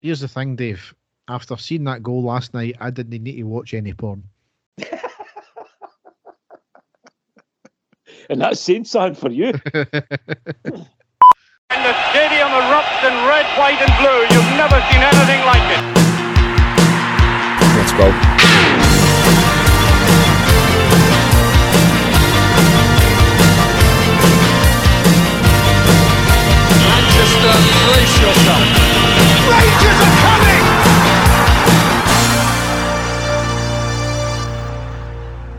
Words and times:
Here's 0.00 0.20
the 0.20 0.28
thing, 0.28 0.56
Dave. 0.56 0.94
After 1.28 1.58
seeing 1.58 1.84
that 1.84 2.02
goal 2.02 2.24
last 2.24 2.54
night, 2.54 2.74
I 2.80 2.88
didn't 2.88 3.22
need 3.22 3.36
to 3.36 3.42
watch 3.42 3.74
any 3.74 3.92
porn. 3.92 4.24
and 8.30 8.40
that's 8.40 8.60
saying 8.60 8.86
something 8.86 9.14
for 9.14 9.30
you. 9.30 9.48
and 9.74 9.84
the 11.84 11.92
stadium 12.08 12.48
erupts 12.48 13.04
in 13.04 13.12
red, 13.28 13.44
white, 13.58 13.76
and 13.76 13.92
blue. 14.00 14.24
You've 14.32 14.56
never 14.56 14.80
seen 14.88 15.02
anything 15.04 15.44
like 15.44 15.68
it. 15.76 15.84
Let's 17.76 17.92
go. 17.92 18.10
Manchester, 26.88 27.54
brace 27.84 28.16
yourself. 28.22 28.79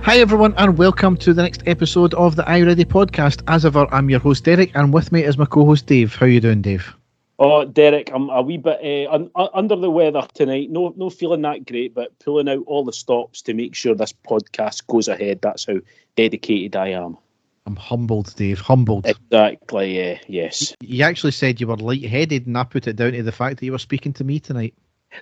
Hi, 0.03 0.17
everyone, 0.17 0.53
and 0.57 0.77
welcome 0.77 1.15
to 1.17 1.33
the 1.33 1.41
next 1.43 1.63
episode 1.67 2.13
of 2.15 2.35
the 2.35 2.47
Aye 2.49 2.63
Ready 2.63 2.83
podcast. 2.83 3.43
As 3.47 3.65
ever, 3.65 3.87
I'm 3.93 4.09
your 4.09 4.19
host, 4.19 4.43
Derek, 4.43 4.71
and 4.75 4.93
with 4.93 5.11
me 5.11 5.23
is 5.23 5.37
my 5.37 5.45
co 5.45 5.63
host, 5.63 5.85
Dave. 5.85 6.15
How 6.15 6.25
you 6.25 6.41
doing, 6.41 6.61
Dave? 6.61 6.93
Oh, 7.39 7.65
Derek, 7.65 8.11
I'm 8.13 8.29
a 8.29 8.41
wee 8.41 8.57
bit 8.57 8.79
uh, 8.83 9.11
un- 9.13 9.31
under 9.53 9.75
the 9.75 9.89
weather 9.89 10.27
tonight. 10.33 10.69
No, 10.69 10.93
no 10.97 11.09
feeling 11.09 11.43
that 11.43 11.65
great, 11.65 11.93
but 11.93 12.17
pulling 12.19 12.49
out 12.49 12.63
all 12.67 12.83
the 12.83 12.91
stops 12.93 13.41
to 13.43 13.53
make 13.53 13.73
sure 13.73 13.95
this 13.95 14.13
podcast 14.13 14.85
goes 14.87 15.07
ahead. 15.07 15.39
That's 15.41 15.65
how 15.65 15.77
dedicated 16.15 16.75
I 16.75 16.89
am. 16.89 17.17
I'm 17.65 17.75
humbled, 17.75 18.33
Dave. 18.35 18.59
Humbled. 18.59 19.05
Exactly. 19.05 19.97
Yeah. 19.97 20.19
Yes. 20.27 20.75
You 20.81 21.03
actually 21.03 21.31
said 21.31 21.61
you 21.61 21.67
were 21.67 21.77
light-headed, 21.77 22.47
and 22.47 22.57
I 22.57 22.63
put 22.63 22.87
it 22.87 22.95
down 22.95 23.13
to 23.13 23.23
the 23.23 23.31
fact 23.31 23.59
that 23.59 23.65
you 23.65 23.71
were 23.71 23.77
speaking 23.77 24.13
to 24.13 24.23
me 24.23 24.39
tonight. 24.39 24.73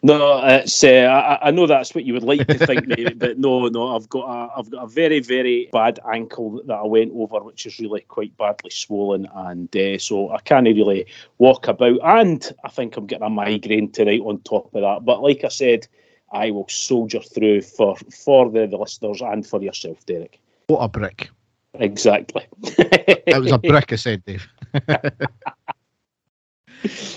No, 0.04 0.46
it's. 0.46 0.84
Uh, 0.84 1.10
I, 1.42 1.48
I 1.48 1.52
know 1.52 1.66
that's 1.66 1.96
what 1.96 2.06
you 2.06 2.14
would 2.14 2.24
like 2.24 2.46
to 2.48 2.58
think, 2.66 2.88
mate, 2.88 3.18
but 3.20 3.40
no, 3.40 3.68
no. 3.68 3.96
I've 3.96 4.08
got 4.08 4.26
a, 4.26 4.58
I've 4.58 4.70
got 4.70 4.84
a 4.84 4.88
very, 4.88 5.20
very 5.20 5.68
bad 5.72 6.00
ankle 6.12 6.62
that 6.66 6.76
I 6.76 6.86
went 6.86 7.12
over, 7.14 7.44
which 7.44 7.66
is 7.66 7.80
really 7.80 8.02
quite 8.02 8.38
badly 8.38 8.70
swollen, 8.70 9.28
and 9.34 9.76
uh, 9.76 9.98
so 9.98 10.31
I 10.31 10.40
can't 10.42 10.68
really 10.68 11.08
walk 11.40 11.68
about. 11.68 12.00
And 12.03 12.48
I 12.64 12.70
think 12.70 12.98
I'm 12.98 13.08
getting 13.08 13.26
a 13.26 13.30
migraine 13.30 13.92
tonight 13.92 14.22
on 14.22 14.42
top 14.42 14.74
of 14.74 14.81
that. 14.81 15.06
But 15.06 15.24
like 15.24 15.44
I 15.44 15.50
said, 15.50 15.88
I 16.31 16.52
will 16.52 16.68
soldier 16.70 17.22
through 17.22 17.62
for 17.64 17.96
for 17.96 18.50
the, 18.50 18.68
the 18.68 18.78
listeners 18.78 19.22
and 19.22 19.46
for 19.46 19.62
yourself, 19.62 20.06
Derek. 20.06 20.40
What 20.68 20.80
a 20.80 20.88
brick. 20.88 21.31
Exactly. 21.75 22.45
that 22.62 23.39
was 23.39 23.52
a 23.52 23.58
brick, 23.64 23.94
I 23.94 23.95
said, 23.95 24.23
Dave. 24.25 24.48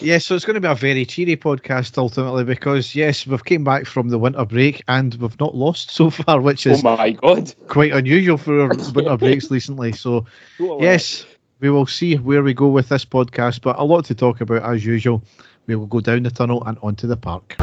yes, 0.01 0.27
so 0.27 0.35
it's 0.35 0.45
going 0.45 0.55
to 0.55 0.61
be 0.61 0.69
a 0.69 0.75
very 0.75 1.07
cheery 1.07 1.37
podcast 1.37 1.97
ultimately 1.97 2.45
because, 2.45 2.95
yes, 2.95 3.27
we've 3.27 3.45
came 3.45 3.65
back 3.65 3.87
from 3.87 4.09
the 4.09 4.19
winter 4.19 4.45
break 4.45 4.83
and 4.89 5.15
we've 5.15 5.39
not 5.41 5.55
lost 5.55 5.91
so 5.91 6.11
far, 6.11 6.41
which 6.41 6.67
is 6.67 6.73
oh 6.73 6.77
is 6.77 6.85
my 6.99 7.11
god! 7.13 7.55
quite 7.69 7.93
unusual 7.93 8.37
for 8.37 8.61
our 8.61 8.69
winter 8.95 9.17
breaks 9.17 9.51
recently. 9.51 9.93
So, 9.93 10.27
yes, 10.59 11.25
we 11.61 11.71
will 11.71 11.87
see 11.87 12.17
where 12.17 12.43
we 12.43 12.55
go 12.55 12.69
with 12.69 12.89
this 12.89 13.05
podcast, 13.05 13.63
but 13.63 13.79
a 13.79 13.85
lot 13.85 14.05
to 14.07 14.15
talk 14.15 14.41
about 14.41 14.63
as 14.63 14.85
usual. 14.85 15.23
We 15.67 15.77
will 15.77 15.87
go 15.87 16.01
down 16.01 16.25
the 16.25 16.31
tunnel 16.31 16.65
and 16.65 16.77
onto 16.83 17.07
the 17.07 17.17
park. 17.17 17.55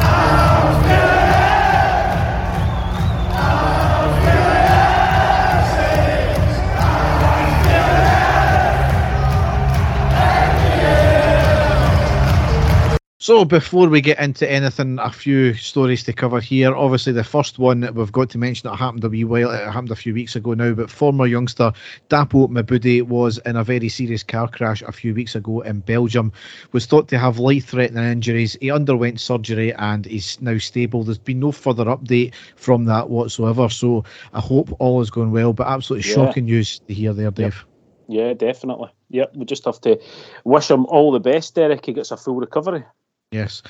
So 13.30 13.46
before 13.46 13.88
we 13.90 14.02
get 14.02 14.18
into 14.18 14.52
anything, 14.52 14.98
a 14.98 15.12
few 15.12 15.54
stories 15.54 16.02
to 16.06 16.14
cover 16.14 16.40
here. 16.40 16.74
Obviously, 16.76 17.14
the 17.14 17.24
first 17.24 17.60
one 17.60 17.82
that 17.82 17.94
we've 17.94 18.12
got 18.12 18.32
to 18.32 18.40
mention 18.40 18.68
that 18.68 18.78
happened 18.78 19.04
a 19.04 19.10
wee 19.10 19.24
while. 19.24 19.52
It 19.52 19.64
happened 19.66 19.92
a 19.92 19.96
few 19.96 20.16
weeks 20.16 20.36
ago 20.36 20.56
now, 20.56 20.74
but 20.74 20.90
former 20.90 21.28
youngster 21.28 21.72
Dapo 22.10 22.50
Mebude 22.50 23.04
was 23.04 23.38
in 23.46 23.56
a 23.56 23.64
very 23.64 23.88
serious 23.88 24.24
car 24.24 24.48
crash 24.48 24.82
a 24.82 24.92
few 24.92 25.14
weeks 25.14 25.36
ago 25.36 25.62
in 25.62 25.82
Belgium. 25.82 26.32
Was 26.72 26.88
thought 26.88 27.08
to 27.10 27.20
have 27.20 27.38
life-threatening 27.38 28.04
injuries. 28.04 28.58
He 28.62 28.72
underwent 28.72 29.20
surgery 29.20 29.76
and 29.76 30.08
is 30.08 30.42
now 30.42 30.58
stable. 30.58 31.04
There's 31.04 31.20
been 31.20 31.40
no 31.40 31.52
further 31.52 31.86
update 31.86 32.34
from 32.56 32.86
that 32.86 33.12
whatsoever. 33.12 33.70
So 33.70 34.06
I 34.34 34.40
hope 34.40 34.76
all 34.80 35.02
is 35.02 35.12
going 35.12 35.30
well. 35.30 35.54
But 35.54 35.68
absolutely 35.68 36.10
Yeah. 36.10 36.16
shocking 36.16 36.46
news 36.46 36.80
to 36.88 36.96
hear 36.96 37.14
there, 37.14 37.30
Dave. 37.30 37.64
Yeah, 38.08 38.34
definitely. 38.34 38.90
Yep, 39.12 39.36
we 39.36 39.46
just 39.46 39.66
have 39.66 39.80
to 39.82 40.00
wish 40.46 40.72
him 40.72 40.88
all 40.88 41.12
the 41.12 41.20
best, 41.20 41.54
Derek. 41.54 41.86
He 41.86 41.94
gets 41.94 42.10
a 42.10 42.18
full 42.18 42.38
recovery. 42.38 42.86
Yes. 43.32 43.62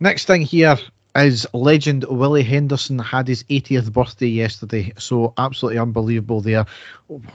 Next 0.00 0.26
thing 0.26 0.42
here 0.42 0.78
is 1.14 1.46
legend 1.52 2.04
Willie 2.04 2.42
Henderson 2.42 2.98
had 2.98 3.28
his 3.28 3.44
80th 3.44 3.92
birthday 3.92 4.26
yesterday. 4.28 4.92
So 4.96 5.34
absolutely 5.36 5.78
unbelievable 5.78 6.40
there. 6.40 6.64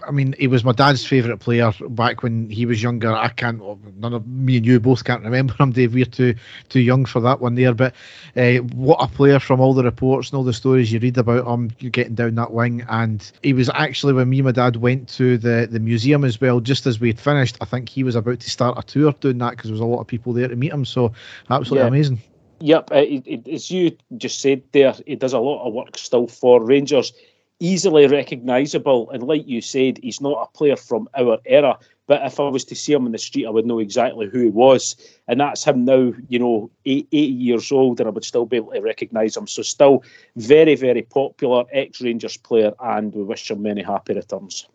I 0.07 0.11
mean, 0.11 0.33
he 0.39 0.47
was 0.47 0.63
my 0.63 0.71
dad's 0.71 1.05
favourite 1.05 1.39
player 1.39 1.71
back 1.89 2.23
when 2.23 2.49
he 2.49 2.65
was 2.65 2.81
younger. 2.81 3.13
I 3.13 3.27
can't, 3.29 3.61
none 3.99 4.13
of 4.13 4.27
me 4.27 4.57
and 4.57 4.65
you 4.65 4.79
both 4.79 5.03
can't 5.03 5.23
remember 5.23 5.53
him, 5.59 5.71
Dave. 5.71 5.93
We're 5.93 6.05
too 6.05 6.33
too 6.69 6.79
young 6.79 7.05
for 7.05 7.19
that 7.21 7.39
one 7.39 7.53
there. 7.53 7.75
But 7.75 7.93
uh, 8.35 8.55
what 8.73 8.97
a 8.99 9.07
player 9.07 9.39
from 9.39 9.59
all 9.59 9.75
the 9.75 9.83
reports 9.83 10.29
and 10.29 10.37
all 10.37 10.43
the 10.43 10.53
stories 10.53 10.91
you 10.91 10.99
read 10.99 11.17
about 11.17 11.45
him 11.47 11.67
getting 11.91 12.15
down 12.15 12.35
that 12.35 12.53
wing. 12.53 12.83
And 12.89 13.31
he 13.43 13.53
was 13.53 13.69
actually, 13.69 14.13
when 14.13 14.29
me 14.29 14.39
and 14.39 14.45
my 14.45 14.51
dad 14.51 14.77
went 14.77 15.07
to 15.09 15.37
the, 15.37 15.67
the 15.69 15.79
museum 15.79 16.23
as 16.23 16.41
well, 16.41 16.59
just 16.59 16.87
as 16.87 16.99
we'd 16.99 17.19
finished, 17.19 17.57
I 17.61 17.65
think 17.65 17.89
he 17.89 18.03
was 18.03 18.15
about 18.15 18.39
to 18.39 18.49
start 18.49 18.79
a 18.79 18.83
tour 18.83 19.11
doing 19.19 19.37
that 19.39 19.51
because 19.51 19.65
there 19.65 19.73
was 19.73 19.81
a 19.81 19.85
lot 19.85 20.01
of 20.01 20.07
people 20.07 20.33
there 20.33 20.47
to 20.47 20.55
meet 20.55 20.73
him. 20.73 20.85
So 20.85 21.13
absolutely 21.51 21.83
Yeah. 21.83 21.87
amazing. 21.87 22.21
Yep, 22.59 22.91
as 22.91 23.69
you 23.69 23.95
just 24.17 24.41
said 24.41 24.63
there, 24.71 24.93
he 25.05 25.15
does 25.15 25.33
a 25.33 25.39
lot 25.39 25.65
of 25.65 25.73
work 25.73 25.97
still 25.97 26.27
for 26.27 26.63
Rangers. 26.63 27.13
Easily 27.59 28.05
recognisable, 28.07 29.09
and 29.09 29.23
like 29.23 29.47
you 29.47 29.61
said, 29.61 29.99
he's 30.03 30.21
not 30.21 30.41
a 30.41 30.57
player 30.57 30.75
from 30.75 31.09
our 31.17 31.39
era. 31.45 31.77
But 32.05 32.23
if 32.25 32.39
I 32.39 32.47
was 32.47 32.63
to 32.65 32.75
see 32.75 32.93
him 32.93 33.05
in 33.05 33.11
the 33.11 33.17
street, 33.17 33.47
I 33.47 33.49
would 33.49 33.65
know 33.65 33.79
exactly 33.79 34.27
who 34.27 34.39
he 34.43 34.49
was, 34.49 34.95
and 35.27 35.39
that's 35.39 35.65
him 35.65 35.83
now. 35.83 36.13
You 36.29 36.39
know, 36.39 36.71
eight, 36.85 37.07
80 37.11 37.17
years 37.33 37.71
old, 37.71 37.99
and 37.99 38.07
I 38.07 38.11
would 38.11 38.23
still 38.23 38.45
be 38.45 38.57
able 38.57 38.71
to 38.73 38.81
recognise 38.81 39.35
him. 39.35 39.47
So, 39.47 39.61
still 39.63 40.03
very, 40.35 40.75
very 40.75 41.01
popular 41.01 41.65
ex-Rangers 41.71 42.37
player, 42.37 42.73
and 42.79 43.13
we 43.13 43.23
wish 43.23 43.49
him 43.49 43.63
many 43.63 43.81
happy 43.81 44.13
returns. 44.13 44.67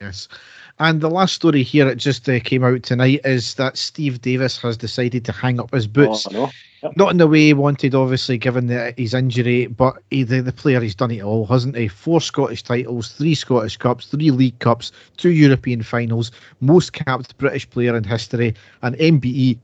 Yes. 0.00 0.28
And 0.80 1.02
the 1.02 1.10
last 1.10 1.34
story 1.34 1.62
here 1.62 1.84
that 1.84 1.98
just 1.98 2.26
uh, 2.26 2.40
came 2.40 2.64
out 2.64 2.82
tonight 2.82 3.20
is 3.22 3.54
that 3.56 3.76
Steve 3.76 4.22
Davis 4.22 4.56
has 4.62 4.78
decided 4.78 5.26
to 5.26 5.32
hang 5.32 5.60
up 5.60 5.72
his 5.72 5.86
boots. 5.86 6.26
Oh, 6.28 6.32
no. 6.32 6.50
Yep. 6.82 6.96
Not 6.96 7.10
in 7.10 7.18
the 7.18 7.28
way 7.28 7.48
he 7.48 7.52
wanted, 7.52 7.94
obviously, 7.94 8.38
given 8.38 8.66
the, 8.66 8.94
his 8.96 9.12
injury, 9.12 9.66
but 9.66 9.98
he, 10.10 10.22
the, 10.22 10.40
the 10.40 10.54
player, 10.54 10.80
he's 10.80 10.94
done 10.94 11.10
it 11.10 11.20
all, 11.20 11.44
hasn't 11.44 11.76
he? 11.76 11.86
Four 11.86 12.22
Scottish 12.22 12.62
titles, 12.62 13.12
three 13.12 13.34
Scottish 13.34 13.76
Cups, 13.76 14.06
three 14.06 14.30
League 14.30 14.58
Cups, 14.60 14.90
two 15.18 15.32
European 15.32 15.82
finals, 15.82 16.30
most 16.60 16.94
capped 16.94 17.36
British 17.36 17.68
player 17.68 17.94
in 17.94 18.02
history, 18.02 18.54
an 18.80 18.94
MBE. 18.94 19.58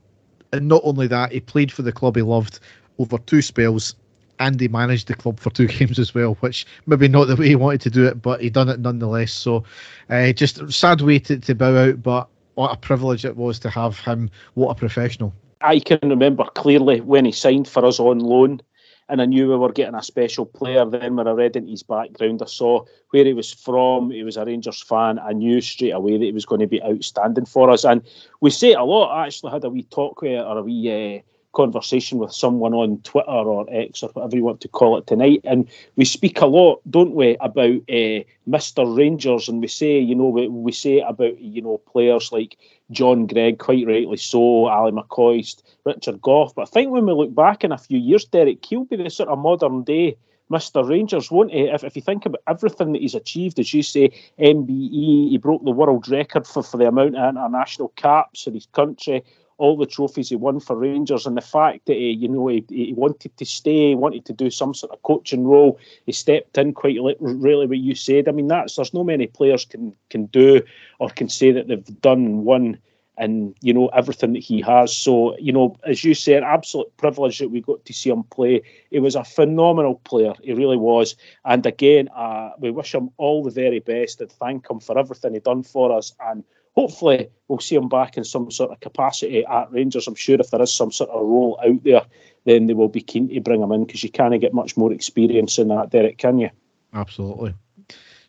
And 0.53 0.67
not 0.67 0.83
only 0.83 1.07
that, 1.07 1.31
he 1.31 1.39
played 1.39 1.71
for 1.71 1.81
the 1.81 1.91
club 1.91 2.15
he 2.15 2.21
loved 2.21 2.59
over 2.99 3.17
two 3.17 3.41
spells, 3.41 3.95
and 4.39 4.59
he 4.59 4.67
managed 4.67 5.07
the 5.07 5.15
club 5.15 5.39
for 5.39 5.49
two 5.49 5.67
games 5.67 5.99
as 5.99 6.13
well, 6.13 6.35
which 6.41 6.65
maybe 6.85 7.07
not 7.07 7.25
the 7.25 7.35
way 7.35 7.47
he 7.47 7.55
wanted 7.55 7.81
to 7.81 7.89
do 7.89 8.05
it, 8.05 8.21
but 8.21 8.41
he 8.41 8.49
done 8.49 8.69
it 8.69 8.79
nonetheless. 8.79 9.33
So, 9.33 9.63
uh, 10.09 10.31
just 10.31 10.71
sad 10.71 11.01
way 11.01 11.19
to, 11.19 11.37
to 11.39 11.55
bow 11.55 11.75
out, 11.75 12.01
but 12.01 12.27
what 12.55 12.73
a 12.73 12.77
privilege 12.77 13.25
it 13.25 13.37
was 13.37 13.59
to 13.59 13.69
have 13.69 13.99
him. 13.99 14.29
What 14.55 14.71
a 14.71 14.75
professional. 14.75 15.33
I 15.61 15.79
can 15.79 15.99
remember 16.03 16.43
clearly 16.43 17.01
when 17.01 17.25
he 17.25 17.31
signed 17.31 17.67
for 17.67 17.85
us 17.85 17.99
on 17.99 18.19
loan, 18.19 18.61
and 19.09 19.21
I 19.21 19.25
knew 19.25 19.47
we 19.47 19.55
were 19.55 19.71
getting 19.71 19.95
a 19.95 20.03
special 20.03 20.45
player. 20.45 20.85
Then 20.85 21.15
when 21.15 21.27
I 21.27 21.31
read 21.31 21.55
into 21.55 21.71
his 21.71 21.83
background, 21.83 22.41
I 22.41 22.45
saw 22.45 22.83
where 23.11 23.25
he 23.25 23.33
was 23.33 23.53
from. 23.53 24.11
He 24.11 24.23
was 24.23 24.37
a 24.37 24.45
Rangers 24.45 24.81
fan. 24.83 25.17
I 25.19 25.31
knew 25.33 25.61
straight 25.61 25.91
away 25.91 26.17
that 26.17 26.25
he 26.25 26.31
was 26.31 26.45
going 26.45 26.61
to 26.61 26.67
be 26.67 26.83
outstanding 26.83 27.45
for 27.45 27.69
us. 27.69 27.85
And 27.85 28.01
we 28.41 28.49
say 28.49 28.71
it 28.71 28.77
a 28.77 28.83
lot. 28.83 29.11
I 29.11 29.27
actually 29.27 29.53
had 29.53 29.63
a 29.63 29.69
wee 29.69 29.83
talk 29.83 30.21
with 30.21 30.41
or 30.41 30.57
a 30.57 30.61
wee. 30.61 31.17
Uh, 31.17 31.21
conversation 31.57 32.19
with 32.19 32.31
someone 32.31 32.75
on 32.75 32.99
Twitter 32.99 33.29
or 33.29 33.65
X 33.69 34.03
or 34.03 34.09
whatever 34.09 34.35
you 34.35 34.43
want 34.43 34.61
to 34.61 34.67
call 34.67 34.95
it 34.97 35.07
tonight, 35.07 35.41
and 35.43 35.67
we 35.95 36.05
speak 36.05 36.39
a 36.39 36.45
lot, 36.45 36.79
don't 36.89 37.15
we, 37.15 37.35
about 37.41 37.81
uh, 37.89 38.21
Mr. 38.47 38.95
Rangers, 38.95 39.49
and 39.49 39.59
we 39.59 39.67
say, 39.67 39.97
you 39.97 40.13
know, 40.13 40.29
we, 40.29 40.47
we 40.47 40.71
say 40.71 40.99
about 40.99 41.39
you 41.41 41.63
know 41.63 41.79
players 41.91 42.31
like 42.31 42.57
John 42.91 43.25
Greig, 43.25 43.57
quite 43.57 43.87
rightly 43.87 44.17
so, 44.17 44.67
Ali 44.67 44.91
McCoist, 44.91 45.63
Richard 45.83 46.21
Gough. 46.21 46.53
But 46.55 46.67
I 46.67 46.71
think 46.71 46.91
when 46.91 47.07
we 47.07 47.13
look 47.13 47.33
back 47.33 47.63
in 47.63 47.71
a 47.71 47.77
few 47.77 47.97
years, 47.97 48.25
Derek, 48.25 48.63
he'll 48.63 48.85
be 48.85 48.95
the 48.95 49.09
sort 49.09 49.29
of 49.29 49.39
modern 49.39 49.83
day 49.83 50.15
Mr. 50.51 50.87
Rangers, 50.87 51.29
won't 51.31 51.51
he? 51.51 51.63
If, 51.63 51.83
if 51.83 51.95
you 51.95 52.01
think 52.01 52.25
about 52.25 52.41
everything 52.47 52.93
that 52.93 53.01
he's 53.01 53.15
achieved, 53.15 53.59
as 53.59 53.73
you 53.73 53.83
say, 53.83 54.11
MBE, 54.39 55.29
he 55.29 55.37
broke 55.41 55.65
the 55.65 55.71
world 55.71 56.07
record 56.07 56.47
for, 56.47 56.63
for 56.63 56.77
the 56.77 56.87
amount 56.87 57.17
of 57.17 57.35
international 57.35 57.89
caps 57.95 58.47
in 58.47 58.53
his 58.53 58.67
country, 58.67 59.23
all 59.57 59.77
the 59.77 59.85
trophies 59.85 60.29
he 60.29 60.35
won 60.35 60.59
for 60.59 60.75
Rangers, 60.75 61.25
and 61.25 61.35
the 61.35 61.41
fact 61.41 61.85
that 61.87 61.95
he, 61.95 62.11
you 62.11 62.27
know, 62.27 62.47
he, 62.47 62.63
he 62.69 62.93
wanted 62.93 63.35
to 63.37 63.45
stay, 63.45 63.95
wanted 63.95 64.25
to 64.25 64.33
do 64.33 64.49
some 64.49 64.73
sort 64.73 64.91
of 64.91 65.01
coaching 65.03 65.45
role. 65.45 65.79
He 66.05 66.11
stepped 66.11 66.57
in 66.57 66.73
quite 66.73 67.01
li- 67.01 67.15
really 67.19 67.65
what 67.65 67.77
you 67.77 67.95
said. 67.95 68.27
I 68.27 68.31
mean, 68.31 68.47
that's 68.47 68.75
there's 68.75 68.93
no 68.93 69.03
many 69.03 69.27
players 69.27 69.65
can 69.65 69.93
can 70.09 70.27
do 70.27 70.61
or 70.99 71.09
can 71.09 71.29
say 71.29 71.51
that 71.51 71.67
they've 71.67 72.01
done 72.01 72.43
one 72.43 72.79
and 73.17 73.55
you 73.61 73.73
know 73.73 73.87
everything 73.87 74.33
that 74.33 74.43
he 74.43 74.61
has. 74.61 74.95
So 74.95 75.35
you 75.37 75.51
know, 75.51 75.75
as 75.85 76.03
you 76.03 76.13
an 76.35 76.43
absolute 76.43 76.95
privilege 76.97 77.39
that 77.39 77.49
we 77.49 77.61
got 77.61 77.83
to 77.85 77.93
see 77.93 78.09
him 78.09 78.23
play. 78.23 78.61
He 78.91 78.99
was 78.99 79.15
a 79.15 79.23
phenomenal 79.23 79.95
player. 80.05 80.33
He 80.43 80.53
really 80.53 80.77
was. 80.77 81.15
And 81.45 81.65
again, 81.65 82.09
uh, 82.15 82.51
we 82.59 82.71
wish 82.71 82.93
him 82.93 83.09
all 83.17 83.43
the 83.43 83.51
very 83.51 83.79
best 83.79 84.21
and 84.21 84.31
thank 84.31 84.69
him 84.69 84.79
for 84.79 84.97
everything 84.97 85.33
he 85.33 85.39
done 85.39 85.63
for 85.63 85.91
us. 85.91 86.13
And 86.19 86.43
hopefully, 86.77 87.27
we'll 87.47 87.59
see 87.59 87.75
him 87.75 87.89
back 87.89 88.17
in 88.17 88.23
some 88.23 88.51
sort 88.51 88.69
of 88.69 88.79
capacity 88.79 89.43
at 89.43 89.71
Rangers. 89.71 90.07
I'm 90.07 90.13
sure 90.13 90.39
if 90.39 90.51
there 90.51 90.61
is 90.61 90.71
some 90.71 90.91
sort 90.91 91.09
of 91.09 91.21
role 91.21 91.59
out 91.65 91.83
there, 91.83 92.05
then 92.45 92.67
they 92.67 92.75
will 92.75 92.87
be 92.87 93.01
keen 93.01 93.27
to 93.29 93.41
bring 93.41 93.63
him 93.63 93.71
in 93.71 93.85
because 93.85 94.03
you 94.03 94.11
can't 94.11 94.39
get 94.39 94.53
much 94.53 94.77
more 94.77 94.93
experience 94.93 95.57
in 95.57 95.69
that, 95.69 95.89
Derek. 95.89 96.19
Can 96.19 96.37
you? 96.37 96.51
Absolutely. 96.93 97.55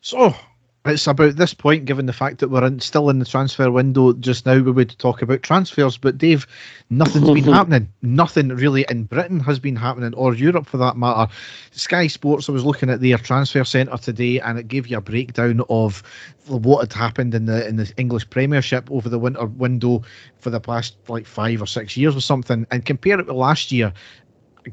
So 0.01 0.35
it's 0.85 1.07
about 1.07 1.35
this 1.35 1.53
point, 1.53 1.85
given 1.85 2.05
the 2.05 2.13
fact 2.13 2.39
that 2.39 2.49
we're 2.49 2.65
in, 2.65 2.79
still 2.79 3.09
in 3.09 3.19
the 3.19 3.25
transfer 3.25 3.69
window 3.69 4.13
just 4.13 4.45
now, 4.45 4.55
we 4.59 4.71
would 4.71 4.97
talk 4.97 5.21
about 5.21 5.43
transfers. 5.43 5.97
But 5.97 6.17
Dave, 6.17 6.47
nothing's 6.89 7.29
been 7.29 7.43
happening. 7.53 7.91
Nothing 8.01 8.49
really 8.49 8.85
in 8.89 9.03
Britain 9.03 9.41
has 9.41 9.59
been 9.59 9.75
happening, 9.75 10.13
or 10.13 10.33
Europe 10.33 10.67
for 10.67 10.77
that 10.77 10.95
matter. 10.95 11.31
Sky 11.71 12.07
Sports, 12.07 12.47
I 12.47 12.53
was 12.53 12.63
looking 12.63 12.89
at 12.89 13.01
their 13.01 13.17
transfer 13.17 13.65
centre 13.65 13.97
today, 13.97 14.39
and 14.39 14.57
it 14.57 14.69
gave 14.69 14.87
you 14.87 14.97
a 14.97 15.01
breakdown 15.01 15.61
of 15.69 16.01
what 16.47 16.79
had 16.79 16.93
happened 16.93 17.35
in 17.35 17.45
the 17.45 17.67
in 17.67 17.75
the 17.75 17.91
English 17.97 18.29
Premiership 18.29 18.89
over 18.89 19.09
the 19.09 19.19
winter 19.19 19.45
window 19.45 20.01
for 20.37 20.49
the 20.49 20.61
past 20.61 20.95
like 21.09 21.25
five 21.25 21.61
or 21.61 21.67
six 21.67 21.97
years 21.97 22.15
or 22.15 22.21
something, 22.21 22.65
and 22.71 22.85
compare 22.85 23.19
it 23.19 23.27
with 23.27 23.35
last 23.35 23.71
year 23.71 23.93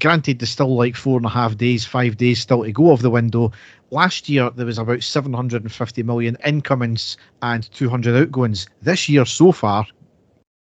granted 0.00 0.38
there's 0.38 0.50
still 0.50 0.74
like 0.74 0.96
four 0.96 1.16
and 1.16 1.26
a 1.26 1.30
half 1.30 1.56
days 1.56 1.84
five 1.84 2.16
days 2.16 2.40
still 2.40 2.64
to 2.64 2.72
go 2.72 2.92
of 2.92 3.02
the 3.02 3.10
window 3.10 3.52
last 3.90 4.28
year 4.28 4.50
there 4.50 4.66
was 4.66 4.78
about 4.78 5.02
750 5.02 6.02
million 6.02 6.36
incomings 6.44 7.16
and 7.42 7.70
200 7.72 8.16
outgoings. 8.16 8.66
This 8.82 9.08
year 9.08 9.24
so 9.24 9.52
far 9.52 9.86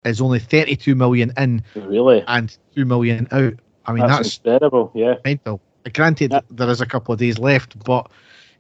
is 0.05 0.21
only 0.21 0.39
32 0.39 0.95
million 0.95 1.33
in, 1.37 1.63
really, 1.75 2.25
and 2.27 2.57
2 2.75 2.85
million 2.85 3.29
out. 3.31 3.55
I 3.87 3.93
mean 3.93 4.07
that's, 4.07 4.19
that's 4.19 4.39
incredible. 4.39 4.91
Yeah, 4.95 5.15
mental. 5.25 5.61
Granted, 5.93 6.33
yeah. 6.33 6.41
there 6.51 6.71
is 6.71 6.81
a 6.81 6.87
couple 6.87 7.13
of 7.13 7.19
days 7.19 7.39
left, 7.39 7.83
but 7.85 8.11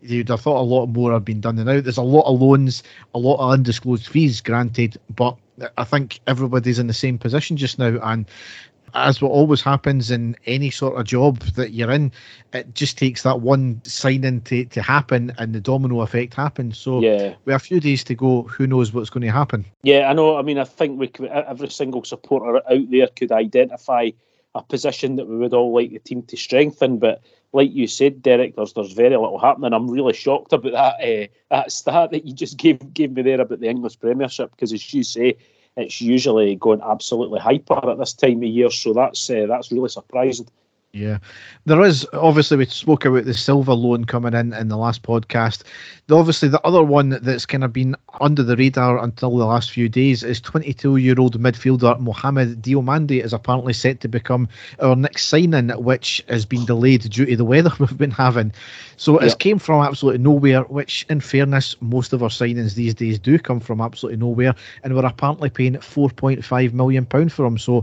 you'd 0.00 0.28
have 0.28 0.40
thought 0.40 0.60
a 0.60 0.62
lot 0.62 0.86
more 0.86 1.12
had 1.12 1.24
been 1.24 1.40
done 1.40 1.58
and 1.58 1.68
out. 1.68 1.84
There's 1.84 1.96
a 1.96 2.02
lot 2.02 2.26
of 2.26 2.40
loans, 2.40 2.82
a 3.14 3.18
lot 3.18 3.36
of 3.36 3.52
undisclosed 3.52 4.08
fees, 4.08 4.40
granted, 4.40 4.98
but 5.14 5.36
I 5.76 5.84
think 5.84 6.20
everybody's 6.26 6.78
in 6.78 6.88
the 6.88 6.92
same 6.92 7.18
position 7.18 7.56
just 7.56 7.78
now, 7.78 7.98
and 8.02 8.26
as 8.94 9.20
what 9.20 9.30
always 9.30 9.62
happens 9.62 10.10
in 10.10 10.36
any 10.46 10.70
sort 10.70 10.98
of 10.98 11.06
job 11.06 11.40
that 11.56 11.72
you're 11.72 11.90
in, 11.90 12.12
it 12.52 12.74
just 12.74 12.98
takes 12.98 13.22
that 13.22 13.40
one 13.40 13.80
signing 13.84 14.40
to, 14.42 14.64
to 14.66 14.82
happen 14.82 15.32
and 15.38 15.54
the 15.54 15.60
domino 15.60 16.00
effect 16.00 16.34
happens. 16.34 16.78
So 16.78 17.00
yeah. 17.00 17.34
we 17.44 17.52
have 17.52 17.62
a 17.62 17.64
few 17.64 17.80
days 17.80 18.04
to 18.04 18.14
go. 18.14 18.42
Who 18.42 18.66
knows 18.66 18.92
what's 18.92 19.10
going 19.10 19.26
to 19.26 19.32
happen? 19.32 19.64
Yeah, 19.82 20.08
I 20.08 20.12
know. 20.12 20.36
I 20.36 20.42
mean, 20.42 20.58
I 20.58 20.64
think 20.64 20.98
we 20.98 21.08
could, 21.08 21.28
every 21.28 21.70
single 21.70 22.04
supporter 22.04 22.56
out 22.56 22.90
there 22.90 23.08
could 23.08 23.32
identify 23.32 24.10
a 24.54 24.62
position 24.62 25.16
that 25.16 25.26
we 25.26 25.36
would 25.36 25.54
all 25.54 25.72
like 25.72 25.90
the 25.90 25.98
team 25.98 26.22
to 26.24 26.36
strengthen, 26.36 26.98
but 26.98 27.22
like 27.52 27.72
you 27.72 27.86
said, 27.86 28.22
Derek, 28.22 28.56
there's 28.56 28.72
there's 28.72 28.92
very 28.92 29.10
little 29.10 29.38
happening. 29.38 29.72
I'm 29.72 29.90
really 29.90 30.14
shocked 30.14 30.52
about 30.52 30.72
that 30.72 30.94
uh, 31.00 31.26
that 31.50 31.72
stat 31.72 32.10
that 32.10 32.26
you 32.26 32.34
just 32.34 32.56
gave 32.56 32.92
gave 32.94 33.12
me 33.12 33.22
there 33.22 33.40
about 33.40 33.60
the 33.60 33.68
English 33.68 34.00
Premiership 34.00 34.50
because, 34.50 34.72
as 34.72 34.92
you 34.92 35.02
say, 35.02 35.36
it's 35.76 36.00
usually 36.00 36.56
going 36.56 36.80
absolutely 36.82 37.40
hyper 37.40 37.90
at 37.90 37.98
this 37.98 38.12
time 38.12 38.38
of 38.38 38.42
year. 38.44 38.70
So 38.70 38.92
that's 38.92 39.28
uh, 39.30 39.46
that's 39.48 39.72
really 39.72 39.88
surprising. 39.88 40.48
Yeah, 40.94 41.20
there 41.64 41.80
is 41.80 42.06
obviously 42.12 42.58
we 42.58 42.66
spoke 42.66 43.06
about 43.06 43.24
the 43.24 43.32
Silva 43.32 43.72
loan 43.72 44.04
coming 44.04 44.34
in 44.34 44.52
in 44.52 44.68
the 44.68 44.76
last 44.76 45.02
podcast. 45.02 45.62
The, 46.06 46.18
obviously, 46.18 46.50
the 46.50 46.60
other 46.66 46.82
one 46.82 47.18
that's 47.22 47.46
kind 47.46 47.64
of 47.64 47.72
been 47.72 47.96
under 48.20 48.42
the 48.42 48.56
radar 48.56 49.02
until 49.02 49.38
the 49.38 49.46
last 49.46 49.70
few 49.70 49.88
days 49.88 50.22
is 50.22 50.38
22-year-old 50.42 51.40
midfielder 51.40 51.98
Mohamed 51.98 52.60
Diomande 52.60 53.24
is 53.24 53.32
apparently 53.32 53.72
set 53.72 54.00
to 54.00 54.08
become 54.08 54.46
our 54.80 54.94
next 54.94 55.28
signing, 55.28 55.70
which 55.70 56.22
has 56.28 56.44
been 56.44 56.66
delayed 56.66 57.08
due 57.08 57.24
to 57.24 57.36
the 57.38 57.44
weather 57.46 57.72
we've 57.78 57.96
been 57.96 58.10
having. 58.10 58.52
So 58.98 59.18
yep. 59.18 59.32
it 59.32 59.38
came 59.38 59.58
from 59.58 59.82
absolutely 59.82 60.18
nowhere. 60.18 60.64
Which, 60.64 61.06
in 61.08 61.20
fairness, 61.20 61.74
most 61.80 62.12
of 62.12 62.22
our 62.22 62.28
signings 62.28 62.74
these 62.74 62.92
days 62.92 63.18
do 63.18 63.38
come 63.38 63.60
from 63.60 63.80
absolutely 63.80 64.18
nowhere, 64.18 64.54
and 64.84 64.94
we're 64.94 65.06
apparently 65.06 65.48
paying 65.48 65.76
4.5 65.76 66.74
million 66.74 67.06
pound 67.06 67.32
for 67.32 67.46
him. 67.46 67.56
So 67.56 67.82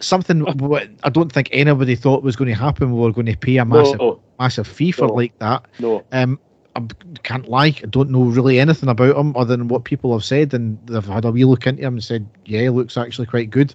something 0.00 0.46
I 1.04 1.10
don't 1.10 1.32
think 1.32 1.48
anybody 1.52 1.96
thought 1.96 2.22
was 2.22 2.36
going 2.36 2.48
to 2.48 2.54
happen. 2.54 2.92
We 2.92 3.00
were 3.00 3.12
going 3.12 3.26
to 3.26 3.36
pay 3.36 3.56
a 3.58 3.64
massive, 3.64 3.98
no. 3.98 4.20
massive 4.38 4.66
fee 4.66 4.92
for 4.92 5.06
no. 5.06 5.14
like 5.14 5.38
that. 5.38 5.66
No. 5.78 6.04
Um, 6.12 6.38
I 6.74 6.82
can't 7.22 7.48
lie. 7.48 7.74
I 7.82 7.86
don't 7.88 8.10
know 8.10 8.24
really 8.24 8.60
anything 8.60 8.88
about 8.88 9.16
him 9.16 9.34
other 9.36 9.56
than 9.56 9.68
what 9.68 9.84
people 9.84 10.12
have 10.12 10.24
said, 10.24 10.52
and 10.52 10.78
they've 10.86 11.04
had 11.04 11.24
a 11.24 11.30
wee 11.30 11.44
look 11.44 11.66
into 11.66 11.82
him 11.82 11.94
and 11.94 12.04
said, 12.04 12.28
"Yeah, 12.44 12.62
he 12.62 12.68
looks 12.68 12.96
actually 12.96 13.26
quite 13.26 13.50
good." 13.50 13.74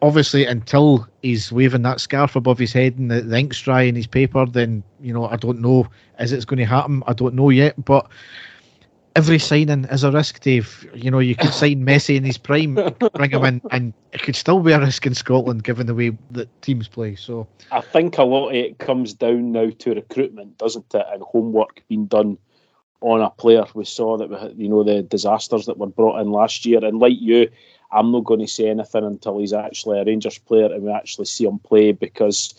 Obviously, 0.00 0.46
until 0.46 1.08
he's 1.22 1.50
waving 1.50 1.82
that 1.82 1.98
scarf 1.98 2.36
above 2.36 2.56
his 2.58 2.72
head 2.72 2.96
and 2.96 3.10
the, 3.10 3.20
the 3.22 3.36
ink's 3.36 3.60
dry 3.60 3.82
in 3.82 3.96
his 3.96 4.06
paper, 4.06 4.46
then 4.46 4.84
you 5.00 5.12
know 5.12 5.26
I 5.26 5.36
don't 5.36 5.60
know. 5.60 5.88
Is 6.20 6.32
it's 6.32 6.44
going 6.44 6.58
to 6.58 6.64
happen? 6.64 7.02
I 7.08 7.12
don't 7.12 7.34
know 7.34 7.50
yet, 7.50 7.84
but 7.84 8.08
every 9.18 9.38
signing 9.40 9.84
is 9.86 10.04
a 10.04 10.12
risk, 10.12 10.40
Dave. 10.40 10.88
You 10.94 11.10
know, 11.10 11.18
you 11.18 11.34
could 11.34 11.52
sign 11.62 11.84
Messi 11.84 12.16
in 12.16 12.22
his 12.22 12.38
prime, 12.38 12.74
bring 13.14 13.30
him 13.32 13.44
in, 13.44 13.60
and 13.72 13.92
it 14.12 14.22
could 14.22 14.36
still 14.36 14.60
be 14.60 14.70
a 14.70 14.78
risk 14.78 15.06
in 15.06 15.14
Scotland 15.14 15.64
given 15.64 15.88
the 15.88 15.94
way 15.94 16.16
that 16.30 16.62
teams 16.62 16.86
play. 16.86 17.16
So 17.16 17.48
I 17.72 17.80
think 17.80 18.16
a 18.16 18.22
lot 18.22 18.50
of 18.50 18.54
it 18.54 18.78
comes 18.78 19.12
down 19.12 19.50
now 19.50 19.70
to 19.70 19.94
recruitment, 19.94 20.56
doesn't 20.58 20.94
it, 20.94 21.06
and 21.12 21.22
homework 21.22 21.82
being 21.88 22.06
done 22.06 22.38
on 23.00 23.20
a 23.20 23.30
player. 23.30 23.64
We 23.74 23.84
saw 23.84 24.16
that 24.18 24.30
we 24.30 24.36
had, 24.36 24.56
you 24.56 24.68
know, 24.68 24.84
the 24.84 25.02
disasters 25.02 25.66
that 25.66 25.78
were 25.78 25.88
brought 25.88 26.20
in 26.20 26.30
last 26.30 26.64
year, 26.64 26.84
and 26.84 27.00
like 27.00 27.20
you, 27.20 27.50
I'm 27.90 28.12
not 28.12 28.24
going 28.24 28.40
to 28.40 28.46
say 28.46 28.68
anything 28.68 29.04
until 29.04 29.40
he's 29.40 29.52
actually 29.52 29.98
a 29.98 30.04
Rangers 30.04 30.38
player 30.38 30.72
and 30.72 30.84
we 30.84 30.92
actually 30.92 31.24
see 31.24 31.44
him 31.44 31.58
play 31.58 31.90
because 31.90 32.54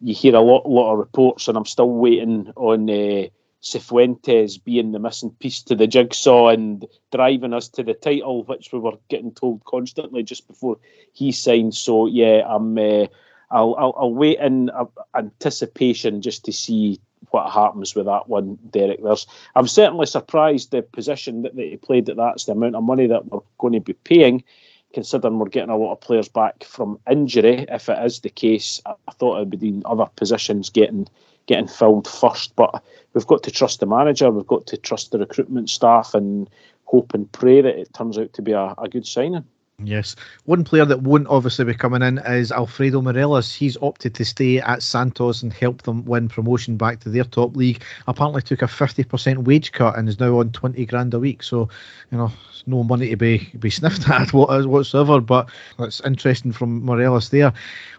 you 0.00 0.14
hear 0.14 0.36
a 0.36 0.40
lot, 0.40 0.66
lot 0.66 0.92
of 0.92 0.98
reports, 0.98 1.48
and 1.48 1.58
I'm 1.58 1.66
still 1.66 1.90
waiting 1.90 2.50
on. 2.56 2.88
Uh, 2.88 3.28
Cifuentes 3.62 4.62
being 4.62 4.92
the 4.92 4.98
missing 4.98 5.30
piece 5.40 5.62
to 5.62 5.74
the 5.74 5.86
jigsaw 5.86 6.48
and 6.48 6.86
driving 7.12 7.52
us 7.52 7.68
to 7.68 7.82
the 7.82 7.94
title, 7.94 8.44
which 8.44 8.72
we 8.72 8.78
were 8.78 8.98
getting 9.08 9.32
told 9.32 9.64
constantly 9.64 10.22
just 10.22 10.46
before 10.46 10.78
he 11.12 11.32
signed. 11.32 11.74
So 11.74 12.06
yeah, 12.06 12.42
I'm. 12.46 12.78
Uh, 12.78 13.06
I'll, 13.50 13.74
I'll, 13.78 13.94
I'll 13.96 14.14
wait 14.14 14.38
in 14.40 14.68
uh, 14.68 14.84
anticipation 15.14 16.20
just 16.20 16.44
to 16.44 16.52
see 16.52 17.00
what 17.30 17.50
happens 17.50 17.94
with 17.94 18.06
that 18.06 18.28
one, 18.28 18.58
Derek. 18.70 19.02
There's, 19.02 19.26
I'm 19.54 19.66
certainly 19.66 20.06
surprised 20.06 20.70
the 20.70 20.82
position 20.82 21.42
that, 21.42 21.56
that 21.56 21.62
he 21.62 21.76
played 21.76 22.06
That 22.06 22.16
that's 22.16 22.44
the 22.44 22.52
amount 22.52 22.76
of 22.76 22.84
money 22.84 23.06
that 23.06 23.26
we're 23.26 23.40
going 23.58 23.72
to 23.72 23.80
be 23.80 23.94
paying, 23.94 24.44
considering 24.92 25.38
we're 25.38 25.48
getting 25.48 25.70
a 25.70 25.76
lot 25.76 25.92
of 25.92 26.00
players 26.00 26.28
back 26.28 26.64
from 26.64 27.00
injury. 27.10 27.66
If 27.68 27.88
it 27.88 28.04
is 28.04 28.20
the 28.20 28.30
case, 28.30 28.80
I, 28.84 28.92
I 29.08 29.12
thought 29.12 29.36
it 29.36 29.48
would 29.48 29.60
be 29.60 29.68
in 29.68 29.82
other 29.84 30.06
positions 30.16 30.70
getting 30.70 31.08
getting 31.48 31.66
filled 31.66 32.06
first. 32.06 32.54
But 32.54 32.84
we've 33.14 33.26
got 33.26 33.42
to 33.42 33.50
trust 33.50 33.80
the 33.80 33.86
manager, 33.86 34.30
we've 34.30 34.46
got 34.46 34.66
to 34.68 34.76
trust 34.76 35.10
the 35.10 35.18
recruitment 35.18 35.68
staff, 35.68 36.14
and 36.14 36.48
hope 36.84 37.12
and 37.12 37.30
pray 37.32 37.60
that 37.60 37.78
it 37.78 37.92
turns 37.92 38.16
out 38.16 38.32
to 38.34 38.42
be 38.42 38.52
a, 38.52 38.74
a 38.78 38.88
good 38.88 39.06
signing. 39.06 39.44
Yes. 39.84 40.16
One 40.44 40.64
player 40.64 40.84
that 40.84 41.02
won't 41.02 41.28
obviously 41.28 41.64
be 41.64 41.74
coming 41.74 42.02
in 42.02 42.18
is 42.18 42.50
Alfredo 42.50 43.00
Morelos. 43.00 43.54
He's 43.54 43.76
opted 43.80 44.12
to 44.16 44.24
stay 44.24 44.58
at 44.58 44.82
Santos 44.82 45.40
and 45.40 45.52
help 45.52 45.82
them 45.82 46.04
win 46.04 46.28
promotion 46.28 46.76
back 46.76 46.98
to 47.00 47.08
their 47.08 47.22
top 47.22 47.54
league. 47.54 47.80
Apparently 48.08 48.42
took 48.42 48.62
a 48.62 48.66
50% 48.66 49.44
wage 49.44 49.70
cut 49.70 49.96
and 49.96 50.08
is 50.08 50.18
now 50.18 50.40
on 50.40 50.50
20 50.50 50.84
grand 50.86 51.14
a 51.14 51.20
week. 51.20 51.44
So, 51.44 51.68
you 52.10 52.18
know, 52.18 52.32
no 52.66 52.82
money 52.82 53.10
to 53.10 53.16
be 53.16 53.50
be 53.58 53.70
sniffed 53.70 54.08
at 54.08 54.32
whatsoever. 54.32 55.20
But 55.20 55.48
that's 55.78 56.00
interesting 56.00 56.50
from 56.50 56.84
Morelos 56.84 57.28
there. 57.28 57.52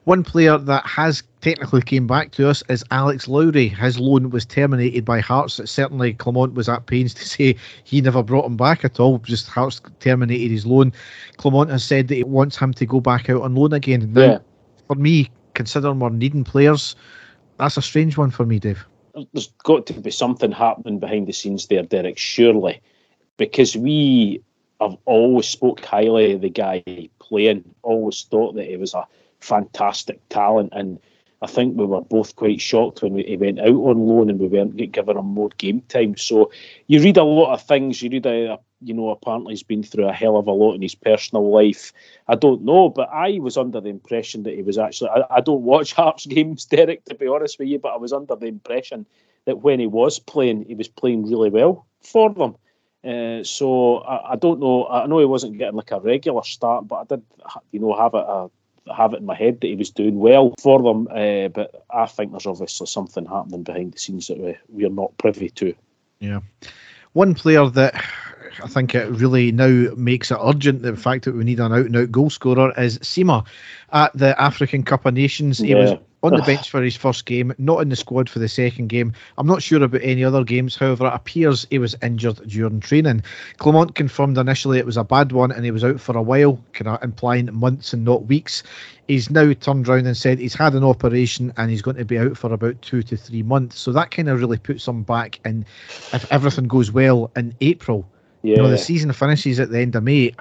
One 0.04 0.26
player 0.26 0.58
that 0.58 0.86
has 0.86 1.24
technically 1.42 1.82
came 1.82 2.08
back 2.08 2.32
to 2.32 2.50
us 2.50 2.64
is 2.70 2.84
Alex 2.92 3.28
Lowry. 3.28 3.68
His 3.68 4.00
loan 4.00 4.30
was 4.30 4.46
terminated 4.46 5.06
by 5.06 5.20
Hearts. 5.20 5.60
Certainly, 5.70 6.14
Clement 6.14 6.54
was 6.54 6.70
at 6.70 6.86
pains 6.86 7.14
to 7.16 7.26
say 7.28 7.56
he 7.84 8.02
never 8.02 8.24
brought 8.24 8.46
him 8.46 8.58
back 8.58 8.84
at 8.84 9.00
all. 9.00 9.20
Just 9.20 9.48
Hearts 9.48 9.82
terminated 10.00 10.52
his 10.52 10.66
loan. 10.66 10.94
Clement 11.38 11.70
has 11.72 11.84
said 11.84 12.08
that 12.08 12.16
he 12.16 12.24
wants 12.24 12.58
him 12.58 12.74
to 12.74 12.86
go 12.86 13.00
back 13.00 13.30
out 13.30 13.42
on 13.42 13.56
loan 13.56 13.74
again. 13.74 14.12
Now, 14.14 14.22
yeah. 14.22 14.40
for 14.88 14.96
me, 14.96 15.30
considering 15.54 16.00
we're 16.00 16.10
needing 16.10 16.44
players, 16.44 16.96
that's 17.58 17.78
a 17.78 17.82
strange 17.82 18.18
one 18.18 18.32
for 18.32 18.46
me, 18.46 18.60
Dave. 18.60 18.86
There's 19.34 19.52
got 19.64 19.86
to 19.88 19.94
be 19.94 20.12
something 20.12 20.52
happening 20.52 21.00
behind 21.00 21.28
the 21.28 21.34
scenes 21.34 21.68
there, 21.68 21.84
Derek. 21.84 22.18
Surely, 22.18 22.82
because 23.38 23.76
we 23.76 24.42
have 24.80 24.96
always 25.06 25.48
spoke 25.48 25.84
highly 25.84 26.34
of 26.34 26.42
the 26.42 26.50
guy 26.50 26.84
playing. 27.20 27.64
Always 27.82 28.24
thought 28.24 28.56
that 28.56 28.68
he 28.68 28.78
was 28.78 28.94
a 28.94 29.06
fantastic 29.42 30.20
talent 30.30 30.70
and 30.74 31.00
I 31.42 31.48
think 31.48 31.78
we 31.78 31.86
were 31.86 32.02
both 32.02 32.36
quite 32.36 32.60
shocked 32.60 33.02
when 33.02 33.14
we, 33.14 33.24
he 33.24 33.38
went 33.38 33.60
out 33.60 33.68
on 33.68 34.06
loan 34.06 34.30
and 34.30 34.40
we 34.40 34.48
weren't 34.48 34.76
given 34.92 35.18
him 35.18 35.26
more 35.26 35.50
game 35.58 35.82
time. 35.82 36.18
So 36.18 36.52
you 36.88 37.02
read 37.02 37.18
a 37.18 37.24
lot 37.24 37.54
of 37.54 37.62
things. 37.62 38.02
You 38.02 38.10
read, 38.10 38.26
a, 38.26 38.60
you 38.82 38.94
know, 38.94 39.10
apparently 39.10 39.54
he's 39.54 39.64
been 39.64 39.84
through 39.84 40.10
a 40.10 40.14
hell 40.14 40.36
of 40.36 40.48
a 40.48 40.52
lot 40.52 40.74
in 40.74 40.82
his 40.82 40.96
personal 40.96 41.50
life. 41.50 41.94
I 42.28 42.36
don't 42.36 42.64
know, 42.64 42.90
but 42.90 43.10
I 43.14 43.40
was 43.40 43.56
under 43.56 43.80
the 43.80 43.90
impression 43.90 44.44
that 44.44 44.56
he 44.56 44.64
was 44.64 44.78
actually. 44.78 45.12
I, 45.12 45.38
I 45.38 45.42
don't 45.42 45.62
watch 45.62 45.94
Harps 46.00 46.26
games, 46.26 46.66
Derek, 46.66 47.06
to 47.06 47.16
be 47.16 47.28
honest 47.28 47.58
with 47.58 47.70
you, 47.70 47.80
but 47.80 47.94
I 47.94 47.98
was 47.98 48.12
under 48.12 48.36
the 48.36 48.48
impression 48.48 49.06
that 49.46 49.60
when 49.60 49.80
he 49.80 49.88
was 49.88 50.20
playing, 50.20 50.66
he 50.66 50.76
was 50.76 50.90
playing 50.90 51.26
really 51.26 51.50
well 51.50 51.88
for 52.02 52.34
them. 52.34 52.56
Uh, 53.02 53.44
so 53.46 54.00
I, 54.00 54.34
I, 54.34 54.36
don't 54.36 54.60
know. 54.60 54.86
I 54.88 55.08
know 55.08 55.20
he 55.20 55.26
wasn't 55.26 55.58
getting 55.58 55.78
like 55.78 55.92
a 55.92 56.02
regular 56.02 56.44
start, 56.44 56.86
but 56.86 56.96
I 56.96 57.04
did, 57.16 57.24
you 57.72 57.80
know, 57.80 57.96
have 57.96 58.14
a, 58.14 58.18
uh, 58.18 58.48
have 58.96 59.14
it 59.14 59.20
in 59.20 59.26
my 59.26 59.36
head 59.36 59.62
that 59.62 59.68
he 59.68 59.76
was 59.76 59.90
doing 59.90 60.18
well 60.20 60.54
for 60.62 60.82
them. 60.82 61.08
Uh, 61.08 61.48
but 61.50 61.86
I 61.90 62.06
think 62.06 62.32
there's 62.32 62.46
obviously 62.46 62.88
something 62.88 63.26
happening 63.26 63.64
behind 63.64 63.94
the 63.94 64.00
scenes 64.00 64.28
that 64.28 64.38
we 64.38 64.58
we're 64.68 64.90
not 64.90 65.18
privy 65.18 65.50
to. 65.52 65.74
Yeah, 66.20 66.40
one 67.14 67.34
player 67.34 67.68
that 67.70 68.04
I 68.64 68.68
think 68.68 68.96
it 68.96 69.10
really 69.10 69.52
now 69.52 69.94
makes 69.96 70.32
it 70.32 70.38
urgent 70.42 70.82
the 70.82 70.96
fact 70.96 71.26
that 71.26 71.36
we 71.36 71.44
need 71.44 71.60
an 71.60 71.74
out 71.74 71.86
and 71.86 71.96
out 71.96 72.12
goal 72.12 72.30
scorer 72.30 72.74
is 72.78 73.00
Sima 73.00 73.46
at 73.92 74.16
the 74.18 74.40
African 74.42 74.84
Cup 74.84 75.06
of 75.06 75.14
Nations. 75.14 75.60
He 75.60 75.76
was 75.76 75.98
on 76.22 76.36
the 76.36 76.42
bench 76.46 76.70
for 76.70 76.82
his 76.82 76.96
first 76.96 77.26
game, 77.26 77.54
not 77.58 77.82
in 77.82 77.90
the 77.90 77.96
squad 77.96 78.30
for 78.30 78.40
the 78.40 78.48
second 78.48 78.88
game. 78.88 79.14
I'm 79.38 79.48
not 79.48 79.64
sure 79.64 79.82
about 79.84 80.02
any 80.04 80.24
other 80.24 80.44
games, 80.44 80.76
however, 80.76 81.08
it 81.08 81.14
appears 81.14 81.66
he 81.70 81.80
was 81.80 81.96
injured 82.02 82.48
during 82.48 82.80
training. 82.80 83.24
Clement 83.58 83.96
confirmed 83.96 84.38
initially 84.38 84.80
it 84.80 84.86
was 84.86 84.98
a 84.98 85.04
bad 85.04 85.32
one 85.32 85.52
and 85.52 85.66
he 85.66 85.72
was 85.72 85.84
out 85.84 86.00
for 86.00 86.18
a 86.18 86.22
while, 86.22 86.60
kind 86.74 86.90
of 86.90 87.04
implying 87.04 87.54
months 87.54 87.94
and 87.94 88.04
not 88.04 88.26
weeks. 88.26 88.64
He's 89.08 89.30
now 89.30 89.54
turned 89.54 89.88
around 89.88 90.06
and 90.06 90.18
said 90.18 90.40
he's 90.40 90.54
had 90.54 90.74
an 90.74 90.84
operation 90.84 91.54
and 91.58 91.72
he's 91.72 91.82
going 91.82 91.98
to 91.98 92.06
be 92.06 92.20
out 92.20 92.38
for 92.38 92.54
about 92.54 92.82
two 92.82 93.02
to 93.04 93.18
three 93.18 93.42
months. 93.42 93.80
So 93.80 93.92
that 93.94 94.12
kind 94.12 94.30
of 94.30 94.40
really 94.40 94.58
puts 94.58 94.88
him 94.88 95.04
back 95.04 95.40
And 95.46 95.66
if 96.14 96.32
everything 96.32 96.68
goes 96.68 96.92
well, 96.92 97.32
in 97.36 97.56
April. 97.62 98.06
Yeah. 98.42 98.58
You 98.58 98.64
know, 98.64 98.70
the 98.70 98.78
season 98.78 99.12
finishes 99.14 99.60
at 99.60 99.70
the 99.70 99.80
end 99.80 99.96
of 99.96 100.04
May. 100.04 100.34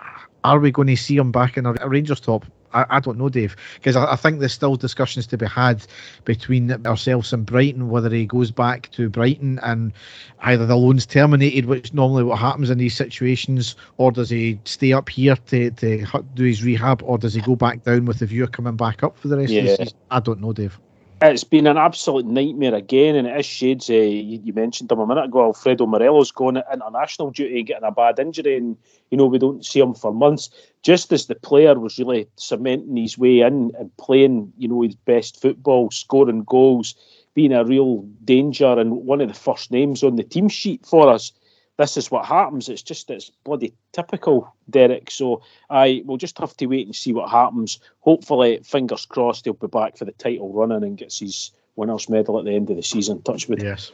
Are 0.44 0.60
we 0.60 0.70
going 0.70 0.88
to 0.88 0.96
see 0.96 1.16
him 1.16 1.32
back 1.32 1.56
in 1.56 1.66
a 1.66 1.72
Rangers 1.86 2.20
top? 2.20 2.44
I, 2.72 2.84
I 2.90 3.00
don't 3.00 3.18
know, 3.18 3.28
Dave, 3.28 3.56
because 3.74 3.96
I, 3.96 4.12
I, 4.12 4.16
think 4.16 4.38
there's 4.38 4.52
still 4.52 4.76
discussions 4.76 5.26
to 5.28 5.38
be 5.38 5.46
had 5.46 5.86
between 6.24 6.70
ourselves 6.86 7.32
and 7.32 7.46
Brighton 7.46 7.88
whether 7.88 8.10
he 8.10 8.26
goes 8.26 8.50
back 8.50 8.90
to 8.92 9.08
Brighton 9.08 9.58
and 9.62 9.92
either 10.40 10.66
the 10.66 10.76
loan's 10.76 11.06
terminated, 11.06 11.66
which 11.66 11.92
normally 11.94 12.24
what 12.24 12.38
happens 12.38 12.70
in 12.70 12.78
these 12.78 12.94
situations, 12.94 13.76
or 13.96 14.12
does 14.12 14.30
he 14.30 14.60
stay 14.64 14.92
up 14.92 15.08
here 15.08 15.36
to, 15.46 15.70
to 15.70 16.06
do 16.34 16.44
his 16.44 16.62
rehab, 16.62 17.02
or 17.02 17.18
does 17.18 17.34
he 17.34 17.40
go 17.40 17.56
back 17.56 17.84
down 17.84 18.04
with 18.04 18.18
the 18.18 18.26
view 18.26 18.44
of 18.44 18.52
coming 18.52 18.76
back 18.76 19.02
up 19.02 19.18
for 19.18 19.28
the 19.28 19.36
rest 19.36 19.50
yeah. 19.50 19.62
of 19.62 19.66
the 19.66 19.76
season? 19.76 19.98
I 20.10 20.20
don't 20.20 20.40
know, 20.40 20.52
Dave. 20.52 20.78
It's 21.20 21.42
been 21.42 21.66
an 21.66 21.76
absolute 21.76 22.26
nightmare 22.26 22.76
again, 22.76 23.16
and 23.16 23.26
it 23.26 23.40
is 23.40 23.44
shades. 23.44 23.90
Uh, 23.90 23.94
you, 23.94 24.40
you, 24.44 24.52
mentioned 24.52 24.92
him 24.92 25.00
a 25.00 25.06
minute 25.06 25.25
ago. 25.25 25.46
Alfredo 25.46 25.84
Morelos 25.84 26.30
going 26.30 26.62
international 26.72 27.32
duty 27.32 27.58
and 27.58 27.66
getting 27.66 27.88
a 27.88 27.90
bad 27.90 28.20
injury, 28.20 28.56
and 28.56 28.76
you 29.10 29.18
know 29.18 29.26
we 29.26 29.38
don't 29.38 29.66
see 29.66 29.80
him 29.80 29.94
for 29.94 30.14
months. 30.14 30.48
Just 30.82 31.12
as 31.12 31.26
the 31.26 31.34
player 31.34 31.76
was 31.76 31.98
really 31.98 32.28
cementing 32.37 32.96
his 32.96 33.18
way 33.18 33.40
in 33.40 33.72
and 33.76 33.96
playing, 33.96 34.52
you 34.58 34.68
know, 34.68 34.82
his 34.82 34.94
best 34.94 35.40
football, 35.40 35.90
scoring 35.90 36.44
goals, 36.44 36.94
being 37.34 37.52
a 37.52 37.64
real 37.64 38.02
danger, 38.25 38.78
and 38.78 38.92
one 38.98 39.20
of 39.20 39.26
the 39.26 39.34
first 39.34 39.72
names 39.72 40.04
on 40.04 40.14
the 40.14 40.22
team 40.22 40.48
sheet 40.48 40.87
for 40.87 41.08
us 41.08 41.32
this 41.78 41.97
is 41.97 42.11
what 42.11 42.26
happens. 42.26 42.68
It's 42.68 42.82
just 42.82 43.08
it's 43.08 43.30
bloody 43.44 43.73
typical, 43.92 44.54
Derek. 44.68 45.11
So 45.11 45.42
I 45.70 46.02
will 46.04 46.18
just 46.18 46.38
have 46.38 46.56
to 46.58 46.66
wait 46.66 46.87
and 46.87 46.94
see 46.94 47.12
what 47.12 47.30
happens. 47.30 47.78
Hopefully, 48.00 48.61
fingers 48.64 49.06
crossed, 49.06 49.44
he'll 49.44 49.54
be 49.54 49.68
back 49.68 49.97
for 49.97 50.04
the 50.04 50.12
title 50.12 50.52
running 50.52 50.82
and 50.82 50.99
gets 50.99 51.20
his 51.20 51.52
winners 51.76 52.08
medal 52.08 52.38
at 52.38 52.44
the 52.44 52.52
end 52.52 52.68
of 52.68 52.76
the 52.76 52.82
season. 52.82 53.23
Touch 53.23 53.49
with 53.49 53.62
yes. 53.62 53.92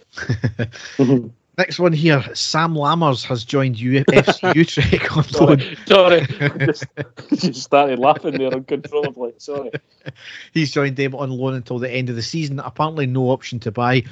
Next 1.57 1.79
one 1.79 1.93
here, 1.93 2.25
Sam 2.35 2.75
Lammers 2.75 3.25
has 3.26 3.45
joined 3.45 3.76
UFC 3.76 4.55
Utrecht 4.57 5.17
on 5.17 5.23
sorry, 5.25 5.79
sorry. 5.87 6.26
just, 6.67 6.85
just 7.33 7.62
started 7.62 8.00
laughing 8.00 8.38
there 8.38 8.53
uncontrollably. 8.53 9.35
Sorry. 9.38 9.71
He's 10.53 10.73
joined 10.73 10.97
them 10.97 11.14
on 11.14 11.31
loan 11.31 11.55
until 11.55 11.79
the 11.79 11.88
end 11.88 12.11
of 12.11 12.17
the 12.17 12.23
season. 12.23 12.59
Apparently, 12.59 13.07
no 13.07 13.31
option 13.31 13.61
to 13.61 13.71
buy. 13.71 14.03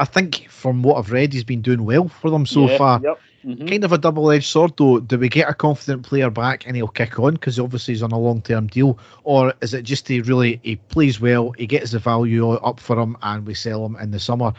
I 0.00 0.06
think 0.06 0.48
from 0.48 0.82
what 0.82 0.96
I've 0.96 1.12
read, 1.12 1.34
he's 1.34 1.44
been 1.44 1.60
doing 1.60 1.84
well 1.84 2.08
for 2.08 2.30
them 2.30 2.46
so 2.46 2.68
yeah, 2.68 2.78
far. 2.78 3.00
Yep. 3.04 3.20
Mm-hmm. 3.44 3.66
Kind 3.66 3.84
of 3.84 3.92
a 3.92 3.98
double 3.98 4.30
edged 4.30 4.46
sword, 4.46 4.72
though. 4.78 4.98
Do 4.98 5.18
we 5.18 5.28
get 5.28 5.48
a 5.48 5.52
confident 5.52 6.04
player 6.04 6.30
back 6.30 6.66
and 6.66 6.74
he'll 6.74 6.88
kick 6.88 7.18
on 7.18 7.34
because 7.34 7.60
obviously 7.60 7.92
he's 7.92 8.02
on 8.02 8.10
a 8.10 8.18
long 8.18 8.40
term 8.40 8.66
deal, 8.66 8.98
or 9.24 9.52
is 9.60 9.74
it 9.74 9.82
just 9.82 10.08
he 10.08 10.22
really 10.22 10.58
he 10.62 10.76
plays 10.76 11.20
well, 11.20 11.50
he 11.52 11.66
gets 11.66 11.90
the 11.90 11.98
value 11.98 12.50
up 12.50 12.80
for 12.80 12.98
him, 12.98 13.16
and 13.22 13.46
we 13.46 13.52
sell 13.52 13.84
him 13.84 13.96
in 13.96 14.10
the 14.10 14.18
summer? 14.18 14.54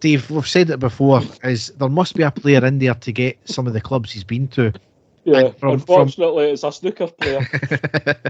Dave, 0.00 0.28
we've 0.30 0.46
said 0.46 0.68
it 0.70 0.80
before, 0.80 1.22
is 1.44 1.68
there 1.78 1.88
must 1.88 2.16
be 2.16 2.22
a 2.22 2.30
player 2.30 2.64
in 2.64 2.80
there 2.80 2.94
to 2.94 3.12
get 3.12 3.38
some 3.48 3.66
of 3.66 3.72
the 3.72 3.80
clubs 3.80 4.12
he's 4.12 4.24
been 4.24 4.48
to. 4.48 4.72
Yeah, 5.26 5.50
from, 5.50 5.72
unfortunately, 5.72 6.44
from, 6.44 6.52
it's 6.52 6.62
a 6.62 6.70
snooker 6.70 7.08
player. 7.08 7.44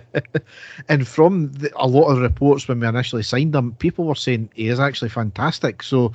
and 0.88 1.07
from 1.07 1.53
the, 1.53 1.71
a 1.76 1.87
lot 1.87 2.11
of 2.11 2.19
reports 2.19 2.67
when 2.67 2.81
we 2.81 2.87
initially 2.87 3.23
signed 3.23 3.55
him, 3.55 3.75
people 3.75 4.07
were 4.07 4.15
saying 4.15 4.49
he 4.55 4.69
is 4.69 4.81
actually 4.81 5.11
fantastic. 5.11 5.83
So, 5.83 6.11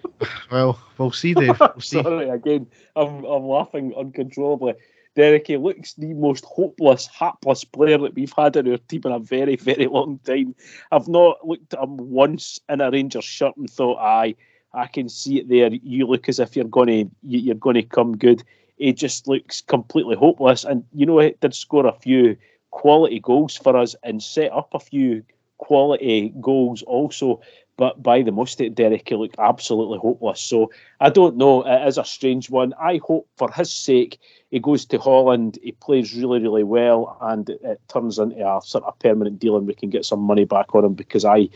well, 0.50 0.80
we'll 0.96 1.12
see, 1.12 1.34
Dave. 1.34 1.56
We'll 1.60 1.80
see. 1.80 2.02
Sorry, 2.02 2.30
again, 2.30 2.66
I'm, 2.96 3.24
I'm 3.24 3.44
laughing 3.44 3.92
uncontrollably. 3.94 4.72
Derek, 5.14 5.48
he 5.48 5.58
looks 5.58 5.92
the 5.92 6.14
most 6.14 6.46
hopeless, 6.46 7.06
hapless 7.06 7.64
player 7.64 7.98
that 7.98 8.14
we've 8.14 8.32
had 8.34 8.56
in 8.56 8.70
our 8.70 8.78
team 8.78 9.02
in 9.04 9.12
a 9.12 9.18
very, 9.18 9.56
very 9.56 9.86
long 9.86 10.18
time. 10.24 10.54
I've 10.90 11.08
not 11.08 11.46
looked 11.46 11.74
at 11.74 11.82
him 11.82 11.98
once 11.98 12.58
in 12.70 12.80
a 12.80 12.90
Rangers 12.90 13.26
shirt 13.26 13.54
and 13.58 13.68
thought, 13.68 13.98
aye, 13.98 14.34
I 14.72 14.86
can 14.86 15.10
see 15.10 15.40
it 15.40 15.50
there. 15.50 15.70
You 15.70 16.06
look 16.06 16.30
as 16.30 16.38
if 16.38 16.56
you're 16.56 16.64
going 16.64 16.88
to 16.88 17.14
you're 17.22 17.54
going 17.54 17.74
to 17.74 17.82
come 17.82 18.16
good 18.16 18.42
he 18.82 18.92
just 18.92 19.28
looks 19.28 19.60
completely 19.60 20.16
hopeless. 20.16 20.64
And 20.64 20.84
you 20.92 21.06
know, 21.06 21.20
he 21.20 21.34
did 21.40 21.54
score 21.54 21.86
a 21.86 21.92
few 21.92 22.36
quality 22.70 23.20
goals 23.20 23.56
for 23.56 23.76
us 23.76 23.94
and 24.02 24.22
set 24.22 24.50
up 24.52 24.70
a 24.74 24.80
few 24.80 25.22
quality 25.58 26.34
goals 26.40 26.82
also. 26.82 27.40
But 27.76 28.02
by 28.02 28.22
the 28.22 28.32
most 28.32 28.60
Derek, 28.74 29.08
he 29.08 29.14
looked 29.14 29.36
absolutely 29.38 29.98
hopeless. 29.98 30.40
So 30.40 30.70
I 31.00 31.10
don't 31.10 31.36
know. 31.36 31.62
It 31.62 31.86
is 31.86 31.96
a 31.96 32.04
strange 32.04 32.50
one. 32.50 32.74
I 32.80 33.00
hope 33.06 33.28
for 33.36 33.50
his 33.50 33.72
sake 33.72 34.18
he 34.50 34.58
goes 34.58 34.84
to 34.86 34.98
Holland, 34.98 35.58
he 35.62 35.72
plays 35.72 36.14
really, 36.14 36.40
really 36.40 36.64
well, 36.64 37.16
and 37.22 37.48
it 37.48 37.80
turns 37.88 38.18
into 38.18 38.46
a 38.46 38.60
sort 38.62 38.84
of 38.84 38.98
permanent 38.98 39.38
deal 39.38 39.56
and 39.56 39.66
we 39.66 39.74
can 39.74 39.88
get 39.90 40.04
some 40.04 40.20
money 40.20 40.44
back 40.44 40.74
on 40.74 40.84
him 40.84 40.94
because 40.94 41.24
I 41.24 41.48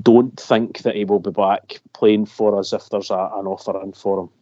don't 0.00 0.38
think 0.40 0.78
that 0.78 0.96
he 0.96 1.04
will 1.04 1.20
be 1.20 1.30
back 1.30 1.80
playing 1.92 2.26
for 2.26 2.58
us 2.58 2.72
if 2.72 2.88
there's 2.88 3.10
a, 3.10 3.30
an 3.34 3.46
offer 3.46 3.80
in 3.82 3.92
for 3.92 4.20
him. 4.20 4.41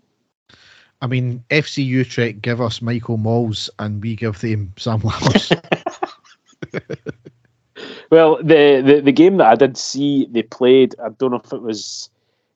I 1.02 1.06
mean, 1.06 1.42
FC 1.50 1.84
Utrecht 1.84 2.42
give 2.42 2.60
us 2.60 2.82
Michael 2.82 3.16
Mols 3.16 3.70
and 3.78 4.02
we 4.02 4.16
give 4.16 4.40
them 4.40 4.72
Sam 4.76 5.00
Lammers. 5.00 5.50
well, 8.10 8.36
the, 8.36 8.82
the, 8.84 9.00
the 9.04 9.12
game 9.12 9.38
that 9.38 9.46
I 9.46 9.54
did 9.54 9.76
see 9.76 10.28
they 10.30 10.42
played, 10.42 10.94
I 11.02 11.08
don't 11.10 11.30
know 11.30 11.40
if 11.42 11.52
it 11.52 11.62
was 11.62 12.10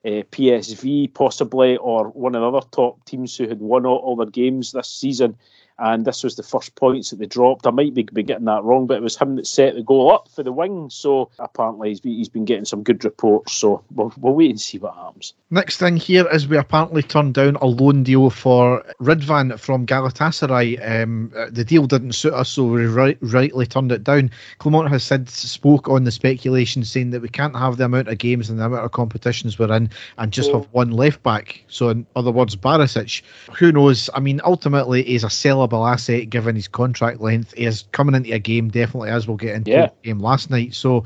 uh, 0.04 0.22
PSV 0.30 1.14
possibly 1.14 1.76
or 1.78 2.08
one 2.10 2.34
of 2.34 2.42
the 2.42 2.58
other 2.58 2.66
top 2.70 3.02
teams 3.06 3.36
who 3.36 3.48
had 3.48 3.60
won 3.60 3.86
all, 3.86 3.96
all 3.98 4.16
their 4.16 4.26
games 4.26 4.72
this 4.72 4.88
season 4.88 5.36
and 5.78 6.04
this 6.04 6.22
was 6.22 6.36
the 6.36 6.42
first 6.42 6.74
points 6.76 7.10
that 7.10 7.18
they 7.18 7.26
dropped. 7.26 7.66
I 7.66 7.70
might 7.70 7.94
be, 7.94 8.04
be 8.04 8.22
getting 8.22 8.44
that 8.44 8.62
wrong, 8.62 8.86
but 8.86 8.96
it 8.96 9.02
was 9.02 9.16
him 9.16 9.36
that 9.36 9.46
set 9.46 9.74
the 9.74 9.82
goal 9.82 10.12
up 10.12 10.28
for 10.28 10.42
the 10.42 10.52
wing. 10.52 10.90
So 10.90 11.30
apparently 11.38 11.88
he's 11.88 12.00
been, 12.00 12.12
he's 12.12 12.28
been 12.28 12.44
getting 12.44 12.64
some 12.64 12.82
good 12.82 13.04
reports. 13.04 13.52
So 13.54 13.82
we'll, 13.92 14.12
we'll 14.18 14.34
wait 14.34 14.50
and 14.50 14.60
see 14.60 14.78
what 14.78 14.94
happens. 14.94 15.34
Next 15.50 15.78
thing 15.78 15.96
here 15.96 16.28
is 16.30 16.46
we 16.46 16.56
apparently 16.56 17.02
turned 17.02 17.34
down 17.34 17.56
a 17.56 17.66
loan 17.66 18.04
deal 18.04 18.30
for 18.30 18.84
Ridvan 19.00 19.58
from 19.58 19.86
Galatasaray. 19.86 21.02
Um, 21.02 21.32
the 21.50 21.64
deal 21.64 21.86
didn't 21.86 22.12
suit 22.12 22.34
us, 22.34 22.50
so 22.50 22.64
we 22.64 22.86
right, 22.86 23.18
rightly 23.20 23.66
turned 23.66 23.90
it 23.90 24.04
down. 24.04 24.30
Clement 24.58 24.88
has 24.90 25.02
said 25.02 25.28
spoke 25.28 25.88
on 25.88 26.04
the 26.04 26.12
speculation, 26.12 26.84
saying 26.84 27.10
that 27.10 27.22
we 27.22 27.28
can't 27.28 27.56
have 27.56 27.76
the 27.76 27.84
amount 27.84 28.08
of 28.08 28.18
games 28.18 28.48
and 28.48 28.58
the 28.58 28.64
amount 28.64 28.84
of 28.84 28.92
competitions 28.92 29.58
we're 29.58 29.74
in 29.74 29.90
and 30.18 30.32
just 30.32 30.52
have 30.52 30.68
one 30.72 30.92
left 30.92 31.22
back. 31.22 31.64
So 31.68 31.88
in 31.88 32.06
other 32.14 32.30
words, 32.30 32.54
Barisic. 32.54 33.22
Who 33.56 33.72
knows? 33.72 34.08
I 34.14 34.20
mean, 34.20 34.40
ultimately 34.44 35.02
he's 35.02 35.24
a 35.24 35.30
seller 35.30 35.63
sellable 35.68 35.90
asset 35.90 36.30
given 36.30 36.54
his 36.54 36.68
contract 36.68 37.20
length. 37.20 37.54
He 37.54 37.64
is 37.64 37.84
coming 37.92 38.14
into 38.14 38.32
a 38.32 38.38
game 38.38 38.68
definitely 38.68 39.10
as 39.10 39.26
we'll 39.26 39.36
get 39.36 39.54
into 39.54 39.70
yeah. 39.70 39.86
the 39.86 39.92
game 40.02 40.20
last 40.20 40.50
night. 40.50 40.74
So, 40.74 41.04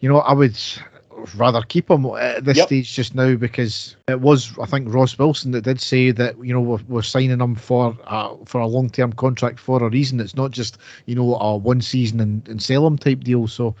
you 0.00 0.08
know, 0.08 0.18
I 0.18 0.32
would 0.32 0.58
rather 1.36 1.62
keep 1.62 1.90
him 1.90 2.06
at 2.06 2.44
this 2.44 2.58
yep. 2.58 2.66
stage 2.66 2.94
just 2.94 3.14
now 3.14 3.34
because 3.34 3.96
it 4.06 4.20
was 4.20 4.56
I 4.58 4.66
think 4.66 4.92
Ross 4.92 5.18
Wilson 5.18 5.50
that 5.52 5.64
did 5.64 5.80
say 5.80 6.12
that 6.12 6.36
you 6.44 6.52
know 6.52 6.60
we're, 6.60 6.80
we're 6.88 7.02
signing 7.02 7.40
him 7.40 7.54
for 7.56 7.96
uh, 8.06 8.36
for 8.44 8.60
a 8.60 8.66
long 8.66 8.88
term 8.88 9.12
contract 9.12 9.58
for 9.58 9.82
a 9.82 9.88
reason. 9.88 10.20
It's 10.20 10.36
not 10.36 10.52
just 10.52 10.78
you 11.06 11.14
know 11.14 11.34
a 11.36 11.56
one 11.56 11.80
season 11.80 12.20
and, 12.20 12.46
and 12.48 12.62
sell 12.62 12.86
him 12.86 12.96
type 12.96 13.20
deal. 13.20 13.48
So 13.48 13.74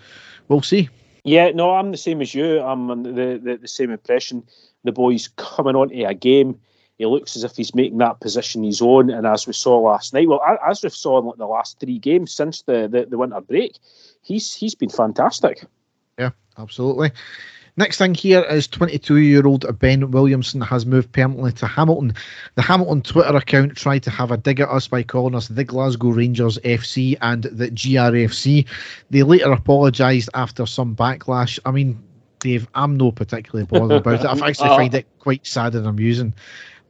we'll 0.48 0.62
see. 0.62 0.88
Yeah, 1.24 1.50
no, 1.50 1.74
I'm 1.74 1.90
the 1.90 1.98
same 1.98 2.22
as 2.22 2.34
you. 2.34 2.60
I'm 2.60 3.02
the, 3.02 3.40
the, 3.42 3.58
the 3.60 3.68
same 3.68 3.90
impression. 3.90 4.44
The 4.84 4.92
boys 4.92 5.28
coming 5.36 5.76
onto 5.76 6.06
a 6.06 6.14
game 6.14 6.58
he 6.98 7.06
looks 7.06 7.36
as 7.36 7.44
if 7.44 7.56
he's 7.56 7.74
making 7.74 7.98
that 7.98 8.20
position 8.20 8.64
his 8.64 8.82
own. 8.82 9.08
And 9.08 9.26
as 9.26 9.46
we 9.46 9.52
saw 9.52 9.78
last 9.78 10.12
night, 10.12 10.28
well, 10.28 10.42
as 10.68 10.82
we 10.82 10.90
saw 10.90 11.18
in 11.20 11.38
the 11.38 11.46
last 11.46 11.78
three 11.78 11.98
games 11.98 12.32
since 12.32 12.62
the, 12.62 12.88
the, 12.88 13.06
the 13.06 13.16
winter 13.16 13.40
break, 13.40 13.78
he's 14.20 14.52
he's 14.52 14.74
been 14.74 14.90
fantastic. 14.90 15.64
Yeah, 16.18 16.30
absolutely. 16.58 17.12
Next 17.76 17.98
thing 17.98 18.14
here 18.14 18.40
is 18.50 18.66
22 18.66 19.18
year 19.18 19.46
old 19.46 19.78
Ben 19.78 20.10
Williamson 20.10 20.60
has 20.62 20.84
moved 20.84 21.12
permanently 21.12 21.52
to 21.52 21.66
Hamilton. 21.68 22.12
The 22.56 22.62
Hamilton 22.62 23.02
Twitter 23.02 23.36
account 23.36 23.76
tried 23.76 24.02
to 24.02 24.10
have 24.10 24.32
a 24.32 24.36
dig 24.36 24.58
at 24.58 24.68
us 24.68 24.88
by 24.88 25.04
calling 25.04 25.36
us 25.36 25.46
the 25.46 25.62
Glasgow 25.62 26.08
Rangers 26.08 26.58
FC 26.64 27.16
and 27.20 27.44
the 27.44 27.70
GRFC. 27.70 28.66
They 29.10 29.22
later 29.22 29.52
apologised 29.52 30.28
after 30.34 30.66
some 30.66 30.96
backlash. 30.96 31.60
I 31.64 31.70
mean, 31.70 32.02
Dave, 32.40 32.66
I'm 32.74 32.96
no 32.96 33.12
particularly 33.12 33.66
bothered 33.66 33.98
about 33.98 34.24
it. 34.24 34.26
I 34.26 34.32
actually 34.48 34.70
oh. 34.70 34.76
find 34.76 34.94
it 34.94 35.06
quite 35.20 35.46
sad 35.46 35.76
and 35.76 35.86
amusing. 35.86 36.34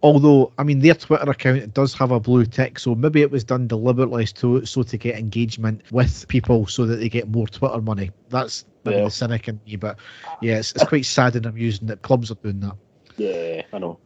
Although, 0.02 0.52
I 0.59 0.62
mean, 0.62 0.78
their 0.78 0.95
Twitter 0.95 1.28
account 1.28 1.75
does 1.75 1.93
have 1.95 2.12
a 2.12 2.21
blue 2.21 2.47
tick, 2.47 2.78
so 2.78 2.95
maybe 2.95 3.21
it 3.21 3.31
was 3.31 3.43
done 3.43 3.67
deliberately 3.67 4.26
to 4.26 4.64
so 4.64 4.83
to 4.85 4.97
get 4.97 5.17
engagement 5.17 5.83
with 5.90 6.28
people 6.28 6.67
so 6.67 6.87
that 6.87 6.97
they 6.97 7.09
get 7.09 7.28
more 7.28 7.49
Twitter 7.49 7.81
money. 7.81 8.11
That's 8.28 8.64
yeah. 8.85 9.05
the 9.05 9.11
cynic 9.11 9.49
in 9.49 9.61
me, 9.67 9.75
but 9.76 9.99
yeah, 10.40 10.59
it's, 10.59 10.73
it's 10.73 10.85
quite 10.85 11.05
sad 11.05 11.35
and 11.35 11.47
amusing 11.47 11.88
that 11.88 12.02
clubs 12.02 12.31
are 12.31 12.37
doing 12.37 12.61
that. 12.61 12.76
Yeah, 13.17 13.62
I 13.73 13.78
know. 13.78 13.99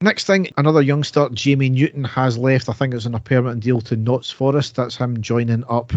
Next 0.00 0.26
thing, 0.26 0.48
another 0.56 0.82
youngster, 0.82 1.28
Jamie 1.32 1.70
Newton, 1.70 2.04
has 2.04 2.36
left. 2.36 2.68
I 2.68 2.72
think 2.72 2.92
it's 2.92 3.06
on 3.06 3.14
a 3.14 3.20
permanent 3.20 3.62
deal 3.62 3.80
to 3.82 3.96
Notts 3.96 4.30
Forest. 4.30 4.74
That's 4.76 4.96
him 4.96 5.20
joining 5.20 5.64
up 5.68 5.92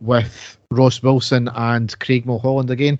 with 0.00 0.58
Ross 0.70 1.02
Wilson 1.02 1.48
and 1.54 1.98
Craig 2.00 2.24
Mulholland 2.24 2.70
again. 2.70 2.98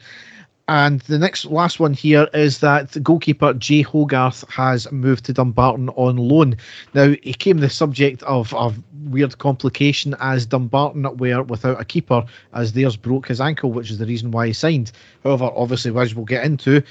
And 0.71 1.00
the 1.00 1.19
next 1.19 1.47
last 1.47 1.81
one 1.81 1.95
here 1.95 2.29
is 2.33 2.61
that 2.61 3.03
goalkeeper 3.03 3.55
Jay 3.55 3.83
Hogarth 3.83 4.49
has 4.49 4.91
moved 4.93 5.25
to 5.25 5.33
Dumbarton 5.33 5.89
on 5.97 6.17
loan. 6.17 6.57
Now, 6.95 7.17
he 7.25 7.35
came 7.35 7.59
the 7.59 7.69
subject 7.69 8.23
of 8.23 8.53
a 8.53 8.73
weird 9.07 9.37
complication 9.39 10.15
as 10.21 10.47
Dumbarton 10.47 11.17
were 11.17 11.43
without 11.43 11.81
a 11.81 11.85
keeper, 11.85 12.25
as 12.55 12.73
theirs 12.73 12.95
broke 12.95 13.27
his 13.27 13.41
ankle, 13.41 13.73
which 13.73 13.91
is 13.91 13.99
the 13.99 14.07
reason 14.07 14.31
why 14.31 14.47
he 14.47 14.53
signed. 14.53 14.93
However, 15.25 15.50
obviously, 15.57 15.91
as 15.99 16.15
we'll 16.15 16.25
get 16.25 16.45
into, 16.45 16.85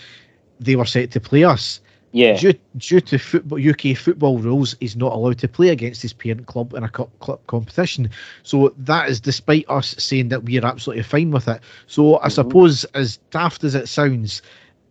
they 0.59 0.75
were 0.75 0.83
set 0.83 1.11
to 1.11 1.21
play 1.21 1.45
us. 1.45 1.79
Yeah. 2.11 2.37
Due, 2.37 2.53
due 2.77 3.01
to 3.01 3.19
football, 3.19 3.59
UK 3.59 3.95
football 3.95 4.39
rules, 4.39 4.75
he's 4.79 4.95
not 4.95 5.13
allowed 5.13 5.37
to 5.39 5.47
play 5.47 5.69
against 5.69 6.01
his 6.01 6.13
parent 6.13 6.47
club 6.47 6.73
in 6.73 6.83
a 6.83 6.89
cup, 6.89 7.09
club 7.19 7.39
competition. 7.47 8.09
So 8.43 8.73
that 8.77 9.09
is 9.09 9.19
despite 9.19 9.65
us 9.69 9.95
saying 9.97 10.29
that 10.29 10.43
we're 10.43 10.65
absolutely 10.65 11.03
fine 11.03 11.31
with 11.31 11.47
it. 11.47 11.61
So 11.87 12.15
I 12.15 12.19
mm-hmm. 12.19 12.29
suppose, 12.29 12.83
as 12.95 13.17
daft 13.29 13.63
as 13.63 13.75
it 13.75 13.87
sounds, 13.87 14.41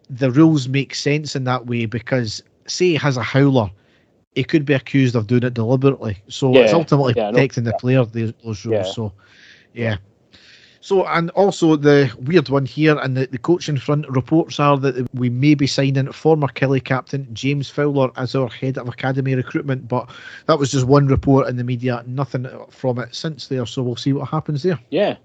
the 0.08 0.30
rules 0.30 0.68
make 0.68 0.94
sense 0.94 1.34
in 1.34 1.44
that 1.44 1.66
way 1.66 1.86
because, 1.86 2.42
say, 2.66 2.90
he 2.90 2.94
has 2.94 3.16
a 3.16 3.22
howler, 3.22 3.70
he 4.34 4.44
could 4.44 4.64
be 4.64 4.74
accused 4.74 5.16
of 5.16 5.26
doing 5.26 5.42
it 5.42 5.54
deliberately. 5.54 6.22
So 6.28 6.52
yeah. 6.52 6.60
it's 6.60 6.72
ultimately 6.72 7.14
yeah, 7.16 7.30
protecting 7.30 7.64
the 7.64 7.72
player, 7.74 8.04
those, 8.04 8.32
those 8.44 8.64
rules. 8.64 8.94
So, 8.94 9.12
yeah. 9.74 9.96
So, 10.80 11.06
and 11.06 11.30
also 11.30 11.76
the 11.76 12.12
weird 12.20 12.48
one 12.48 12.64
here, 12.64 12.96
and 12.98 13.16
the, 13.16 13.26
the 13.26 13.38
coaching 13.38 13.78
front 13.78 14.08
reports 14.08 14.60
are 14.60 14.78
that 14.78 15.08
we 15.14 15.28
may 15.28 15.54
be 15.54 15.66
signing 15.66 16.10
former 16.12 16.46
Killie 16.48 16.82
captain 16.82 17.26
James 17.32 17.68
Fowler 17.68 18.10
as 18.16 18.34
our 18.34 18.48
head 18.48 18.78
of 18.78 18.88
academy 18.88 19.34
recruitment, 19.34 19.88
but 19.88 20.08
that 20.46 20.58
was 20.58 20.70
just 20.70 20.86
one 20.86 21.08
report 21.08 21.48
in 21.48 21.56
the 21.56 21.64
media, 21.64 22.04
nothing 22.06 22.46
from 22.70 22.98
it 22.98 23.14
since 23.14 23.48
there. 23.48 23.66
So 23.66 23.82
we'll 23.82 23.96
see 23.96 24.12
what 24.12 24.28
happens 24.28 24.62
there. 24.62 24.78
Yeah. 24.90 25.16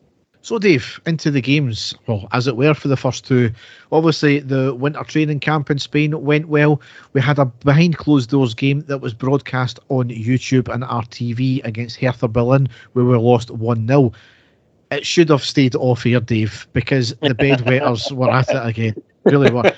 So, 0.42 0.60
Dave, 0.60 1.00
into 1.06 1.32
the 1.32 1.40
games, 1.40 1.96
well, 2.06 2.28
as 2.34 2.48
it 2.48 2.58
were, 2.58 2.74
for 2.74 2.90
the 2.90 2.98
first 2.98 3.26
two. 3.26 3.50
Obviously, 3.94 4.40
the 4.40 4.76
winter 4.76 5.02
training 5.06 5.40
camp 5.40 5.72
in 5.72 5.80
Spain 5.80 6.22
went 6.22 6.50
well. 6.50 6.82
We 7.14 7.22
had 7.22 7.40
a 7.40 7.46
behind 7.46 7.98
closed 7.98 8.30
doors 8.30 8.54
game 8.54 8.82
that 8.82 8.98
was 8.98 9.14
broadcast 9.14 9.80
on 9.88 10.10
YouTube 10.10 10.68
and 10.68 10.84
RTV 10.84 11.64
against 11.64 11.96
Hertha 11.96 12.28
Berlin, 12.28 12.68
where 12.92 13.06
we 13.06 13.16
lost 13.16 13.52
1 13.52 13.88
0 13.88 14.12
it 14.94 15.06
should 15.06 15.30
have 15.30 15.44
stayed 15.44 15.76
off 15.76 16.04
here, 16.04 16.20
Dave, 16.20 16.68
because 16.74 17.10
the 17.22 17.36
bedwetters 17.36 18.12
were 18.12 18.30
at 18.32 18.50
it 18.50 18.66
again. 18.66 18.96
Really 19.26 19.52
were. 19.52 19.72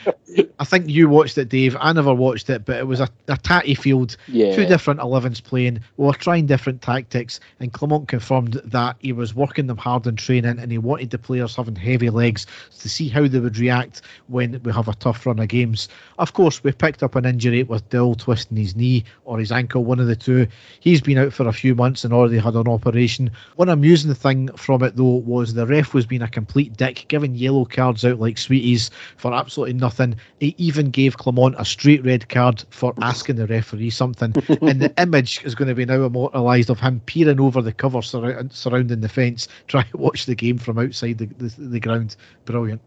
I 0.60 0.64
think 0.64 0.90
you 0.90 1.10
watched 1.10 1.38
it, 1.38 1.50
Dave. 1.50 1.76
I 1.80 1.94
never 1.94 2.14
watched 2.14 2.50
it, 2.50 2.66
but 2.66 2.78
it 2.78 2.88
was 2.88 3.00
a, 3.00 3.10
a 3.28 3.38
tatty 3.38 3.76
field. 3.76 4.18
Yeah. 4.28 4.56
Two 4.56 4.66
different 4.66 5.00
11s 5.00 5.44
playing. 5.44 5.80
We 5.98 6.06
were 6.06 6.14
trying 6.14 6.46
different 6.46 6.82
tactics, 6.82 7.40
and 7.60 7.72
Clement 7.72 8.08
confirmed 8.08 8.62
that 8.66 8.96
he 9.00 9.14
was 9.14 9.36
working 9.36 9.68
them 9.68 9.78
hard 9.78 10.08
in 10.08 10.16
training 10.16 10.60
and 10.60 10.72
he 10.72 10.78
wanted 10.78 11.10
the 11.10 11.18
players 11.18 11.56
having 11.56 11.76
heavy 11.76 12.10
legs 12.10 12.46
to 12.80 12.90
see 12.90 13.10
how 13.10 13.28
they 13.28 13.40
would 13.40 13.58
react 13.58 14.02
when 14.28 14.62
we 14.64 14.72
have 14.72 14.88
a 14.88 14.96
tough 14.96 15.26
run 15.26 15.40
of 15.40 15.48
games. 15.48 15.88
Of 16.20 16.34
course, 16.34 16.64
we 16.64 16.72
picked 16.72 17.04
up 17.04 17.16
an 17.16 17.26
injury 17.26 17.64
with 17.64 17.88
Dill 17.90 18.16
twisting 18.16 18.58
his 18.58 18.76
knee 18.76 19.04
or 19.26 19.40
his 19.40 19.52
ankle, 19.52 19.84
one 19.84 20.00
of 20.00 20.08
the 20.08 20.16
two. 20.16 20.48
He's 20.80 21.02
been 21.02 21.18
out 21.18 21.34
for 21.34 21.48
a 21.48 21.54
few 21.54 21.76
months 21.76 22.04
and 22.04 22.14
already 22.14 22.40
had 22.40 22.56
an 22.56 22.68
operation. 22.68 23.32
One 23.56 23.70
amusing 23.70 24.14
thing 24.14 24.50
from 24.56 24.84
it, 24.84 24.96
though, 24.96 25.04
was 25.04 25.54
the 25.54 25.68
ref 25.68 25.94
was 25.94 26.06
being 26.06 26.22
a 26.22 26.28
complete 26.28 26.76
dick, 26.78 27.06
giving 27.08 27.36
yellow 27.36 27.66
cards 27.66 28.06
out 28.06 28.20
like 28.20 28.38
sweeties 28.38 28.92
for 29.18 29.34
absolutely 29.34 29.74
nothing. 29.74 30.16
He 30.40 30.56
even 30.58 30.90
gave 30.90 31.18
Clement 31.18 31.56
a 31.58 31.66
straight 31.66 32.04
red 32.04 32.28
card 32.30 32.64
for 32.70 32.94
asking 33.02 33.38
the 33.38 33.48
referee 33.48 33.90
something. 33.90 34.34
and 34.62 34.82
the 34.82 34.94
image 34.98 35.44
is 35.44 35.56
going 35.56 35.68
to 35.68 35.76
be 35.76 35.86
now 35.86 36.04
immortalised 36.04 36.70
of 36.70 36.80
him 36.80 37.00
peering 37.06 37.40
over 37.40 37.62
the 37.62 37.74
cover 37.74 38.02
sur- 38.02 38.48
surrounding 38.50 39.02
the 39.02 39.10
fence, 39.10 39.48
trying 39.68 39.90
to 39.92 39.98
watch 39.98 40.26
the 40.26 40.36
game 40.36 40.58
from 40.58 40.78
outside 40.78 41.18
the, 41.18 41.26
the, 41.26 41.54
the 41.58 41.80
ground. 41.80 42.16
Brilliant. 42.46 42.82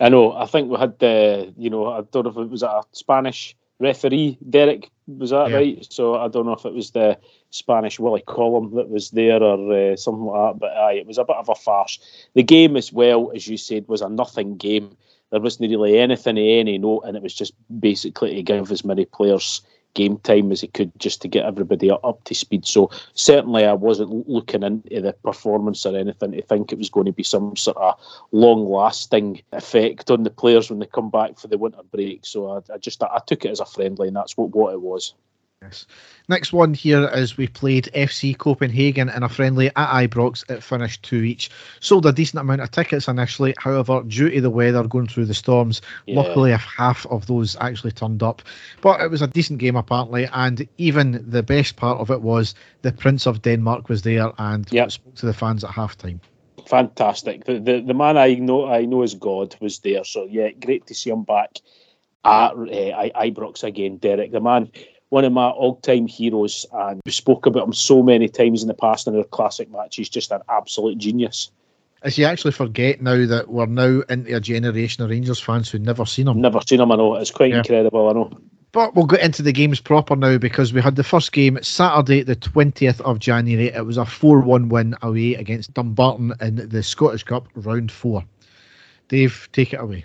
I 0.00 0.08
know. 0.08 0.32
I 0.32 0.46
think 0.46 0.70
we 0.70 0.78
had 0.78 0.98
the, 0.98 1.54
you 1.56 1.70
know, 1.70 1.86
I 1.86 2.02
don't 2.02 2.24
know 2.24 2.30
if 2.30 2.36
it 2.36 2.50
was 2.50 2.62
a 2.62 2.82
Spanish 2.92 3.56
referee, 3.78 4.38
Derek, 4.48 4.90
was 5.06 5.30
that 5.30 5.50
yeah. 5.50 5.56
right? 5.56 5.86
So 5.90 6.16
I 6.16 6.28
don't 6.28 6.46
know 6.46 6.54
if 6.54 6.64
it 6.64 6.72
was 6.72 6.90
the 6.90 7.18
Spanish 7.50 7.98
Willie 7.98 8.22
Collum 8.26 8.74
that 8.74 8.88
was 8.88 9.10
there 9.10 9.42
or 9.42 9.92
uh, 9.92 9.96
something 9.96 10.24
like 10.24 10.54
that, 10.54 10.58
but 10.58 10.72
aye, 10.72 10.94
it 10.94 11.06
was 11.06 11.18
a 11.18 11.24
bit 11.24 11.36
of 11.36 11.48
a 11.48 11.54
farce. 11.54 11.98
The 12.34 12.42
game, 12.42 12.76
as 12.76 12.92
well, 12.92 13.32
as 13.34 13.46
you 13.46 13.56
said, 13.56 13.88
was 13.88 14.02
a 14.02 14.08
nothing 14.08 14.56
game 14.56 14.96
there 15.30 15.40
wasn't 15.40 15.70
really 15.70 15.98
anything 15.98 16.38
of 16.38 16.44
any 16.44 16.78
note, 16.78 17.02
and 17.02 17.16
it 17.16 17.22
was 17.22 17.34
just 17.34 17.54
basically 17.80 18.34
to 18.34 18.42
give 18.42 18.70
as 18.70 18.84
many 18.84 19.04
players 19.04 19.62
game 19.96 20.18
time 20.18 20.52
as 20.52 20.60
he 20.60 20.68
could 20.68 20.92
just 20.98 21.22
to 21.22 21.28
get 21.28 21.46
everybody 21.46 21.90
up 21.90 22.22
to 22.24 22.34
speed. 22.34 22.66
So 22.66 22.90
certainly 23.14 23.64
I 23.64 23.72
wasn't 23.72 24.28
looking 24.28 24.62
into 24.62 25.00
the 25.00 25.14
performance 25.14 25.86
or 25.86 25.96
anything 25.96 26.32
to 26.32 26.42
think 26.42 26.70
it 26.70 26.78
was 26.78 26.90
going 26.90 27.06
to 27.06 27.12
be 27.12 27.22
some 27.22 27.56
sort 27.56 27.78
of 27.78 27.98
long 28.30 28.70
lasting 28.70 29.40
effect 29.52 30.10
on 30.10 30.22
the 30.22 30.30
players 30.30 30.68
when 30.68 30.80
they 30.80 30.86
come 30.86 31.10
back 31.10 31.38
for 31.38 31.48
the 31.48 31.56
winter 31.56 31.80
break. 31.90 32.26
So 32.26 32.50
I, 32.50 32.74
I 32.74 32.78
just 32.78 33.02
I 33.02 33.20
took 33.26 33.46
it 33.46 33.50
as 33.50 33.60
a 33.60 33.64
friendly, 33.64 34.08
and 34.08 34.16
that's 34.16 34.36
what, 34.36 34.54
what 34.54 34.74
it 34.74 34.82
was. 34.82 35.14
Yes. 35.62 35.86
Next 36.28 36.52
one 36.52 36.74
here 36.74 37.08
is 37.14 37.38
we 37.38 37.48
played 37.48 37.88
FC 37.94 38.36
Copenhagen 38.36 39.08
in 39.08 39.22
a 39.22 39.28
friendly 39.28 39.68
at 39.68 40.08
Ibrox. 40.10 40.48
It 40.50 40.62
finished 40.62 41.02
two 41.02 41.22
each. 41.22 41.50
Sold 41.80 42.04
a 42.04 42.12
decent 42.12 42.42
amount 42.42 42.60
of 42.60 42.70
tickets 42.70 43.08
initially. 43.08 43.54
However, 43.58 44.02
due 44.02 44.28
to 44.28 44.40
the 44.42 44.50
weather 44.50 44.86
going 44.86 45.06
through 45.06 45.24
the 45.24 45.34
storms, 45.34 45.80
yeah. 46.06 46.20
luckily 46.20 46.52
half 46.52 47.06
of 47.06 47.26
those 47.26 47.56
actually 47.58 47.92
turned 47.92 48.22
up. 48.22 48.42
But 48.82 49.00
it 49.00 49.10
was 49.10 49.22
a 49.22 49.26
decent 49.26 49.58
game 49.58 49.76
apparently, 49.76 50.28
and 50.34 50.68
even 50.76 51.24
the 51.26 51.42
best 51.42 51.76
part 51.76 52.00
of 52.00 52.10
it 52.10 52.20
was 52.20 52.54
the 52.82 52.92
Prince 52.92 53.26
of 53.26 53.40
Denmark 53.40 53.88
was 53.88 54.02
there 54.02 54.32
and 54.36 54.70
yep. 54.70 54.92
spoke 54.92 55.14
to 55.16 55.26
the 55.26 55.34
fans 55.34 55.64
at 55.64 55.70
half 55.70 55.96
time 55.96 56.20
fantastic. 56.66 57.44
The, 57.44 57.60
the 57.60 57.80
the 57.80 57.94
man 57.94 58.16
I 58.16 58.34
know 58.34 58.66
I 58.66 58.86
know 58.86 59.02
as 59.02 59.14
God 59.14 59.54
was 59.60 59.78
there. 59.78 60.02
So 60.02 60.26
yeah, 60.28 60.50
great 60.50 60.84
to 60.88 60.94
see 60.94 61.10
him 61.10 61.22
back 61.22 61.60
at 62.24 62.50
uh, 62.50 62.54
Ibrox 62.56 63.62
again, 63.62 63.98
Derek. 63.98 64.32
The 64.32 64.40
man 64.40 64.72
one 65.10 65.24
of 65.24 65.32
my 65.32 65.48
all-time 65.48 66.06
heroes, 66.06 66.66
and 66.72 67.00
we 67.04 67.12
spoke 67.12 67.46
about 67.46 67.66
him 67.66 67.72
so 67.72 68.02
many 68.02 68.28
times 68.28 68.62
in 68.62 68.68
the 68.68 68.74
past 68.74 69.06
in 69.06 69.16
our 69.16 69.24
classic 69.24 69.70
matches. 69.70 70.08
Just 70.08 70.32
an 70.32 70.40
absolute 70.48 70.98
genius. 70.98 71.50
As 72.02 72.18
you 72.18 72.24
actually 72.24 72.52
forget 72.52 73.00
now 73.00 73.26
that 73.26 73.48
we're 73.48 73.66
now 73.66 74.02
into 74.08 74.36
a 74.36 74.40
generation 74.40 75.02
of 75.02 75.10
Rangers 75.10 75.40
fans 75.40 75.70
who've 75.70 75.80
never 75.80 76.04
seen 76.04 76.28
him. 76.28 76.40
Never 76.40 76.60
seen 76.60 76.80
him, 76.80 76.92
I 76.92 76.96
know. 76.96 77.14
It's 77.14 77.30
quite 77.30 77.50
yeah. 77.50 77.58
incredible, 77.58 78.08
I 78.08 78.12
know. 78.12 78.38
But 78.72 78.94
we'll 78.94 79.06
get 79.06 79.22
into 79.22 79.42
the 79.42 79.52
games 79.52 79.80
proper 79.80 80.14
now 80.14 80.36
because 80.36 80.72
we 80.72 80.82
had 80.82 80.96
the 80.96 81.04
first 81.04 81.32
game 81.32 81.58
Saturday, 81.62 82.22
the 82.22 82.36
20th 82.36 83.00
of 83.00 83.18
January. 83.18 83.68
It 83.68 83.86
was 83.86 83.96
a 83.96 84.04
4 84.04 84.40
1 84.40 84.68
win 84.68 84.94
away 85.02 85.34
against 85.34 85.72
Dumbarton 85.72 86.34
in 86.40 86.68
the 86.68 86.82
Scottish 86.82 87.24
Cup 87.24 87.48
round 87.54 87.90
four. 87.90 88.24
Dave, 89.08 89.48
take 89.52 89.72
it 89.72 89.80
away. 89.80 90.04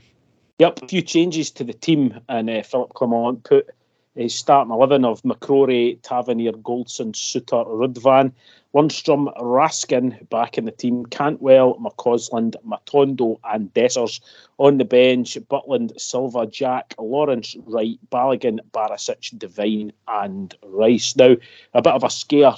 Yep, 0.60 0.84
a 0.84 0.88
few 0.88 1.02
changes 1.02 1.52
to 1.52 1.64
the 1.64 1.74
team, 1.74 2.20
and 2.30 2.50
uh, 2.50 2.62
Philip 2.62 2.94
Clement 2.94 3.44
put 3.44 3.72
his 4.16 4.36
starting 4.36 4.74
11 4.74 5.06
of 5.06 5.22
McCrorie, 5.24 6.00
Tavernier, 6.02 6.52
Goldson, 6.54 7.14
Souttar, 7.14 7.66
Ridvan, 7.68 8.34
Lundstram, 8.74 9.38
Raskin 9.42 10.30
back 10.30 10.58
in 10.58 10.66
the 10.66 10.72
team, 10.72 11.06
Cantwell, 11.06 11.76
McCausland, 11.76 12.56
Matondo, 12.66 13.40
and 13.44 13.74
Dessers 13.74 14.22
on 14.58 14.78
the 14.78 14.86
bench, 14.86 15.38
Butland, 15.50 16.00
Silva, 16.00 16.46
Jack, 16.46 16.94
Lawrence, 16.98 17.56
Wright, 17.66 18.00
Balogun, 18.12 18.60
Barisic, 18.72 19.38
Devine, 19.38 19.92
and 20.08 20.56
Rice. 20.64 21.16
Now, 21.16 21.36
a 21.74 21.82
bit 21.82 21.94
of 21.94 22.04
a 22.04 22.10
scare 22.10 22.56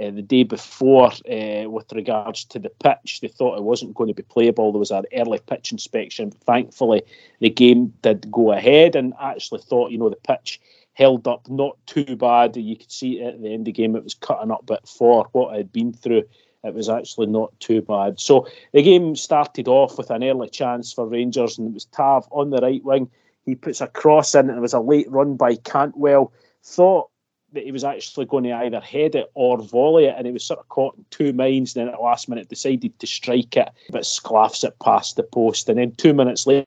uh, 0.00 0.10
the 0.10 0.22
day 0.22 0.42
before 0.42 1.12
uh, 1.30 1.68
with 1.68 1.92
regards 1.92 2.44
to 2.46 2.58
the 2.58 2.70
pitch. 2.70 3.20
They 3.20 3.28
thought 3.28 3.58
it 3.58 3.62
wasn't 3.62 3.94
going 3.94 4.08
to 4.08 4.14
be 4.14 4.22
playable. 4.22 4.72
There 4.72 4.78
was 4.78 4.90
an 4.90 5.04
early 5.14 5.38
pitch 5.46 5.70
inspection. 5.70 6.30
Thankfully, 6.30 7.02
the 7.40 7.50
game 7.50 7.92
did 8.02 8.30
go 8.32 8.52
ahead 8.52 8.96
and 8.96 9.12
actually 9.20 9.60
thought, 9.60 9.90
you 9.90 9.98
know, 9.98 10.08
the 10.08 10.16
pitch 10.16 10.60
held 10.94 11.26
up 11.26 11.48
not 11.48 11.76
too 11.86 12.16
bad. 12.16 12.56
You 12.56 12.76
could 12.76 12.92
see 12.92 13.22
at 13.22 13.40
the 13.40 13.52
end 13.52 13.62
of 13.62 13.64
the 13.66 13.72
game 13.72 13.96
it 13.96 14.04
was 14.04 14.14
cutting 14.14 14.50
up, 14.50 14.64
but 14.66 14.86
for 14.88 15.26
what 15.32 15.54
I'd 15.54 15.72
been 15.72 15.92
through, 15.92 16.24
it 16.64 16.74
was 16.74 16.88
actually 16.88 17.26
not 17.26 17.58
too 17.60 17.82
bad. 17.82 18.20
So 18.20 18.46
the 18.72 18.82
game 18.82 19.16
started 19.16 19.68
off 19.68 19.98
with 19.98 20.10
an 20.10 20.22
early 20.22 20.48
chance 20.48 20.92
for 20.92 21.06
Rangers, 21.06 21.58
and 21.58 21.68
it 21.68 21.74
was 21.74 21.86
Tav 21.86 22.28
on 22.30 22.50
the 22.50 22.60
right 22.60 22.84
wing. 22.84 23.10
He 23.44 23.54
puts 23.54 23.80
a 23.80 23.88
cross 23.88 24.34
in, 24.34 24.48
and 24.48 24.58
it 24.58 24.62
was 24.62 24.74
a 24.74 24.80
late 24.80 25.10
run 25.10 25.36
by 25.36 25.56
Cantwell. 25.56 26.32
Thought 26.62 27.08
that 27.52 27.64
he 27.64 27.72
was 27.72 27.84
actually 27.84 28.24
going 28.26 28.44
to 28.44 28.52
either 28.52 28.80
head 28.80 29.14
it 29.14 29.30
or 29.34 29.60
volley 29.60 30.04
it, 30.04 30.14
and 30.16 30.26
he 30.26 30.32
was 30.32 30.44
sort 30.44 30.60
of 30.60 30.68
caught 30.68 30.96
in 30.96 31.04
two 31.10 31.32
minds. 31.32 31.74
And 31.74 31.80
then 31.80 31.92
at 31.92 31.98
the 31.98 32.04
last 32.04 32.28
minute, 32.28 32.48
decided 32.48 32.96
to 32.98 33.06
strike 33.06 33.56
it, 33.56 33.68
but 33.90 34.02
sclaffs 34.02 34.62
it 34.62 34.78
past 34.82 35.16
the 35.16 35.22
post. 35.24 35.68
And 35.68 35.78
then 35.78 35.92
two 35.96 36.14
minutes 36.14 36.46
later, 36.46 36.66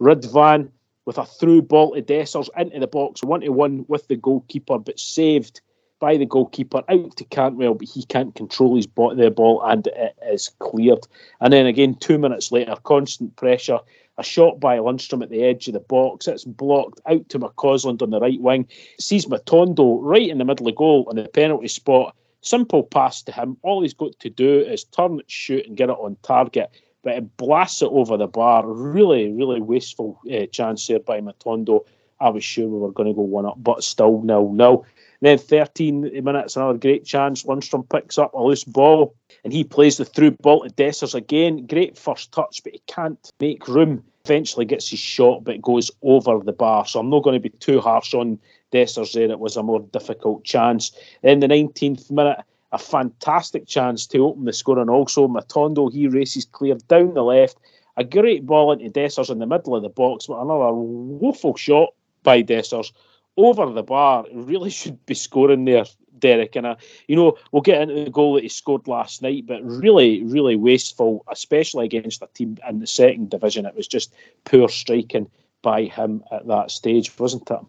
Ridvan 0.00 0.70
with 1.08 1.16
a 1.16 1.24
through 1.24 1.62
ball 1.62 1.94
to 1.94 2.02
Dessers 2.02 2.50
into 2.54 2.78
the 2.78 2.86
box, 2.86 3.24
one 3.24 3.40
to 3.40 3.48
one 3.48 3.86
with 3.88 4.06
the 4.08 4.16
goalkeeper, 4.16 4.78
but 4.78 5.00
saved 5.00 5.62
by 6.00 6.18
the 6.18 6.26
goalkeeper 6.26 6.82
out 6.86 7.16
to 7.16 7.24
Cantwell, 7.24 7.72
but 7.72 7.88
he 7.88 8.04
can't 8.04 8.34
control 8.34 8.76
his 8.76 8.86
ball, 8.86 9.16
the 9.16 9.30
ball 9.30 9.62
and 9.64 9.86
it 9.86 10.14
is 10.30 10.50
cleared. 10.58 11.08
And 11.40 11.50
then 11.50 11.64
again, 11.64 11.94
two 11.94 12.18
minutes 12.18 12.52
later, 12.52 12.76
constant 12.84 13.34
pressure. 13.36 13.78
A 14.18 14.22
shot 14.22 14.60
by 14.60 14.76
Lundstram 14.76 15.22
at 15.22 15.30
the 15.30 15.44
edge 15.44 15.66
of 15.68 15.74
the 15.74 15.80
box. 15.80 16.28
It's 16.28 16.44
blocked 16.44 17.00
out 17.06 17.26
to 17.30 17.38
McCausland 17.38 18.02
on 18.02 18.10
the 18.10 18.20
right 18.20 18.40
wing. 18.40 18.68
Sees 19.00 19.26
Matondo 19.26 20.00
right 20.02 20.28
in 20.28 20.36
the 20.36 20.44
middle 20.44 20.68
of 20.68 20.74
goal 20.74 21.06
on 21.08 21.16
the 21.16 21.28
penalty 21.28 21.68
spot. 21.68 22.14
Simple 22.42 22.82
pass 22.82 23.22
to 23.22 23.32
him. 23.32 23.56
All 23.62 23.80
he's 23.80 23.94
got 23.94 24.18
to 24.18 24.28
do 24.28 24.58
is 24.58 24.84
turn, 24.84 25.20
shoot, 25.28 25.66
and 25.66 25.76
get 25.76 25.88
it 25.88 25.92
on 25.92 26.16
target. 26.22 26.70
But 27.08 27.16
it 27.16 27.36
blasts 27.38 27.80
it 27.80 27.88
over 27.90 28.18
the 28.18 28.26
bar. 28.26 28.66
Really, 28.66 29.32
really 29.32 29.62
wasteful 29.62 30.20
uh, 30.30 30.44
chance 30.44 30.86
there 30.86 31.00
by 31.00 31.22
Matondo. 31.22 31.86
I 32.20 32.28
was 32.28 32.44
sure 32.44 32.68
we 32.68 32.78
were 32.78 32.92
going 32.92 33.08
to 33.08 33.14
go 33.14 33.22
one 33.22 33.46
up, 33.46 33.54
but 33.56 33.82
still 33.82 34.20
nil 34.20 34.52
nil. 34.52 34.84
Then 35.22 35.38
13 35.38 36.22
minutes, 36.22 36.54
another 36.54 36.76
great 36.76 37.06
chance. 37.06 37.44
Lundstram 37.44 37.88
picks 37.88 38.18
up 38.18 38.34
a 38.34 38.42
loose 38.42 38.62
ball 38.62 39.14
and 39.42 39.54
he 39.54 39.64
plays 39.64 39.96
the 39.96 40.04
through 40.04 40.32
ball 40.32 40.64
to 40.64 40.68
Dessers 40.74 41.14
again. 41.14 41.66
Great 41.66 41.96
first 41.96 42.30
touch, 42.30 42.62
but 42.62 42.74
he 42.74 42.82
can't 42.88 43.32
make 43.40 43.66
room. 43.66 44.04
Eventually 44.26 44.66
gets 44.66 44.90
his 44.90 45.00
shot, 45.00 45.44
but 45.44 45.62
goes 45.62 45.90
over 46.02 46.40
the 46.44 46.52
bar. 46.52 46.84
So 46.84 47.00
I'm 47.00 47.08
not 47.08 47.22
going 47.22 47.40
to 47.40 47.48
be 47.48 47.56
too 47.56 47.80
harsh 47.80 48.12
on 48.12 48.38
Dessers 48.70 49.14
there. 49.14 49.30
It 49.30 49.40
was 49.40 49.56
a 49.56 49.62
more 49.62 49.80
difficult 49.80 50.44
chance. 50.44 50.92
In 51.22 51.40
the 51.40 51.48
19th 51.48 52.10
minute, 52.10 52.40
a 52.72 52.78
fantastic 52.78 53.66
chance 53.66 54.06
to 54.08 54.26
open 54.26 54.44
the 54.44 54.52
score, 54.52 54.78
and 54.78 54.90
also 54.90 55.26
Matondo 55.26 55.92
he 55.92 56.08
races 56.08 56.44
clear 56.44 56.76
down 56.88 57.14
the 57.14 57.22
left. 57.22 57.58
A 57.96 58.04
great 58.04 58.46
ball 58.46 58.72
into 58.72 58.90
Dessers 58.90 59.30
in 59.30 59.38
the 59.38 59.46
middle 59.46 59.74
of 59.74 59.82
the 59.82 59.88
box, 59.88 60.26
but 60.26 60.40
another 60.40 60.72
woeful 60.72 61.56
shot 61.56 61.94
by 62.22 62.42
Dessers 62.42 62.92
over 63.36 63.66
the 63.70 63.82
bar. 63.82 64.24
Really 64.32 64.70
should 64.80 65.04
be 65.06 65.14
scoring 65.14 65.64
there, 65.64 65.84
Derek. 66.18 66.54
And, 66.56 66.66
uh, 66.66 66.76
you 67.06 67.16
know, 67.16 67.36
we'll 67.50 67.62
get 67.62 67.82
into 67.82 68.04
the 68.04 68.10
goal 68.10 68.34
that 68.34 68.42
he 68.42 68.48
scored 68.48 68.86
last 68.86 69.22
night, 69.22 69.46
but 69.46 69.64
really, 69.64 70.22
really 70.24 70.56
wasteful, 70.56 71.24
especially 71.30 71.86
against 71.86 72.22
a 72.22 72.28
team 72.34 72.58
in 72.68 72.80
the 72.80 72.86
second 72.86 73.30
division. 73.30 73.66
It 73.66 73.74
was 73.74 73.88
just 73.88 74.12
poor 74.44 74.68
striking 74.68 75.30
by 75.62 75.84
him 75.84 76.22
at 76.30 76.46
that 76.46 76.70
stage, 76.70 77.18
wasn't 77.18 77.50
it? 77.50 77.60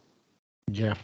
Yeah. 0.72 0.96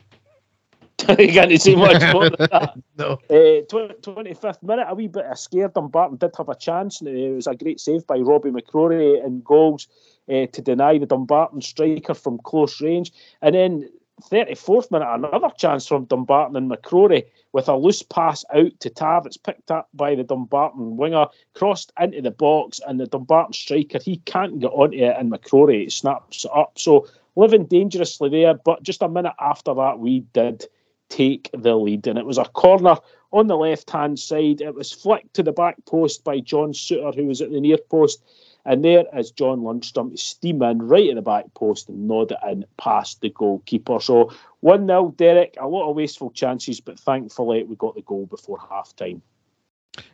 you 1.20 1.28
can't 1.28 1.62
see 1.62 1.76
much 1.76 2.02
more 2.14 2.30
than 2.30 2.48
that. 2.52 2.74
no. 2.98 3.14
Uh, 3.30 3.64
25th 3.66 4.64
minute, 4.64 4.88
a 4.90 4.96
wee 4.96 5.08
bit 5.08 5.26
of 5.26 5.38
scared. 5.38 5.74
Dumbarton 5.74 6.18
did 6.18 6.36
have 6.38 6.50
a 6.50 6.56
chance, 6.56 7.02
and 7.02 7.10
it 7.10 7.34
was 7.34 7.48
a 7.48 7.56
great 7.56 7.80
save 7.80 8.06
by 8.08 8.18
Robby 8.18 8.50
McCrorie 8.50 9.24
in 9.26 9.42
goals 9.42 9.88
uh, 10.30 10.46
to 10.48 10.62
deny 10.62 10.98
the 10.98 11.06
Dumbarton 11.06 11.62
striker 11.62 12.14
from 12.14 12.40
close 12.40 12.82
range. 12.82 13.12
And 13.42 13.56
then 13.56 13.90
34th 14.24 14.92
minute, 14.92 15.08
another 15.10 15.50
chance 15.58 15.86
from 15.86 16.06
Dumbarton 16.06 16.56
and 16.56 16.72
McCrorie 16.72 17.26
with 17.52 17.68
a 17.68 17.76
loose 17.76 18.02
pass 18.02 18.44
out 18.54 18.80
to 18.80 18.90
Tav. 18.90 19.26
It's 19.26 19.38
picked 19.38 19.72
up 19.72 19.90
by 19.94 20.16
the 20.16 20.24
Dumbarton 20.24 20.98
winger, 20.98 21.28
crossed 21.54 21.92
into 22.00 22.22
the 22.22 22.32
box, 22.32 22.80
and 22.88 23.00
the 23.00 23.08
Dumbarton 23.08 23.54
striker, 23.54 24.00
he 24.00 24.18
can't 24.26 24.60
get 24.60 24.68
onto 24.68 24.98
it, 24.98 25.16
and 25.18 25.32
McCrorie 25.32 25.92
snaps 25.92 26.46
it 26.46 26.52
up. 26.56 26.80
So 26.80 27.08
living 27.36 27.66
dangerously 27.66 28.30
there, 28.30 28.54
but 28.54 28.84
just 28.84 29.02
a 29.02 29.10
minute 29.10 29.34
after 29.40 29.74
that, 29.74 30.00
we 30.00 30.22
did 30.34 30.66
take 31.10 31.50
the 31.54 31.76
lead, 31.76 32.08
and 32.08 32.18
it 32.18 32.26
was 32.26 32.38
a 32.38 32.46
corner 32.46 32.98
on 33.32 33.48
the 33.48 33.58
left 33.58 33.90
hand 33.90 34.20
side. 34.20 34.62
It 34.62 34.76
was 34.76 34.92
flicked 34.92 35.34
to 35.36 35.44
the 35.44 35.52
back 35.52 35.84
post 35.86 36.24
by 36.24 36.40
John 36.40 36.74
Souttar, 36.74 37.16
who 37.16 37.26
was 37.26 37.42
at 37.42 37.52
the 37.52 37.60
near 37.60 37.78
post. 37.78 38.24
And 38.68 38.84
there 38.84 39.06
is 39.16 39.30
John 39.30 39.60
Lundstram 39.60 40.12
to 40.12 40.18
steam 40.18 40.64
in 40.64 40.82
right 40.82 41.10
at 41.10 41.16
the 41.16 41.22
back 41.22 41.54
post 41.54 41.88
and 41.88 42.08
nod 42.08 42.32
it 42.32 42.38
in 42.50 42.66
past 42.78 43.22
the 43.22 43.30
goalkeeper. 43.30 44.00
So 44.00 44.34
1 44.62 44.88
0, 44.88 45.14
Derek. 45.18 45.56
A 45.60 45.68
lot 45.68 45.88
of 45.88 45.96
wasteful 45.96 46.32
chances, 46.32 46.80
but 46.80 47.00
thankfully 47.00 47.64
we 47.64 47.76
got 47.76 47.94
the 47.94 48.02
goal 48.02 48.26
before 48.26 48.58
half 48.70 48.96
time. 48.96 49.22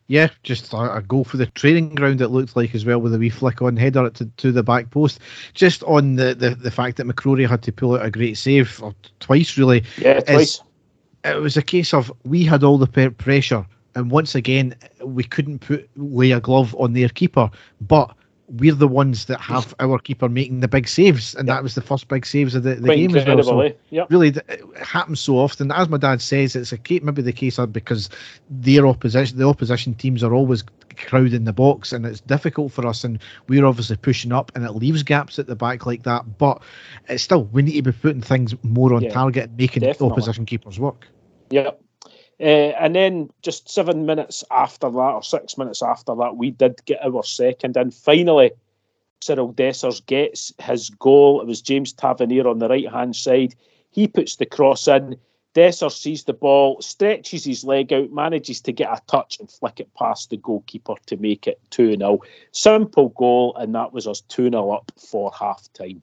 Yeah, 0.07 0.29
just 0.43 0.73
a, 0.73 0.97
a, 0.97 1.01
goal 1.01 1.23
for 1.23 1.37
the 1.37 1.45
training 1.47 1.95
ground, 1.95 2.21
it 2.21 2.27
looked 2.27 2.55
like 2.55 2.75
as 2.75 2.85
well, 2.85 2.99
with 2.99 3.15
a 3.15 3.17
wee 3.17 3.29
flick 3.29 3.61
on 3.61 3.77
header 3.77 4.09
to, 4.09 4.25
to 4.25 4.51
the 4.51 4.61
back 4.61 4.91
post. 4.91 5.19
Just 5.53 5.83
on 5.83 6.17
the, 6.17 6.35
the, 6.35 6.51
the 6.51 6.69
fact 6.69 6.97
that 6.97 7.07
McCrorie 7.07 7.47
had 7.47 7.63
to 7.63 7.71
pull 7.71 7.95
out 7.95 8.05
a 8.05 8.11
great 8.11 8.37
save, 8.37 8.81
or 8.83 8.93
twice 9.19 9.57
really. 9.57 9.83
Yeah, 9.97 10.19
twice. 10.19 10.61
It 11.23 11.41
was 11.41 11.57
a 11.57 11.61
case 11.61 11.93
of 11.93 12.11
we 12.23 12.43
had 12.43 12.63
all 12.63 12.77
the 12.77 13.11
pressure, 13.11 13.65
and 13.95 14.09
once 14.11 14.35
again, 14.35 14.75
we 15.03 15.23
couldn't 15.23 15.59
put 15.59 15.89
lay 15.95 16.31
a 16.31 16.39
glove 16.39 16.75
on 16.79 16.93
their 16.93 17.09
keeper, 17.09 17.49
but 17.79 18.15
we're 18.57 18.73
the 18.73 18.87
ones 18.87 19.25
that 19.25 19.39
have 19.39 19.73
our 19.79 19.97
keeper 19.97 20.27
making 20.27 20.59
the 20.59 20.67
big 20.67 20.87
saves, 20.87 21.35
and 21.35 21.47
yep. 21.47 21.57
that 21.57 21.63
was 21.63 21.75
the 21.75 21.81
first 21.81 22.07
big 22.07 22.25
saves 22.25 22.53
of 22.55 22.63
the, 22.63 22.75
the 22.75 22.95
game 22.95 23.15
as 23.15 23.25
well. 23.25 23.43
So 23.43 23.61
eh? 23.61 23.71
yep. 23.91 24.07
Really, 24.09 24.29
it 24.29 24.65
happens 24.81 25.19
so 25.19 25.37
often. 25.37 25.71
As 25.71 25.87
my 25.87 25.97
dad 25.97 26.21
says, 26.21 26.55
it's 26.55 26.73
a 26.73 26.79
maybe 27.01 27.21
the 27.21 27.31
case 27.31 27.57
of 27.57 27.71
because 27.71 28.09
their 28.49 28.87
opposition, 28.87 29.37
the 29.37 29.47
opposition 29.47 29.93
teams 29.93 30.23
are 30.23 30.33
always 30.33 30.63
crowding 30.97 31.43
the 31.43 31.53
box, 31.53 31.91
and 31.91 32.05
it's 32.05 32.21
difficult 32.21 32.71
for 32.71 32.85
us, 32.87 33.03
and 33.03 33.19
we're 33.47 33.65
obviously 33.65 33.97
pushing 33.97 34.31
up, 34.31 34.51
and 34.55 34.63
it 34.63 34.71
leaves 34.71 35.03
gaps 35.03 35.39
at 35.39 35.47
the 35.47 35.55
back 35.55 35.85
like 35.85 36.03
that. 36.03 36.37
But 36.37 36.61
it's 37.07 37.23
still 37.23 37.45
we 37.45 37.61
need 37.61 37.83
to 37.83 37.91
be 37.91 37.97
putting 37.97 38.21
things 38.21 38.55
more 38.63 38.93
on 38.93 39.03
yeah, 39.03 39.11
target 39.11 39.49
and 39.49 39.57
making 39.57 39.81
definitely. 39.81 40.11
opposition 40.11 40.45
keepers 40.45 40.79
work. 40.79 41.07
Yep. 41.49 41.81
Uh, 42.39 42.73
and 42.79 42.95
then 42.95 43.29
just 43.43 43.69
seven 43.69 44.05
minutes 44.07 44.43
after 44.49 44.89
that, 44.89 44.97
or 44.97 45.21
six 45.21 45.57
minutes 45.57 45.83
after 45.83 46.15
that, 46.15 46.37
we 46.37 46.49
did 46.49 46.83
get 46.85 47.05
our 47.05 47.23
second. 47.23 47.77
And 47.77 47.93
finally, 47.93 48.51
Cyril 49.21 49.53
Dessers 49.53 50.03
gets 50.03 50.51
his 50.59 50.89
goal. 50.89 51.39
It 51.41 51.47
was 51.47 51.61
James 51.61 51.93
Tavernier 51.93 52.47
on 52.47 52.57
the 52.57 52.67
right 52.67 52.89
hand 52.89 53.15
side. 53.15 53.53
He 53.91 54.07
puts 54.07 54.37
the 54.37 54.47
cross 54.47 54.87
in. 54.87 55.17
Dessers 55.53 55.97
sees 55.97 56.23
the 56.23 56.33
ball, 56.33 56.81
stretches 56.81 57.43
his 57.43 57.63
leg 57.63 57.91
out, 57.91 58.11
manages 58.11 58.61
to 58.61 58.71
get 58.71 58.89
a 58.89 59.01
touch 59.07 59.37
and 59.39 59.51
flick 59.51 59.79
it 59.79 59.93
past 59.93 60.29
the 60.29 60.37
goalkeeper 60.37 60.95
to 61.07 61.17
make 61.17 61.45
it 61.45 61.59
2 61.71 61.97
0. 61.97 62.19
Simple 62.51 63.09
goal, 63.09 63.55
and 63.57 63.75
that 63.75 63.91
was 63.91 64.07
us 64.07 64.21
2 64.21 64.49
0 64.49 64.71
up 64.71 64.91
for 64.97 65.31
half 65.37 65.67
time. 65.73 66.01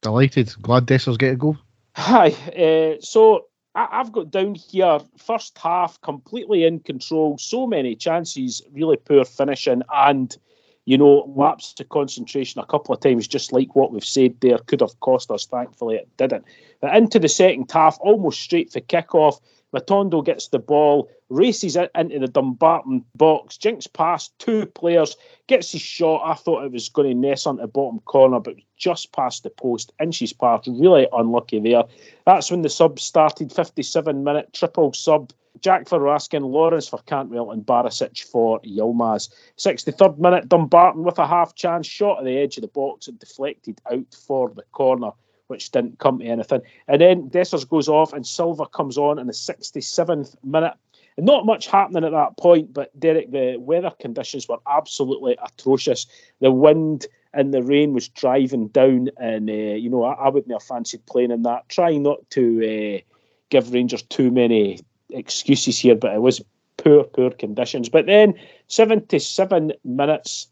Delighted. 0.00 0.54
Glad 0.62 0.86
Dessers 0.86 1.18
get 1.18 1.34
a 1.34 1.36
goal. 1.36 1.58
Hi. 1.96 2.28
Uh, 2.28 3.00
so 3.00 3.46
I, 3.74 3.88
have 3.90 4.12
got 4.12 4.30
down 4.30 4.54
here 4.54 5.00
first 5.16 5.58
half 5.58 6.00
completely 6.00 6.64
in 6.64 6.80
control, 6.80 7.38
so 7.38 7.66
many 7.66 7.94
chances, 7.96 8.62
really 8.72 8.96
poor 8.96 9.24
finishing, 9.24 9.82
and 9.92 10.36
you 10.86 10.98
know, 10.98 11.32
lapse 11.34 11.72
to 11.74 11.84
concentration 11.84 12.60
a 12.60 12.66
couple 12.66 12.94
of 12.94 13.00
times, 13.00 13.26
just 13.26 13.52
like 13.52 13.74
what 13.74 13.92
we've 13.92 14.04
said 14.04 14.34
there, 14.40 14.58
could 14.58 14.80
have 14.80 14.98
cost 15.00 15.30
us. 15.30 15.46
Thankfully, 15.46 15.96
it 15.96 16.08
didn't. 16.16 16.44
But 16.80 16.94
into 16.96 17.18
the 17.18 17.28
second 17.28 17.70
half, 17.70 17.98
almost 18.00 18.40
straight 18.40 18.72
for 18.72 18.80
kickoff, 18.80 19.40
Matondo 19.74 20.24
gets 20.24 20.48
the 20.48 20.58
ball, 20.60 21.10
races 21.30 21.74
it 21.74 21.90
into 21.96 22.20
the 22.20 22.28
Dumbarton 22.28 23.04
box, 23.16 23.56
jinks 23.56 23.88
past 23.88 24.32
two 24.38 24.66
players, 24.66 25.16
gets 25.48 25.72
his 25.72 25.80
shot. 25.80 26.22
I 26.24 26.34
thought 26.34 26.64
it 26.64 26.72
was 26.72 26.88
going 26.88 27.08
to 27.08 27.14
nest 27.14 27.46
on 27.46 27.56
the 27.56 27.66
bottom 27.66 27.98
corner, 28.00 28.38
but 28.38 28.54
just 28.76 29.12
past 29.12 29.42
the 29.42 29.50
post, 29.50 29.92
inches 30.00 30.32
past. 30.32 30.68
Really 30.68 31.08
unlucky 31.12 31.58
there. 31.58 31.84
That's 32.24 32.50
when 32.50 32.62
the 32.62 32.68
sub 32.68 33.00
started. 33.00 33.52
57 33.52 34.22
minute 34.22 34.52
triple 34.52 34.92
sub. 34.92 35.32
Jack 35.64 35.88
for 35.88 35.98
Raskin, 35.98 36.42
Lawrence 36.42 36.88
for 36.88 36.98
Cantwell, 37.06 37.50
and 37.50 37.64
Barisic 37.64 38.22
for 38.22 38.60
Yilmaz. 38.60 39.30
63rd 39.56 40.18
minute, 40.18 40.46
Dumbarton 40.46 41.04
with 41.04 41.18
a 41.18 41.26
half 41.26 41.54
chance 41.54 41.86
shot 41.86 42.18
at 42.18 42.26
the 42.26 42.36
edge 42.36 42.58
of 42.58 42.60
the 42.60 42.68
box 42.68 43.08
and 43.08 43.18
deflected 43.18 43.80
out 43.90 44.14
for 44.14 44.50
the 44.50 44.64
corner 44.72 45.10
which 45.46 45.70
didn't 45.70 45.98
come 45.98 46.18
to 46.18 46.26
anything. 46.26 46.60
And 46.86 47.00
then 47.00 47.30
Dessers 47.30 47.66
goes 47.66 47.88
off 47.88 48.12
and 48.12 48.26
Silva 48.26 48.66
comes 48.66 48.98
on 48.98 49.18
in 49.18 49.26
the 49.26 49.32
67th 49.32 50.36
minute. 50.44 50.74
And 51.16 51.24
not 51.24 51.46
much 51.46 51.66
happening 51.66 52.04
at 52.04 52.12
that 52.12 52.36
point, 52.36 52.74
but 52.74 52.98
Derek, 53.00 53.30
the 53.30 53.56
weather 53.58 53.92
conditions 53.98 54.46
were 54.46 54.58
absolutely 54.68 55.38
atrocious. 55.42 56.06
The 56.40 56.50
wind 56.50 57.06
and 57.32 57.54
the 57.54 57.62
rain 57.62 57.94
was 57.94 58.08
driving 58.08 58.68
down, 58.68 59.08
and 59.16 59.48
uh, 59.48 59.52
you 59.52 59.88
know 59.88 60.04
I, 60.04 60.12
I, 60.12 60.28
wouldn't 60.28 60.52
have 60.52 60.62
fancied 60.62 61.06
playing 61.06 61.30
in 61.30 61.42
that. 61.44 61.68
Trying 61.68 62.02
not 62.02 62.28
to 62.30 62.98
uh, 62.98 63.00
give 63.48 63.72
Rangers 63.72 64.02
too 64.02 64.30
many 64.30 64.80
excuses 65.10 65.78
here, 65.78 65.94
but 65.94 66.14
it 66.14 66.20
was 66.20 66.42
poor, 66.76 67.04
poor 67.04 67.30
conditions. 67.30 67.88
But 67.88 68.06
then 68.06 68.34
77 68.68 69.72
minutes, 69.84 70.48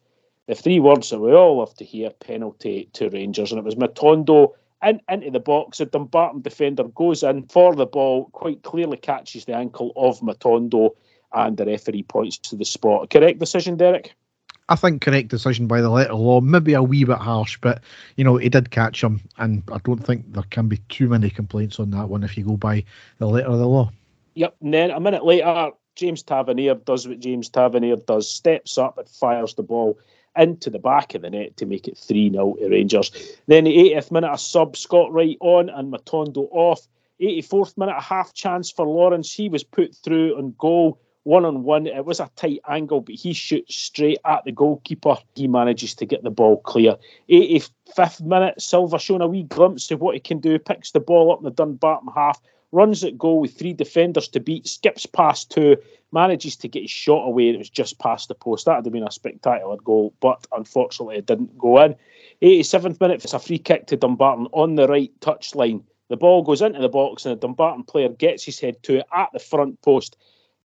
the 0.46 0.54
three 0.54 0.80
words 0.80 1.10
that 1.10 1.20
we 1.20 1.32
all 1.32 1.58
love 1.58 1.74
to 1.76 1.84
hear: 1.84 2.10
penalty 2.10 2.88
to 2.94 3.10
Rangers, 3.10 3.52
and 3.52 3.58
it 3.58 3.64
was 3.64 3.76
Matondo 3.76 4.52
in, 4.82 5.00
into 5.08 5.30
the 5.30 5.40
box. 5.40 5.80
A 5.80 5.86
Dumbarton 5.86 6.42
defender 6.42 6.84
goes 6.84 7.22
in 7.22 7.44
for 7.44 7.74
the 7.74 7.86
ball, 7.86 8.26
quite 8.32 8.62
clearly 8.62 8.96
catches 8.96 9.44
the 9.44 9.54
ankle 9.54 9.92
of 9.96 10.20
Matondo, 10.20 10.90
and 11.32 11.56
the 11.56 11.66
referee 11.66 12.02
points 12.02 12.38
to 12.38 12.56
the 12.56 12.64
spot. 12.64 13.10
Correct 13.10 13.38
decision, 13.38 13.76
Derek? 13.76 14.14
I 14.68 14.76
think 14.76 15.02
correct 15.02 15.28
decision 15.28 15.66
by 15.66 15.80
the 15.80 15.90
letter 15.90 16.12
of 16.12 16.20
law. 16.20 16.40
Maybe 16.40 16.72
a 16.74 16.82
wee 16.82 17.04
bit 17.04 17.18
harsh, 17.18 17.58
but 17.60 17.82
you 18.16 18.24
know 18.24 18.36
he 18.36 18.48
did 18.48 18.70
catch 18.70 19.02
him, 19.02 19.20
and 19.38 19.62
I 19.72 19.78
don't 19.84 20.04
think 20.04 20.32
there 20.32 20.44
can 20.50 20.68
be 20.68 20.78
too 20.88 21.08
many 21.08 21.30
complaints 21.30 21.78
on 21.78 21.90
that 21.90 22.08
one 22.08 22.24
if 22.24 22.38
you 22.38 22.44
go 22.44 22.56
by 22.56 22.84
the 23.18 23.26
letter 23.26 23.48
of 23.48 23.58
the 23.58 23.68
law. 23.68 23.90
Yep. 24.34 24.56
And 24.60 24.74
then 24.74 24.90
a 24.90 25.00
minute 25.00 25.24
later, 25.24 25.70
James 25.94 26.22
Tavernier 26.22 26.74
does 26.74 27.06
what 27.06 27.20
James 27.20 27.48
Tavernier 27.48 27.96
does: 27.96 28.30
steps 28.30 28.78
up 28.78 28.98
and 28.98 29.08
fires 29.08 29.54
the 29.54 29.62
ball 29.62 29.98
into 30.36 30.70
the 30.70 30.78
back 30.78 31.14
of 31.14 31.22
the 31.22 31.30
net 31.30 31.56
to 31.58 31.66
make 31.66 31.86
it 31.86 31.98
3 31.98 32.30
0 32.30 32.54
to 32.54 32.68
Rangers. 32.68 33.10
Then 33.46 33.64
the 33.64 33.76
80th 33.76 34.10
minute, 34.10 34.32
a 34.32 34.38
sub, 34.38 34.76
Scott 34.76 35.12
Wright 35.12 35.36
on 35.40 35.68
and 35.68 35.92
Matondo 35.92 36.48
off. 36.50 36.86
84th 37.20 37.76
minute, 37.76 37.94
a 37.96 38.00
half 38.00 38.32
chance 38.32 38.70
for 38.70 38.86
Lawrence. 38.86 39.32
He 39.32 39.48
was 39.48 39.62
put 39.62 39.94
through 39.94 40.36
on 40.36 40.54
goal 40.58 40.98
one 41.24 41.44
on 41.44 41.62
one. 41.62 41.86
It 41.86 42.04
was 42.04 42.20
a 42.20 42.30
tight 42.36 42.60
angle, 42.68 43.00
but 43.00 43.14
he 43.14 43.32
shoots 43.32 43.76
straight 43.76 44.18
at 44.24 44.44
the 44.44 44.52
goalkeeper. 44.52 45.16
He 45.34 45.46
manages 45.46 45.94
to 45.96 46.06
get 46.06 46.22
the 46.22 46.30
ball 46.30 46.58
clear. 46.58 46.96
85th 47.28 48.22
minute, 48.22 48.60
Silva 48.60 48.98
showing 48.98 49.20
a 49.20 49.28
wee 49.28 49.44
glimpse 49.44 49.90
of 49.90 50.00
what 50.00 50.14
he 50.14 50.20
can 50.20 50.40
do, 50.40 50.58
picks 50.58 50.90
the 50.90 51.00
ball 51.00 51.32
up 51.32 51.38
in 51.38 51.44
the 51.44 51.50
Dumbarton 51.50 52.08
half, 52.14 52.40
runs 52.72 53.04
at 53.04 53.18
goal 53.18 53.40
with 53.40 53.56
three 53.56 53.72
defenders 53.72 54.28
to 54.28 54.40
beat, 54.40 54.66
skips 54.66 55.06
past 55.06 55.50
two, 55.50 55.76
manages 56.10 56.56
to 56.56 56.68
get 56.68 56.82
his 56.82 56.90
shot 56.90 57.26
away. 57.26 57.50
It 57.50 57.58
was 57.58 57.70
just 57.70 57.98
past 57.98 58.28
the 58.28 58.34
post. 58.34 58.66
That 58.66 58.76
would 58.76 58.86
have 58.86 58.92
been 58.92 59.06
a 59.06 59.10
spectacular 59.12 59.76
goal, 59.76 60.14
but 60.20 60.46
unfortunately 60.52 61.16
it 61.16 61.26
didn't 61.26 61.56
go 61.58 61.82
in. 61.82 61.94
87th 62.42 63.00
minute, 63.00 63.22
it's 63.22 63.34
a 63.34 63.38
free 63.38 63.58
kick 63.58 63.86
to 63.86 63.96
Dumbarton 63.96 64.48
on 64.52 64.74
the 64.74 64.88
right 64.88 65.12
touchline. 65.20 65.82
The 66.08 66.16
ball 66.16 66.42
goes 66.42 66.60
into 66.60 66.80
the 66.80 66.88
box, 66.88 67.24
and 67.24 67.36
the 67.36 67.40
Dumbarton 67.40 67.84
player 67.84 68.08
gets 68.08 68.44
his 68.44 68.58
head 68.58 68.82
to 68.82 68.98
it 68.98 69.06
at 69.14 69.30
the 69.32 69.38
front 69.38 69.80
post 69.82 70.16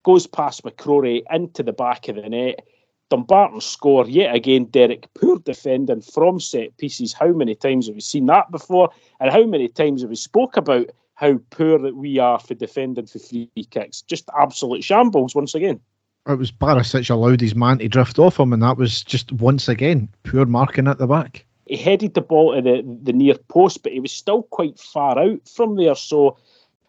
goes 0.05 0.27
past 0.27 0.63
McCrorie 0.63 1.23
into 1.31 1.63
the 1.63 1.73
back 1.73 2.07
of 2.07 2.15
the 2.15 2.29
net. 2.29 2.63
Dumbarton 3.09 3.59
score 3.59 4.07
yet 4.07 4.33
again, 4.33 4.65
Derek. 4.65 5.07
Poor 5.15 5.39
defending 5.39 6.01
from 6.01 6.39
set 6.39 6.77
pieces. 6.77 7.11
How 7.11 7.31
many 7.33 7.55
times 7.55 7.87
have 7.87 7.95
we 7.95 8.01
seen 8.01 8.27
that 8.27 8.51
before? 8.51 8.89
And 9.19 9.31
how 9.31 9.45
many 9.45 9.67
times 9.67 10.01
have 10.01 10.09
we 10.09 10.15
spoke 10.15 10.57
about 10.57 10.91
how 11.15 11.39
poor 11.49 11.79
that 11.79 11.95
we 11.95 12.19
are 12.19 12.39
for 12.39 12.53
defending 12.53 13.07
for 13.07 13.19
free 13.19 13.49
kicks? 13.71 14.01
Just 14.01 14.29
absolute 14.37 14.83
shambles 14.83 15.33
once 15.33 15.55
again. 15.55 15.79
It 16.27 16.37
was 16.37 16.51
Barisic 16.51 17.09
allowed 17.09 17.41
his 17.41 17.55
man 17.55 17.79
to 17.79 17.87
drift 17.87 18.19
off 18.19 18.39
him, 18.39 18.51
and 18.51 18.61
that 18.63 18.77
was 18.77 19.03
just 19.03 19.31
once 19.31 19.67
again 19.67 20.09
poor 20.23 20.45
marking 20.45 20.87
at 20.87 20.97
the 20.97 21.07
back. 21.07 21.45
He 21.65 21.77
headed 21.77 22.13
the 22.13 22.21
ball 22.21 22.55
to 22.55 22.61
the, 22.61 22.99
the 23.03 23.13
near 23.13 23.35
post, 23.47 23.83
but 23.83 23.91
he 23.91 23.99
was 23.99 24.11
still 24.11 24.43
quite 24.43 24.79
far 24.79 25.17
out 25.17 25.47
from 25.47 25.75
there. 25.75 25.95
So 25.95 26.37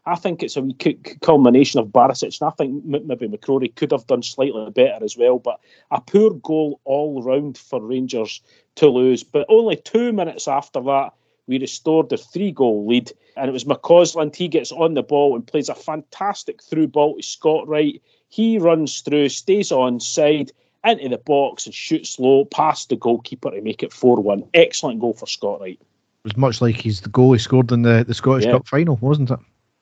I 0.06 0.16
think 0.16 0.42
it's 0.42 0.56
a 0.56 0.62
wee 0.62 0.74
culmination 1.20 1.80
of 1.80 1.88
Barisic, 1.88 2.40
and 2.40 2.48
I 2.48 2.50
think 2.52 2.84
maybe 2.84 3.28
McCrorie 3.28 3.74
could 3.74 3.92
have 3.92 4.06
done 4.06 4.22
slightly 4.22 4.70
better 4.70 5.04
as 5.04 5.16
well. 5.16 5.38
But 5.38 5.60
a 5.90 6.00
poor 6.00 6.34
goal 6.34 6.80
all 6.84 7.22
round 7.22 7.58
for 7.58 7.80
Rangers 7.80 8.40
to 8.76 8.88
lose. 8.88 9.22
But 9.22 9.46
only 9.48 9.76
two 9.76 10.12
minutes 10.12 10.48
after 10.48 10.80
that, 10.82 11.12
we 11.46 11.59
restored 11.59 12.09
the 12.09 12.16
three 12.16 12.52
goal 12.52 12.87
lead, 12.87 13.12
and 13.37 13.48
it 13.48 13.52
was 13.52 13.64
McCausland. 13.64 14.35
He 14.35 14.48
gets 14.48 14.72
on 14.72 14.94
the 14.94 15.02
ball 15.02 15.35
and 15.35 15.46
plays 15.46 15.68
a 15.68 15.74
fantastic 15.74 16.62
through 16.62 16.88
ball 16.88 17.16
to 17.16 17.22
Scott 17.22 17.68
Wright. 17.68 18.02
He 18.28 18.59
runs 18.59 19.00
through, 19.00 19.28
stays 19.28 19.70
on 19.70 20.00
side 20.00 20.52
into 20.85 21.09
the 21.09 21.18
box 21.18 21.66
and 21.66 21.74
shoots 21.74 22.18
low 22.18 22.44
past 22.44 22.88
the 22.88 22.96
goalkeeper 22.96 23.50
to 23.50 23.61
make 23.61 23.82
it 23.82 23.92
4 23.92 24.20
1. 24.20 24.44
Excellent 24.54 25.00
goal 25.00 25.14
for 25.14 25.26
Scott 25.26 25.61
Wright. 25.61 25.80
It 25.80 26.24
was 26.24 26.37
much 26.37 26.61
like 26.61 26.76
he's 26.76 27.00
the 27.00 27.09
goal 27.09 27.32
he 27.32 27.38
scored 27.38 27.72
in 27.72 27.82
the, 27.82 28.04
the 28.06 28.14
Scottish 28.14 28.44
yeah. 28.44 28.52
Cup 28.52 28.66
final, 28.66 28.96
wasn't 29.00 29.30
it? 29.30 29.38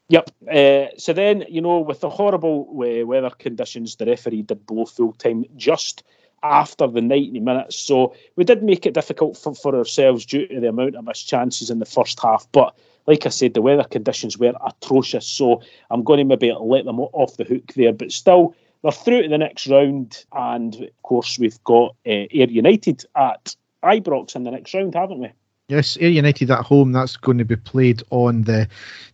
Yep. 0.09 0.31
Uh, 0.53 0.87
so 0.99 1.13
then, 1.13 1.45
you 1.49 1.61
know, 1.61 1.79
with 1.79 2.01
the 2.01 2.11
horrible 2.11 2.69
uh, 2.71 3.07
weather 3.07 3.31
conditions, 3.31 3.97
the 3.97 4.07
referee 4.07 4.43
did 4.43 4.67
blow 4.67 4.85
full 4.85 5.13
time 5.15 5.45
just 5.57 6.03
after 6.45 6.87
the 6.87 7.01
90 7.01 7.41
minutes. 7.41 7.77
So 7.77 8.15
we 8.37 8.45
did 8.45 8.63
make 8.63 8.87
it 8.87 8.95
difficult 8.95 9.37
for, 9.37 9.55
for 9.55 9.75
ourselves 9.75 10.27
due 10.27 10.47
to 10.47 10.61
the 10.61 10.69
amount 10.69 10.95
of 10.95 11.05
missed 11.05 11.27
chances 11.27 11.71
in 11.71 11.79
the 11.79 11.87
first 11.87 12.21
half. 12.21 12.47
But 12.53 12.77
like 13.07 13.27
I 13.27 13.31
said, 13.31 13.55
the 13.55 13.63
weather 13.63 13.85
conditions 13.85 14.39
were 14.39 14.53
atrocious. 14.65 15.27
So 15.27 15.63
I'm 15.91 16.05
going 16.05 16.19
to 16.19 16.25
maybe 16.25 16.53
let 16.53 16.85
them 16.85 17.01
off 17.01 17.37
the 17.39 17.45
hook 17.45 17.73
there. 17.75 17.93
But 17.93 18.13
still, 18.13 18.55
they're 18.83 18.93
through 18.93 19.23
to 19.23 19.29
the 19.29 19.39
next 19.39 19.67
round. 19.67 20.25
And 20.33 20.75
of 20.75 21.03
course, 21.03 21.39
we've 21.39 21.63
got 21.65 21.97
uh, 22.07 22.29
Ayr 22.31 22.51
United 22.51 23.05
at 23.17 23.57
Ibrox 23.83 24.37
in 24.37 24.45
the 24.45 24.51
next 24.51 24.75
round, 24.75 24.95
haven't 24.95 25.21
we? 25.21 25.33
Yes, 25.69 25.97
Ayr 25.99 26.11
United 26.11 26.51
at 26.51 26.61
home. 26.61 26.93
That's 26.93 27.17
going 27.17 27.39
to 27.39 27.45
be 27.47 27.57
played 27.57 28.03
on 28.11 28.43
the 28.43 28.69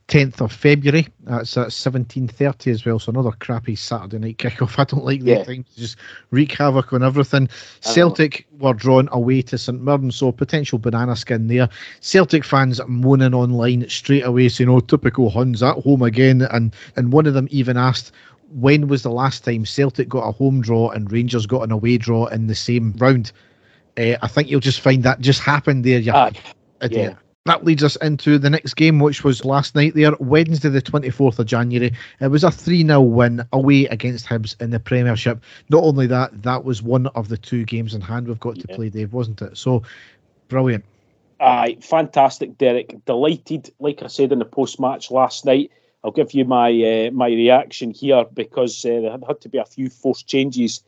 10th 0.09 0.41
of 0.41 0.51
February. 0.51 1.07
That's 1.21 1.57
at 1.57 1.69
17.30 1.69 2.73
as 2.73 2.85
well. 2.85 2.99
So 2.99 3.11
another 3.11 3.31
crappy 3.31 3.77
Saturday 3.77 4.19
night 4.19 4.39
kickoff. 4.39 4.77
I 4.79 4.83
don't 4.83 5.05
like 5.05 5.21
yeah. 5.23 5.39
the 5.39 5.45
time 5.45 5.65
just 5.77 5.97
wreak 6.33 6.51
havoc 6.51 6.93
on 6.93 7.05
everything. 7.05 7.49
Celtic 7.79 8.49
were 8.59 8.75
drawn 8.75 9.09
away 9.13 9.43
to 9.43 9.57
St 9.57 9.81
Mirren, 9.81 10.11
so 10.11 10.33
potential 10.33 10.81
banana 10.81 11.15
skin 11.15 11.47
there. 11.47 11.69
Celtic 12.01 12.45
fans 12.45 12.81
moaning 12.89 13.33
online 13.33 13.89
straight 13.89 14.27
away, 14.27 14.49
saying, 14.49 14.71
oh, 14.71 14.81
typical 14.81 15.31
Huns 15.31 15.63
at 15.63 15.77
home 15.77 16.03
again. 16.03 16.43
And, 16.43 16.75
and 16.97 17.13
one 17.13 17.27
of 17.27 17.35
them 17.35 17.47
even 17.53 17.77
asked, 17.77 18.11
when 18.55 18.89
was 18.89 19.05
the 19.05 19.11
last 19.13 19.45
time 19.45 19.65
Celtic 19.65 20.09
got 20.09 20.29
a 20.29 20.33
home 20.33 20.63
draw 20.63 20.91
and 20.91 21.13
Rangers 21.13 21.47
got 21.47 21.63
an 21.63 21.71
away 21.71 21.97
draw 21.97 22.27
in 22.27 22.49
the 22.49 22.57
same 22.57 22.93
round? 22.99 23.31
Uh, 24.01 24.17
I 24.23 24.29
think 24.29 24.49
you'll 24.49 24.61
just 24.61 24.81
find 24.81 25.03
that 25.03 25.21
just 25.21 25.41
happened 25.41 25.85
there. 25.85 25.99
Yeah. 25.99 26.31
Uh, 26.81 26.89
yeah. 26.91 27.15
That 27.47 27.65
leads 27.65 27.83
us 27.83 27.97
into 27.97 28.39
the 28.39 28.51
next 28.51 28.75
game, 28.75 28.99
which 28.99 29.25
was 29.25 29.45
last 29.45 29.75
night 29.75 29.95
there, 29.95 30.13
Wednesday, 30.21 30.69
the 30.69 30.83
24th 30.83 31.39
of 31.39 31.47
January. 31.47 31.93
It 32.21 32.29
was 32.29 32.45
a 32.45 32.51
3 32.51 32.87
0 32.87 33.01
win 33.01 33.45
away 33.53 33.87
against 33.87 34.27
Hibs 34.27 34.61
in 34.61 34.71
the 34.71 34.81
Premiership. 34.81 35.43
Not 35.69 35.83
only 35.83 36.07
that, 36.07 36.43
that 36.43 36.65
was 36.65 36.83
one 36.83 37.07
of 37.09 37.29
the 37.29 37.39
two 37.39 37.65
games 37.65 37.95
in 37.95 38.01
hand 38.01 38.29
we've 38.29 38.41
got 38.41 38.57
to 38.57 38.69
play, 38.69 38.91
Dave, 38.91 39.13
wasn't 39.13 39.43
it? 39.43 39.57
So, 39.57 39.83
brilliant. 40.49 40.85
Aye, 41.41 41.79
fantastic, 41.81 42.59
Derek. 42.59 43.05
Delighted, 43.07 43.73
like 43.81 44.03
I 44.03 44.09
said 44.09 44.33
in 44.33 44.39
the 44.39 44.45
post 44.45 44.79
match 44.79 45.11
last 45.11 45.47
night. 45.47 45.73
I'll 46.05 46.11
give 46.11 46.33
you 46.33 46.45
my 46.47 46.71
uh, 46.71 47.11
my 47.11 47.29
reaction 47.29 47.91
here 47.91 48.25
because 48.33 48.85
uh, 48.85 49.01
there 49.01 49.19
had 49.27 49.41
to 49.43 49.49
be 49.51 49.59
a 49.59 49.65
few 49.65 49.91
forced 49.91 50.27
changes 50.27 50.83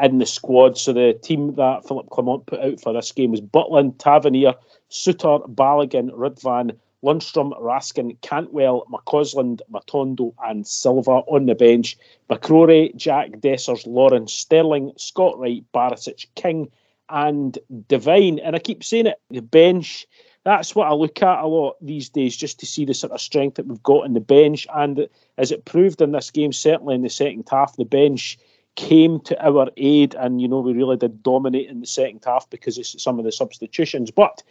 in 0.00 0.18
the 0.18 0.26
squad. 0.26 0.78
So 0.78 0.92
the 0.92 1.18
team 1.22 1.54
that 1.54 1.86
Philip 1.86 2.10
Clement 2.10 2.46
put 2.46 2.60
out 2.60 2.80
for 2.80 2.92
this 2.92 3.12
game 3.12 3.30
was 3.30 3.40
Butland, 3.40 3.98
Tavernier, 3.98 4.54
Souttar, 4.90 5.48
Balogun, 5.54 6.10
Ridvan, 6.10 6.76
Lundstram, 7.02 7.58
Raskin, 7.60 8.16
Cantwell, 8.20 8.86
McCausland, 8.90 9.60
Matondo, 9.70 10.34
and 10.44 10.66
Silva 10.66 11.22
on 11.28 11.46
the 11.46 11.54
bench. 11.54 11.96
McCrorie, 12.28 12.94
Jack, 12.96 13.30
Dessers, 13.32 13.86
Lawrence, 13.86 14.32
Sterling, 14.32 14.92
Scott 14.96 15.38
Wright, 15.38 15.64
Barisic, 15.72 16.26
King, 16.34 16.70
and 17.08 17.58
Devine. 17.88 18.38
And 18.40 18.56
I 18.56 18.58
keep 18.58 18.82
saying 18.82 19.06
it, 19.06 19.20
the 19.30 19.40
bench, 19.40 20.06
that's 20.44 20.74
what 20.74 20.88
I 20.88 20.94
look 20.94 21.22
at 21.22 21.40
a 21.40 21.46
lot 21.46 21.76
these 21.80 22.08
days, 22.08 22.36
just 22.36 22.58
to 22.60 22.66
see 22.66 22.84
the 22.84 22.94
sort 22.94 23.12
of 23.12 23.20
strength 23.20 23.56
that 23.56 23.66
we've 23.66 23.82
got 23.82 24.06
in 24.06 24.14
the 24.14 24.20
bench. 24.20 24.66
And 24.74 25.08
as 25.38 25.52
it 25.52 25.64
proved 25.64 26.00
in 26.00 26.12
this 26.12 26.30
game, 26.30 26.52
certainly 26.52 26.94
in 26.94 27.02
the 27.02 27.10
second 27.10 27.46
half, 27.50 27.76
the 27.76 27.84
bench 27.84 28.38
came 28.76 29.20
to 29.20 29.46
our 29.46 29.68
aid, 29.76 30.14
and 30.14 30.40
you 30.40 30.48
know 30.48 30.60
we 30.60 30.72
really 30.72 30.96
did 30.96 31.22
dominate 31.22 31.68
in 31.68 31.80
the 31.80 31.86
second 31.86 32.22
half 32.24 32.48
because 32.50 32.78
of 32.78 32.86
some 32.86 33.18
of 33.18 33.24
the 33.24 33.32
substitutions. 33.32 34.10
But 34.10 34.42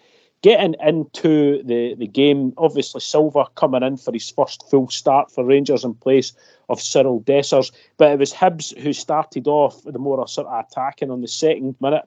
getting 0.42 0.76
into 0.86 1.64
the, 1.64 1.96
the 1.96 2.08
game, 2.08 2.54
obviously 2.58 3.02
Silva 3.02 3.46
coming 3.56 3.84
in 3.84 3.98
for 3.98 4.12
his 4.12 4.30
first 4.30 4.70
full 4.70 4.90
start 4.90 5.32
for 5.32 5.46
Rangers 5.46 5.84
in 5.84 5.94
place 5.94 6.34
of 6.70 6.82
Cyril 6.82 7.22
Dessers, 7.22 7.72
but 7.98 8.12
it 8.12 8.20
was 8.20 8.34
Hibs 8.34 8.78
who 8.78 8.94
started 8.94 9.48
off 9.48 9.82
the 9.84 10.00
more 10.00 10.28
sort 10.28 10.48
of 10.48 10.66
attacking 10.66 11.12
on 11.12 11.22
the 11.22 11.28
second 11.28 11.76
minute. 11.80 12.04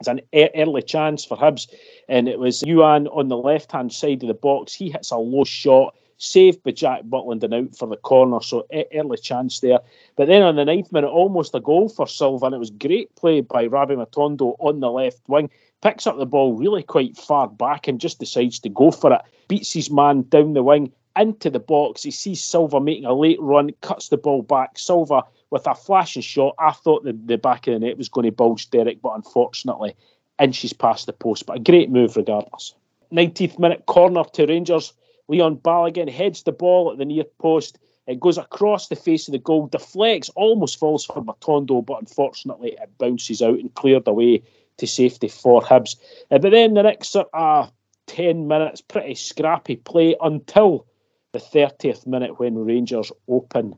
It's 0.00 0.08
an 0.08 0.20
early 0.34 0.82
chance 0.82 1.24
for 1.24 1.36
Hibs, 1.36 1.68
and 2.08 2.28
it 2.28 2.38
was 2.38 2.62
Youan 2.62 3.08
on 3.16 3.28
the 3.28 3.36
left 3.36 3.72
hand 3.72 3.92
side 3.92 4.22
of 4.22 4.28
the 4.28 4.34
box. 4.34 4.74
He 4.74 4.90
hits 4.90 5.10
a 5.10 5.16
low 5.16 5.44
shot 5.44 5.94
saved 6.18 6.62
by 6.62 6.70
Jack 6.70 7.02
Butland 7.04 7.42
and 7.42 7.54
out 7.54 7.76
for 7.76 7.88
the 7.88 7.96
corner, 7.96 8.40
so 8.40 8.66
early 8.94 9.18
chance 9.18 9.60
there. 9.60 9.80
But 10.16 10.28
then 10.28 10.42
on 10.42 10.56
the 10.56 10.64
ninth 10.64 10.92
minute, 10.92 11.08
almost 11.08 11.54
a 11.54 11.60
goal 11.60 11.88
for 11.88 12.06
Silva, 12.06 12.46
and 12.46 12.54
it 12.54 12.58
was 12.58 12.70
great 12.70 13.14
play 13.16 13.40
by 13.40 13.66
Rabbi 13.66 13.94
Matondo 13.94 14.56
on 14.58 14.80
the 14.80 14.90
left 14.90 15.20
wing. 15.28 15.50
Picks 15.82 16.06
up 16.06 16.16
the 16.16 16.26
ball 16.26 16.54
really 16.54 16.82
quite 16.82 17.16
far 17.16 17.48
back 17.48 17.86
and 17.86 18.00
just 18.00 18.18
decides 18.18 18.58
to 18.60 18.68
go 18.68 18.90
for 18.90 19.12
it. 19.12 19.20
Beats 19.48 19.72
his 19.72 19.90
man 19.90 20.22
down 20.22 20.54
the 20.54 20.62
wing 20.62 20.92
into 21.16 21.50
the 21.50 21.60
box. 21.60 22.02
He 22.02 22.10
sees 22.10 22.42
Silva 22.42 22.80
making 22.80 23.04
a 23.04 23.12
late 23.12 23.40
run, 23.40 23.70
cuts 23.82 24.08
the 24.08 24.16
ball 24.16 24.42
back. 24.42 24.78
Silva 24.78 25.22
with 25.50 25.66
a 25.66 25.74
flashing 25.74 26.22
shot. 26.22 26.54
I 26.58 26.72
thought 26.72 27.04
the, 27.04 27.12
the 27.12 27.38
back 27.38 27.66
of 27.66 27.74
the 27.74 27.86
net 27.86 27.98
was 27.98 28.08
going 28.08 28.24
to 28.24 28.32
bulge 28.32 28.70
Derek, 28.70 29.00
but 29.02 29.14
unfortunately, 29.14 29.94
inches 30.40 30.72
past 30.72 31.06
the 31.06 31.12
post. 31.12 31.46
But 31.46 31.58
a 31.58 31.60
great 31.60 31.90
move 31.90 32.16
regardless. 32.16 32.74
19th 33.12 33.58
minute 33.58 33.86
corner 33.86 34.24
to 34.24 34.46
Rangers. 34.46 34.92
Leon 35.28 35.56
Balogun 35.58 36.10
heads 36.10 36.42
the 36.42 36.52
ball 36.52 36.92
at 36.92 36.98
the 36.98 37.04
near 37.04 37.24
post. 37.38 37.78
It 38.06 38.20
goes 38.20 38.38
across 38.38 38.88
the 38.88 38.96
face 38.96 39.26
of 39.26 39.32
the 39.32 39.38
goal, 39.38 39.66
deflects, 39.66 40.28
almost 40.30 40.78
falls 40.78 41.04
for 41.04 41.22
Matondo, 41.22 41.84
but 41.84 41.98
unfortunately 41.98 42.72
it 42.80 42.98
bounces 42.98 43.42
out 43.42 43.58
and 43.58 43.74
cleared 43.74 44.06
away 44.06 44.42
to 44.76 44.86
safety 44.86 45.28
for 45.28 45.60
Hibs. 45.60 45.96
Uh, 46.30 46.38
but 46.38 46.50
then 46.50 46.74
the 46.74 46.82
next 46.82 47.08
sort 47.08 47.28
uh, 47.34 47.66
10 48.06 48.46
minutes, 48.46 48.80
pretty 48.80 49.14
scrappy 49.14 49.76
play 49.76 50.14
until 50.20 50.86
the 51.32 51.38
30th 51.38 52.06
minute 52.06 52.38
when 52.38 52.54
Rangers 52.54 53.10
open 53.28 53.74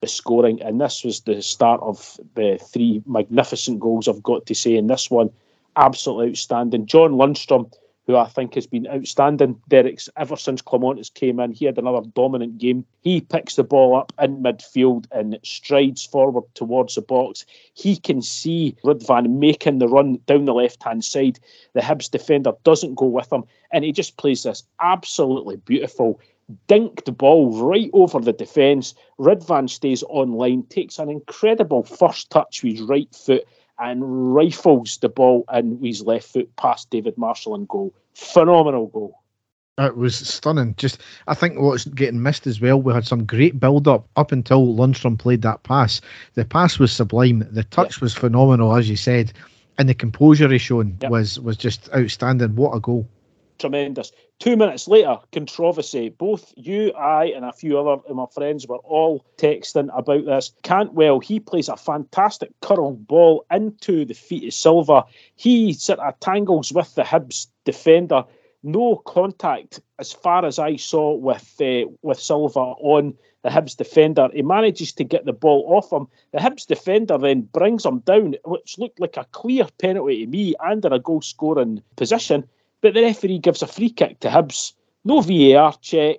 the 0.00 0.06
scoring. 0.06 0.62
And 0.62 0.80
this 0.80 1.02
was 1.02 1.22
the 1.22 1.42
start 1.42 1.80
of 1.82 2.18
the 2.34 2.58
three 2.72 3.02
magnificent 3.06 3.80
goals 3.80 4.06
I've 4.06 4.22
got 4.22 4.46
to 4.46 4.54
say. 4.54 4.76
in 4.76 4.86
this 4.86 5.10
one, 5.10 5.30
absolutely 5.76 6.30
outstanding. 6.30 6.86
John 6.86 7.12
Lundstram 7.12 7.72
who 8.06 8.16
I 8.16 8.28
think 8.28 8.54
has 8.54 8.66
been 8.66 8.86
outstanding. 8.86 9.60
Derek's 9.68 10.08
ever 10.16 10.36
since 10.36 10.60
Clemontis 10.60 11.12
came 11.12 11.40
in, 11.40 11.52
he 11.52 11.64
had 11.64 11.78
another 11.78 12.06
dominant 12.14 12.58
game. 12.58 12.84
He 13.00 13.20
picks 13.20 13.56
the 13.56 13.64
ball 13.64 13.96
up 13.96 14.12
in 14.20 14.42
midfield 14.42 15.06
and 15.10 15.38
strides 15.42 16.04
forward 16.04 16.44
towards 16.54 16.94
the 16.96 17.02
box. 17.02 17.46
He 17.74 17.96
can 17.96 18.20
see 18.20 18.76
Ridvan 18.84 19.38
making 19.38 19.78
the 19.78 19.88
run 19.88 20.18
down 20.26 20.44
the 20.44 20.54
left 20.54 20.82
hand 20.82 21.04
side. 21.04 21.38
The 21.72 21.80
Hibs 21.80 22.10
defender 22.10 22.52
doesn't 22.62 22.96
go 22.96 23.06
with 23.06 23.32
him, 23.32 23.44
and 23.72 23.84
he 23.84 23.92
just 23.92 24.16
plays 24.16 24.42
this 24.42 24.64
absolutely 24.80 25.56
beautiful 25.56 26.20
dinked 26.68 27.16
ball 27.16 27.50
right 27.58 27.90
over 27.94 28.20
the 28.20 28.32
defence. 28.32 28.94
Ridvan 29.18 29.70
stays 29.70 30.02
online, 30.04 30.64
takes 30.64 30.98
an 30.98 31.08
incredible 31.08 31.84
first 31.84 32.28
touch 32.30 32.62
with 32.62 32.72
his 32.72 32.82
right 32.82 33.12
foot 33.14 33.46
and 33.78 34.34
rifles 34.34 34.98
the 34.98 35.08
ball 35.08 35.44
in 35.52 35.70
with 35.70 35.82
his 35.82 36.02
left 36.02 36.28
foot 36.32 36.54
past 36.56 36.90
David 36.90 37.18
Marshall 37.18 37.54
and 37.54 37.68
goal. 37.68 37.94
Phenomenal 38.14 38.86
goal. 38.88 39.20
It 39.76 39.96
was 39.96 40.14
stunning. 40.14 40.76
Just, 40.76 41.00
I 41.26 41.34
think 41.34 41.58
what's 41.58 41.84
getting 41.84 42.22
missed 42.22 42.46
as 42.46 42.60
well. 42.60 42.80
We 42.80 42.92
had 42.92 43.06
some 43.06 43.24
great 43.24 43.58
build 43.58 43.88
up 43.88 44.06
up 44.14 44.30
until 44.30 44.68
Lundstram 44.68 45.18
played 45.18 45.42
that 45.42 45.64
pass. 45.64 46.00
The 46.34 46.44
pass 46.44 46.78
was 46.78 46.92
sublime. 46.92 47.46
The 47.50 47.64
touch 47.64 48.00
was 48.00 48.14
phenomenal, 48.14 48.76
as 48.76 48.88
you 48.88 48.96
said, 48.96 49.32
and 49.76 49.88
the 49.88 49.94
composure 49.94 50.48
he 50.48 50.58
shown 50.58 50.96
yep. 51.02 51.10
was 51.10 51.40
was 51.40 51.56
just 51.56 51.88
outstanding. 51.92 52.54
What 52.54 52.76
a 52.76 52.80
goal! 52.80 53.08
Tremendous. 53.58 54.10
Two 54.40 54.56
minutes 54.56 54.88
later, 54.88 55.16
controversy. 55.32 56.08
Both 56.08 56.52
you, 56.56 56.92
I, 56.92 57.26
and 57.26 57.44
a 57.44 57.52
few 57.52 57.78
other 57.78 58.02
of 58.02 58.16
my 58.16 58.26
friends 58.34 58.66
were 58.66 58.78
all 58.78 59.24
texting 59.36 59.96
about 59.96 60.24
this. 60.24 60.52
Cantwell, 60.62 61.20
he 61.20 61.38
plays 61.38 61.68
a 61.68 61.76
fantastic 61.76 62.50
curl 62.60 62.92
ball 62.94 63.46
into 63.50 64.04
the 64.04 64.14
feet 64.14 64.48
of 64.48 64.54
Silva. 64.54 65.04
He 65.36 65.72
sort 65.72 66.00
of 66.00 66.18
tangles 66.18 66.72
with 66.72 66.94
the 66.94 67.02
Hibs 67.02 67.46
defender. 67.64 68.24
No 68.64 68.96
contact, 68.96 69.80
as 69.98 70.12
far 70.12 70.44
as 70.44 70.58
I 70.58 70.76
saw, 70.76 71.14
with 71.14 71.54
uh, 71.60 71.88
with 72.02 72.18
Silva 72.18 72.58
on 72.58 73.14
the 73.42 73.50
Hibs 73.50 73.76
defender. 73.76 74.28
He 74.32 74.42
manages 74.42 74.92
to 74.94 75.04
get 75.04 75.26
the 75.26 75.32
ball 75.32 75.64
off 75.68 75.92
him. 75.92 76.08
The 76.32 76.38
Hibs 76.38 76.66
defender 76.66 77.18
then 77.18 77.42
brings 77.42 77.86
him 77.86 78.00
down, 78.00 78.34
which 78.44 78.78
looked 78.78 78.98
like 78.98 79.16
a 79.16 79.26
clear 79.30 79.66
penalty 79.78 80.24
to 80.24 80.30
me 80.30 80.54
and 80.60 80.84
in 80.84 80.92
a 80.92 80.98
goal 80.98 81.20
scoring 81.22 81.82
position. 81.94 82.48
But 82.84 82.92
the 82.92 83.00
referee 83.00 83.38
gives 83.38 83.62
a 83.62 83.66
free 83.66 83.88
kick 83.88 84.20
to 84.20 84.28
Hibs. 84.28 84.74
No 85.06 85.22
VAR 85.22 85.74
check. 85.80 86.18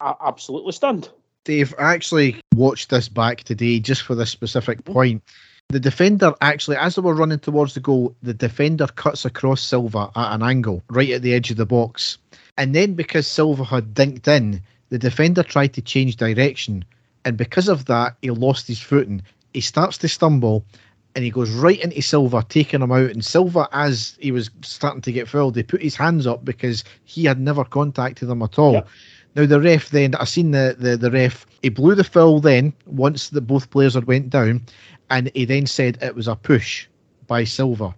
Absolutely 0.00 0.72
stunned. 0.72 1.08
Dave, 1.44 1.72
actually 1.78 2.40
watched 2.56 2.90
this 2.90 3.08
back 3.08 3.44
today 3.44 3.78
just 3.78 4.02
for 4.02 4.16
this 4.16 4.30
specific 4.30 4.84
point. 4.84 5.22
The 5.68 5.78
defender 5.78 6.34
actually, 6.40 6.76
as 6.76 6.96
they 6.96 7.02
were 7.02 7.14
running 7.14 7.38
towards 7.38 7.74
the 7.74 7.80
goal, 7.80 8.16
the 8.20 8.34
defender 8.34 8.88
cuts 8.88 9.24
across 9.24 9.62
Silva 9.62 10.10
at 10.16 10.34
an 10.34 10.42
angle, 10.42 10.82
right 10.90 11.10
at 11.10 11.22
the 11.22 11.34
edge 11.34 11.52
of 11.52 11.56
the 11.56 11.66
box. 11.66 12.18
And 12.58 12.74
then 12.74 12.94
because 12.94 13.28
Silva 13.28 13.62
had 13.62 13.94
dinked 13.94 14.26
in, 14.26 14.62
the 14.88 14.98
defender 14.98 15.44
tried 15.44 15.74
to 15.74 15.82
change 15.82 16.16
direction. 16.16 16.84
And 17.24 17.36
because 17.36 17.68
of 17.68 17.84
that, 17.84 18.16
he 18.22 18.32
lost 18.32 18.66
his 18.66 18.80
footing. 18.80 19.22
He 19.54 19.60
starts 19.60 19.98
to 19.98 20.08
stumble 20.08 20.64
and 21.16 21.24
he 21.24 21.30
goes 21.30 21.50
right 21.50 21.80
into 21.80 22.02
Silva, 22.02 22.44
taking 22.46 22.82
him 22.82 22.92
out. 22.92 23.10
And 23.10 23.24
Silva, 23.24 23.68
as 23.72 24.18
he 24.20 24.30
was 24.30 24.50
starting 24.60 25.00
to 25.00 25.12
get 25.12 25.26
fouled, 25.26 25.56
he 25.56 25.62
put 25.62 25.82
his 25.82 25.96
hands 25.96 26.26
up 26.26 26.44
because 26.44 26.84
he 27.04 27.24
had 27.24 27.40
never 27.40 27.64
contacted 27.64 28.28
them 28.28 28.42
at 28.42 28.58
all. 28.58 28.74
Yep. 28.74 28.88
Now 29.34 29.46
the 29.46 29.60
ref 29.60 29.90
then 29.90 30.14
I 30.14 30.24
seen 30.24 30.50
the, 30.50 30.76
the 30.78 30.96
the 30.96 31.10
ref 31.10 31.46
he 31.62 31.70
blew 31.70 31.94
the 31.94 32.04
foul 32.04 32.40
then 32.40 32.72
once 32.86 33.30
the 33.30 33.40
both 33.40 33.70
players 33.70 33.94
had 33.94 34.04
went 34.04 34.30
down, 34.30 34.66
and 35.10 35.30
he 35.34 35.46
then 35.46 35.66
said 35.66 35.98
it 36.00 36.14
was 36.14 36.28
a 36.28 36.36
push 36.36 36.86
by 37.26 37.44
Silva. 37.44 37.94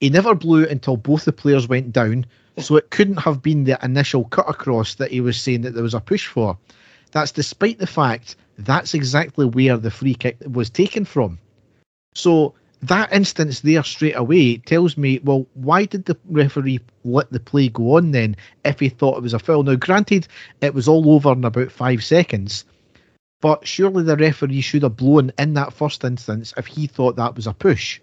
He 0.00 0.10
never 0.10 0.34
blew 0.34 0.66
until 0.66 0.96
both 0.96 1.24
the 1.24 1.32
players 1.32 1.68
went 1.68 1.92
down, 1.92 2.26
so 2.58 2.76
it 2.76 2.90
couldn't 2.90 3.18
have 3.18 3.42
been 3.42 3.64
the 3.64 3.78
initial 3.82 4.24
cut 4.24 4.48
across 4.48 4.96
that 4.96 5.12
he 5.12 5.20
was 5.20 5.40
saying 5.40 5.62
that 5.62 5.74
there 5.74 5.82
was 5.82 5.94
a 5.94 6.00
push 6.00 6.26
for. 6.26 6.58
That's 7.12 7.32
despite 7.32 7.78
the 7.78 7.86
fact 7.86 8.36
that's 8.58 8.94
exactly 8.94 9.46
where 9.46 9.76
the 9.76 9.90
free 9.90 10.14
kick 10.14 10.36
was 10.46 10.68
taken 10.68 11.04
from. 11.04 11.38
So 12.14 12.54
that 12.82 13.12
instance 13.12 13.60
there 13.60 13.82
straight 13.82 14.16
away 14.16 14.58
tells 14.58 14.96
me, 14.96 15.18
well, 15.24 15.46
why 15.54 15.86
did 15.86 16.04
the 16.04 16.16
referee 16.28 16.80
let 17.04 17.30
the 17.32 17.40
play 17.40 17.68
go 17.68 17.96
on 17.96 18.10
then 18.10 18.36
if 18.64 18.78
he 18.78 18.88
thought 18.88 19.16
it 19.16 19.22
was 19.22 19.34
a 19.34 19.38
foul? 19.38 19.62
Now, 19.62 19.74
granted, 19.74 20.28
it 20.60 20.74
was 20.74 20.86
all 20.86 21.10
over 21.12 21.32
in 21.32 21.44
about 21.44 21.72
five 21.72 22.04
seconds, 22.04 22.64
but 23.40 23.66
surely 23.66 24.04
the 24.04 24.16
referee 24.16 24.60
should 24.60 24.82
have 24.82 24.96
blown 24.96 25.32
in 25.38 25.54
that 25.54 25.72
first 25.72 26.04
instance 26.04 26.54
if 26.56 26.66
he 26.66 26.86
thought 26.86 27.16
that 27.16 27.36
was 27.36 27.46
a 27.46 27.54
push. 27.54 28.00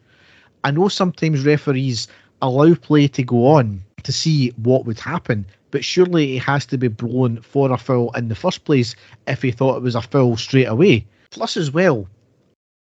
I 0.63 0.71
know 0.71 0.87
sometimes 0.87 1.45
referees 1.45 2.07
allow 2.41 2.73
play 2.75 3.07
to 3.07 3.23
go 3.23 3.47
on 3.47 3.83
to 4.03 4.11
see 4.11 4.49
what 4.57 4.85
would 4.85 4.99
happen, 4.99 5.45
but 5.69 5.85
surely 5.85 6.37
it 6.37 6.43
has 6.43 6.65
to 6.67 6.77
be 6.77 6.87
blown 6.87 7.41
for 7.41 7.71
a 7.71 7.77
foul 7.77 8.11
in 8.13 8.27
the 8.27 8.35
first 8.35 8.65
place 8.65 8.95
if 9.27 9.41
he 9.41 9.51
thought 9.51 9.77
it 9.77 9.83
was 9.83 9.95
a 9.95 10.01
foul 10.01 10.37
straight 10.37 10.65
away. 10.65 11.05
Plus, 11.29 11.55
as 11.55 11.71
well, 11.71 12.07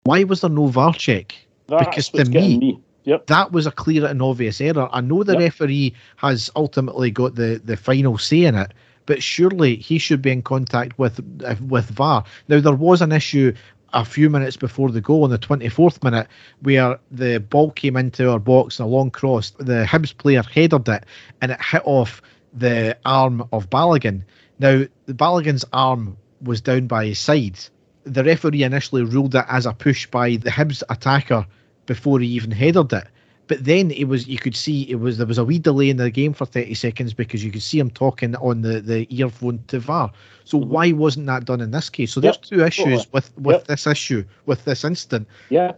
why 0.05 0.25
was 0.25 0.41
there 0.41 0.51
no 0.51 0.67
VAR 0.67 0.93
check? 0.95 1.35
That's 1.69 1.87
because 1.87 2.09
to 2.11 2.25
me, 2.25 2.59
me. 2.59 2.81
Yep. 3.05 3.27
that 3.27 3.53
was 3.53 3.67
a 3.67 3.73
clear 3.73 4.07
and 4.07 4.23
obvious 4.23 4.61
error. 4.61 4.89
I 4.93 5.01
know 5.01 5.23
the 5.23 5.33
yep. 5.33 5.41
referee 5.41 5.95
has 6.17 6.51
ultimately 6.57 7.11
got 7.11 7.35
the, 7.35 7.61
the 7.65 7.77
final 7.77 8.19
say 8.19 8.45
in 8.45 8.55
it, 8.55 8.73
but 9.07 9.23
surely 9.23 9.77
he 9.77 9.99
should 9.99 10.23
be 10.23 10.31
in 10.31 10.43
contact 10.43 10.99
with 10.99 11.21
uh, 11.45 11.57
with 11.67 11.91
VAR. 11.91 12.25
Now 12.49 12.61
there 12.61 12.75
was 12.75 13.03
an 13.03 13.13
issue 13.13 13.53
a 13.93 14.05
few 14.05 14.31
minutes 14.31 14.57
before 14.57 14.91
the 14.91 15.01
goal 15.01 15.25
in 15.25 15.31
the 15.31 15.39
24th 15.39 16.03
minute 16.03 16.27
where 16.61 16.99
the 17.11 17.39
ball 17.39 17.71
came 17.73 17.97
into 17.97 18.31
our 18.31 18.39
box 18.39 18.79
and 18.79 18.89
a 18.89 18.91
long 18.91 19.11
cross. 19.11 19.51
The 19.59 19.85
Hibs 19.85 20.17
player 20.17 20.43
headed 20.43 20.89
it 20.89 21.05
and 21.41 21.53
it 21.53 21.63
hit 21.63 21.83
off 21.85 22.23
the 22.55 22.97
arm 23.05 23.47
of 23.53 23.69
Balogun. 23.71 24.23
Now 24.59 24.85
the 25.07 25.15
Balogun's 25.15 25.65
arm 25.73 26.17
was 26.41 26.61
down 26.61 26.87
by 26.87 27.07
his 27.07 27.19
side 27.19 27.59
the 28.05 28.25
referee 28.25 28.63
initially 28.63 29.03
ruled 29.03 29.35
it 29.35 29.45
as 29.49 29.67
a 29.67 29.73
push 29.73 30.07
by 30.07 30.37
the 30.37 30.51
Hibs 30.51 30.83
attacker 30.89 31.47
before 31.87 32.21
he 32.21 32.27
even 32.29 32.51
headed 32.51 32.93
it. 32.93 33.07
But 33.49 33.65
then 33.65 33.91
it 33.91 34.05
was 34.05 34.27
you 34.29 34.39
could 34.39 34.57
see 34.57 34.89
it 34.89 34.95
was 34.97 35.19
there 35.19 35.27
was 35.27 35.39
a 35.39 35.45
wee 35.45 35.59
delay 35.59 35.91
in 35.91 35.97
the 35.97 36.11
game 36.11 36.33
for 36.33 36.47
30 36.47 36.75
seconds 36.75 37.13
because 37.13 37.45
you 37.45 37.51
could 37.51 37.63
see 37.63 37.79
him 37.79 37.91
talking 37.91 38.35
on 38.37 38.63
the, 38.63 38.81
the 38.81 39.07
earphone 39.15 39.63
to 39.67 39.79
VAR. 39.79 40.13
So 40.45 40.59
mm-hmm. 40.59 40.71
why 40.71 40.93
wasn't 40.93 41.27
that 41.27 41.45
done 41.45 41.61
in 41.61 41.71
this 41.71 41.91
case? 41.91 42.13
So 42.13 42.21
there's 42.21 42.37
yep. 42.37 42.45
two 42.45 42.65
issues 42.65 43.13
with 43.13 43.37
with 43.37 43.57
yep. 43.57 43.67
this 43.67 43.87
issue 43.87 44.25
with 44.47 44.65
this 44.65 44.85
incident. 44.85 45.29
Yeah. 45.51 45.73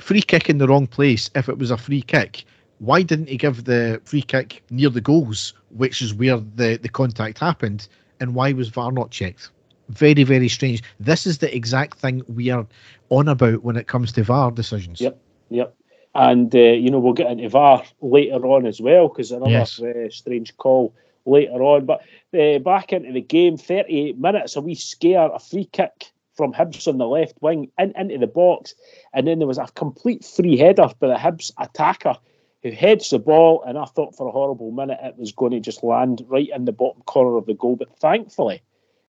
Free 0.00 0.22
kick 0.22 0.48
in 0.48 0.58
the 0.58 0.66
wrong 0.66 0.86
place 0.86 1.28
if 1.34 1.48
it 1.48 1.58
was 1.58 1.70
a 1.70 1.76
free 1.76 2.02
kick. 2.02 2.44
Why 2.78 3.02
didn't 3.02 3.28
he 3.28 3.36
give 3.36 3.64
the 3.64 4.00
free 4.04 4.22
kick 4.22 4.62
near 4.70 4.88
the 4.88 5.00
goals, 5.00 5.54
which 5.70 6.02
is 6.02 6.14
where 6.14 6.38
the, 6.38 6.78
the 6.80 6.88
contact 6.88 7.38
happened? 7.38 7.88
And 8.20 8.34
why 8.34 8.52
was 8.52 8.68
VAR 8.68 8.90
not 8.90 9.10
checked? 9.10 9.50
Very, 9.88 10.24
very 10.24 10.48
strange. 10.48 10.82
This 11.00 11.26
is 11.26 11.38
the 11.38 11.54
exact 11.54 11.98
thing 11.98 12.22
we 12.28 12.50
are 12.50 12.66
on 13.10 13.28
about 13.28 13.62
when 13.62 13.76
it 13.76 13.86
comes 13.86 14.12
to 14.12 14.22
VAR 14.22 14.50
decisions. 14.50 15.00
Yep, 15.00 15.20
yep. 15.50 15.74
And, 16.14 16.54
uh, 16.54 16.58
you 16.58 16.90
know, 16.90 16.98
we'll 16.98 17.14
get 17.14 17.30
into 17.30 17.48
VAR 17.48 17.82
later 18.00 18.46
on 18.46 18.66
as 18.66 18.80
well 18.80 19.08
because 19.08 19.30
another 19.30 19.50
yes. 19.50 19.80
uh, 19.80 20.10
strange 20.10 20.56
call 20.56 20.94
later 21.24 21.62
on. 21.62 21.86
But 21.86 22.02
uh, 22.38 22.58
back 22.58 22.92
into 22.92 23.12
the 23.12 23.20
game, 23.20 23.56
38 23.56 24.18
minutes, 24.18 24.56
a 24.56 24.60
wee 24.60 24.74
scare, 24.74 25.30
a 25.32 25.38
free 25.38 25.68
kick 25.72 26.12
from 26.36 26.52
Hibs 26.52 26.88
on 26.88 26.98
the 26.98 27.06
left 27.06 27.40
wing 27.40 27.70
in, 27.78 27.92
into 27.96 28.18
the 28.18 28.26
box. 28.26 28.74
And 29.12 29.26
then 29.26 29.38
there 29.38 29.48
was 29.48 29.58
a 29.58 29.66
complete 29.74 30.24
free 30.24 30.56
header 30.56 30.88
by 30.98 31.08
the 31.08 31.14
Hibs 31.14 31.50
attacker 31.58 32.16
who 32.62 32.70
heads 32.70 33.10
the 33.10 33.18
ball. 33.18 33.62
And 33.66 33.78
I 33.78 33.84
thought 33.84 34.16
for 34.16 34.28
a 34.28 34.32
horrible 34.32 34.70
minute 34.70 34.98
it 35.02 35.16
was 35.16 35.32
going 35.32 35.52
to 35.52 35.60
just 35.60 35.82
land 35.82 36.24
right 36.28 36.48
in 36.54 36.64
the 36.64 36.72
bottom 36.72 37.02
corner 37.02 37.36
of 37.36 37.46
the 37.46 37.54
goal. 37.54 37.76
But 37.76 37.96
thankfully, 37.98 38.62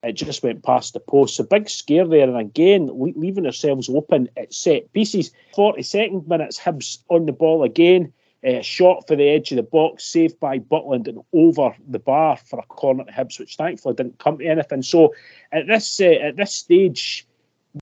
it 0.03 0.13
just 0.13 0.43
went 0.43 0.63
past 0.63 0.95
the 0.95 1.01
post. 1.01 1.37
So 1.37 1.45
big 1.45 1.69
scare 1.69 2.07
there, 2.07 2.29
and 2.29 2.39
again 2.39 2.91
leaving 2.93 3.47
ourselves 3.47 3.89
open 3.89 4.29
at 4.37 4.53
set 4.53 4.93
pieces. 4.93 5.31
42nd 5.57 6.27
minutes, 6.27 6.59
Hibs 6.59 6.99
on 7.09 7.27
the 7.27 7.33
ball 7.33 7.63
again. 7.63 8.13
Uh, 8.43 8.63
shot 8.63 9.07
for 9.07 9.17
the 9.17 9.29
edge 9.29 9.53
of 9.53 9.57
the 9.57 9.63
box, 9.63 10.03
saved 10.03 10.41
by 10.41 10.59
Butland 10.59 11.07
and 11.07 11.21
over 11.35 11.77
the 11.87 11.99
bar 11.99 12.39
for 12.39 12.59
a 12.59 12.63
corner 12.63 13.05
to 13.05 13.13
Hibs, 13.13 13.39
which 13.39 13.57
thankfully 13.57 13.95
didn't 13.95 14.19
come 14.19 14.39
to 14.39 14.47
anything. 14.47 14.83
So 14.83 15.15
at 15.53 15.67
this 15.67 16.01
uh, 16.01 16.05
at 16.05 16.37
this 16.37 16.55
stage, 16.55 17.27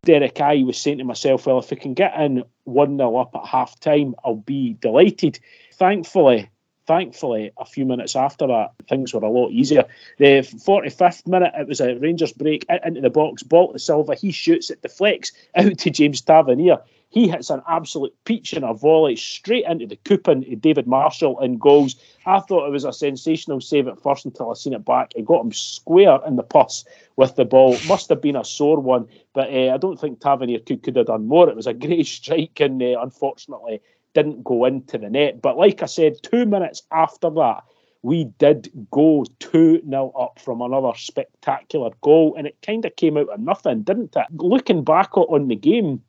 Derek, 0.05 0.41
I 0.41 0.65
was 0.65 0.77
saying 0.77 0.99
to 0.99 1.05
myself, 1.05 1.47
well, 1.47 1.61
if 1.61 1.71
we 1.71 1.77
can 1.77 1.95
get 1.95 2.19
in 2.21 2.43
one 2.65 2.97
0 2.97 3.17
up 3.17 3.37
at 3.37 3.47
half 3.47 3.79
time, 3.79 4.17
I'll 4.25 4.35
be 4.35 4.75
delighted. 4.81 5.39
Thankfully, 5.75 6.51
thankfully, 6.89 7.53
a 7.59 7.67
few 7.67 7.85
minutes 7.85 8.17
after 8.17 8.47
that, 8.47 8.73
things 8.89 9.13
were 9.13 9.21
a 9.21 9.31
lot 9.31 9.53
easier. 9.53 9.85
The 10.17 10.41
45th 10.41 11.27
minute, 11.29 11.53
it 11.55 11.69
was 11.69 11.81
a 11.81 11.95
Rangers 11.97 12.33
break 12.33 12.65
into 12.83 13.03
the 13.03 13.11
box, 13.11 13.43
ball 13.43 13.73
to 13.73 13.79
Silva. 13.79 14.15
He 14.15 14.33
shoots 14.33 14.71
it, 14.71 14.81
deflects 14.81 15.31
out 15.55 15.77
to 15.79 15.91
James 15.91 16.23
Tavernier. 16.23 16.79
He 17.11 17.29
hits 17.29 17.51
an 17.51 17.63
absolute 17.69 18.15
peach 18.25 18.53
and 18.53 18.65
a 18.65 18.75
volley 18.75 19.17
straight 19.17 19.65
into 19.67 19.87
the 19.87 19.97
coupon 19.97 20.45
to 20.45 20.57
David 20.57 20.87
Marshall 20.87 21.39
and 21.41 21.61
goals. 21.61 21.97
I 22.27 22.41
thought 22.41 22.67
it 22.67 22.73
was 22.73 22.85
a 22.85 22.93
sensational 22.93 23.61
save 23.61 23.89
at 23.89 24.03
first 24.03 24.25
until 24.25 24.51
I 24.51 24.55
seen 24.55 24.75
it 24.75 24.85
back. 24.85 25.13
It 25.15 25.25
got 25.25 25.45
him 25.45 25.53
square 25.53 26.19
in 26.27 26.37
the 26.37 26.43
pus 26.43 26.85
with 27.17 27.37
the 27.37 27.45
ball. 27.45 27.79
Must 27.87 28.09
have 28.11 28.21
been 28.21 28.37
a 28.37 28.45
sore 28.45 28.81
one, 28.81 29.09
but 29.35 29.51
uh, 29.51 29.75
I 29.75 29.79
don't 29.79 29.99
think 29.99 30.21
Tavernier 30.21 30.61
could, 30.61 30.83
could 30.83 30.97
have 30.97 31.07
done 31.07 31.27
more. 31.27 31.49
It 31.49 31.57
was 31.57 31.67
a 31.67 31.75
great 31.87 32.07
strike, 32.07 32.61
and 32.61 32.83
uh, 32.83 33.01
unfortunately, 33.01 33.81
didn't 34.23 34.43
go 34.43 34.65
into 34.65 34.99
the 34.99 35.09
net. 35.09 35.41
But 35.41 35.57
like 35.57 35.83
I 35.83 35.87
said, 35.87 36.23
two 36.23 36.45
minutes 36.45 36.83
after 36.91 37.31
that, 37.31 37.63
we 38.03 38.25
did 38.39 38.71
go 38.91 39.25
2 39.39 39.83
0 39.89 40.13
up 40.19 40.41
from 40.41 40.61
another 40.61 40.93
spectacular 40.97 41.91
goal, 42.01 42.35
and 42.37 42.47
it 42.47 42.57
kind 42.63 42.85
of 42.85 42.97
came 42.97 43.17
out 43.17 43.29
of 43.29 43.41
nothing, 43.41 43.83
didn't 43.83 44.17
it? 44.17 44.27
Looking 44.35 44.83
back 44.83 45.17
on 45.17 45.47
the 45.47 45.57
game, 45.57 46.03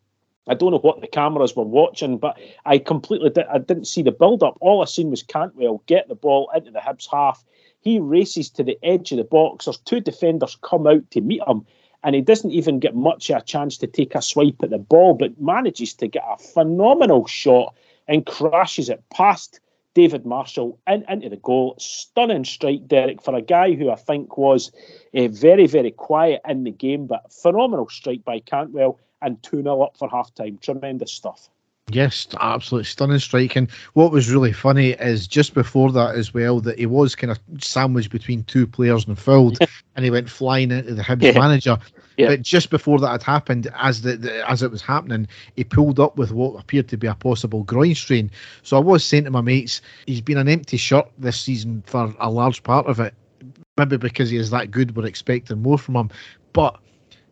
I 0.47 0.55
don't 0.55 0.71
know 0.71 0.79
what 0.79 1.01
the 1.01 1.07
cameras 1.07 1.55
were 1.55 1.63
watching, 1.63 2.17
but 2.17 2.39
I 2.65 2.79
completely 2.79 3.29
did, 3.29 3.45
I 3.45 3.59
didn't 3.59 3.85
see 3.85 4.01
the 4.01 4.11
build 4.11 4.41
up. 4.41 4.57
All 4.59 4.81
I 4.81 4.85
seen 4.85 5.11
was 5.11 5.21
Cantwell 5.21 5.83
get 5.85 6.07
the 6.07 6.15
ball 6.15 6.49
into 6.55 6.71
the 6.71 6.79
Hibs 6.79 7.07
half. 7.11 7.43
He 7.81 7.99
races 7.99 8.49
to 8.51 8.63
the 8.63 8.77
edge 8.83 9.11
of 9.11 9.19
the 9.19 9.23
box. 9.23 9.65
There's 9.65 9.77
two 9.77 9.99
defenders 9.99 10.57
come 10.61 10.87
out 10.87 11.09
to 11.11 11.21
meet 11.21 11.41
him, 11.47 11.65
and 12.03 12.15
he 12.15 12.21
doesn't 12.21 12.51
even 12.51 12.79
get 12.79 12.95
much 12.95 13.29
of 13.29 13.41
a 13.41 13.45
chance 13.45 13.77
to 13.77 13.87
take 13.87 14.15
a 14.15 14.21
swipe 14.21 14.63
at 14.63 14.71
the 14.71 14.79
ball, 14.79 15.13
but 15.13 15.39
manages 15.39 15.93
to 15.95 16.07
get 16.07 16.23
a 16.27 16.37
phenomenal 16.37 17.27
shot 17.27 17.75
and 18.09 18.25
crashes 18.25 18.89
it 18.89 19.01
past 19.09 19.61
David 19.93 20.25
Marshall 20.25 20.79
in, 20.87 21.05
into 21.07 21.29
the 21.29 21.37
goal. 21.37 21.75
Stunning 21.77 22.43
strike, 22.43 22.87
Derek, 22.87 23.21
for 23.21 23.35
a 23.35 23.41
guy 23.41 23.73
who 23.73 23.89
I 23.89 23.95
think 23.95 24.37
was 24.37 24.71
uh, 25.15 25.27
very, 25.29 25.67
very 25.67 25.91
quiet 25.91 26.41
in 26.47 26.63
the 26.63 26.71
game, 26.71 27.05
but 27.05 27.31
phenomenal 27.31 27.87
strike 27.87 28.25
by 28.25 28.39
Cantwell 28.39 28.99
and 29.21 29.41
2 29.43 29.61
0 29.61 29.81
up 29.81 29.95
for 29.97 30.09
half 30.09 30.33
time. 30.33 30.57
Tremendous 30.61 31.13
stuff. 31.13 31.49
Yes, 31.91 32.27
absolutely 32.39 32.85
stunning 32.85 33.19
striking. 33.19 33.67
What 33.93 34.11
was 34.11 34.31
really 34.31 34.53
funny 34.53 34.91
is 34.91 35.27
just 35.27 35.53
before 35.53 35.91
that 35.91 36.15
as 36.15 36.33
well 36.33 36.59
that 36.61 36.77
he 36.77 36.85
was 36.85 37.15
kind 37.15 37.31
of 37.31 37.39
sandwiched 37.59 38.11
between 38.11 38.43
two 38.43 38.67
players 38.67 39.07
and 39.07 39.17
fouled, 39.17 39.57
and 39.95 40.05
he 40.05 40.11
went 40.11 40.29
flying 40.29 40.71
into 40.71 40.93
the 40.93 41.01
Hibs 41.01 41.23
yeah. 41.23 41.39
manager. 41.39 41.77
Yeah. 42.17 42.27
But 42.27 42.41
just 42.41 42.69
before 42.69 42.99
that 42.99 43.09
had 43.09 43.23
happened, 43.23 43.71
as 43.75 44.01
the, 44.01 44.17
the, 44.17 44.49
as 44.49 44.61
it 44.61 44.69
was 44.69 44.81
happening, 44.81 45.27
he 45.55 45.63
pulled 45.63 45.99
up 45.99 46.17
with 46.17 46.31
what 46.31 46.59
appeared 46.59 46.89
to 46.89 46.97
be 46.97 47.07
a 47.07 47.15
possible 47.15 47.63
groin 47.63 47.95
strain. 47.95 48.29
So 48.61 48.75
I 48.75 48.81
was 48.81 49.05
saying 49.05 49.23
to 49.23 49.31
my 49.31 49.41
mates, 49.41 49.81
he's 50.05 50.21
been 50.21 50.37
an 50.37 50.49
empty 50.49 50.77
shirt 50.77 51.09
this 51.17 51.39
season 51.39 51.81
for 51.87 52.13
a 52.19 52.29
large 52.29 52.61
part 52.63 52.87
of 52.87 52.99
it. 52.99 53.13
Maybe 53.77 53.95
because 53.95 54.29
he 54.29 54.37
is 54.37 54.49
that 54.49 54.69
good, 54.69 54.97
we're 54.97 55.05
expecting 55.05 55.61
more 55.61 55.77
from 55.77 55.95
him. 55.95 56.09
But 56.51 56.77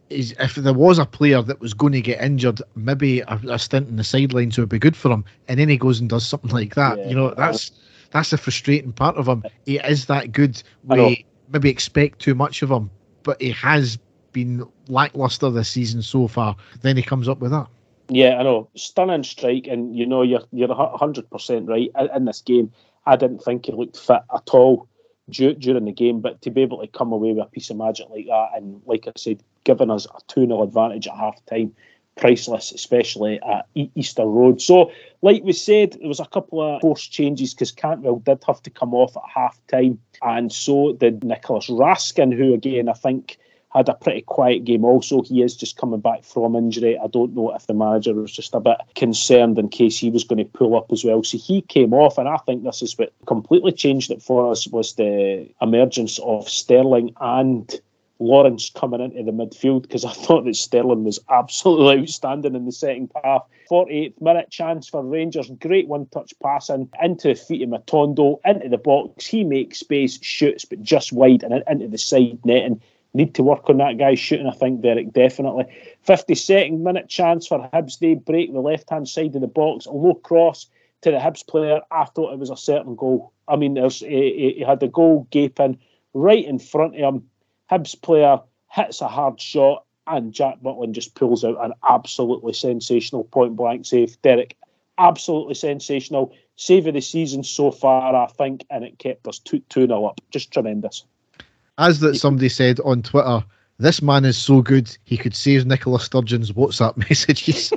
is 0.09 0.33
if 0.39 0.55
there 0.55 0.73
was 0.73 0.99
a 0.99 1.05
player 1.05 1.41
that 1.41 1.59
was 1.59 1.73
going 1.73 1.93
to 1.93 2.01
get 2.01 2.21
injured, 2.21 2.61
maybe 2.75 3.21
a, 3.21 3.39
a, 3.49 3.59
stint 3.59 3.89
in 3.89 3.97
the 3.97 4.03
sidelines 4.03 4.57
would 4.57 4.69
be 4.69 4.79
good 4.79 4.95
for 4.95 5.11
him. 5.11 5.25
And 5.47 5.59
then 5.59 5.69
he 5.69 5.77
goes 5.77 5.99
and 5.99 6.09
does 6.09 6.25
something 6.25 6.51
like 6.51 6.75
that. 6.75 6.97
Yeah, 6.97 7.07
you 7.07 7.15
know, 7.15 7.33
that's 7.33 7.71
that's 8.11 8.29
the 8.29 8.37
frustrating 8.37 8.93
part 8.93 9.17
of 9.17 9.27
him. 9.27 9.43
He 9.65 9.77
is 9.79 10.05
that 10.05 10.31
good. 10.31 10.61
We 10.83 11.25
maybe 11.51 11.69
expect 11.69 12.19
too 12.19 12.35
much 12.35 12.61
of 12.61 12.71
him, 12.71 12.89
but 13.23 13.41
he 13.41 13.51
has 13.51 13.97
been 14.31 14.65
lackluster 14.87 15.49
this 15.49 15.69
season 15.69 16.01
so 16.01 16.27
far. 16.27 16.55
Then 16.81 16.95
he 16.97 17.03
comes 17.03 17.27
up 17.27 17.39
with 17.39 17.51
that. 17.51 17.67
Yeah, 18.09 18.37
I 18.37 18.43
know. 18.43 18.69
Stunning 18.75 19.23
strike, 19.23 19.67
and 19.67 19.95
you 19.95 20.05
know 20.05 20.21
you're 20.21 20.43
you're 20.51 20.73
hundred 20.73 21.29
percent 21.29 21.67
right 21.67 21.91
in 22.15 22.25
this 22.25 22.41
game. 22.41 22.71
I 23.05 23.15
didn't 23.15 23.39
think 23.39 23.65
he 23.65 23.71
looked 23.71 23.97
fit 23.97 24.21
at 24.33 24.49
all 24.51 24.87
during 25.29 25.85
the 25.85 25.91
game, 25.91 26.21
but 26.21 26.41
to 26.41 26.51
be 26.51 26.61
able 26.61 26.79
to 26.79 26.87
come 26.87 27.11
away 27.11 27.33
with 27.33 27.45
a 27.45 27.49
piece 27.49 27.69
of 27.69 27.77
magic 27.77 28.07
like 28.09 28.27
that, 28.27 28.51
and 28.55 28.81
like 28.85 29.07
I 29.07 29.11
said, 29.17 29.43
giving 29.67 29.91
us 29.91 30.05
a 30.05 30.19
2 30.27 30.47
0 30.47 30.63
advantage 30.63 31.07
at 31.07 31.15
half 31.15 31.45
time, 31.45 31.75
priceless, 32.15 32.71
especially 32.71 33.39
at 33.41 33.67
Easter 33.75 34.25
Road. 34.25 34.61
So, 34.61 34.91
like 35.21 35.43
we 35.43 35.51
said, 35.51 35.97
there 35.99 36.07
was 36.07 36.21
a 36.21 36.25
couple 36.25 36.61
of 36.61 36.81
forced 36.81 37.11
changes 37.11 37.53
because 37.53 37.73
Cantwell 37.73 38.19
did 38.19 38.41
have 38.47 38.63
to 38.63 38.69
come 38.69 38.93
off 38.93 39.17
at 39.17 39.23
half 39.35 39.59
time, 39.67 39.99
and 40.21 40.51
so 40.51 40.93
did 40.93 41.23
Nicolas 41.23 41.67
Raskin, 41.67 42.33
who 42.35 42.53
again 42.53 42.87
I 42.87 42.93
think 42.93 43.37
had 43.75 43.89
a 43.89 43.93
pretty 43.93 44.21
quiet 44.21 44.63
game 44.63 44.85
also. 44.85 45.21
He 45.21 45.43
is 45.43 45.55
just 45.55 45.75
coming 45.75 45.99
back 45.99 46.23
from 46.23 46.55
injury. 46.55 46.97
I 46.97 47.07
don't 47.07 47.35
know 47.35 47.53
if 47.53 47.67
the 47.67 47.73
manager 47.73 48.13
was 48.13 48.31
just 48.31 48.55
a 48.55 48.61
bit 48.61 48.77
concerned 48.95 49.59
in 49.59 49.67
case 49.67 49.99
he 49.99 50.09
was 50.09 50.23
going 50.23 50.39
to 50.39 50.45
pull 50.45 50.77
up 50.77 50.93
as 50.93 51.03
well. 51.03 51.21
So 51.23 51.37
he 51.37 51.61
came 51.61 51.93
off, 51.93 52.17
and 52.17 52.29
I 52.29 52.37
think 52.37 52.63
this 52.63 52.81
is 52.81 52.97
what 52.97 53.13
completely 53.25 53.73
changed 53.73 54.11
it 54.11 54.21
for 54.21 54.49
us 54.49 54.65
was 54.65 54.95
the 54.95 55.49
emergence 55.61 56.19
of 56.19 56.47
Sterling 56.47 57.13
and 57.19 57.69
Lawrence 58.19 58.69
coming 58.69 59.01
into 59.01 59.23
the 59.23 59.31
midfield 59.31 59.83
because 59.83 60.05
I 60.05 60.11
thought 60.13 60.45
that 60.45 60.55
Sterling 60.55 61.03
was 61.03 61.19
absolutely 61.29 61.97
outstanding 62.01 62.55
in 62.55 62.65
the 62.65 62.71
second 62.71 63.11
half. 63.23 63.45
48th 63.69 64.21
minute 64.21 64.49
chance 64.49 64.87
for 64.87 65.03
Rangers, 65.03 65.51
great 65.59 65.87
one 65.87 66.05
touch 66.07 66.33
passing 66.41 66.89
into 67.01 67.29
the 67.29 67.35
feet 67.35 67.61
of 67.63 67.69
Matondo, 67.69 68.39
into 68.45 68.69
the 68.69 68.77
box. 68.77 69.27
He 69.27 69.43
makes 69.43 69.79
space, 69.79 70.21
shoots, 70.23 70.65
but 70.65 70.81
just 70.81 71.11
wide 71.11 71.43
and 71.43 71.63
into 71.67 71.87
the 71.87 71.97
side 71.97 72.39
net. 72.45 72.63
And 72.63 72.81
need 73.13 73.35
to 73.35 73.43
work 73.43 73.69
on 73.69 73.77
that 73.77 73.97
guy's 73.97 74.19
shooting, 74.19 74.47
I 74.47 74.51
think, 74.51 74.81
Derek, 74.81 75.11
definitely. 75.11 75.65
52nd 76.07 76.79
minute 76.79 77.09
chance 77.09 77.47
for 77.47 77.69
Hibs. 77.73 77.99
They 77.99 78.15
break 78.15 78.53
the 78.53 78.59
left 78.59 78.89
hand 78.89 79.09
side 79.09 79.35
of 79.35 79.41
the 79.41 79.47
box, 79.47 79.85
a 79.85 79.91
low 79.91 80.13
cross 80.13 80.67
to 81.01 81.11
the 81.11 81.17
Hibs 81.17 81.45
player. 81.45 81.81
I 81.91 82.05
thought 82.05 82.33
it 82.33 82.39
was 82.39 82.49
a 82.49 82.57
certain 82.57 82.95
goal. 82.95 83.33
I 83.47 83.55
mean, 83.55 83.73
there's 83.73 83.99
he, 83.99 84.55
he 84.57 84.63
had 84.63 84.79
the 84.79 84.87
goal 84.87 85.27
gaping 85.31 85.77
right 86.13 86.45
in 86.45 86.59
front 86.59 86.95
of 86.95 87.15
him. 87.15 87.29
Hibs 87.71 88.01
player 88.01 88.39
hits 88.71 89.01
a 89.01 89.07
hard 89.07 89.39
shot, 89.39 89.85
and 90.05 90.33
Jack 90.33 90.59
Butland 90.61 90.93
just 90.93 91.15
pulls 91.15 91.43
out 91.43 91.63
an 91.63 91.73
absolutely 91.87 92.53
sensational 92.53 93.23
point 93.25 93.55
blank 93.55 93.85
save. 93.85 94.21
Derek, 94.21 94.55
absolutely 94.97 95.55
sensational. 95.55 96.33
Save 96.55 96.87
of 96.87 96.93
the 96.93 97.01
season 97.01 97.43
so 97.43 97.71
far, 97.71 98.15
I 98.15 98.27
think, 98.27 98.65
and 98.69 98.83
it 98.83 98.99
kept 98.99 99.27
us 99.27 99.39
2 99.39 99.61
0 99.71 100.05
up. 100.05 100.21
Just 100.31 100.51
tremendous 100.51 101.03
as 101.77 101.99
that 101.99 102.15
somebody 102.15 102.49
said 102.49 102.79
on 102.81 103.01
Twitter, 103.01 103.43
this 103.77 104.01
man 104.01 104.25
is 104.25 104.37
so 104.37 104.61
good 104.61 104.95
he 105.03 105.17
could 105.17 105.35
save 105.35 105.65
Nicola 105.65 105.99
Sturgeon's 105.99 106.51
WhatsApp 106.51 106.97
messages. 107.09 107.71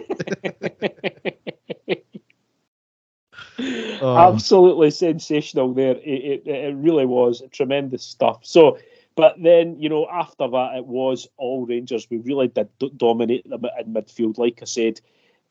oh. 4.01 4.18
Absolutely 4.32 4.91
sensational 4.91 5.74
there. 5.74 5.97
It, 5.97 6.47
it, 6.47 6.47
it 6.47 6.76
really 6.76 7.07
was 7.07 7.43
tremendous 7.53 8.03
stuff. 8.03 8.41
So, 8.43 8.78
but 9.20 9.34
then 9.38 9.78
you 9.78 9.90
know 9.90 10.08
after 10.10 10.48
that 10.48 10.76
it 10.76 10.86
was 10.86 11.28
all 11.36 11.66
Rangers. 11.66 12.08
We 12.08 12.16
really 12.16 12.48
did 12.48 12.70
dominate 12.96 13.46
them 13.46 13.66
in 13.78 13.92
midfield. 13.92 14.38
Like 14.38 14.60
I 14.62 14.64
said, 14.64 14.98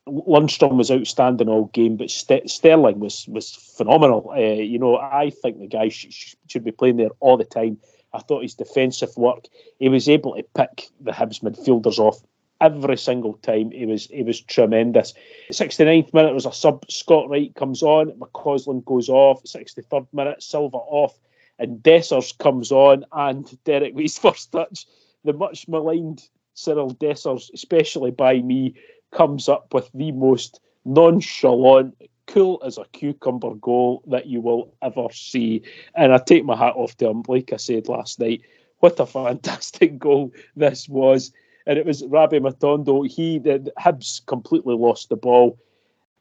Lundstram 0.07 0.76
was 0.76 0.89
outstanding 0.89 1.49
all 1.49 1.65
game, 1.65 1.95
but 1.95 2.09
St- 2.09 2.49
Sterling 2.49 2.99
was 2.99 3.28
was 3.28 3.53
phenomenal. 3.78 4.32
Uh, 4.36 4.39
you 4.74 4.80
know, 4.80 4.97
I 4.97 5.30
think 5.30 5.59
the 5.59 5.67
guy 5.67 5.89
sh- 5.89 6.36
should 6.47 6.63
be 6.63 6.72
playing 6.72 6.97
there 6.97 7.11
all 7.20 7.38
the 7.38 7.45
time. 7.45 7.78
I 8.11 8.20
thought 8.22 8.41
his 8.41 8.55
defensive 8.55 9.15
work, 9.17 9.45
he 9.78 9.88
was 9.88 10.09
able 10.09 10.34
to 10.34 10.43
pick 10.55 10.89
the 10.99 11.11
Hibs 11.11 11.43
midfielders 11.43 11.99
off 11.99 12.24
every 12.59 12.97
single 12.97 13.34
time. 13.34 13.70
He 13.70 13.86
was 13.86 14.07
he 14.07 14.24
was 14.24 14.41
tremendous. 14.41 15.13
69th 15.51 16.11
minute 16.11 16.34
was 16.34 16.47
a 16.47 16.53
sub. 16.53 16.89
Scott 16.89 17.30
Wright 17.30 17.53
comes 17.53 17.84
on. 17.84 18.13
McCausland 18.13 18.86
goes 18.86 19.09
off. 19.09 19.43
63rd 19.43 20.07
minute, 20.11 20.41
Silva 20.41 20.78
off, 20.78 21.20
and 21.60 21.84
Dessers 21.84 22.36
comes 22.38 22.72
on. 22.72 23.05
And 23.12 23.57
Derek 23.66 23.95
Lee's 23.95 24.18
first 24.20 24.51
touch, 24.51 24.86
the 25.24 25.34
much 25.34 25.68
maligned 25.68 26.28
Cyriel 26.55 26.97
Dessers, 26.97 27.53
especially 27.53 28.12
by 28.12 28.41
me, 28.41 28.74
comes 29.12 29.49
up 29.49 29.74
with 29.74 29.89
the 29.93 30.12
most 30.12 30.60
nonchalant, 30.86 31.95
cool 32.28 32.62
as 32.66 32.78
a 32.78 32.86
cucumber 32.91 33.55
goal 33.55 34.03
that 34.07 34.28
you 34.28 34.39
will 34.41 34.74
ever 34.82 35.07
see. 35.12 35.62
And 35.95 36.14
I 36.14 36.18
take 36.18 36.45
my 36.45 36.55
hat 36.55 36.76
off 36.76 36.95
to 36.97 37.10
him. 37.10 37.24
Like 37.28 37.51
I 37.53 37.57
said 37.57 37.88
last 37.88 38.20
night, 38.20 38.41
what 38.80 38.99
a 38.99 39.05
fantastic 39.07 39.97
goal 39.99 40.32
this 40.55 40.88
was. 40.88 41.32
And 41.66 41.78
it 41.78 41.86
was 41.86 42.05
Rabbi 42.05 42.39
Matondo. 42.39 43.07
He, 43.07 43.39
the 43.39 43.72
Hibs 43.80 44.26
completely 44.26 44.76
lost 44.76 45.10
the 45.10 45.16
ball. 45.16 45.60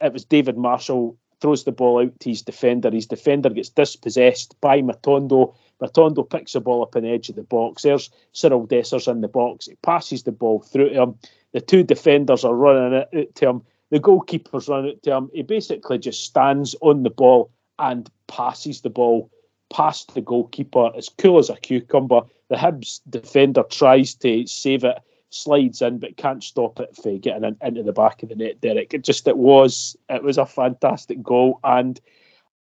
It 0.01 0.13
was 0.13 0.25
David 0.25 0.57
Marshall 0.57 1.17
throws 1.41 1.65
the 1.65 1.73
ball 1.73 2.01
out 2.01 2.19
to 2.21 2.31
his 2.31 2.43
defender. 2.43 2.91
His 2.91 3.07
defender 3.07 3.51
gets 3.51 3.69
dispossessed 3.69 4.61
by 4.61 4.83
Matondo. 4.83 5.55
Matondo 5.81 6.29
picks 6.29 6.53
the 6.53 6.61
ball 6.61 6.83
up 6.83 6.97
on 6.97 7.03
the 7.03 7.11
edge 7.11 7.29
of 7.29 7.37
the 7.37 7.43
box. 7.43 7.83
There's 7.83 8.11
Cyriel 8.35 8.69
Dessers 8.69 9.11
in 9.11 9.21
the 9.21 9.29
box. 9.29 9.67
He 9.67 9.77
passes 9.83 10.25
the 10.25 10.33
ball 10.33 10.61
through 10.61 10.91
to 10.91 11.03
him. 11.03 11.15
The 11.53 11.61
two 11.61 11.83
defenders 11.83 12.45
are 12.45 12.55
running 12.55 12.93
it 12.93 13.09
out 13.15 13.35
to 13.37 13.49
him. 13.49 13.63
The 13.91 14.01
goalkeeper's 14.01 14.69
run 14.69 14.85
it 14.85 15.03
to 15.05 15.17
him. 15.17 15.31
He 15.33 15.43
basically 15.43 15.99
just 15.99 16.25
stands 16.25 16.75
on 16.83 17.05
the 17.05 17.11
ball 17.11 17.51
and 17.79 18.11
passes 18.27 18.81
the 18.81 18.91
ball 18.91 19.31
past 19.71 20.15
the 20.15 20.21
goalkeeper 20.21 20.91
as 20.97 21.09
cool 21.09 21.39
as 21.39 21.51
a 21.51 21.57
cucumber. 21.57 22.23
The 22.49 22.57
Hibs 22.57 23.01
defender 23.09 23.63
tries 23.71 24.15
to 24.17 24.47
save 24.47 24.85
it, 24.85 24.99
slides 25.31 25.83
in, 25.83 25.99
but 25.99 26.17
can't 26.17 26.43
stop 26.43 26.81
it 26.81 26.97
from 26.97 27.19
getting 27.19 27.45
in, 27.45 27.57
into 27.61 27.83
the 27.83 27.93
back 27.93 28.23
of 28.23 28.29
the 28.29 28.35
net. 28.35 28.61
Derek, 28.61 28.95
it 28.95 29.05
just 29.05 29.27
it 29.29 29.37
was 29.37 29.97
it 30.09 30.23
was 30.23 30.39
a 30.39 30.47
fantastic 30.47 31.23
goal, 31.23 31.61
and 31.65 32.01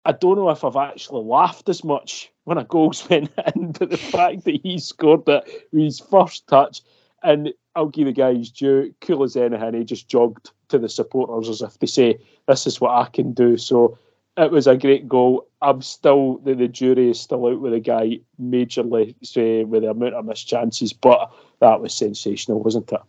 I 0.04 0.12
don't 0.12 0.36
know 0.36 0.50
if 0.50 0.64
I've 0.64 0.76
actually 0.76 1.24
laughed 1.24 1.68
as 1.68 1.84
much 1.84 2.30
when 2.44 2.58
a 2.58 2.64
goal's 2.64 3.06
went 3.10 3.30
in, 3.54 3.72
but 3.72 3.90
the 3.90 3.96
fact 3.96 4.44
that 4.44 4.60
he 4.62 4.78
scored 4.78 5.28
it 5.28 5.68
with 5.72 5.82
his 5.82 6.00
first 6.00 6.46
touch, 6.46 6.80
and 7.22 7.52
I'll 7.76 7.88
give 7.88 8.06
the 8.06 8.12
guy 8.12 8.34
his 8.34 8.50
due, 8.50 8.94
cool 9.00 9.22
as 9.22 9.36
anything, 9.36 9.74
he 9.74 9.84
just 9.84 10.08
jogged 10.08 10.50
to 10.68 10.78
the 10.78 10.88
supporters 10.88 11.48
as 11.48 11.62
if 11.62 11.78
to 11.78 11.86
say, 11.86 12.18
"This 12.46 12.66
is 12.66 12.80
what 12.80 12.92
I 12.92 13.06
can 13.10 13.32
do." 13.32 13.56
So 13.56 13.98
it 14.36 14.50
was 14.50 14.66
a 14.66 14.76
great 14.76 15.08
goal. 15.08 15.46
I'm 15.62 15.82
still 15.82 16.38
the, 16.38 16.54
the 16.54 16.68
jury 16.68 17.10
is 17.10 17.20
still 17.20 17.46
out 17.46 17.60
with 17.60 17.72
the 17.72 17.80
guy 17.80 18.20
majorly 18.40 19.14
say, 19.22 19.64
with 19.64 19.82
the 19.82 19.90
amount 19.90 20.14
of 20.14 20.24
missed 20.24 20.48
chances, 20.48 20.92
but 20.92 21.30
that 21.60 21.80
was 21.80 21.94
sensational, 21.94 22.62
wasn't 22.62 22.92
it? 22.92 23.00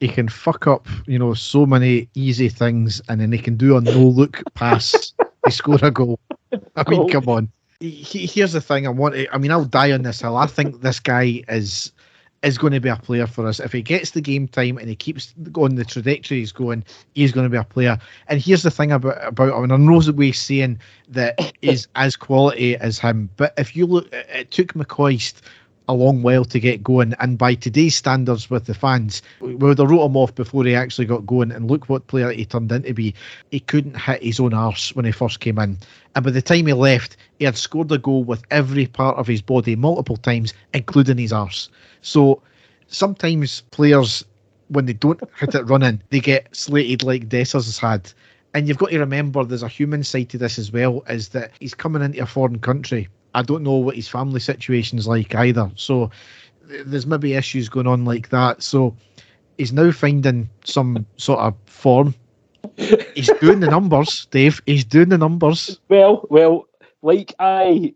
He 0.00 0.08
can 0.08 0.28
fuck 0.28 0.66
up, 0.66 0.86
you 1.06 1.18
know, 1.18 1.34
so 1.34 1.66
many 1.66 2.08
easy 2.14 2.48
things, 2.48 3.00
and 3.08 3.20
then 3.20 3.32
he 3.32 3.38
can 3.38 3.56
do 3.56 3.76
a 3.76 3.80
no 3.80 4.00
look 4.00 4.42
pass. 4.54 5.12
he 5.44 5.50
score 5.50 5.78
a 5.82 5.90
goal. 5.90 6.20
I 6.76 6.88
mean, 6.88 7.08
come 7.08 7.28
on 7.28 7.50
he, 7.80 8.26
here's 8.26 8.52
the 8.52 8.60
thing. 8.60 8.86
I 8.86 8.90
want. 8.90 9.14
To, 9.14 9.32
I 9.34 9.38
mean, 9.38 9.50
I'll 9.50 9.64
die 9.64 9.92
on 9.92 10.02
this 10.02 10.20
hill. 10.20 10.36
I 10.36 10.46
think 10.46 10.80
this 10.80 11.00
guy 11.00 11.42
is 11.48 11.92
is 12.44 12.58
going 12.58 12.72
to 12.72 12.80
be 12.80 12.88
a 12.88 12.96
player 12.96 13.26
for 13.26 13.46
us. 13.46 13.60
If 13.60 13.72
he 13.72 13.82
gets 13.82 14.10
the 14.10 14.20
game 14.20 14.46
time 14.46 14.78
and 14.78 14.88
he 14.88 14.94
keeps 14.94 15.34
going 15.50 15.74
the 15.76 15.84
trajectory 15.84 16.38
he's 16.38 16.52
going, 16.52 16.84
he's 17.14 17.32
going 17.32 17.44
to 17.44 17.50
be 17.50 17.56
a 17.56 17.64
player. 17.64 17.98
And 18.28 18.40
here's 18.40 18.62
the 18.62 18.70
thing 18.70 18.92
about 18.92 19.24
about 19.26 19.56
him. 19.56 19.64
And 19.64 19.72
I 19.72 19.76
know 19.76 20.00
we're 20.12 20.32
saying 20.32 20.78
that 21.08 21.54
he's 21.60 21.88
as 21.94 22.16
quality 22.16 22.76
as 22.76 22.98
him, 22.98 23.30
but 23.36 23.54
if 23.56 23.74
you 23.74 23.86
look, 23.86 24.12
it 24.12 24.50
took 24.50 24.74
McCoist 24.74 25.40
a 25.88 25.94
long 25.94 26.22
while 26.22 26.44
to 26.44 26.60
get 26.60 26.82
going. 26.82 27.14
And 27.20 27.36
by 27.36 27.54
today's 27.54 27.94
standards 27.94 28.48
with 28.48 28.66
the 28.66 28.74
fans, 28.74 29.22
we 29.40 29.54
would 29.54 29.78
have 29.78 29.90
wrote 29.90 30.06
him 30.06 30.16
off 30.16 30.34
before 30.34 30.64
he 30.64 30.74
actually 30.74 31.06
got 31.06 31.26
going. 31.26 31.52
And 31.52 31.70
look 31.70 31.88
what 31.88 32.06
player 32.06 32.30
he 32.30 32.44
turned 32.44 32.72
into 32.72 32.94
be. 32.94 33.14
He 33.50 33.60
couldn't 33.60 34.00
hit 34.00 34.22
his 34.22 34.40
own 34.40 34.54
arse 34.54 34.94
when 34.94 35.04
he 35.04 35.12
first 35.12 35.40
came 35.40 35.58
in. 35.58 35.78
And 36.14 36.24
by 36.24 36.30
the 36.30 36.42
time 36.42 36.66
he 36.66 36.72
left, 36.72 37.16
he 37.38 37.44
had 37.44 37.56
scored 37.56 37.92
a 37.92 37.98
goal 37.98 38.24
with 38.24 38.42
every 38.50 38.86
part 38.86 39.18
of 39.18 39.26
his 39.26 39.42
body 39.42 39.76
multiple 39.76 40.16
times, 40.16 40.54
including 40.72 41.18
his 41.18 41.32
arse. 41.32 41.68
So 42.02 42.42
sometimes 42.86 43.62
players, 43.70 44.24
when 44.68 44.86
they 44.86 44.92
don't 44.94 45.20
hit 45.38 45.54
it 45.54 45.64
running, 45.64 46.02
they 46.10 46.20
get 46.20 46.54
slated 46.54 47.02
like 47.02 47.28
Dessers 47.28 47.66
has 47.66 47.78
had. 47.78 48.10
And 48.54 48.68
you've 48.68 48.78
got 48.78 48.90
to 48.90 48.98
remember 49.00 49.44
there's 49.44 49.64
a 49.64 49.68
human 49.68 50.04
side 50.04 50.30
to 50.30 50.38
this 50.38 50.58
as 50.58 50.72
well, 50.72 51.02
is 51.08 51.30
that 51.30 51.50
he's 51.58 51.74
coming 51.74 52.02
into 52.02 52.22
a 52.22 52.26
foreign 52.26 52.60
country 52.60 53.08
I 53.34 53.42
don't 53.42 53.62
know 53.62 53.74
what 53.74 53.96
his 53.96 54.08
family 54.08 54.40
situation's 54.40 55.06
like 55.06 55.34
either. 55.34 55.70
So 55.76 56.10
there's 56.62 57.06
maybe 57.06 57.34
issues 57.34 57.68
going 57.68 57.86
on 57.86 58.04
like 58.04 58.30
that. 58.30 58.62
So 58.62 58.96
he's 59.58 59.72
now 59.72 59.90
finding 59.90 60.48
some 60.64 61.06
sort 61.16 61.40
of 61.40 61.54
form. 61.66 62.14
He's 62.76 63.30
doing 63.40 63.60
the 63.60 63.70
numbers, 63.70 64.26
Dave. 64.30 64.62
He's 64.66 64.84
doing 64.84 65.10
the 65.10 65.18
numbers. 65.18 65.80
Well, 65.88 66.26
well, 66.30 66.66
like 67.02 67.34
I 67.38 67.94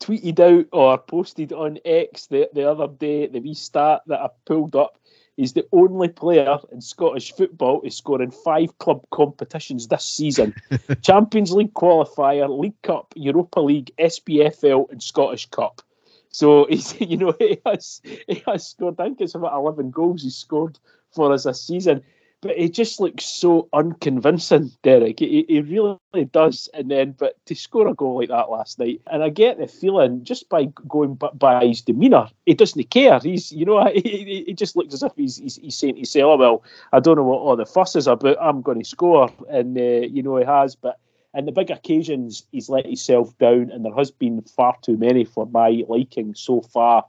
tweeted 0.00 0.40
out 0.40 0.66
or 0.72 0.98
posted 0.98 1.52
on 1.52 1.78
X 1.84 2.26
the, 2.26 2.48
the 2.52 2.70
other 2.70 2.88
day, 2.88 3.26
the 3.26 3.40
wee 3.40 3.54
stat 3.54 4.02
that 4.06 4.20
I 4.20 4.28
pulled 4.46 4.76
up 4.76 4.98
He's 5.36 5.52
the 5.52 5.66
only 5.72 6.08
player 6.08 6.58
in 6.72 6.80
Scottish 6.80 7.32
football 7.32 7.82
to 7.82 7.90
score 7.90 8.22
in 8.22 8.30
five 8.30 8.76
club 8.78 9.04
competitions 9.10 9.88
this 9.88 10.04
season 10.04 10.54
Champions 11.02 11.52
League 11.52 11.74
qualifier, 11.74 12.48
League 12.48 12.80
Cup, 12.82 13.12
Europa 13.16 13.60
League, 13.60 13.90
SPFL, 13.98 14.90
and 14.90 15.02
Scottish 15.02 15.46
Cup. 15.50 15.82
So 16.30 16.66
he's, 16.70 16.98
you 17.00 17.18
know, 17.18 17.34
he 17.38 17.58
has 17.66 18.00
he 18.04 18.42
has 18.46 18.66
scored. 18.68 18.98
I 18.98 19.04
think 19.04 19.20
it's 19.20 19.34
about 19.34 19.54
eleven 19.54 19.90
goals 19.90 20.22
he's 20.22 20.36
scored 20.36 20.78
for 21.12 21.32
us 21.32 21.44
this 21.44 21.66
season 21.66 22.02
but 22.46 22.56
he 22.56 22.68
just 22.68 23.00
looks 23.00 23.24
so 23.24 23.68
unconvincing, 23.72 24.70
Derek. 24.82 25.18
He, 25.18 25.44
he 25.48 25.60
really 25.60 25.98
does. 26.30 26.68
And 26.74 26.90
then, 26.90 27.12
but 27.18 27.34
to 27.46 27.54
score 27.54 27.88
a 27.88 27.94
goal 27.94 28.18
like 28.18 28.28
that 28.28 28.50
last 28.50 28.78
night, 28.78 29.02
and 29.08 29.22
I 29.22 29.30
get 29.30 29.58
the 29.58 29.66
feeling 29.66 30.22
just 30.22 30.48
by 30.48 30.66
going 30.86 31.18
by 31.34 31.66
his 31.66 31.82
demeanour, 31.82 32.28
he 32.46 32.54
doesn't 32.54 32.90
care. 32.90 33.18
He's, 33.18 33.50
you 33.50 33.64
know, 33.64 33.84
he, 33.94 34.44
he 34.46 34.54
just 34.54 34.76
looks 34.76 34.94
as 34.94 35.02
if 35.02 35.12
he's, 35.16 35.38
he's, 35.38 35.56
he's 35.56 35.76
saying 35.76 35.94
to 35.94 36.00
himself, 36.00 36.34
oh, 36.34 36.36
well, 36.36 36.64
I 36.92 37.00
don't 37.00 37.16
know 37.16 37.24
what 37.24 37.40
all 37.40 37.56
the 37.56 37.66
fuss 37.66 37.96
is 37.96 38.06
about. 38.06 38.36
I'm 38.40 38.62
going 38.62 38.78
to 38.78 38.88
score. 38.88 39.30
And, 39.50 39.76
uh, 39.76 40.06
you 40.06 40.22
know, 40.22 40.36
he 40.36 40.44
has. 40.44 40.76
But 40.76 40.98
in 41.34 41.46
the 41.46 41.52
big 41.52 41.70
occasions, 41.70 42.44
he's 42.52 42.68
let 42.68 42.86
himself 42.86 43.36
down, 43.38 43.70
and 43.70 43.84
there 43.84 43.94
has 43.94 44.10
been 44.10 44.40
far 44.42 44.76
too 44.82 44.96
many 44.96 45.24
for 45.24 45.46
my 45.46 45.82
liking 45.88 46.34
so 46.34 46.60
far. 46.60 47.04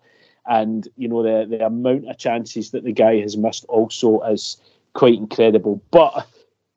And, 0.50 0.88
you 0.96 1.10
know, 1.10 1.24
the, 1.24 1.46
the 1.46 1.66
amount 1.66 2.10
of 2.10 2.18
chances 2.18 2.72
that 2.72 2.86
the 2.86 2.94
guy 2.94 3.20
has 3.20 3.36
missed 3.36 3.66
also 3.66 4.22
is 4.22 4.58
quite 4.98 5.18
incredible. 5.18 5.82
But 5.92 6.28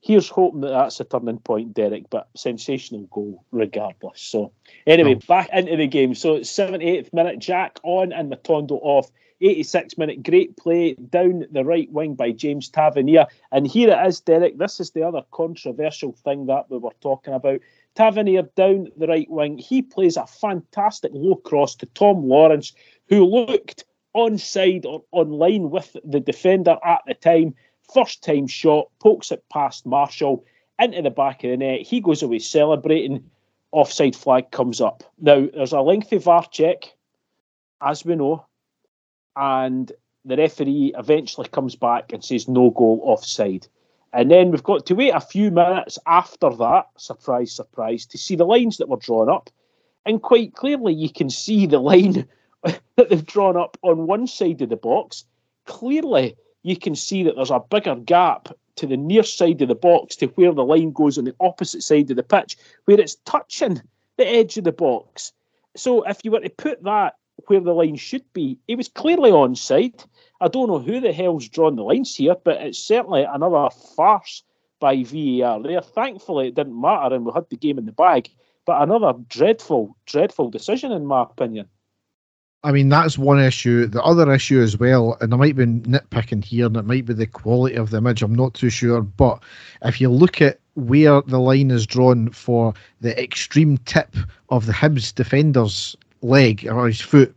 here's 0.02 0.28
hoping 0.28 0.60
that 0.60 0.70
that's 0.70 1.00
a 1.00 1.04
turning 1.04 1.38
point, 1.38 1.74
Derek. 1.74 2.10
But 2.10 2.28
sensational 2.36 3.06
goal 3.10 3.44
regardless. 3.50 4.20
So 4.20 4.52
anyway, 4.86 5.16
oh. 5.16 5.26
back 5.26 5.48
into 5.52 5.76
the 5.76 5.86
game. 5.86 6.14
So 6.14 6.38
78th 6.38 7.12
minute, 7.12 7.38
Jack 7.38 7.80
on 7.82 8.12
and 8.12 8.30
Matondo 8.30 8.78
off. 8.82 9.10
86 9.42 9.96
minute, 9.96 10.22
great 10.22 10.54
play 10.58 10.92
down 11.08 11.46
the 11.50 11.64
right 11.64 11.90
wing 11.90 12.14
by 12.14 12.30
James 12.30 12.68
Tavernier. 12.68 13.26
And 13.50 13.66
here 13.66 13.88
it 13.88 14.06
is, 14.06 14.20
Derek. 14.20 14.58
This 14.58 14.80
is 14.80 14.90
the 14.90 15.02
other 15.02 15.22
controversial 15.30 16.12
thing 16.12 16.44
that 16.44 16.70
we 16.70 16.76
were 16.76 16.92
talking 17.00 17.32
about. 17.32 17.60
Tavernier 17.94 18.42
down 18.54 18.88
the 18.98 19.06
right 19.06 19.30
wing. 19.30 19.56
He 19.56 19.80
plays 19.80 20.18
a 20.18 20.26
fantastic 20.26 21.12
low 21.14 21.36
cross 21.36 21.74
to 21.76 21.86
Tom 21.86 22.28
Lawrence, 22.28 22.74
who 23.08 23.24
looked 23.24 23.84
onside 24.14 24.84
or 24.84 25.04
on 25.12 25.30
line 25.30 25.70
with 25.70 25.96
the 26.04 26.20
defender 26.20 26.76
at 26.84 27.00
the 27.06 27.14
time. 27.14 27.54
First 27.92 28.22
time 28.22 28.46
shot, 28.46 28.88
pokes 29.00 29.32
it 29.32 29.44
past 29.50 29.86
Marshall 29.86 30.44
into 30.78 31.02
the 31.02 31.10
back 31.10 31.44
of 31.44 31.50
the 31.50 31.56
net. 31.56 31.82
He 31.82 32.00
goes 32.00 32.22
away 32.22 32.38
celebrating. 32.38 33.30
Offside 33.72 34.16
flag 34.16 34.50
comes 34.50 34.80
up. 34.80 35.04
Now, 35.20 35.46
there's 35.52 35.72
a 35.72 35.80
lengthy 35.80 36.18
VAR 36.18 36.44
check, 36.50 36.92
as 37.80 38.04
we 38.04 38.16
know, 38.16 38.46
and 39.36 39.92
the 40.24 40.36
referee 40.36 40.92
eventually 40.98 41.48
comes 41.48 41.76
back 41.76 42.12
and 42.12 42.24
says 42.24 42.48
no 42.48 42.70
goal 42.70 43.00
offside. 43.04 43.66
And 44.12 44.30
then 44.30 44.50
we've 44.50 44.62
got 44.62 44.86
to 44.86 44.94
wait 44.94 45.10
a 45.10 45.20
few 45.20 45.50
minutes 45.50 45.98
after 46.06 46.50
that, 46.50 46.88
surprise, 46.96 47.52
surprise, 47.52 48.06
to 48.06 48.18
see 48.18 48.34
the 48.34 48.44
lines 48.44 48.78
that 48.78 48.88
were 48.88 48.96
drawn 48.96 49.28
up. 49.28 49.50
And 50.04 50.20
quite 50.20 50.54
clearly, 50.54 50.94
you 50.94 51.10
can 51.10 51.30
see 51.30 51.66
the 51.66 51.78
line 51.78 52.26
that 52.64 53.08
they've 53.08 53.24
drawn 53.24 53.56
up 53.56 53.76
on 53.82 54.06
one 54.06 54.26
side 54.26 54.62
of 54.62 54.68
the 54.68 54.76
box. 54.76 55.24
Clearly, 55.66 56.36
you 56.62 56.76
can 56.76 56.94
see 56.94 57.22
that 57.22 57.36
there's 57.36 57.50
a 57.50 57.60
bigger 57.70 57.96
gap 57.96 58.48
to 58.76 58.86
the 58.86 58.96
near 58.96 59.22
side 59.22 59.60
of 59.62 59.68
the 59.68 59.74
box 59.74 60.16
to 60.16 60.26
where 60.28 60.52
the 60.52 60.64
line 60.64 60.92
goes 60.92 61.18
on 61.18 61.24
the 61.24 61.34
opposite 61.40 61.82
side 61.82 62.10
of 62.10 62.16
the 62.16 62.22
pitch, 62.22 62.56
where 62.84 63.00
it's 63.00 63.16
touching 63.24 63.80
the 64.16 64.26
edge 64.26 64.56
of 64.56 64.64
the 64.64 64.72
box. 64.72 65.32
So 65.76 66.02
if 66.02 66.18
you 66.24 66.30
were 66.30 66.40
to 66.40 66.50
put 66.50 66.82
that 66.84 67.16
where 67.46 67.60
the 67.60 67.72
line 67.72 67.96
should 67.96 68.24
be, 68.32 68.58
it 68.68 68.76
was 68.76 68.88
clearly 68.88 69.30
onside. 69.30 70.04
I 70.40 70.48
don't 70.48 70.68
know 70.68 70.78
who 70.78 71.00
the 71.00 71.12
hell's 71.12 71.48
drawn 71.48 71.76
the 71.76 71.82
lines 71.82 72.16
here, 72.16 72.36
but 72.42 72.60
it's 72.60 72.78
certainly 72.78 73.22
another 73.22 73.68
farce 73.96 74.42
by 74.78 75.02
VAR 75.02 75.62
there. 75.62 75.82
Thankfully, 75.82 76.48
it 76.48 76.54
didn't 76.54 76.80
matter 76.80 77.14
and 77.14 77.24
we 77.24 77.32
had 77.32 77.48
the 77.50 77.56
game 77.56 77.78
in 77.78 77.86
the 77.86 77.92
bag, 77.92 78.30
but 78.66 78.82
another 78.82 79.14
dreadful, 79.28 79.96
dreadful 80.06 80.50
decision, 80.50 80.92
in 80.92 81.06
my 81.06 81.22
opinion. 81.22 81.68
I 82.62 82.72
mean, 82.72 82.90
that's 82.90 83.16
one 83.16 83.40
issue. 83.40 83.86
The 83.86 84.02
other 84.02 84.30
issue 84.32 84.60
as 84.60 84.76
well, 84.76 85.16
and 85.20 85.32
I 85.32 85.36
might 85.36 85.56
be 85.56 85.64
nitpicking 85.64 86.44
here, 86.44 86.66
and 86.66 86.76
it 86.76 86.84
might 86.84 87.06
be 87.06 87.14
the 87.14 87.26
quality 87.26 87.76
of 87.76 87.90
the 87.90 87.98
image, 87.98 88.22
I'm 88.22 88.34
not 88.34 88.52
too 88.52 88.68
sure. 88.68 89.00
But 89.00 89.42
if 89.82 90.00
you 90.00 90.10
look 90.10 90.42
at 90.42 90.60
where 90.74 91.22
the 91.22 91.40
line 91.40 91.70
is 91.70 91.86
drawn 91.86 92.30
for 92.30 92.74
the 93.00 93.18
extreme 93.20 93.78
tip 93.78 94.14
of 94.50 94.66
the 94.66 94.72
Hibs 94.72 95.14
defender's 95.14 95.96
leg 96.20 96.66
or 96.70 96.86
his 96.86 97.00
foot, 97.00 97.34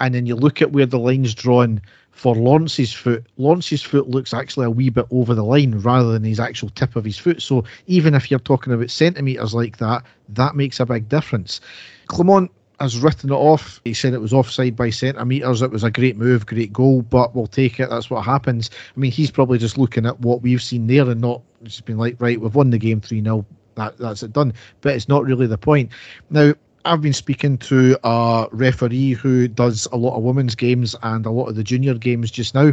and 0.00 0.14
then 0.14 0.26
you 0.26 0.34
look 0.34 0.60
at 0.60 0.72
where 0.72 0.86
the 0.86 0.98
line's 0.98 1.34
drawn 1.34 1.80
for 2.10 2.34
Lawrence's 2.34 2.92
foot, 2.92 3.24
Lawrence's 3.36 3.82
foot 3.82 4.08
looks 4.08 4.34
actually 4.34 4.66
a 4.66 4.70
wee 4.70 4.90
bit 4.90 5.06
over 5.12 5.36
the 5.36 5.44
line 5.44 5.78
rather 5.78 6.10
than 6.10 6.24
his 6.24 6.40
actual 6.40 6.68
tip 6.70 6.96
of 6.96 7.04
his 7.04 7.16
foot. 7.16 7.40
So 7.40 7.62
even 7.86 8.12
if 8.12 8.28
you're 8.28 8.40
talking 8.40 8.72
about 8.72 8.90
centimetres 8.90 9.54
like 9.54 9.78
that, 9.78 10.02
that 10.30 10.56
makes 10.56 10.80
a 10.80 10.86
big 10.86 11.08
difference. 11.08 11.60
Clement 12.08 12.50
has 12.80 12.98
written 12.98 13.30
it 13.30 13.36
off. 13.36 13.80
He 13.84 13.94
said 13.94 14.14
it 14.14 14.20
was 14.20 14.32
offside 14.32 14.76
by 14.76 14.90
centimetres. 14.90 15.62
It 15.62 15.70
was 15.70 15.84
a 15.84 15.90
great 15.90 16.16
move, 16.16 16.46
great 16.46 16.72
goal, 16.72 17.02
but 17.02 17.34
we'll 17.34 17.46
take 17.46 17.80
it. 17.80 17.90
That's 17.90 18.10
what 18.10 18.24
happens. 18.24 18.70
I 18.96 19.00
mean, 19.00 19.10
he's 19.10 19.30
probably 19.30 19.58
just 19.58 19.78
looking 19.78 20.06
at 20.06 20.20
what 20.20 20.42
we've 20.42 20.62
seen 20.62 20.86
there 20.86 21.08
and 21.08 21.20
not 21.20 21.42
just 21.64 21.84
been 21.84 21.98
like, 21.98 22.16
right, 22.20 22.40
we've 22.40 22.54
won 22.54 22.70
the 22.70 22.78
game 22.78 23.00
3 23.00 23.22
0. 23.22 23.44
That, 23.74 23.98
that's 23.98 24.22
it 24.22 24.32
done. 24.32 24.52
But 24.80 24.94
it's 24.94 25.08
not 25.08 25.24
really 25.24 25.46
the 25.46 25.58
point. 25.58 25.90
Now, 26.30 26.54
I've 26.84 27.02
been 27.02 27.12
speaking 27.12 27.58
to 27.58 27.98
a 28.04 28.48
referee 28.52 29.12
who 29.12 29.48
does 29.48 29.86
a 29.92 29.96
lot 29.96 30.16
of 30.16 30.22
women's 30.22 30.54
games 30.54 30.94
and 31.02 31.26
a 31.26 31.30
lot 31.30 31.48
of 31.48 31.56
the 31.56 31.64
junior 31.64 31.94
games 31.94 32.30
just 32.30 32.54
now. 32.54 32.72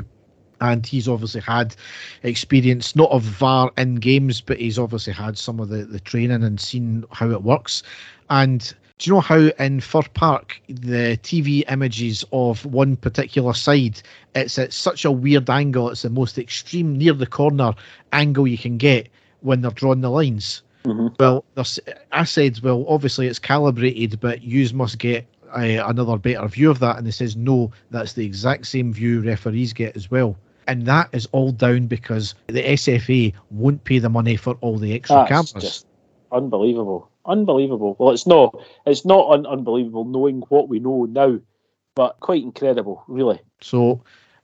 And 0.61 0.85
he's 0.85 1.09
obviously 1.09 1.41
had 1.41 1.75
experience, 2.23 2.95
not 2.95 3.11
of 3.11 3.23
VAR 3.23 3.71
in 3.77 3.95
games, 3.95 4.39
but 4.39 4.57
he's 4.57 4.79
obviously 4.79 5.11
had 5.11 5.37
some 5.37 5.59
of 5.59 5.67
the, 5.67 5.83
the 5.83 5.99
training 5.99 6.43
and 6.43 6.59
seen 6.59 7.03
how 7.11 7.29
it 7.29 7.43
works. 7.43 7.83
And 8.29 8.73
do 8.97 9.09
you 9.09 9.15
know 9.15 9.21
how 9.21 9.49
in 9.59 9.81
Fir 9.81 10.03
Park 10.13 10.61
the 10.67 11.19
TV 11.21 11.69
images 11.69 12.23
of 12.31 12.65
one 12.65 12.95
particular 12.95 13.53
side 13.53 14.01
it's 14.35 14.57
at 14.57 14.73
such 14.73 15.05
a 15.05 15.11
weird 15.11 15.49
angle, 15.49 15.89
it's 15.89 16.03
the 16.03 16.09
most 16.09 16.37
extreme 16.37 16.97
near 16.97 17.13
the 17.13 17.27
corner 17.27 17.73
angle 18.13 18.47
you 18.47 18.57
can 18.57 18.77
get 18.77 19.09
when 19.41 19.61
they're 19.61 19.71
drawing 19.71 20.01
the 20.01 20.09
lines. 20.09 20.61
Mm-hmm. 20.83 21.15
Well, 21.19 21.45
I 22.11 22.23
said, 22.25 22.59
well, 22.61 22.85
obviously 22.87 23.27
it's 23.27 23.39
calibrated, 23.39 24.19
but 24.19 24.43
you 24.43 24.67
must 24.73 24.99
get 24.99 25.25
a, 25.57 25.77
another 25.77 26.17
better 26.17 26.47
view 26.47 26.69
of 26.69 26.79
that. 26.79 26.97
And 26.97 27.07
they 27.07 27.11
says, 27.11 27.35
no, 27.35 27.71
that's 27.91 28.13
the 28.13 28.25
exact 28.25 28.67
same 28.67 28.93
view 28.93 29.21
referees 29.21 29.73
get 29.73 29.95
as 29.95 30.11
well. 30.11 30.37
And 30.67 30.85
that 30.85 31.09
is 31.11 31.27
all 31.31 31.51
down 31.51 31.87
because 31.87 32.35
the 32.47 32.63
SFA 32.63 33.33
won't 33.51 33.83
pay 33.83 33.99
the 33.99 34.09
money 34.09 34.35
for 34.35 34.55
all 34.61 34.77
the 34.77 34.93
extra 34.93 35.25
that's 35.27 35.51
cameras. 35.51 35.63
Just 35.63 35.87
unbelievable 36.31 37.09
unbelievable. 37.25 37.95
Well, 37.99 38.11
it's 38.11 38.27
not 38.27 38.55
it's 38.85 39.05
not 39.05 39.31
un- 39.31 39.45
unbelievable 39.45 40.05
knowing 40.05 40.41
what 40.49 40.69
we 40.69 40.79
know 40.79 41.05
now, 41.05 41.39
but 41.95 42.19
quite 42.19 42.43
incredible, 42.43 43.03
really. 43.07 43.39
So, 43.61 44.01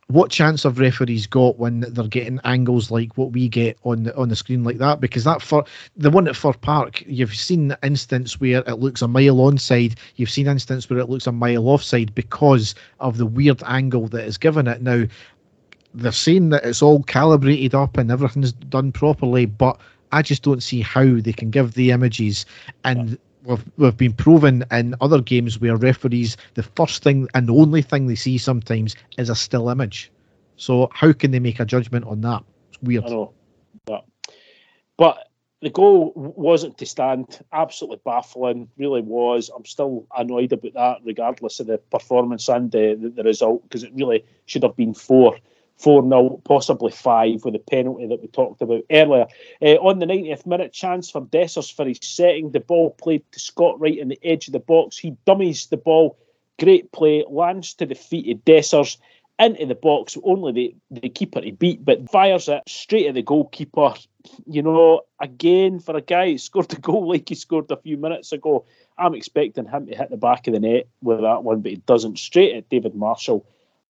what 0.07 0.29
chance 0.29 0.63
have 0.63 0.79
referees 0.79 1.25
got 1.25 1.57
when 1.57 1.81
they're 1.81 2.07
getting 2.07 2.39
angles 2.43 2.91
like 2.91 3.17
what 3.17 3.31
we 3.31 3.47
get 3.47 3.77
on 3.83 4.03
the, 4.03 4.15
on 4.17 4.29
the 4.29 4.35
screen 4.35 4.63
like 4.63 4.77
that? 4.77 4.99
Because 4.99 5.23
that 5.23 5.41
for 5.41 5.63
the 5.95 6.09
one 6.09 6.27
at 6.27 6.35
Fir 6.35 6.53
Park, 6.53 7.03
you've 7.05 7.35
seen 7.35 7.69
the 7.69 7.79
instance 7.83 8.39
where 8.39 8.63
it 8.67 8.79
looks 8.79 9.01
a 9.01 9.07
mile 9.07 9.37
onside, 9.37 9.97
you've 10.15 10.29
seen 10.29 10.47
instance 10.47 10.89
where 10.89 10.99
it 10.99 11.09
looks 11.09 11.27
a 11.27 11.31
mile 11.31 11.67
offside 11.67 12.13
because 12.13 12.75
of 12.99 13.17
the 13.17 13.25
weird 13.25 13.61
angle 13.65 14.07
that 14.09 14.25
is 14.25 14.37
given 14.37 14.67
it. 14.67 14.81
Now, 14.81 15.05
they're 15.93 16.11
saying 16.11 16.49
that 16.49 16.65
it's 16.65 16.81
all 16.81 17.03
calibrated 17.03 17.75
up 17.75 17.97
and 17.97 18.11
everything's 18.11 18.53
done 18.53 18.91
properly, 18.91 19.45
but 19.45 19.79
I 20.11 20.21
just 20.21 20.43
don't 20.43 20.63
see 20.63 20.81
how 20.81 21.19
they 21.19 21.33
can 21.33 21.49
give 21.49 21.73
the 21.73 21.91
images. 21.91 22.45
And 22.83 23.17
we've, 23.43 23.63
we've 23.77 23.97
been 23.97 24.13
proven 24.13 24.63
in 24.71 24.95
other 25.01 25.21
games 25.21 25.59
where 25.59 25.75
referees 25.75 26.37
the 26.55 26.63
first 26.63 27.03
thing 27.03 27.27
and 27.33 27.47
the 27.47 27.55
only 27.55 27.81
thing 27.81 28.07
they 28.07 28.15
see 28.15 28.37
sometimes 28.37 28.95
is 29.17 29.29
a 29.29 29.35
still 29.35 29.69
image. 29.69 30.11
So 30.57 30.89
how 30.93 31.13
can 31.13 31.31
they 31.31 31.39
make 31.39 31.59
a 31.59 31.65
judgment 31.65 32.05
on 32.05 32.21
that? 32.21 32.43
It's 32.69 32.81
weird. 32.81 33.05
I 33.05 33.09
know, 33.09 33.33
but 33.85 34.05
but 34.97 35.27
the 35.61 35.69
goal 35.69 36.11
wasn't 36.15 36.77
to 36.79 36.85
stand. 36.85 37.39
Absolutely 37.53 37.99
baffling, 38.03 38.67
really 38.77 39.01
was. 39.01 39.49
I'm 39.55 39.65
still 39.65 40.05
annoyed 40.15 40.53
about 40.53 40.73
that, 40.73 40.97
regardless 41.03 41.59
of 41.59 41.67
the 41.67 41.77
performance 41.77 42.49
and 42.49 42.71
the, 42.71 42.97
the, 42.99 43.09
the 43.09 43.23
result, 43.23 43.63
because 43.63 43.83
it 43.83 43.91
really 43.93 44.25
should 44.45 44.63
have 44.63 44.75
been 44.75 44.93
four. 44.93 45.37
4 45.77 46.03
0, 46.03 46.41
possibly 46.43 46.91
5 46.91 47.43
with 47.43 47.53
the 47.53 47.59
penalty 47.59 48.07
that 48.07 48.21
we 48.21 48.27
talked 48.27 48.61
about 48.61 48.83
earlier. 48.91 49.25
Uh, 49.61 49.75
on 49.75 49.99
the 49.99 50.05
90th 50.05 50.45
minute, 50.45 50.73
chance 50.73 51.09
for 51.09 51.21
Dessers 51.21 51.73
for 51.73 51.85
his 51.85 51.99
setting. 52.01 52.51
The 52.51 52.59
ball 52.59 52.91
played 52.91 53.23
to 53.31 53.39
Scott 53.39 53.79
Wright 53.79 53.97
in 53.97 54.09
the 54.09 54.19
edge 54.23 54.47
of 54.47 54.53
the 54.53 54.59
box. 54.59 54.97
He 54.97 55.17
dummies 55.25 55.67
the 55.67 55.77
ball. 55.77 56.17
Great 56.59 56.91
play, 56.91 57.25
lands 57.27 57.73
to 57.75 57.85
the 57.85 57.95
feet 57.95 58.29
of 58.29 58.45
Dessers 58.45 58.97
into 59.39 59.65
the 59.65 59.75
box. 59.75 60.17
Only 60.23 60.51
the, 60.51 61.01
the 61.01 61.09
keeper 61.09 61.41
he 61.41 61.51
beat, 61.51 61.83
but 61.83 62.09
fires 62.09 62.47
it 62.47 62.61
straight 62.67 63.07
at 63.07 63.15
the 63.15 63.23
goalkeeper. 63.23 63.93
You 64.45 64.61
know, 64.61 65.01
again, 65.19 65.79
for 65.79 65.97
a 65.97 66.01
guy 66.01 66.31
who 66.31 66.37
scored 66.37 66.71
a 66.73 66.75
goal 66.79 67.09
like 67.09 67.29
he 67.29 67.35
scored 67.35 67.71
a 67.71 67.77
few 67.77 67.97
minutes 67.97 68.31
ago, 68.31 68.65
I'm 68.97 69.15
expecting 69.15 69.65
him 69.65 69.87
to 69.87 69.95
hit 69.95 70.11
the 70.11 70.17
back 70.17 70.47
of 70.47 70.53
the 70.53 70.59
net 70.59 70.87
with 71.01 71.21
that 71.21 71.43
one, 71.43 71.61
but 71.61 71.71
he 71.71 71.77
doesn't. 71.77 72.19
Straight 72.19 72.55
at 72.55 72.69
David 72.69 72.95
Marshall, 72.95 73.45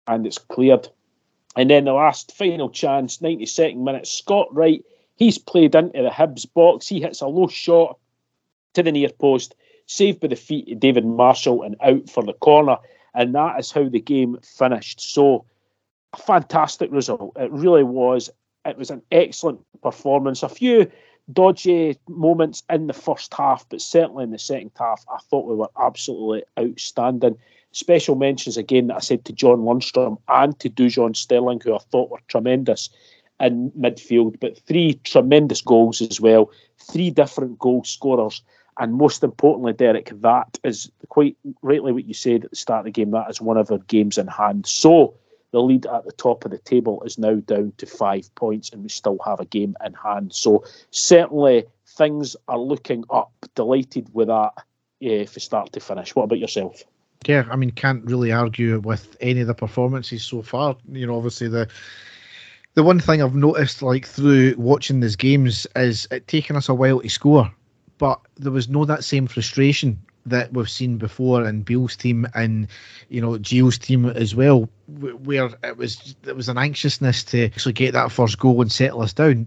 and 0.07 0.27
it's 0.27 0.39
cleared. 0.39 0.89
And 1.57 1.71
then 1.71 1.85
the 1.85 1.93
last 1.93 2.37
final 2.37 2.69
chance, 2.69 3.19
92nd 3.19 3.77
minute, 3.77 4.07
Scott 4.07 4.49
Wright, 4.53 4.85
he's 5.17 5.39
played 5.39 5.75
into 5.75 6.03
the 6.03 6.11
Hibs 6.11 6.53
box. 6.53 6.89
He 6.89 7.01
hits 7.01 7.21
a 7.21 7.27
low 7.27 7.47
shot 7.47 7.99
to 8.75 8.83
the 8.83 8.93
near 8.93 9.09
post, 9.09 9.55
saved 9.87 10.21
by 10.21 10.29
the 10.29 10.37
feet 10.37 10.71
of 10.71 10.81
David 10.81 11.07
Marshall 11.07 11.63
and 11.63 11.77
out 11.81 12.11
for 12.11 12.25
the 12.25 12.33
corner. 12.33 12.77
And 13.15 13.35
that 13.35 13.59
is 13.61 13.71
how 13.71 13.89
the 13.89 14.01
game 14.01 14.39
finished. 14.43 15.01
So, 15.01 15.45
a 16.13 16.17
fantastic 16.17 16.91
result. 16.91 17.33
It 17.37 17.51
really 17.53 17.85
was. 17.85 18.31
It 18.65 18.77
was 18.77 18.91
an 18.91 19.03
excellent 19.13 19.61
performance. 19.83 20.43
A 20.43 20.49
few 20.49 20.91
dodgy 21.33 21.99
moments 22.09 22.63
in 22.71 22.87
the 22.87 22.93
first 22.93 23.33
half, 23.33 23.69
but 23.69 23.81
certainly 23.81 24.25
in 24.25 24.31
the 24.31 24.39
second 24.39 24.73
half, 24.77 25.05
I 25.13 25.19
thought 25.31 25.47
we 25.47 25.55
were 25.55 25.71
absolutely 25.79 26.45
outstanding. 26.59 27.39
Special 27.75 28.15
mentions 28.15 28.57
again 28.57 28.87
that 28.87 28.97
I 28.97 29.01
said 29.01 29.25
to 29.25 29.33
John 29.33 29.63
Lundstram 29.63 30.17
and 30.29 30.57
to 30.61 30.71
Dujon 30.71 31.17
Sterling, 31.17 31.61
who 31.61 31.75
I 31.75 31.79
thought 31.79 32.09
were 32.09 32.21
tremendous 32.29 32.89
in 33.41 33.73
midfield, 33.73 34.39
but 34.39 34.57
three 34.57 34.95
tremendous 35.03 35.61
goals 35.61 36.01
as 36.01 36.21
well, 36.21 36.53
three 36.79 37.11
different 37.11 37.59
goal 37.59 37.83
scorers. 37.83 38.43
And 38.79 38.95
most 38.95 39.25
importantly, 39.25 39.73
Derek, 39.73 40.13
that 40.21 40.57
is 40.63 40.89
quite 41.09 41.37
rightly 41.63 41.91
what 41.91 42.05
you 42.05 42.15
said 42.15 42.45
at 42.45 42.51
the 42.51 42.57
start 42.57 42.81
of 42.81 42.85
the 42.85 42.91
game. 42.93 43.11
That 43.11 43.29
is 43.29 43.41
one 43.41 43.57
of 43.57 43.73
our 43.73 43.79
games 43.79 44.19
in 44.19 44.29
hand. 44.29 44.69
So 44.69 45.15
the 45.51 45.61
lead 45.61 45.85
at 45.87 46.05
the 46.05 46.13
top 46.13 46.45
of 46.45 46.53
the 46.53 46.59
table 46.59 47.03
is 47.03 47.19
now 47.19 47.35
down 47.35 47.73
to 47.79 47.87
five 47.87 48.33
points, 48.37 48.71
and 48.71 48.85
we 48.85 48.89
still 48.89 49.19
have 49.25 49.41
a 49.41 49.47
game 49.47 49.75
in 49.85 49.95
hand. 49.95 50.33
So 50.33 50.63
certainly 50.93 51.65
things 51.89 52.37
are 52.47 52.59
looking 52.59 53.05
up. 53.11 53.33
Delighted 53.57 54.11
with 54.13 54.29
that 54.29 54.53
yeah, 55.01 55.25
for 55.25 55.41
start 55.41 55.73
to 55.73 55.81
finish. 55.81 56.15
What 56.15 56.25
about 56.25 56.39
yourself? 56.39 56.85
Yeah, 57.27 57.47
I 57.51 57.57
mean, 57.57 57.71
can't 57.71 58.05
really 58.05 58.33
argue 58.33 58.81
with 58.81 59.17
any 59.21 59.41
of 59.41 59.47
the 59.47 59.55
performances 59.55 60.23
so 60.23 60.43
far. 60.43 60.77
You 60.91 61.07
know, 61.07 61.17
obviously 61.17 61.49
the 61.49 61.69
the 62.75 62.83
one 62.83 63.01
thing 63.01 63.23
I've 63.23 63.35
noticed, 63.35 63.83
like 63.83 64.07
through 64.07 64.55
watching 64.59 65.01
these 65.01 65.17
games, 65.17 65.67
is 65.77 66.09
it 66.11 66.27
taking 66.27 66.57
us 66.57 66.69
a 66.69 66.75
while 66.75 67.01
to 67.01 67.09
score, 67.09 67.51
but 67.99 68.21
there 68.37 68.53
was 68.53 68.69
no 68.69 68.85
that 68.85 69.05
same 69.05 69.27
frustration 69.27 69.99
that 70.27 70.53
we've 70.53 70.71
seen 70.71 70.97
before 70.97 71.47
in 71.47 71.63
Beale's 71.63 71.97
team 71.97 72.27
and 72.35 72.67
you 73.11 73.21
know 73.21 73.33
Gio's 73.33 73.79
team 73.79 74.07
as 74.07 74.35
well, 74.35 74.69
where 74.89 75.51
it 75.63 75.77
was 75.77 76.17
there 76.23 76.35
was 76.35 76.49
an 76.49 76.59
anxiousness 76.59 77.23
to 77.25 77.47
actually 77.47 77.75
get 77.75 77.93
that 77.93 78.11
first 78.11 78.39
goal 78.39 78.61
and 78.61 78.73
settle 78.73 79.03
us 79.03 79.13
down 79.13 79.47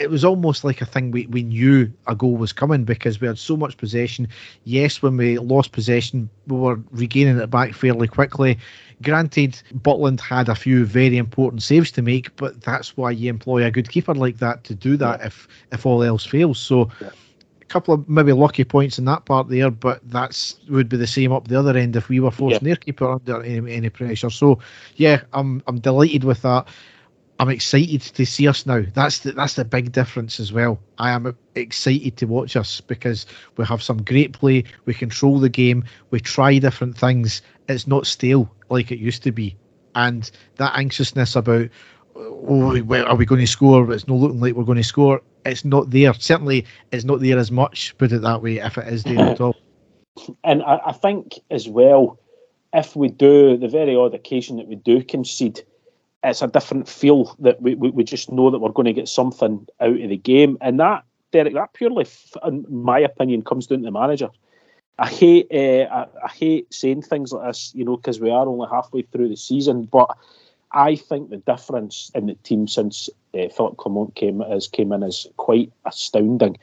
it 0.00 0.10
was 0.10 0.24
almost 0.24 0.64
like 0.64 0.80
a 0.80 0.86
thing 0.86 1.10
we, 1.10 1.26
we 1.26 1.42
knew 1.42 1.92
a 2.06 2.14
goal 2.14 2.36
was 2.36 2.52
coming 2.52 2.84
because 2.84 3.20
we 3.20 3.26
had 3.26 3.38
so 3.38 3.56
much 3.56 3.76
possession. 3.76 4.28
Yes, 4.64 5.02
when 5.02 5.16
we 5.16 5.38
lost 5.38 5.72
possession, 5.72 6.28
we 6.46 6.56
were 6.56 6.80
regaining 6.90 7.38
it 7.38 7.50
back 7.50 7.74
fairly 7.74 8.08
quickly. 8.08 8.58
Granted, 9.02 9.62
Butland 9.74 10.20
had 10.20 10.48
a 10.48 10.54
few 10.54 10.84
very 10.86 11.16
important 11.18 11.62
saves 11.62 11.90
to 11.92 12.02
make, 12.02 12.34
but 12.36 12.60
that's 12.62 12.96
why 12.96 13.10
you 13.10 13.28
employ 13.30 13.64
a 13.64 13.70
good 13.70 13.90
keeper 13.90 14.14
like 14.14 14.38
that 14.38 14.64
to 14.64 14.74
do 14.74 14.96
that 14.96 15.20
if 15.24 15.46
if 15.72 15.86
all 15.86 16.02
else 16.02 16.24
fails. 16.26 16.58
So 16.58 16.90
Yeah. 17.00 17.10
a 17.62 17.64
couple 17.66 17.94
of 17.94 18.08
maybe 18.08 18.32
lucky 18.32 18.64
points 18.64 18.98
in 18.98 19.04
that 19.06 19.24
part 19.26 19.48
there, 19.48 19.70
but 19.70 20.00
that's 20.10 20.56
would 20.68 20.88
be 20.88 20.96
the 20.96 21.06
same 21.06 21.32
up 21.32 21.48
the 21.48 21.58
other 21.58 21.76
end 21.76 21.96
if 21.96 22.08
we 22.08 22.20
were 22.20 22.30
forcing 22.30 22.64
their 22.66 22.76
keeper 22.76 23.10
under 23.10 23.42
any, 23.42 23.72
any 23.74 23.90
pressure. 23.90 24.30
So 24.30 24.58
yeah, 24.96 25.22
I'm 25.32 25.62
I'm 25.66 25.78
delighted 25.80 26.24
with 26.24 26.42
that. 26.42 26.66
I'm 27.40 27.48
excited 27.48 28.02
to 28.02 28.26
see 28.26 28.46
us 28.46 28.66
now. 28.66 28.82
That's 28.92 29.20
the 29.20 29.32
that's 29.32 29.54
the 29.54 29.64
big 29.64 29.92
difference 29.92 30.38
as 30.38 30.52
well. 30.52 30.78
I 30.98 31.10
am 31.10 31.34
excited 31.54 32.18
to 32.18 32.26
watch 32.26 32.54
us 32.54 32.82
because 32.82 33.24
we 33.56 33.64
have 33.64 33.82
some 33.82 34.02
great 34.02 34.34
play. 34.34 34.64
We 34.84 34.92
control 34.92 35.38
the 35.38 35.48
game. 35.48 35.82
We 36.10 36.20
try 36.20 36.58
different 36.58 36.98
things. 36.98 37.40
It's 37.66 37.86
not 37.86 38.06
stale 38.06 38.54
like 38.68 38.92
it 38.92 38.98
used 38.98 39.22
to 39.22 39.32
be, 39.32 39.56
and 39.94 40.30
that 40.56 40.76
anxiousness 40.76 41.34
about 41.34 41.70
oh, 42.14 42.76
are 43.06 43.16
we 43.16 43.24
going 43.24 43.40
to 43.40 43.46
score? 43.46 43.90
It's 43.90 44.06
not 44.06 44.18
looking 44.18 44.40
like 44.40 44.54
we're 44.54 44.64
going 44.64 44.76
to 44.76 44.84
score. 44.84 45.22
It's 45.46 45.64
not 45.64 45.88
there. 45.88 46.12
Certainly, 46.12 46.66
it's 46.92 47.04
not 47.04 47.20
there 47.20 47.38
as 47.38 47.50
much. 47.50 47.96
Put 47.96 48.12
it 48.12 48.20
that 48.20 48.42
way. 48.42 48.58
If 48.58 48.76
it 48.76 48.86
is 48.86 49.04
there 49.04 49.18
at 49.18 49.40
all. 49.40 49.56
And 50.44 50.62
I, 50.64 50.78
I 50.86 50.92
think 50.92 51.38
as 51.50 51.66
well, 51.66 52.18
if 52.74 52.94
we 52.94 53.08
do 53.08 53.56
the 53.56 53.68
very 53.68 53.96
odd 53.96 54.12
occasion 54.12 54.58
that 54.58 54.66
we 54.66 54.74
do 54.74 55.02
concede, 55.02 55.62
it's 56.22 56.42
a 56.42 56.48
different 56.48 56.88
feel 56.88 57.34
that 57.40 57.60
we, 57.62 57.74
we, 57.74 57.90
we 57.90 58.04
just 58.04 58.30
know 58.30 58.50
that 58.50 58.58
we're 58.58 58.70
going 58.70 58.86
to 58.86 58.92
get 58.92 59.08
something 59.08 59.66
out 59.80 60.00
of 60.00 60.08
the 60.08 60.16
game. 60.16 60.58
And 60.60 60.78
that, 60.80 61.04
Derek, 61.32 61.54
that 61.54 61.72
purely, 61.72 62.06
in 62.46 62.66
my 62.68 62.98
opinion, 62.98 63.42
comes 63.42 63.66
down 63.66 63.78
to 63.78 63.84
the 63.84 63.90
manager. 63.90 64.28
I 64.98 65.08
hate 65.08 65.46
uh, 65.50 65.88
I, 65.90 66.06
I 66.24 66.28
hate 66.28 66.72
saying 66.72 67.02
things 67.02 67.32
like 67.32 67.46
this, 67.48 67.72
you 67.74 67.86
know, 67.86 67.96
because 67.96 68.20
we 68.20 68.30
are 68.30 68.46
only 68.46 68.68
halfway 68.70 69.02
through 69.02 69.30
the 69.30 69.36
season. 69.36 69.84
But 69.84 70.14
I 70.72 70.94
think 70.94 71.30
the 71.30 71.38
difference 71.38 72.10
in 72.14 72.26
the 72.26 72.34
team 72.34 72.68
since 72.68 73.08
uh, 73.34 73.48
Philippe 73.48 73.76
Clement 73.78 74.14
came 74.14 74.42
as 74.42 74.68
came 74.68 74.92
in 74.92 75.02
is 75.02 75.26
quite 75.38 75.72
astounding. 75.86 76.58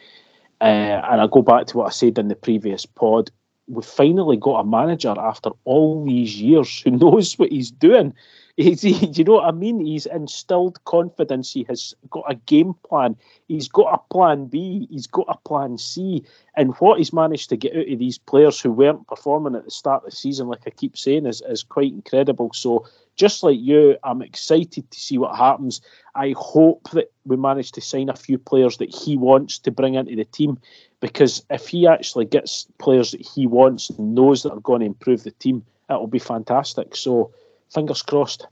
Uh, 0.61 1.01
and 1.09 1.21
I 1.21 1.27
go 1.27 1.41
back 1.41 1.65
to 1.67 1.77
what 1.77 1.87
I 1.87 1.91
said 1.91 2.19
in 2.19 2.27
the 2.27 2.35
previous 2.35 2.85
pod. 2.85 3.31
We 3.67 3.81
finally 3.81 4.37
got 4.37 4.59
a 4.59 4.63
manager 4.63 5.15
after 5.17 5.49
all 5.65 6.05
these 6.05 6.39
years 6.39 6.81
who 6.81 6.91
knows 6.91 7.33
what 7.39 7.51
he's 7.51 7.71
doing. 7.71 8.13
He's, 8.59 8.81
he, 8.81 8.93
do 8.93 9.21
you 9.21 9.23
know 9.23 9.33
what 9.33 9.45
I 9.45 9.51
mean? 9.51 9.85
He's 9.85 10.07
instilled 10.07 10.83
confidence. 10.85 11.53
He 11.53 11.63
has 11.69 11.93
got 12.09 12.23
a 12.27 12.33
game 12.33 12.73
plan. 12.83 13.15
He's 13.47 13.67
got 13.67 13.93
a 13.93 14.11
plan 14.11 14.47
B. 14.47 14.87
He's 14.89 15.05
got 15.05 15.27
a 15.29 15.37
plan 15.47 15.77
C. 15.77 16.25
And 16.55 16.73
what 16.77 16.97
he's 16.97 17.13
managed 17.13 17.49
to 17.49 17.55
get 17.55 17.75
out 17.75 17.87
of 17.87 17.99
these 17.99 18.17
players 18.17 18.59
who 18.59 18.71
weren't 18.71 19.07
performing 19.07 19.53
at 19.53 19.63
the 19.65 19.69
start 19.69 20.03
of 20.03 20.09
the 20.09 20.15
season, 20.15 20.47
like 20.47 20.63
I 20.65 20.71
keep 20.71 20.97
saying, 20.97 21.27
is, 21.27 21.43
is 21.47 21.61
quite 21.61 21.93
incredible. 21.93 22.49
So, 22.51 22.87
just 23.15 23.43
like 23.43 23.59
you, 23.59 23.95
I'm 24.03 24.23
excited 24.23 24.89
to 24.89 24.99
see 24.99 25.19
what 25.19 25.35
happens. 25.35 25.79
I 26.15 26.33
hope 26.35 26.89
that 26.93 27.11
we 27.25 27.37
manage 27.37 27.73
to 27.73 27.81
sign 27.81 28.09
a 28.09 28.15
few 28.15 28.39
players 28.39 28.77
that 28.77 28.93
he 28.93 29.17
wants 29.17 29.59
to 29.59 29.71
bring 29.71 29.93
into 29.93 30.15
the 30.15 30.25
team 30.25 30.57
because 30.99 31.43
if 31.51 31.67
he 31.67 31.85
actually 31.85 32.25
gets 32.25 32.65
players 32.79 33.11
that 33.11 33.21
he 33.21 33.45
wants 33.45 33.91
and 33.91 34.15
knows 34.15 34.41
that 34.41 34.53
are 34.53 34.59
going 34.61 34.79
to 34.79 34.87
improve 34.87 35.23
the 35.23 35.31
team, 35.31 35.63
it 35.91 35.93
will 35.93 36.07
be 36.07 36.17
fantastic. 36.17 36.95
So, 36.95 37.31
fingers 37.69 38.01
crossed. 38.01 38.47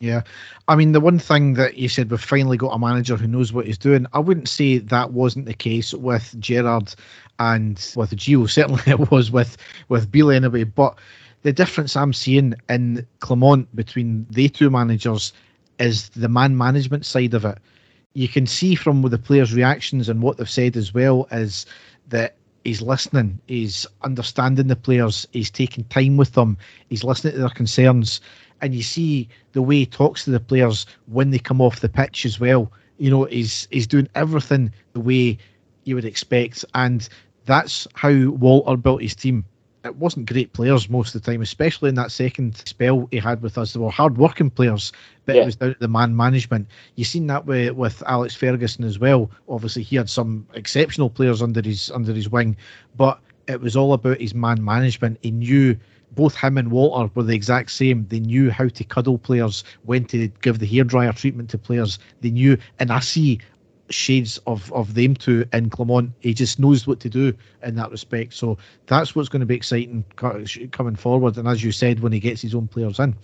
Yeah. 0.00 0.22
I 0.66 0.76
mean, 0.76 0.92
the 0.92 1.00
one 1.00 1.18
thing 1.18 1.54
that 1.54 1.76
you 1.76 1.88
said, 1.88 2.10
we've 2.10 2.20
finally 2.20 2.56
got 2.56 2.70
a 2.70 2.78
manager 2.78 3.16
who 3.16 3.26
knows 3.26 3.52
what 3.52 3.66
he's 3.66 3.76
doing. 3.76 4.06
I 4.14 4.18
wouldn't 4.18 4.48
say 4.48 4.78
that 4.78 5.12
wasn't 5.12 5.44
the 5.44 5.54
case 5.54 5.92
with 5.92 6.34
Gerrard 6.40 6.94
and 7.38 7.74
with 7.94 8.16
Gio. 8.16 8.48
Certainly 8.50 8.82
it 8.86 9.10
was 9.10 9.30
with, 9.30 9.58
with 9.88 10.10
Beale 10.10 10.30
anyway. 10.30 10.64
But 10.64 10.98
the 11.42 11.52
difference 11.52 11.96
I'm 11.96 12.14
seeing 12.14 12.54
in 12.70 13.06
Clement 13.20 13.74
between 13.76 14.26
the 14.30 14.48
two 14.48 14.70
managers 14.70 15.34
is 15.78 16.08
the 16.10 16.28
man 16.28 16.56
management 16.56 17.04
side 17.04 17.34
of 17.34 17.44
it. 17.44 17.58
You 18.14 18.26
can 18.26 18.46
see 18.46 18.74
from 18.74 19.02
the 19.02 19.18
players' 19.18 19.54
reactions 19.54 20.08
and 20.08 20.22
what 20.22 20.38
they've 20.38 20.48
said 20.48 20.76
as 20.76 20.94
well 20.94 21.28
is 21.30 21.66
that 22.08 22.36
he's 22.64 22.82
listening, 22.82 23.38
he's 23.46 23.86
understanding 24.02 24.66
the 24.66 24.76
players, 24.76 25.26
he's 25.32 25.50
taking 25.50 25.84
time 25.84 26.16
with 26.16 26.32
them, 26.32 26.58
he's 26.88 27.04
listening 27.04 27.34
to 27.34 27.38
their 27.38 27.48
concerns 27.50 28.20
and 28.62 28.74
you 28.74 28.82
see 28.82 29.28
the 29.52 29.62
way 29.62 29.76
he 29.76 29.86
talks 29.86 30.24
to 30.24 30.30
the 30.30 30.40
players 30.40 30.86
when 31.06 31.30
they 31.30 31.38
come 31.38 31.60
off 31.60 31.80
the 31.80 31.88
pitch 31.88 32.24
as 32.24 32.38
well. 32.40 32.70
You 32.98 33.10
know, 33.10 33.24
he's 33.24 33.66
he's 33.70 33.86
doing 33.86 34.08
everything 34.14 34.72
the 34.92 35.00
way 35.00 35.38
you 35.84 35.94
would 35.94 36.04
expect, 36.04 36.64
and 36.74 37.08
that's 37.46 37.86
how 37.94 38.12
Walter 38.30 38.76
built 38.76 39.02
his 39.02 39.14
team. 39.14 39.44
It 39.82 39.96
wasn't 39.96 40.30
great 40.30 40.52
players 40.52 40.90
most 40.90 41.14
of 41.14 41.22
the 41.22 41.32
time, 41.32 41.40
especially 41.40 41.88
in 41.88 41.94
that 41.94 42.12
second 42.12 42.56
spell 42.66 43.08
he 43.10 43.16
had 43.16 43.40
with 43.40 43.56
us. 43.56 43.72
They 43.72 43.80
were 43.80 43.90
hard-working 43.90 44.50
players, 44.50 44.92
but 45.24 45.36
Yeah. 45.36 45.42
it 45.42 45.46
was 45.46 45.56
down 45.56 45.72
to 45.72 45.80
the 45.80 45.88
man 45.88 46.14
management. 46.14 46.68
You've 46.96 47.08
seen 47.08 47.26
that 47.28 47.46
with, 47.46 47.72
with 47.72 48.02
Alex 48.06 48.34
Ferguson 48.34 48.84
as 48.84 48.98
well. 48.98 49.30
Obviously, 49.48 49.82
he 49.82 49.96
had 49.96 50.10
some 50.10 50.46
exceptional 50.52 51.08
players 51.08 51.40
under 51.40 51.62
his 51.62 51.90
under 51.92 52.12
his 52.12 52.28
wing, 52.28 52.58
but 52.98 53.20
it 53.48 53.62
was 53.62 53.74
all 53.74 53.94
about 53.94 54.20
his 54.20 54.34
man 54.34 54.62
management. 54.62 55.18
He 55.22 55.30
knew 55.30 55.76
both 56.12 56.34
him 56.36 56.58
and 56.58 56.70
Walter 56.70 57.10
were 57.14 57.22
the 57.22 57.34
exact 57.34 57.70
same. 57.70 58.06
They 58.08 58.20
knew 58.20 58.50
how 58.50 58.68
to 58.68 58.84
cuddle 58.84 59.18
players, 59.18 59.64
when 59.84 60.04
to 60.06 60.28
give 60.42 60.58
the 60.58 60.66
hairdryer 60.66 61.14
treatment 61.14 61.50
to 61.50 61.58
players. 61.58 61.98
They 62.20 62.30
knew, 62.30 62.56
and 62.78 62.90
I 62.90 63.00
see 63.00 63.40
shades 63.90 64.38
of 64.46 64.72
of 64.72 64.94
them 64.94 65.14
two 65.14 65.44
in 65.52 65.68
Clement. 65.70 66.12
He 66.20 66.32
just 66.32 66.58
knows 66.58 66.86
what 66.86 67.00
to 67.00 67.08
do 67.08 67.34
in 67.62 67.74
that 67.76 67.90
respect. 67.90 68.34
So 68.34 68.56
that's 68.86 69.14
what's 69.14 69.28
going 69.28 69.40
to 69.40 69.46
be 69.46 69.56
exciting 69.56 70.04
coming 70.16 70.96
forward. 70.96 71.36
And 71.36 71.48
as 71.48 71.62
you 71.62 71.72
said, 71.72 72.00
when 72.00 72.12
he 72.12 72.20
gets 72.20 72.42
his 72.42 72.54
own 72.54 72.68
players 72.68 72.98
in. 72.98 73.14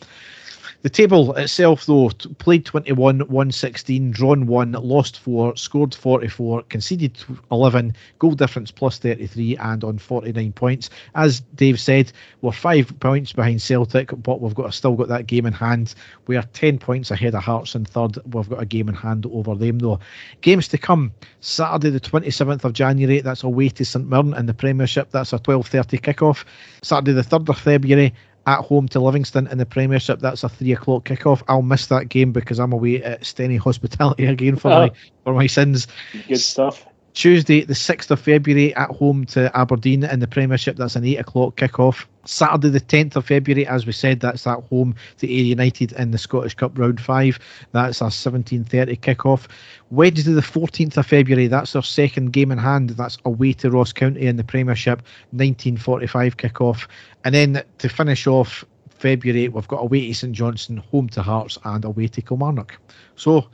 The 0.86 0.90
table 0.90 1.34
itself, 1.34 1.84
though, 1.86 2.10
played 2.38 2.64
21, 2.64 3.26
won 3.26 3.50
16, 3.50 4.12
drawn 4.12 4.46
1, 4.46 4.70
lost 4.70 5.18
4, 5.18 5.56
scored 5.56 5.92
44, 5.92 6.62
conceded 6.62 7.18
11, 7.50 7.92
goal 8.20 8.30
difference 8.36 8.70
plus 8.70 8.96
33, 8.98 9.56
and 9.56 9.82
on 9.82 9.98
49 9.98 10.52
points. 10.52 10.88
As 11.16 11.40
Dave 11.56 11.80
said, 11.80 12.12
we're 12.40 12.52
five 12.52 12.96
points 13.00 13.32
behind 13.32 13.60
Celtic, 13.60 14.12
but 14.22 14.40
we've 14.40 14.54
got 14.54 14.72
still 14.74 14.94
got 14.94 15.08
that 15.08 15.26
game 15.26 15.44
in 15.44 15.52
hand. 15.52 15.92
We 16.28 16.36
are 16.36 16.44
10 16.52 16.78
points 16.78 17.10
ahead 17.10 17.34
of 17.34 17.42
Hearts 17.42 17.74
in 17.74 17.84
third. 17.84 18.18
We've 18.32 18.48
got 18.48 18.62
a 18.62 18.64
game 18.64 18.88
in 18.88 18.94
hand 18.94 19.26
over 19.26 19.56
them, 19.56 19.80
though. 19.80 19.98
Games 20.40 20.68
to 20.68 20.78
come 20.78 21.10
Saturday, 21.40 21.90
the 21.90 21.98
27th 21.98 22.62
of 22.62 22.74
January, 22.74 23.20
that's 23.22 23.42
away 23.42 23.70
to 23.70 23.84
St 23.84 24.08
Mirren 24.08 24.34
in 24.34 24.46
the 24.46 24.54
Premiership. 24.54 25.10
That's 25.10 25.32
a 25.32 25.40
12.30 25.40 26.00
kickoff. 26.00 26.44
Saturday, 26.82 27.10
the 27.10 27.22
3rd 27.22 27.48
of 27.48 27.58
February, 27.58 28.14
at 28.46 28.60
home 28.60 28.88
to 28.88 29.00
Livingston 29.00 29.46
in 29.48 29.58
the 29.58 29.66
Premiership. 29.66 30.20
That's 30.20 30.44
a 30.44 30.48
three 30.48 30.72
o'clock 30.72 31.04
kickoff. 31.04 31.42
I'll 31.48 31.62
miss 31.62 31.86
that 31.88 32.08
game 32.08 32.32
because 32.32 32.58
I'm 32.58 32.72
away 32.72 33.02
at 33.02 33.22
Steny 33.22 33.58
Hospitality 33.58 34.26
again 34.26 34.56
for 34.56 34.68
Oh. 34.70 34.78
my 34.78 34.90
ah. 34.94 34.98
for 35.24 35.34
my 35.34 35.46
sins. 35.46 35.86
Good 36.28 36.38
stuff. 36.38 36.86
Tuesday, 37.16 37.64
the 37.64 37.72
6th 37.72 38.10
of 38.10 38.20
February, 38.20 38.74
at 38.74 38.90
home 38.90 39.24
to 39.24 39.50
Aberdeen 39.56 40.04
in 40.04 40.20
the 40.20 40.26
Premiership. 40.26 40.76
That's 40.76 40.96
an 40.96 41.04
8 41.06 41.16
o'clock 41.16 41.56
kick-off. 41.56 42.06
Saturday, 42.26 42.68
the 42.68 42.78
10th 42.78 43.16
of 43.16 43.24
February, 43.24 43.66
as 43.66 43.86
we 43.86 43.92
said, 43.92 44.20
that's 44.20 44.46
at 44.46 44.62
home 44.64 44.94
to 45.16 45.26
Ayr 45.26 45.44
United 45.44 45.92
in 45.92 46.10
the 46.10 46.18
Scottish 46.18 46.54
Cup 46.54 46.78
Round 46.78 47.00
5. 47.00 47.38
That's 47.72 48.02
a 48.02 48.04
17.30 48.04 49.00
kick-off. 49.00 49.48
Wednesday, 49.88 50.30
the 50.30 50.42
14th 50.42 50.98
of 50.98 51.06
February, 51.06 51.46
that's 51.46 51.74
our 51.74 51.82
second 51.82 52.34
game 52.34 52.52
in 52.52 52.58
hand. 52.58 52.90
That's 52.90 53.16
away 53.24 53.54
to 53.54 53.70
Ross 53.70 53.94
County 53.94 54.26
in 54.26 54.36
the 54.36 54.44
Premiership, 54.44 55.00
19.45 55.34 56.36
kick-off. 56.36 56.86
And 57.24 57.34
then 57.34 57.62
to 57.78 57.88
finish 57.88 58.26
off 58.26 58.62
February, 58.90 59.48
we've 59.48 59.68
got 59.68 59.80
away 59.80 60.08
to 60.08 60.14
St 60.14 60.34
Johnstone, 60.34 60.76
home 60.92 61.08
to 61.08 61.22
Hearts, 61.22 61.58
and 61.64 61.82
away 61.86 62.08
to 62.08 62.20
Kilmarnock. 62.20 62.78
So, 63.14 63.48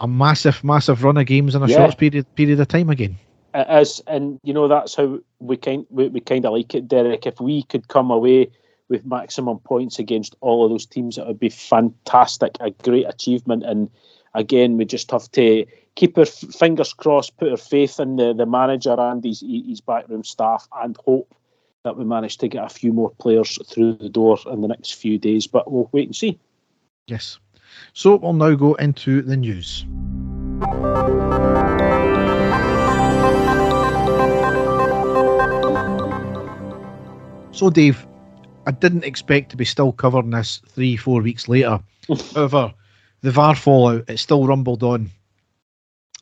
a 0.00 0.08
massive, 0.08 0.62
massive 0.64 1.02
run 1.04 1.16
of 1.16 1.26
games 1.26 1.54
in 1.54 1.62
a 1.62 1.66
Yeah. 1.66 1.76
short 1.76 1.98
period 1.98 2.26
period 2.34 2.60
of 2.60 2.68
time 2.68 2.90
again. 2.90 3.16
It 3.54 3.66
is, 3.80 4.00
and 4.06 4.38
you 4.42 4.52
know 4.52 4.68
that's 4.68 4.94
how 4.94 5.18
we 5.40 5.56
kind 5.56 5.86
we, 5.90 6.08
we 6.08 6.20
kind 6.20 6.44
of 6.44 6.52
like 6.52 6.74
it, 6.74 6.88
Derek. 6.88 7.26
If 7.26 7.40
we 7.40 7.62
could 7.64 7.88
come 7.88 8.10
away 8.10 8.50
with 8.88 9.04
maximum 9.06 9.58
points 9.58 9.98
against 9.98 10.36
all 10.40 10.64
of 10.64 10.70
those 10.70 10.86
teams, 10.86 11.18
it 11.18 11.26
would 11.26 11.40
be 11.40 11.50
fantastic, 11.50 12.56
a 12.60 12.70
great 12.70 13.06
achievement. 13.08 13.62
And 13.64 13.90
again, 14.34 14.76
we 14.76 14.84
just 14.84 15.10
have 15.10 15.30
to 15.32 15.66
keep 15.94 16.16
our 16.16 16.24
fingers 16.26 16.92
crossed, 16.92 17.36
put 17.36 17.50
our 17.50 17.56
faith 17.56 17.98
in 18.00 18.16
the, 18.16 18.32
the 18.32 18.46
manager 18.46 18.94
and 18.98 19.22
his 19.24 19.40
his 19.40 19.80
backroom 19.80 20.24
staff, 20.24 20.68
and 20.76 20.96
hope 21.04 21.34
that 21.84 21.96
we 21.96 22.04
manage 22.04 22.36
to 22.38 22.48
get 22.48 22.64
a 22.64 22.68
few 22.68 22.92
more 22.92 23.10
players 23.18 23.58
through 23.66 23.94
the 23.94 24.08
door 24.08 24.38
in 24.50 24.60
the 24.60 24.68
next 24.68 24.94
few 24.94 25.18
days. 25.18 25.46
But 25.46 25.70
we'll 25.70 25.88
wait 25.92 26.08
and 26.08 26.16
see. 26.16 26.38
Yes. 27.06 27.38
So 27.92 28.16
we'll 28.16 28.32
now 28.32 28.54
go 28.54 28.74
into 28.74 29.22
the 29.22 29.36
news. 29.36 29.84
So, 37.52 37.70
Dave, 37.70 38.06
I 38.66 38.70
didn't 38.70 39.04
expect 39.04 39.50
to 39.50 39.56
be 39.56 39.64
still 39.64 39.92
covering 39.92 40.30
this 40.30 40.62
three, 40.68 40.96
four 40.96 41.22
weeks 41.22 41.48
later. 41.48 41.80
However, 42.34 42.72
the 43.22 43.32
VAR 43.32 43.56
fallout, 43.56 44.04
it 44.08 44.18
still 44.18 44.46
rumbled 44.46 44.82
on. 44.82 45.10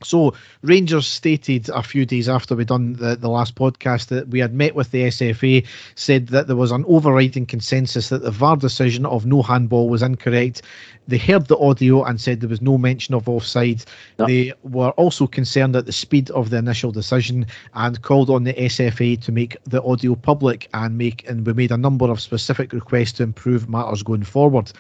So, 0.03 0.35
Rangers 0.61 1.07
stated 1.07 1.71
a 1.71 1.83
few 1.83 2.05
days 2.05 2.29
after 2.29 2.55
we'd 2.55 2.67
done 2.67 2.93
the, 2.95 3.17
the 3.17 3.31
last 3.31 3.55
podcast 3.55 4.09
that 4.09 4.29
we 4.29 4.41
had 4.41 4.53
met 4.53 4.75
with 4.75 4.91
the 4.91 5.05
SFA, 5.05 5.67
said 5.95 6.27
that 6.29 6.49
there 6.49 6.57
was 6.57 6.71
an 6.71 6.85
overriding 6.87 7.47
consensus 7.47 8.11
that 8.11 8.21
the 8.21 8.31
VAR 8.31 8.59
decision 8.59 9.07
of 9.07 9.25
no 9.25 9.41
handball 9.43 9.89
was 9.89 10.03
incorrect. 10.03 10.61
They 11.09 11.17
heard 11.17 11.47
the 11.47 11.57
audio 11.57 12.05
and 12.05 12.21
said 12.21 12.41
there 12.41 12.49
was 12.49 12.61
no 12.61 12.77
mention 12.77 13.15
of 13.15 13.27
offside. 13.27 13.87
They 14.19 14.53
were 14.65 14.91
also 14.91 15.27
concerned 15.27 15.75
at 15.77 15.87
the 15.87 15.93
speed 15.93 16.31
of 16.33 16.51
the 16.51 16.59
initial 16.59 16.93
decision 16.93 17.47
and 17.73 18.03
called 18.03 18.29
on 18.29 18.45
the 18.45 18.53
SFA 18.53 19.19
to 19.23 19.33
make 19.33 19.57
the 19.65 19.83
audio 19.83 20.15
public 20.15 20.69
and 20.75 20.99
make 20.99 21.27
and 21.27 21.47
we 21.47 21.55
made 21.55 21.73
a 21.73 21.79
number 21.79 22.11
of 22.11 22.21
specific 22.21 22.75
requests 22.75 23.13
to 23.13 23.23
improve 23.23 23.71
matters 23.71 24.03
going 24.03 24.25
forward. 24.25 24.71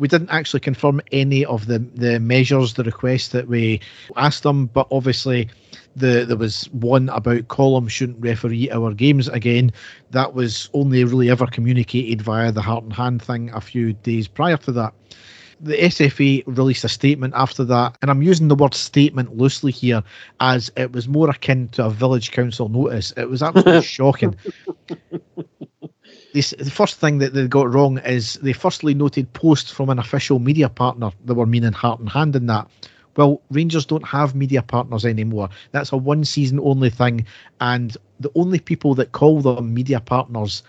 We 0.00 0.08
didn't 0.08 0.30
actually 0.30 0.60
confirm 0.60 1.02
any 1.12 1.44
of 1.44 1.66
the, 1.66 1.78
the 1.78 2.18
measures, 2.18 2.72
the 2.72 2.84
requests 2.84 3.28
that 3.28 3.48
we 3.48 3.80
asked 4.16 4.44
them, 4.44 4.64
but 4.64 4.88
obviously 4.90 5.50
the 5.94 6.24
there 6.26 6.38
was 6.38 6.64
one 6.72 7.10
about 7.10 7.48
Collum 7.48 7.86
shouldn't 7.86 8.18
referee 8.18 8.70
our 8.70 8.94
games 8.94 9.28
again. 9.28 9.72
That 10.10 10.32
was 10.32 10.70
only 10.72 11.04
really 11.04 11.28
ever 11.28 11.46
communicated 11.46 12.22
via 12.22 12.50
the 12.50 12.62
heart 12.62 12.82
and 12.82 12.94
hand 12.94 13.20
thing 13.20 13.50
a 13.50 13.60
few 13.60 13.92
days 13.92 14.26
prior 14.26 14.56
to 14.56 14.72
that. 14.72 14.94
The 15.60 15.76
SFA 15.76 16.44
released 16.46 16.84
a 16.84 16.88
statement 16.88 17.34
after 17.36 17.62
that, 17.64 17.98
and 18.00 18.10
I'm 18.10 18.22
using 18.22 18.48
the 18.48 18.54
word 18.54 18.72
statement 18.72 19.36
loosely 19.36 19.70
here 19.70 20.02
as 20.40 20.72
it 20.78 20.92
was 20.92 21.08
more 21.08 21.28
akin 21.28 21.68
to 21.72 21.84
a 21.84 21.90
village 21.90 22.30
council 22.30 22.70
notice. 22.70 23.12
It 23.18 23.28
was 23.28 23.42
absolutely 23.42 23.82
shocking. 23.98 24.34
This, 26.32 26.54
the 26.58 26.70
first 26.70 26.96
thing 26.96 27.18
that 27.18 27.34
they 27.34 27.48
got 27.48 27.72
wrong 27.72 27.98
is 27.98 28.34
they 28.34 28.52
firstly 28.52 28.94
noted 28.94 29.32
posts 29.32 29.70
from 29.70 29.90
an 29.90 29.98
official 29.98 30.38
media 30.38 30.68
partner 30.68 31.10
that 31.24 31.34
were 31.34 31.46
meaning 31.46 31.72
heart 31.72 31.98
and 31.98 32.08
hand 32.08 32.36
in 32.36 32.46
that. 32.46 32.68
Well, 33.16 33.42
Rangers 33.50 33.84
don't 33.84 34.06
have 34.06 34.36
media 34.36 34.62
partners 34.62 35.04
anymore. 35.04 35.48
That's 35.72 35.90
a 35.92 35.96
one 35.96 36.24
season 36.24 36.60
only 36.60 36.90
thing, 36.90 37.26
and 37.60 37.96
the 38.20 38.30
only 38.36 38.60
people 38.60 38.94
that 38.94 39.12
call 39.12 39.40
them 39.40 39.74
media 39.74 40.00
partners 40.00 40.62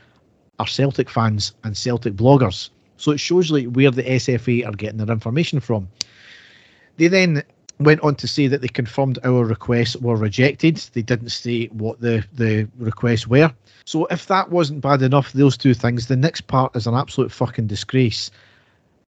are 0.58 0.68
Celtic 0.68 1.10
fans 1.10 1.54
and 1.64 1.78
Celtic 1.78 2.14
bloggers. 2.14 2.70
So 2.98 3.12
it 3.12 3.20
shows 3.20 3.52
like 3.52 3.68
where 3.68 3.92
the 3.92 4.04
SFA 4.04 4.68
are 4.68 4.72
getting 4.72 4.98
their 4.98 5.14
information 5.14 5.60
from. 5.60 5.88
They 6.98 7.08
then 7.08 7.44
went 7.84 8.02
on 8.02 8.16
to 8.16 8.28
say 8.28 8.48
that 8.48 8.62
they 8.62 8.68
confirmed 8.68 9.20
our 9.24 9.46
requests 9.46 9.96
were 9.96 10.16
rejected. 10.16 10.78
They 10.94 11.02
didn't 11.02 11.30
say 11.30 11.68
what 11.68 12.02
the, 12.02 12.24
the 12.34 12.68
requests 12.78 13.28
were. 13.28 13.54
So 13.86 14.06
if 14.06 14.28
that 14.28 14.50
wasn't 14.50 14.82
bad 14.82 15.02
enough, 15.02 15.34
those 15.34 15.58
two 15.58 15.74
things, 15.74 16.08
the 16.08 16.16
next 16.16 16.42
part 16.48 16.76
is 16.76 16.88
an 16.88 16.96
absolute 16.96 17.32
fucking 17.32 17.68
disgrace. 17.68 18.32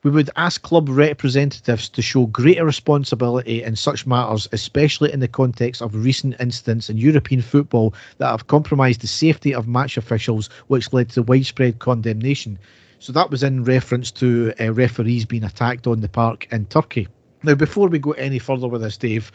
We 0.03 0.11
would 0.11 0.29
ask 0.37 0.61
club 0.61 0.87
representatives 0.87 1.89
to 1.89 2.01
show 2.01 2.27
greater 2.27 2.63
responsibility 2.63 3.61
in 3.61 3.75
such 3.75 4.07
matters, 4.07 4.47
especially 4.53 5.11
in 5.11 5.19
the 5.19 5.27
context 5.27 5.81
of 5.81 5.93
recent 5.93 6.35
incidents 6.39 6.89
in 6.89 6.97
European 6.97 7.41
football 7.41 7.93
that 8.17 8.31
have 8.31 8.47
compromised 8.47 9.01
the 9.01 9.07
safety 9.07 9.53
of 9.53 9.67
match 9.67 9.97
officials, 9.97 10.49
which 10.67 10.93
led 10.93 11.09
to 11.09 11.23
widespread 11.23 11.79
condemnation. 11.79 12.57
So 12.99 13.11
that 13.11 13.29
was 13.29 13.43
in 13.43 13.65
reference 13.65 14.11
to 14.11 14.53
uh, 14.59 14.71
referees 14.71 15.25
being 15.25 15.43
attacked 15.43 15.85
on 15.87 15.99
the 15.99 16.09
park 16.09 16.47
in 16.51 16.65
Turkey. 16.67 17.09
Now, 17.43 17.55
before 17.55 17.87
we 17.87 17.99
go 17.99 18.11
any 18.11 18.39
further 18.39 18.67
with 18.67 18.81
this, 18.81 18.97
Dave, 18.97 19.31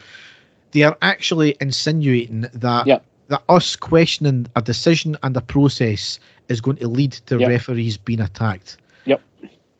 they 0.71 0.83
are 0.83 0.97
actually 1.01 1.55
insinuating 1.61 2.45
that 2.53 2.87
Yeah. 2.87 2.99
that 3.27 3.41
us 3.49 3.75
questioning 3.75 4.45
a 4.55 4.61
decision 4.61 5.17
and 5.23 5.35
a 5.35 5.41
process 5.41 6.19
is 6.47 6.61
going 6.61 6.77
to 6.77 6.87
lead 6.87 7.11
to 7.11 7.39
Yep. 7.39 7.49
referees 7.49 7.97
being 7.97 8.21
attacked. 8.21 8.77
Yep. 9.05 9.19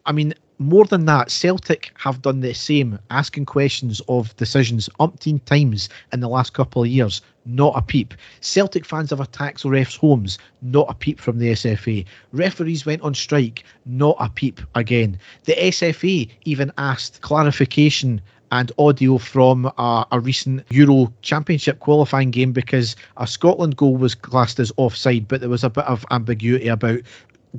I 0.08 0.12
mean, 0.12 0.34
more 0.58 0.86
than 0.86 1.06
that, 1.06 1.32
Celtic 1.32 1.92
have 1.96 2.22
done 2.22 2.40
the 2.40 2.54
same, 2.54 2.98
asking 3.10 3.46
questions 3.46 4.02
of 4.08 4.36
decisions 4.38 4.90
umpteen 5.00 5.44
times 5.46 5.90
in 6.14 6.22
the 6.22 6.30
last 6.30 6.54
couple 6.54 6.84
of 6.84 6.88
years. 6.88 7.22
Not 7.46 7.78
a 7.78 7.82
peep. 7.82 8.14
Celtic 8.42 8.86
fans 8.86 9.10
have 9.10 9.20
attacked 9.20 9.64
refs' 9.64 9.98
homes. 9.98 10.38
Not 10.62 10.90
a 10.90 10.94
peep 10.94 11.20
from 11.20 11.40
the 11.40 11.52
SFA. 11.52 12.06
Referees 12.32 12.86
went 12.86 13.02
on 13.02 13.14
strike. 13.14 13.64
Not 13.86 14.16
a 14.20 14.30
peep 14.30 14.62
again. 14.76 15.20
The 15.44 15.54
SFA 15.54 16.30
even 16.46 16.72
asked 16.78 17.22
clarification 17.22 18.22
and 18.52 18.72
audio 18.78 19.18
from 19.18 19.66
a, 19.78 20.06
a 20.12 20.20
recent 20.20 20.64
Euro 20.70 21.12
Championship 21.22 21.80
qualifying 21.80 22.32
game 22.32 22.54
because 22.54 22.96
a 23.18 23.28
Scotland 23.28 23.76
goal 23.76 23.98
was 23.98 24.16
classed 24.16 24.60
as 24.60 24.72
offside, 24.78 25.28
but 25.28 25.42
there 25.42 25.50
was 25.50 25.64
a 25.64 25.70
bit 25.70 25.84
of 25.86 26.06
ambiguity 26.12 26.68
about 26.68 27.02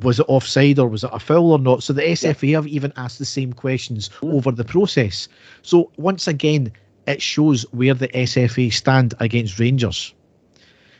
was 0.02 0.20
it 0.20 0.26
offside 0.28 0.78
or 0.78 0.88
was 0.88 1.04
it 1.04 1.10
a 1.12 1.18
foul 1.18 1.52
or 1.52 1.58
not? 1.58 1.82
So 1.82 1.92
the 1.92 2.02
SFA 2.02 2.54
have 2.54 2.66
even 2.66 2.92
asked 2.96 3.18
the 3.18 3.24
same 3.24 3.52
questions 3.52 4.08
mm. 4.20 4.32
over 4.32 4.50
the 4.52 4.64
process. 4.64 5.28
So 5.62 5.90
once 5.96 6.26
again, 6.26 6.72
it 7.06 7.22
shows 7.22 7.62
where 7.72 7.94
the 7.94 8.08
SFA 8.08 8.72
stand 8.72 9.14
against 9.20 9.58
Rangers. 9.58 10.14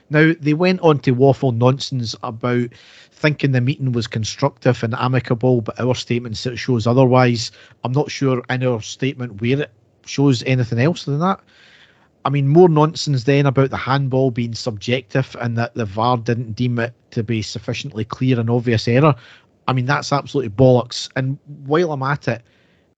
Now, 0.08 0.32
they 0.40 0.54
went 0.54 0.80
on 0.80 1.00
to 1.00 1.10
waffle 1.12 1.50
nonsense 1.50 2.14
about 2.22 2.68
thinking 3.10 3.52
the 3.52 3.60
meeting 3.60 3.90
was 3.90 4.06
constructive 4.06 4.84
and 4.84 4.94
amicable, 4.94 5.62
but 5.62 5.80
our 5.80 5.96
statement 5.96 6.36
shows 6.36 6.86
otherwise. 6.86 7.50
I'm 7.82 7.92
not 7.92 8.10
sure 8.10 8.42
in 8.48 8.62
our 8.62 8.80
statement 8.82 9.40
where 9.40 9.62
it 9.62 9.72
shows 10.04 10.44
anything 10.44 10.78
else 10.78 11.04
than 11.04 11.18
that. 11.20 11.40
I 12.26 12.28
mean, 12.28 12.48
more 12.48 12.68
nonsense 12.68 13.22
then 13.22 13.46
about 13.46 13.70
the 13.70 13.76
handball 13.76 14.32
being 14.32 14.52
subjective 14.52 15.36
and 15.40 15.56
that 15.58 15.74
the 15.74 15.84
VAR 15.84 16.16
didn't 16.16 16.54
deem 16.54 16.80
it 16.80 16.92
to 17.12 17.22
be 17.22 17.40
sufficiently 17.40 18.04
clear 18.04 18.40
and 18.40 18.50
obvious 18.50 18.88
error. 18.88 19.14
I 19.68 19.72
mean, 19.72 19.86
that's 19.86 20.12
absolutely 20.12 20.50
bollocks. 20.50 21.08
And 21.14 21.38
while 21.66 21.92
I'm 21.92 22.02
at 22.02 22.26
it, 22.26 22.42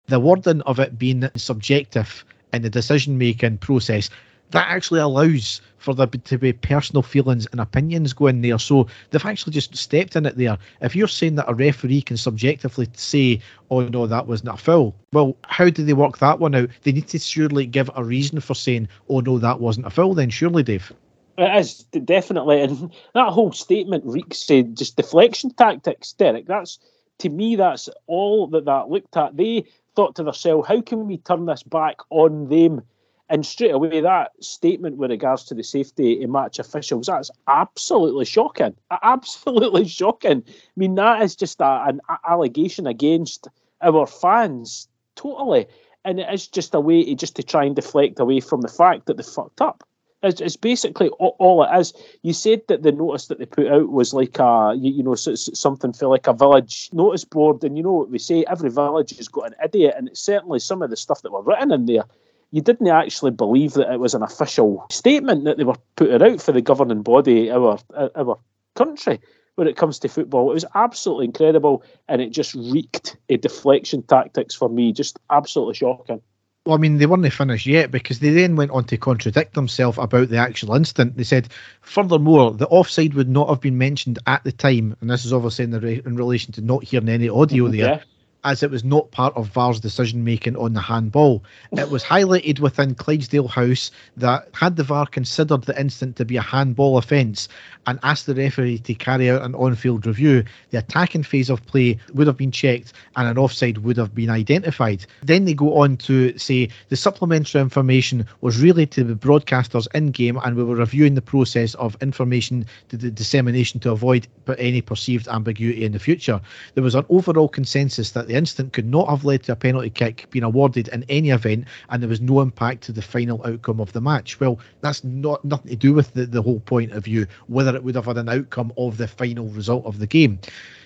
the 0.05 0.21
wording 0.21 0.61
of 0.61 0.79
it 0.79 0.97
being 0.97 1.29
subjective 1.35 2.23
in 2.53 2.61
the 2.61 2.69
decision 2.69 3.17
making 3.17 3.57
process 3.57 4.09
that 4.51 4.67
actually 4.69 4.99
allows 4.99 5.61
for 5.77 5.93
there 5.93 6.07
to 6.07 6.37
be 6.37 6.53
personal 6.53 7.01
feelings 7.01 7.47
and 7.51 7.61
opinions 7.61 8.13
going 8.13 8.41
there. 8.41 8.59
So 8.59 8.87
they've 9.09 9.25
actually 9.25 9.53
just 9.53 9.75
stepped 9.75 10.15
in 10.15 10.25
it 10.25 10.37
there. 10.37 10.57
If 10.81 10.95
you're 10.95 11.07
saying 11.07 11.35
that 11.35 11.49
a 11.49 11.53
referee 11.53 12.01
can 12.01 12.17
subjectively 12.17 12.87
say, 12.93 13.41
oh 13.69 13.81
no, 13.87 14.07
that 14.07 14.27
wasn't 14.27 14.49
a 14.49 14.57
foul, 14.57 14.95
well, 15.13 15.37
how 15.43 15.69
do 15.69 15.83
they 15.83 15.93
work 15.93 16.17
that 16.19 16.39
one 16.39 16.55
out? 16.55 16.69
They 16.83 16.91
need 16.91 17.07
to 17.09 17.19
surely 17.19 17.65
give 17.65 17.89
a 17.95 18.03
reason 18.03 18.39
for 18.39 18.55
saying, 18.55 18.87
oh 19.09 19.19
no, 19.19 19.37
that 19.37 19.59
wasn't 19.59 19.87
a 19.87 19.89
foul, 19.89 20.13
then 20.13 20.29
surely, 20.29 20.63
Dave. 20.63 20.91
It 21.37 21.59
is 21.59 21.83
definitely, 21.83 22.61
and 22.61 22.91
that 23.13 23.29
whole 23.29 23.51
statement 23.51 24.03
reeks 24.05 24.49
uh, 24.49 24.63
just 24.73 24.97
deflection 24.97 25.51
tactics, 25.51 26.13
Derek. 26.13 26.47
That's 26.47 26.79
to 27.19 27.29
me, 27.29 27.55
that's 27.55 27.89
all 28.07 28.47
that 28.47 28.65
that 28.65 28.89
looked 28.89 29.15
at. 29.17 29.37
They 29.37 29.65
thought 29.95 30.15
to 30.15 30.23
themselves, 30.23 30.67
how 30.67 30.81
can 30.81 31.07
we 31.07 31.17
turn 31.17 31.45
this 31.45 31.63
back 31.63 31.97
on 32.09 32.49
them? 32.49 32.81
And 33.29 33.45
straight 33.45 33.71
away, 33.71 33.99
that 33.99 34.31
statement 34.39 34.97
with 34.97 35.11
regards 35.11 35.43
to 35.45 35.53
the 35.53 35.63
safety 35.63 36.21
in 36.21 36.31
match 36.31 36.59
officials, 36.59 37.07
that's 37.07 37.29
absolutely 37.47 38.23
shocking. 38.23 38.73
Absolutely 39.03 39.87
shocking. 39.87 40.43
I 40.47 40.53
mean, 40.77 40.95
that 40.95 41.21
is 41.21 41.35
just 41.35 41.59
a, 41.59 41.85
an 41.87 41.99
allegation 42.27 42.87
against 42.87 43.49
our 43.81 44.07
fans, 44.07 44.87
totally. 45.15 45.67
And 46.05 46.21
it 46.21 46.33
is 46.33 46.47
just 46.47 46.73
a 46.73 46.79
way 46.79 47.03
to, 47.03 47.15
just 47.15 47.35
to 47.35 47.43
try 47.43 47.65
and 47.65 47.75
deflect 47.75 48.19
away 48.19 48.39
from 48.39 48.61
the 48.61 48.69
fact 48.69 49.07
that 49.07 49.17
they 49.17 49.23
fucked 49.23 49.59
up. 49.59 49.83
It's, 50.23 50.39
it's 50.39 50.55
basically 50.55 51.09
all, 51.09 51.35
all, 51.37 51.63
it 51.63 51.77
is. 51.77 51.93
You 52.23 52.31
said 52.31 52.61
that 52.69 52.81
the 52.81 52.93
notice 52.93 53.27
that 53.27 53.39
they 53.39 53.45
put 53.45 53.67
out 53.67 53.91
was 53.91 54.13
like 54.13 54.39
a, 54.39 54.73
you, 54.75 54.91
you 54.93 55.03
know, 55.03 55.15
something 55.15 55.91
for 55.91 56.07
like 56.07 56.27
a 56.27 56.33
village 56.33 56.89
notice 56.93 57.25
board. 57.25 57.61
And 57.65 57.77
you 57.77 57.83
know 57.83 57.91
what 57.91 58.09
we 58.09 58.19
say? 58.19 58.45
Every 58.47 58.71
village 58.71 59.17
has 59.17 59.27
got 59.27 59.47
an 59.47 59.55
idiot. 59.63 59.95
And 59.97 60.07
it's 60.07 60.21
certainly 60.21 60.59
some 60.59 60.81
of 60.81 60.89
the 60.89 60.95
stuff 60.95 61.21
that 61.23 61.31
were 61.33 61.43
written 61.43 61.73
in 61.73 61.87
there 61.87 62.05
you 62.51 62.61
didn't 62.61 62.87
actually 62.87 63.31
believe 63.31 63.73
that 63.73 63.91
it 63.91 63.99
was 63.99 64.13
an 64.13 64.23
official 64.23 64.85
statement 64.89 65.45
that 65.45 65.57
they 65.57 65.63
were 65.63 65.75
putting 65.95 66.21
out 66.21 66.41
for 66.41 66.51
the 66.51 66.61
governing 66.61 67.03
body 67.03 67.51
our 67.51 67.79
our 68.15 68.39
country 68.75 69.19
when 69.55 69.67
it 69.67 69.75
comes 69.75 69.99
to 69.99 70.07
football. 70.07 70.51
It 70.51 70.53
was 70.53 70.65
absolutely 70.75 71.25
incredible, 71.25 71.83
and 72.07 72.21
it 72.21 72.31
just 72.31 72.53
reeked 72.53 73.17
a 73.27 73.37
deflection 73.37 74.03
tactics 74.03 74.55
for 74.55 74.69
me. 74.69 74.93
Just 74.93 75.19
absolutely 75.29 75.73
shocking. 75.73 76.21
Well, 76.65 76.75
I 76.75 76.79
mean, 76.79 76.97
they 76.97 77.05
weren't 77.05 77.31
finished 77.31 77.65
yet 77.65 77.91
because 77.91 78.19
they 78.19 78.29
then 78.29 78.57
went 78.57 78.71
on 78.71 78.83
to 78.85 78.97
contradict 78.97 79.53
themselves 79.53 79.97
about 79.97 80.29
the 80.29 80.37
actual 80.37 80.75
incident. 80.75 81.15
They 81.15 81.23
said, 81.23 81.47
furthermore, 81.81 82.51
the 82.51 82.67
offside 82.67 83.13
would 83.13 83.29
not 83.29 83.47
have 83.47 83.61
been 83.61 83.77
mentioned 83.77 84.19
at 84.27 84.43
the 84.43 84.51
time, 84.51 84.95
and 84.99 85.09
this 85.09 85.23
is 85.23 85.31
obviously 85.31 85.63
in, 85.63 85.71
the 85.71 85.79
re- 85.79 86.01
in 86.05 86.17
relation 86.17 86.51
to 86.53 86.61
not 86.61 86.83
hearing 86.83 87.09
any 87.09 87.29
audio 87.29 87.67
there. 87.69 87.79
Yeah 87.79 88.03
as 88.43 88.63
it 88.63 88.71
was 88.71 88.83
not 88.83 89.11
part 89.11 89.35
of 89.35 89.47
VAR's 89.47 89.79
decision 89.79 90.23
making 90.23 90.55
on 90.55 90.73
the 90.73 90.81
handball. 90.81 91.43
It 91.73 91.89
was 91.89 92.03
highlighted 92.15 92.59
within 92.59 92.95
Clydesdale 92.95 93.47
House 93.47 93.91
that 94.17 94.47
had 94.53 94.75
the 94.75 94.83
VAR 94.83 95.05
considered 95.05 95.63
the 95.63 95.79
incident 95.79 96.15
to 96.17 96.25
be 96.25 96.37
a 96.37 96.41
handball 96.41 96.97
offence 96.97 97.47
and 97.85 97.99
asked 98.03 98.25
the 98.25 98.35
referee 98.35 98.79
to 98.79 98.93
carry 98.93 99.29
out 99.29 99.41
an 99.41 99.55
on 99.55 99.75
field 99.75 100.05
review, 100.05 100.43
the 100.71 100.79
attacking 100.79 101.23
phase 101.23 101.49
of 101.49 101.65
play 101.65 101.97
would 102.13 102.27
have 102.27 102.37
been 102.37 102.51
checked 102.51 102.93
and 103.15 103.27
an 103.27 103.37
offside 103.37 103.79
would 103.79 103.97
have 103.97 104.13
been 104.13 104.29
identified. 104.29 105.05
Then 105.23 105.45
they 105.45 105.53
go 105.53 105.77
on 105.77 105.97
to 105.97 106.37
say 106.37 106.69
the 106.89 106.95
supplementary 106.95 107.61
information 107.61 108.25
was 108.41 108.61
relayed 108.61 108.91
to 108.91 109.03
the 109.03 109.15
broadcasters 109.15 109.87
in 109.93 110.11
game 110.11 110.39
and 110.43 110.55
we 110.55 110.63
were 110.63 110.75
reviewing 110.75 111.15
the 111.15 111.21
process 111.21 111.73
of 111.75 111.97
information 112.01 112.65
to 112.89 112.97
the 112.97 113.09
dissemination 113.09 113.79
to 113.81 113.91
avoid 113.91 114.27
any 114.57 114.81
perceived 114.81 115.27
ambiguity 115.27 115.85
in 115.85 115.91
the 115.91 115.99
future. 115.99 116.39
There 116.75 116.83
was 116.83 116.95
an 116.95 117.05
overall 117.09 117.49
consensus 117.49 118.11
that 118.11 118.26
the 118.27 118.35
incident 118.35 118.73
could 118.73 118.85
not 118.85 119.09
have 119.09 119.25
led 119.25 119.43
to 119.43 119.53
a 119.53 119.55
penalty 119.55 119.89
kick 119.89 120.27
being 120.29 120.43
awarded 120.43 120.87
in 120.89 121.03
any 121.09 121.29
event, 121.29 121.65
and 121.89 122.01
there 122.01 122.09
was 122.09 122.21
no 122.21 122.41
impact 122.41 122.83
to 122.83 122.91
the 122.91 123.01
final 123.01 123.41
outcome 123.45 123.79
of 123.79 123.93
the 123.93 124.01
match. 124.01 124.39
Well, 124.39 124.59
that's 124.81 125.03
not 125.03 125.43
nothing 125.43 125.69
to 125.69 125.75
do 125.75 125.93
with 125.93 126.13
the, 126.13 126.25
the 126.25 126.41
whole 126.41 126.59
point 126.59 126.91
of 126.91 127.05
view, 127.05 127.27
whether 127.47 127.75
it 127.75 127.83
would 127.83 127.95
have 127.95 128.05
had 128.05 128.17
an 128.17 128.29
outcome 128.29 128.71
of 128.77 128.97
the 128.97 129.07
final 129.07 129.47
result 129.47 129.85
of 129.85 129.99
the 129.99 130.07
game. 130.07 130.39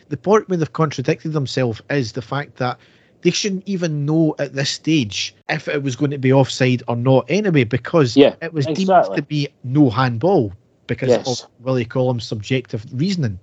The 0.09 0.17
point 0.17 0.49
where 0.49 0.57
they've 0.57 0.73
contradicted 0.73 1.33
themselves 1.33 1.81
is 1.89 2.11
the 2.11 2.21
fact 2.21 2.57
that 2.57 2.79
they 3.21 3.31
shouldn't 3.31 3.63
even 3.67 4.05
know 4.05 4.35
at 4.39 4.53
this 4.53 4.69
stage 4.69 5.35
if 5.49 5.67
it 5.67 5.83
was 5.83 5.95
going 5.95 6.11
to 6.11 6.17
be 6.17 6.33
offside 6.33 6.83
or 6.87 6.95
not 6.95 7.25
anyway, 7.29 7.63
because 7.63 8.17
yeah, 8.17 8.35
it 8.41 8.53
was 8.53 8.65
exactly. 8.67 8.85
deemed 8.85 9.15
to 9.15 9.23
be 9.23 9.47
no 9.63 9.89
handball 9.89 10.53
because 10.87 11.09
yes. 11.09 11.43
of 11.43 11.49
Willie 11.61 11.85
Collum's 11.85 12.25
subjective 12.25 12.85
reasoning. 12.91 13.39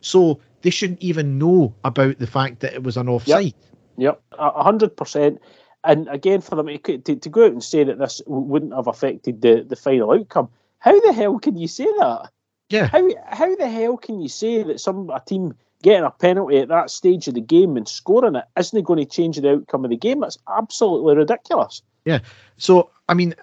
So 0.00 0.40
they 0.62 0.70
shouldn't 0.70 1.02
even 1.02 1.38
know 1.38 1.74
about 1.84 2.18
the 2.18 2.26
fact 2.26 2.60
that 2.60 2.74
it 2.74 2.82
was 2.82 2.96
an 2.96 3.08
offside. 3.08 3.54
Yep, 3.98 4.22
a 4.32 4.62
hundred 4.62 4.96
percent. 4.96 5.40
And 5.84 6.08
again, 6.08 6.40
for 6.40 6.54
them 6.54 6.66
to, 6.66 6.98
to, 6.98 7.16
to, 7.16 7.28
go 7.28 7.46
out 7.46 7.52
and 7.52 7.62
say 7.62 7.82
that 7.82 7.98
this 7.98 8.22
wouldn't 8.26 8.72
have 8.72 8.86
affected 8.86 9.42
the, 9.42 9.66
the 9.68 9.74
final 9.74 10.12
outcome, 10.12 10.48
how 10.78 10.98
the 11.00 11.12
hell 11.12 11.40
can 11.40 11.56
you 11.56 11.66
say 11.66 11.84
that? 11.98 12.30
Yeah. 12.68 12.86
How 12.86 13.06
how 13.26 13.54
the 13.56 13.68
hell 13.68 13.96
can 13.96 14.20
you 14.20 14.28
say 14.28 14.62
that 14.62 14.80
some 14.80 15.10
a 15.10 15.20
team 15.20 15.54
getting 15.82 16.04
a 16.04 16.10
penalty 16.10 16.58
at 16.58 16.68
that 16.68 16.90
stage 16.90 17.28
of 17.28 17.34
the 17.34 17.40
game 17.40 17.76
and 17.76 17.86
scoring 17.86 18.36
it 18.36 18.44
isn't 18.58 18.84
going 18.84 18.98
to 18.98 19.04
change 19.04 19.36
the 19.36 19.52
outcome 19.52 19.84
of 19.84 19.90
the 19.90 19.96
game? 19.96 20.20
That's 20.20 20.38
absolutely 20.48 21.16
ridiculous. 21.16 21.82
Yeah. 22.04 22.20
So 22.56 22.90
I 23.08 23.14
mean, 23.14 23.34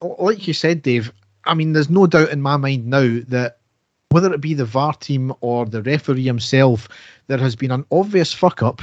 like 0.00 0.46
you 0.46 0.54
said, 0.54 0.82
Dave. 0.82 1.12
I 1.44 1.54
mean, 1.54 1.72
there's 1.72 1.88
no 1.88 2.06
doubt 2.08 2.30
in 2.30 2.42
my 2.42 2.56
mind 2.56 2.86
now 2.86 3.20
that 3.28 3.60
whether 4.16 4.32
it 4.32 4.40
be 4.40 4.54
the 4.54 4.64
VAR 4.64 4.94
team 4.94 5.30
or 5.42 5.66
the 5.66 5.82
referee 5.82 6.24
himself, 6.24 6.88
there 7.26 7.36
has 7.36 7.54
been 7.54 7.70
an 7.70 7.84
obvious 7.90 8.32
fuck 8.32 8.62
up. 8.62 8.80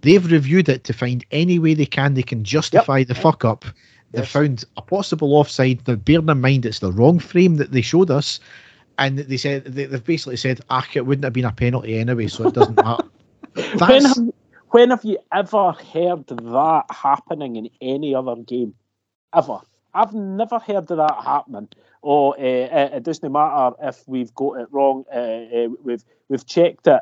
They've 0.00 0.28
reviewed 0.28 0.68
it 0.68 0.82
to 0.82 0.92
find 0.92 1.24
any 1.30 1.60
way 1.60 1.74
they 1.74 1.86
can 1.86 2.14
they 2.14 2.24
can 2.24 2.42
justify 2.42 2.98
yep. 2.98 3.06
the 3.06 3.14
fuck 3.14 3.44
up. 3.44 3.64
They 4.10 4.22
yes. 4.22 4.32
found 4.32 4.64
a 4.76 4.82
possible 4.82 5.32
offside. 5.36 5.86
Now, 5.86 5.94
bearing 5.94 6.28
in 6.28 6.40
mind 6.40 6.66
it's 6.66 6.80
the 6.80 6.90
wrong 6.90 7.20
frame 7.20 7.54
that 7.58 7.70
they 7.70 7.82
showed 7.82 8.10
us, 8.10 8.40
and 8.98 9.16
they 9.16 9.36
said 9.36 9.64
they, 9.64 9.86
have 9.86 10.04
basically 10.04 10.38
said, 10.38 10.60
"Ah, 10.70 10.84
it 10.92 11.06
wouldn't 11.06 11.22
have 11.22 11.32
been 11.32 11.44
a 11.44 11.52
penalty 11.52 11.96
anyway, 11.96 12.26
so 12.26 12.48
it 12.48 12.54
doesn't 12.54 12.74
matter." 12.74 13.04
when, 13.78 14.04
have, 14.04 14.18
when 14.70 14.90
have 14.90 15.04
you 15.04 15.18
ever 15.32 15.70
heard 15.70 16.26
that 16.26 16.84
happening 16.90 17.54
in 17.54 17.70
any 17.80 18.12
other 18.12 18.34
game? 18.42 18.74
Ever? 19.32 19.60
I've 19.94 20.14
never 20.14 20.58
heard 20.58 20.90
of 20.90 20.96
that 20.96 21.22
happening. 21.24 21.68
Or 22.04 22.38
uh, 22.38 22.96
it 22.96 23.02
doesn't 23.02 23.32
matter 23.32 23.74
if 23.80 24.06
we've 24.06 24.34
got 24.34 24.60
it 24.60 24.68
wrong. 24.70 25.06
Uh, 25.10 25.18
uh, 25.18 25.68
we've 25.82 26.04
we've 26.28 26.44
checked 26.44 26.86
it 26.86 27.00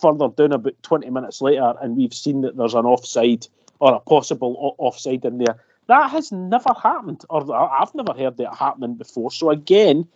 further 0.00 0.28
down 0.28 0.50
about 0.50 0.82
20 0.82 1.08
minutes 1.08 1.40
later, 1.40 1.74
and 1.80 1.96
we've 1.96 2.12
seen 2.12 2.40
that 2.40 2.56
there's 2.56 2.74
an 2.74 2.84
offside 2.84 3.46
or 3.78 3.94
a 3.94 4.00
possible 4.00 4.74
offside 4.78 5.24
in 5.24 5.38
there. 5.38 5.62
That 5.86 6.10
has 6.10 6.32
never 6.32 6.70
happened, 6.82 7.24
or 7.30 7.54
I've 7.54 7.94
never 7.94 8.12
heard 8.12 8.38
that 8.38 8.56
happening 8.56 8.96
before. 8.96 9.30
So 9.30 9.50
again, 9.50 10.08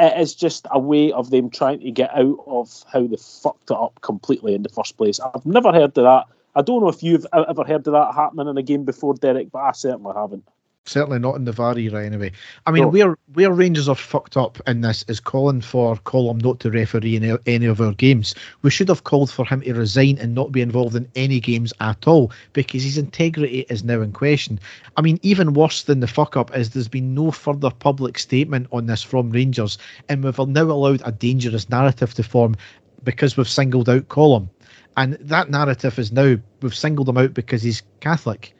it 0.00 0.20
is 0.20 0.34
just 0.34 0.66
a 0.72 0.80
way 0.80 1.12
of 1.12 1.30
them 1.30 1.48
trying 1.48 1.78
to 1.80 1.90
get 1.92 2.10
out 2.16 2.38
of 2.48 2.84
how 2.92 3.06
they 3.06 3.16
fucked 3.16 3.70
it 3.70 3.76
up 3.76 4.00
completely 4.00 4.56
in 4.56 4.64
the 4.64 4.68
first 4.70 4.96
place. 4.96 5.20
I've 5.20 5.46
never 5.46 5.72
heard 5.72 5.96
of 5.98 6.04
that. 6.04 6.24
I 6.56 6.62
don't 6.62 6.82
know 6.82 6.88
if 6.88 7.04
you've 7.04 7.26
ever 7.32 7.62
heard 7.62 7.86
of 7.86 7.92
that 7.92 8.14
happening 8.16 8.48
in 8.48 8.58
a 8.58 8.62
game 8.62 8.84
before, 8.84 9.14
Derek, 9.14 9.52
but 9.52 9.60
I 9.60 9.70
certainly 9.70 10.12
haven't. 10.16 10.48
Certainly 10.88 11.18
not 11.18 11.36
in 11.36 11.44
the 11.44 11.52
VAR 11.52 11.78
era, 11.78 12.02
anyway. 12.02 12.32
I 12.66 12.70
mean, 12.70 12.84
no. 12.84 12.88
where 12.88 13.18
where 13.34 13.52
Rangers 13.52 13.90
are 13.90 13.94
fucked 13.94 14.38
up 14.38 14.58
in 14.66 14.80
this 14.80 15.04
is 15.06 15.20
calling 15.20 15.60
for 15.60 15.98
Collum 15.98 16.38
not 16.38 16.60
to 16.60 16.70
referee 16.70 17.16
in 17.16 17.38
any 17.44 17.66
of 17.66 17.82
our 17.82 17.92
games. 17.92 18.34
We 18.62 18.70
should 18.70 18.88
have 18.88 19.04
called 19.04 19.30
for 19.30 19.44
him 19.44 19.60
to 19.60 19.74
resign 19.74 20.16
and 20.16 20.34
not 20.34 20.50
be 20.50 20.62
involved 20.62 20.96
in 20.96 21.06
any 21.14 21.40
games 21.40 21.74
at 21.80 22.08
all 22.08 22.32
because 22.54 22.82
his 22.82 22.96
integrity 22.96 23.66
is 23.68 23.84
now 23.84 24.00
in 24.00 24.12
question. 24.12 24.58
I 24.96 25.02
mean, 25.02 25.18
even 25.20 25.52
worse 25.52 25.82
than 25.82 26.00
the 26.00 26.06
fuck 26.06 26.38
up 26.38 26.56
is 26.56 26.70
there's 26.70 26.88
been 26.88 27.14
no 27.14 27.32
further 27.32 27.70
public 27.70 28.18
statement 28.18 28.66
on 28.72 28.86
this 28.86 29.02
from 29.02 29.30
Rangers, 29.30 29.76
and 30.08 30.24
we've 30.24 30.38
now 30.38 30.62
allowed 30.62 31.02
a 31.04 31.12
dangerous 31.12 31.68
narrative 31.68 32.14
to 32.14 32.22
form 32.22 32.56
because 33.04 33.36
we've 33.36 33.46
singled 33.46 33.90
out 33.90 34.08
Collum. 34.08 34.48
And 34.96 35.18
that 35.20 35.50
narrative 35.50 35.98
is 35.98 36.12
now 36.12 36.36
we've 36.62 36.74
singled 36.74 37.10
him 37.10 37.18
out 37.18 37.34
because 37.34 37.62
he's 37.62 37.82
Catholic. 38.00 38.54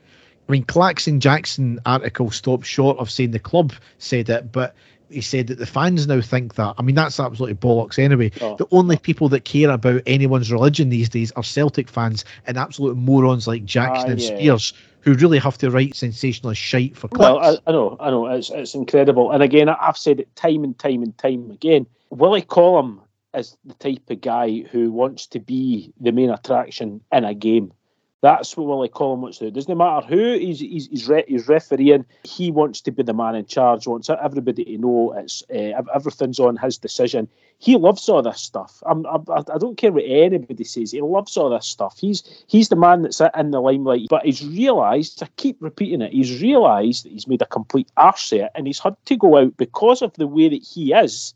I 0.48 0.52
mean, 0.52 0.64
Claxon 0.64 1.20
Jackson 1.20 1.78
article 1.84 2.30
stopped 2.30 2.64
short 2.64 2.98
of 2.98 3.10
saying 3.10 3.32
the 3.32 3.38
club 3.38 3.72
said 3.98 4.30
it, 4.30 4.50
but 4.50 4.74
he 5.10 5.20
said 5.20 5.46
that 5.48 5.58
the 5.58 5.66
fans 5.66 6.06
now 6.06 6.20
think 6.20 6.54
that. 6.54 6.74
I 6.78 6.82
mean, 6.82 6.94
that's 6.94 7.20
absolutely 7.20 7.56
bollocks 7.56 7.98
anyway. 7.98 8.30
Oh. 8.40 8.56
The 8.56 8.66
only 8.70 8.96
people 8.96 9.28
that 9.30 9.44
care 9.44 9.70
about 9.70 10.02
anyone's 10.06 10.52
religion 10.52 10.88
these 10.88 11.08
days 11.08 11.32
are 11.32 11.42
Celtic 11.42 11.88
fans 11.88 12.24
and 12.46 12.56
absolute 12.56 12.96
morons 12.96 13.46
like 13.46 13.64
Jackson 13.64 14.08
Ah, 14.08 14.12
and 14.12 14.20
yeah. 14.20 14.36
Spiers 14.36 14.72
who 15.00 15.14
really 15.14 15.38
have 15.38 15.58
to 15.58 15.70
write 15.70 15.96
sensationalist 15.96 16.60
shite 16.60 16.96
for 16.96 17.08
clicks. 17.08 17.20
Well, 17.20 17.38
I, 17.38 17.56
I 17.66 17.72
know, 17.72 17.96
I 18.00 18.10
know, 18.10 18.26
it's 18.26 18.50
it's 18.50 18.74
incredible. 18.74 19.30
And 19.30 19.42
again, 19.42 19.68
I've 19.68 19.96
said 19.96 20.20
it 20.20 20.34
time 20.34 20.64
and 20.64 20.78
time 20.78 21.02
and 21.02 21.16
time 21.16 21.50
again. 21.50 21.86
Willie 22.10 22.42
Collum 22.42 23.00
is 23.34 23.56
the 23.64 23.74
type 23.74 24.10
of 24.10 24.20
guy 24.20 24.62
who 24.70 24.90
wants 24.90 25.26
to 25.28 25.40
be 25.40 25.92
the 26.00 26.12
main 26.12 26.30
attraction 26.30 27.00
in 27.12 27.24
a 27.24 27.34
game. 27.34 27.72
That's 28.20 28.56
what 28.56 28.66
Willie 28.66 28.88
Collum 28.88 29.22
wants 29.22 29.38
to 29.38 29.44
do. 29.44 29.48
It 29.48 29.54
doesn't 29.54 29.78
matter 29.78 30.04
who 30.04 30.36
he's 30.38 30.58
he's 30.58 30.88
he's, 30.88 31.08
re- 31.08 31.24
he's 31.28 31.46
refereeing. 31.46 32.04
He 32.24 32.50
wants 32.50 32.80
to 32.80 32.90
be 32.90 33.04
the 33.04 33.14
man 33.14 33.36
in 33.36 33.46
charge. 33.46 33.86
Wants 33.86 34.10
everybody 34.10 34.64
to 34.64 34.78
know 34.78 35.14
it's 35.16 35.44
uh, 35.54 35.82
everything's 35.94 36.40
on 36.40 36.56
his 36.56 36.78
decision. 36.78 37.28
He 37.58 37.76
loves 37.76 38.08
all 38.08 38.22
this 38.22 38.40
stuff. 38.40 38.82
I'm, 38.86 39.06
I, 39.06 39.18
I 39.28 39.58
don't 39.58 39.76
care 39.76 39.92
what 39.92 40.04
anybody 40.04 40.64
says. 40.64 40.90
He 40.90 41.00
loves 41.00 41.36
all 41.36 41.50
this 41.50 41.66
stuff. 41.66 41.96
He's 42.00 42.24
he's 42.48 42.70
the 42.70 42.76
man 42.76 43.02
that's 43.02 43.20
in 43.20 43.52
the 43.52 43.60
limelight. 43.60 44.08
But 44.10 44.24
he's 44.24 44.44
realised. 44.44 45.22
I 45.22 45.28
keep 45.36 45.56
repeating 45.60 46.02
it. 46.02 46.12
He's 46.12 46.42
realised 46.42 47.04
that 47.04 47.12
he's 47.12 47.28
made 47.28 47.42
a 47.42 47.46
complete 47.46 47.90
arse 47.96 48.32
of 48.32 48.40
it, 48.40 48.50
and 48.56 48.66
he's 48.66 48.80
had 48.80 48.96
to 49.04 49.16
go 49.16 49.38
out 49.38 49.56
because 49.56 50.02
of 50.02 50.12
the 50.14 50.26
way 50.26 50.48
that 50.48 50.62
he 50.62 50.92
is 50.92 51.34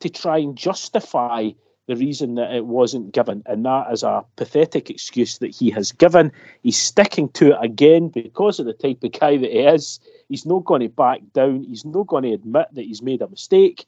to 0.00 0.08
try 0.08 0.38
and 0.38 0.58
justify 0.58 1.50
the 1.86 1.96
reason 1.96 2.34
that 2.36 2.54
it 2.54 2.66
wasn't 2.66 3.12
given. 3.12 3.42
And 3.46 3.64
that 3.66 3.92
is 3.92 4.02
a 4.02 4.24
pathetic 4.36 4.90
excuse 4.90 5.38
that 5.38 5.54
he 5.54 5.70
has 5.70 5.92
given. 5.92 6.32
He's 6.62 6.80
sticking 6.80 7.28
to 7.30 7.52
it 7.52 7.58
again 7.60 8.08
because 8.08 8.58
of 8.58 8.66
the 8.66 8.72
type 8.72 9.04
of 9.04 9.12
guy 9.12 9.36
that 9.36 9.50
he 9.50 9.60
is. 9.60 10.00
He's 10.28 10.46
not 10.46 10.64
going 10.64 10.80
to 10.80 10.88
back 10.88 11.20
down. 11.32 11.64
He's 11.64 11.84
not 11.84 12.06
going 12.06 12.24
to 12.24 12.32
admit 12.32 12.68
that 12.72 12.84
he's 12.84 13.02
made 13.02 13.22
a 13.22 13.28
mistake. 13.28 13.86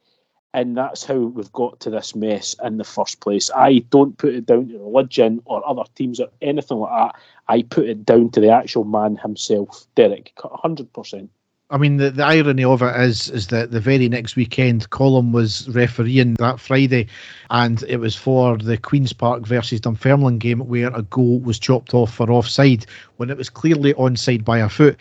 And 0.53 0.77
that's 0.77 1.05
how 1.05 1.19
we've 1.19 1.53
got 1.53 1.81
to 1.81 1.91
this 1.91 2.15
mess 2.15 2.57
in 2.65 2.79
the 2.79 2.85
first 2.85 3.21
place. 3.21 3.51
I 3.55 3.79
don't 3.91 4.17
put 4.17 4.35
it 4.35 4.47
down 4.47 4.69
to 4.69 4.79
religion 4.79 5.43
or 5.45 5.67
other 5.69 5.85
teams 5.95 6.19
or 6.19 6.29
anything 6.41 6.79
like 6.79 7.13
that. 7.13 7.21
I 7.49 7.63
put 7.63 7.89
it 7.89 8.07
down 8.07 8.31
to 8.31 8.41
the 8.41 8.51
actual 8.51 8.85
man 8.85 9.17
himself, 9.17 9.87
Derek, 9.97 10.33
100%. 10.39 11.29
I 11.69 11.79
mean, 11.79 11.97
the, 11.97 12.13
the 12.13 12.25
irony 12.25 12.63
of 12.63 12.81
it 12.81 12.95
is, 13.01 13.29
is 13.29 13.49
that 13.49 13.73
the 13.73 13.81
very 13.81 14.09
next 14.09 14.37
weekend, 14.37 14.89
Collum 14.91 15.33
was 15.33 15.69
refereeing 15.71 16.35
that 16.35 16.61
Friday, 16.61 17.09
and 17.51 17.83
it 17.89 17.97
was 17.97 18.15
for 18.15 18.57
the 18.57 18.79
Queens 18.79 19.13
Park 19.13 19.45
versus 19.45 19.81
Dunfermline 19.81 20.39
game 20.39 20.61
where 20.61 20.95
a 20.95 21.03
goal 21.03 21.41
was 21.41 21.59
chopped 21.59 21.93
off 21.93 22.15
for 22.15 22.31
offside 22.31 22.87
when 23.17 23.31
it 23.31 23.37
was 23.37 23.51
clearly 23.51 23.95
onside 23.95 24.45
by 24.45 24.59
a 24.59 24.69
foot. 24.69 24.97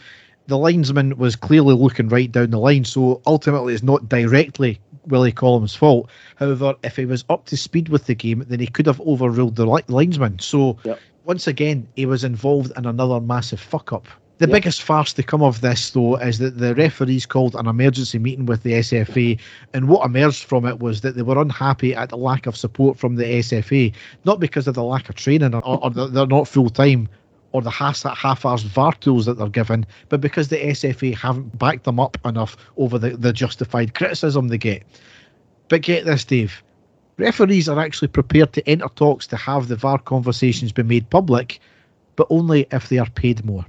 The 0.47 0.57
linesman 0.57 1.17
was 1.17 1.35
clearly 1.35 1.75
looking 1.75 2.09
right 2.09 2.31
down 2.31 2.49
the 2.49 2.59
line, 2.59 2.83
so 2.83 3.21
ultimately 3.27 3.75
it's 3.75 3.83
not 3.83 4.09
directly 4.09 4.79
Willie 5.05 5.31
Collum's 5.31 5.75
fault. 5.75 6.09
However, 6.35 6.73
if 6.83 6.95
he 6.95 7.05
was 7.05 7.25
up 7.29 7.45
to 7.45 7.57
speed 7.57 7.89
with 7.89 8.07
the 8.07 8.15
game, 8.15 8.43
then 8.47 8.59
he 8.59 8.67
could 8.67 8.87
have 8.87 9.01
overruled 9.01 9.55
the 9.55 9.67
li- 9.67 9.83
linesman. 9.87 10.39
So 10.39 10.77
Yep. 10.83 10.99
once 11.25 11.45
again, 11.45 11.87
he 11.95 12.07
was 12.07 12.23
involved 12.23 12.71
in 12.75 12.87
another 12.87 13.21
massive 13.21 13.59
fuck 13.59 13.93
up. 13.93 14.07
The 14.37 14.47
biggest 14.47 14.81
farce 14.81 15.13
to 15.13 15.23
come 15.23 15.41
of 15.41 15.61
this, 15.61 15.91
though, 15.91 16.17
is 16.17 16.39
that 16.39 16.57
the 16.57 16.75
referees 16.75 17.25
called 17.25 17.55
an 17.55 17.67
emergency 17.67 18.19
meeting 18.19 18.45
with 18.45 18.63
the 18.63 18.73
SFA, 18.73 19.39
and 19.73 19.87
what 19.87 20.05
emerged 20.05 20.43
from 20.43 20.65
it 20.65 20.79
was 20.79 20.99
that 21.01 21.15
they 21.15 21.21
were 21.21 21.41
unhappy 21.41 21.95
at 21.95 22.09
the 22.09 22.17
lack 22.17 22.45
of 22.45 22.57
support 22.57 22.97
from 22.99 23.15
the 23.15 23.23
SFA, 23.23 23.93
not 24.25 24.41
because 24.41 24.67
of 24.67 24.73
the 24.73 24.83
lack 24.83 25.07
of 25.07 25.15
training 25.15 25.55
or, 25.55 25.61
or 25.65 25.89
they're 25.89 26.27
not 26.27 26.49
full 26.49 26.69
time 26.69 27.07
or 27.53 27.61
the 27.61 27.69
half 27.69 28.03
half-arsed 28.03 28.65
VAR 28.65 28.91
tools 28.95 29.25
that 29.25 29.37
they're 29.37 29.47
given, 29.47 29.85
but 30.09 30.19
because 30.19 30.49
the 30.49 30.57
SFA 30.57 31.15
haven't 31.15 31.57
backed 31.57 31.85
them 31.85 32.01
up 32.01 32.17
enough 32.25 32.57
over 32.75 32.99
the, 32.99 33.11
the 33.11 33.31
justified 33.31 33.93
criticism 33.93 34.49
they 34.49 34.57
get. 34.57 34.83
But 35.69 35.81
get 35.81 36.03
this, 36.03 36.25
Dave. 36.25 36.61
Referees 37.17 37.69
are 37.69 37.79
actually 37.79 38.09
prepared 38.09 38.51
to 38.51 38.67
enter 38.67 38.89
talks 38.95 39.27
to 39.27 39.37
have 39.37 39.69
the 39.69 39.77
VAR 39.77 39.99
conversations 39.99 40.73
be 40.73 40.83
made 40.83 41.09
public, 41.09 41.61
but 42.17 42.27
only 42.29 42.67
if 42.73 42.89
they 42.89 42.97
are 42.97 43.09
paid 43.11 43.45
more. 43.45 43.65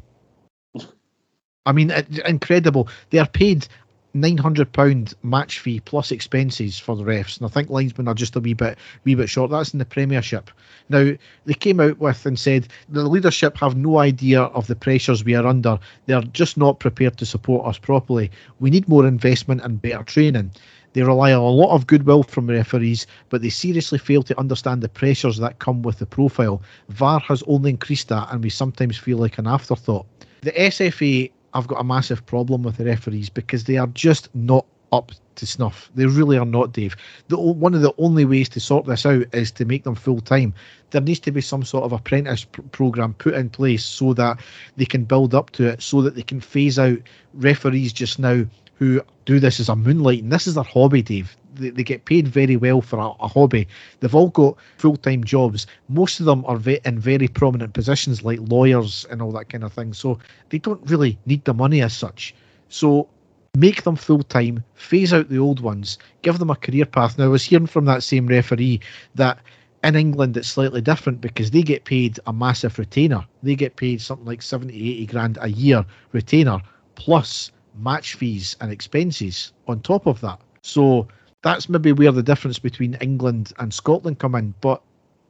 I 1.67 1.73
mean, 1.73 1.93
incredible. 2.25 2.89
They 3.11 3.19
are 3.19 3.27
paid 3.27 3.67
nine 4.14 4.39
hundred 4.39 4.73
pound 4.73 5.14
match 5.23 5.59
fee 5.59 5.81
plus 5.81 6.11
expenses 6.11 6.79
for 6.79 6.97
the 6.97 7.05
refs, 7.05 7.37
and 7.37 7.47
I 7.47 7.51
think 7.51 7.69
linesmen 7.69 8.09
are 8.09 8.14
just 8.14 8.37
a 8.37 8.41
wee 8.41 8.55
bit, 8.55 8.79
wee 9.05 9.14
bit 9.14 9.29
short. 9.29 9.51
That's 9.51 9.73
in 9.73 9.79
the 9.79 9.85
Premiership. 9.85 10.51
Now 10.89 11.12
they 11.45 11.55
came 11.55 11.81
out 11.81 11.99
with 11.99 12.25
and 12.25 12.39
said 12.39 12.69
the 12.89 13.03
leadership 13.03 13.59
have 13.59 13.77
no 13.77 13.99
idea 13.99 14.43
of 14.43 14.69
the 14.69 14.77
pressures 14.77 15.25
we 15.25 15.35
are 15.35 15.47
under. 15.47 15.79
They 16.07 16.14
are 16.14 16.23
just 16.23 16.57
not 16.57 16.81
prepared 16.81 17.19
to 17.19 17.27
support 17.27 17.67
us 17.67 17.79
properly. 17.79 18.31
We 18.59 18.71
need 18.71 18.89
more 18.89 19.07
investment 19.07 19.61
and 19.62 19.83
better 19.83 20.05
training. 20.05 20.53
They 20.95 21.03
rely 21.03 21.33
on 21.35 21.43
a 21.43 21.51
lot 21.51 21.75
of 21.75 21.87
goodwill 21.87 22.23
from 22.23 22.47
referees, 22.47 23.07
but 23.29 23.43
they 23.43 23.51
seriously 23.51 23.99
fail 23.99 24.23
to 24.23 24.39
understand 24.41 24.83
the 24.83 24.89
pressures 24.89 25.37
that 25.39 25.59
come 25.59 25.83
with 25.83 25.99
the 25.99 26.07
profile. 26.07 26.62
VAR 26.89 27.21
has 27.21 27.43
only 27.47 27.69
increased 27.69 28.09
that, 28.09 28.29
and 28.33 28.43
we 28.43 28.49
sometimes 28.49 28.97
feel 28.97 29.19
like 29.19 29.37
an 29.37 29.47
afterthought. 29.47 30.07
The 30.41 30.53
SFA 30.53 31.31
have 31.57 31.68
got 31.68 31.80
a 31.80 31.84
massive 31.84 32.24
problem 32.26 32.62
with 32.62 32.76
the 32.76 32.84
referees 32.84 33.28
because 33.28 33.64
they 33.64 33.76
are 33.76 33.88
just 33.88 34.34
not 34.34 34.66
up 34.92 35.12
to 35.36 35.46
snuff. 35.46 35.90
They 35.94 36.07
really 36.07 36.38
are 36.38 36.46
not, 36.46 36.72
Dave. 36.72 36.96
The, 37.28 37.38
one 37.38 37.74
of 37.74 37.82
the 37.82 37.92
only 37.98 38.24
ways 38.24 38.48
to 38.50 38.61
sort 38.61 38.86
this 38.86 39.04
out 39.04 39.26
is 39.34 39.50
to 39.52 39.64
make 39.64 39.84
them 39.84 39.94
full 39.94 40.20
time. 40.20 40.54
There 40.90 41.00
needs 41.00 41.20
to 41.20 41.32
be 41.32 41.40
some 41.40 41.64
sort 41.64 41.84
of 41.84 41.92
apprentice 41.92 42.44
pr- 42.44 42.62
program 42.62 43.14
put 43.14 43.34
in 43.34 43.50
place 43.50 43.84
so 43.84 44.14
that 44.14 44.40
they 44.76 44.86
can 44.86 45.04
build 45.04 45.34
up 45.34 45.50
to 45.50 45.66
it, 45.66 45.82
so 45.82 46.00
that 46.02 46.14
they 46.14 46.22
can 46.22 46.40
phase 46.40 46.78
out 46.78 46.98
referees 47.34 47.92
just 47.92 48.18
now 48.18 48.44
who 48.79 49.01
do 49.24 49.41
this 49.41 49.61
as 49.61 49.68
a 49.68 49.72
moonlighting. 49.72 50.31
This 50.31 50.47
is 50.47 50.55
their 50.55 50.64
hobby, 50.64 51.03
Dave. 51.03 51.37
They, 51.55 51.70
they 51.70 51.83
get 51.83 52.05
paid 52.05 52.29
very 52.29 52.57
well 52.57 52.81
for 52.81 52.99
a, 52.99 53.09
a 53.22 53.29
hobby. 53.29 53.66
They've 54.01 54.14
all 54.14 54.29
got 54.29 54.57
full 54.79 54.97
time 54.97 55.24
jobs. 55.24 55.66
Most 55.89 56.20
of 56.20 56.27
them 56.27 56.45
are 56.47 56.57
ve- 56.57 56.81
in 56.85 56.99
very 56.99 57.29
prominent 57.29 57.74
positions 57.74 58.22
like 58.22 58.39
lawyers 58.43 59.07
and 59.11 59.22
all 59.22 59.33
that 59.33 59.49
kind 59.49 59.64
of 59.64 59.72
thing. 59.72 59.93
So 59.93 60.18
they 60.51 60.59
don't 60.59 60.89
really 60.91 61.18
need 61.27 61.45
the 61.45 61.55
money 61.55 61.83
as 61.83 61.97
such. 61.97 62.35
So 62.68 63.09
make 63.57 63.85
them 63.85 63.97
full 63.97 64.22
time, 64.22 64.62
phase 64.74 65.14
out 65.14 65.29
the 65.31 65.39
old 65.39 65.61
ones, 65.61 65.99
give 66.22 66.39
them 66.39 66.51
a 66.51 66.57
career 66.57 66.85
path. 66.85 67.18
Now, 67.18 67.24
I 67.24 67.29
was 67.29 67.45
hearing 67.45 67.66
from 67.66 67.87
that 67.87 68.03
same 68.03 68.27
referee 68.27 68.81
that 69.14 69.39
in 69.83 69.97
England 69.97 70.37
it's 70.37 70.49
slightly 70.49 70.83
different 70.83 71.20
because 71.20 71.51
they 71.51 71.62
get 71.62 71.85
paid 71.85 72.20
a 72.27 72.33
massive 72.33 72.79
retainer. 72.79 73.24
They 73.43 73.55
get 73.55 73.77
paid 73.77 74.03
something 74.03 74.27
like 74.27 74.43
70, 74.43 74.74
80 74.74 75.07
grand 75.07 75.39
a 75.41 75.49
year 75.49 75.87
retainer 76.12 76.61
plus 76.97 77.51
match 77.79 78.14
fees 78.14 78.57
and 78.61 78.72
expenses 78.72 79.53
on 79.68 79.81
top 79.81 80.07
of 80.07 80.20
that. 80.20 80.41
So 80.62 81.07
that's 81.43 81.68
maybe 81.68 81.93
where 81.93 82.12
the 82.12 82.22
difference 82.22 82.59
between 82.59 82.95
England 82.95 83.53
and 83.59 83.72
Scotland 83.72 84.18
come 84.18 84.35
in. 84.35 84.55
But 84.61 84.83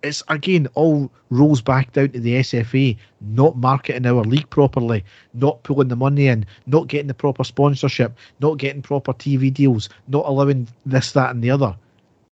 it's 0.03 0.22
again 0.28 0.68
all 0.74 1.11
rolls 1.30 1.61
back 1.61 1.92
down 1.92 2.11
to 2.11 2.20
the 2.20 2.34
SFA 2.34 2.97
not 3.20 3.57
marketing 3.57 4.07
our 4.07 4.22
league 4.22 4.49
properly, 4.51 5.05
not 5.34 5.62
pulling 5.62 5.88
the 5.88 5.97
money 5.97 6.28
in, 6.28 6.47
not 6.66 6.88
getting 6.88 7.09
the 7.09 7.14
proper 7.14 7.44
sponsorship, 7.44 8.16
not 8.40 8.59
getting 8.59 8.82
proper 8.82 9.12
TV 9.12 9.53
deals, 9.53 9.88
not 10.09 10.24
allowing 10.26 10.68
this, 10.84 11.12
that, 11.12 11.30
and 11.30 11.42
the 11.42 11.51
other. 11.51 11.76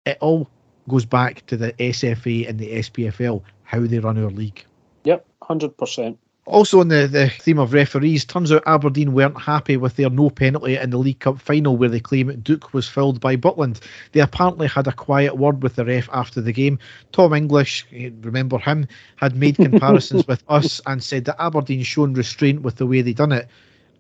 It 0.06 0.18
all 0.22 0.50
goes 0.90 1.06
back 1.06 1.46
to 1.48 1.58
the 1.58 1.74
SFA 1.74 2.50
and 2.50 2.60
the 2.60 2.72
SPFL, 2.80 3.42
how 3.64 3.80
they 3.80 4.00
run 4.00 4.22
our 4.22 4.32
league. 4.32 4.66
Yep, 5.04 5.26
100%. 5.44 6.18
Also, 6.52 6.82
on 6.82 6.90
the, 6.90 7.08
the 7.08 7.30
theme 7.30 7.60
of 7.60 7.72
referees, 7.72 8.26
turns 8.26 8.52
out 8.52 8.62
Aberdeen 8.66 9.14
weren't 9.14 9.40
happy 9.40 9.78
with 9.78 9.96
their 9.96 10.10
no 10.10 10.30
penalty 10.30 10.76
in 10.76 10.90
the 10.90 10.98
League 10.98 11.20
Cup 11.20 11.40
final 11.40 11.78
where 11.78 11.88
they 11.88 12.02
claim 12.02 12.42
Duk 12.42 12.74
was 12.74 12.90
fouled 12.90 13.22
by 13.22 13.38
Butland. 13.38 13.80
They 14.12 14.20
apparently 14.20 14.68
had 14.68 14.86
a 14.86 14.92
quiet 14.92 15.38
word 15.38 15.64
with 15.64 15.76
the 15.76 15.86
ref 15.86 16.10
after 16.12 16.42
the 16.42 16.52
game. 16.52 16.78
Tom 17.14 17.34
English, 17.34 17.86
eh, 17.94 18.10
remember 18.20 18.58
him, 18.58 18.86
had 19.16 19.34
made 19.34 19.56
comparisons 19.70 20.28
with 20.28 20.44
us 20.50 20.82
and 20.86 21.02
said 21.02 21.24
that 21.24 21.42
Aberdeen 21.42 21.84
shown 21.84 22.16
restraint 22.16 22.64
with 22.64 22.76
the 22.76 22.86
way 22.86 23.02
they 23.02 23.14
done 23.14 23.32
it. 23.32 23.48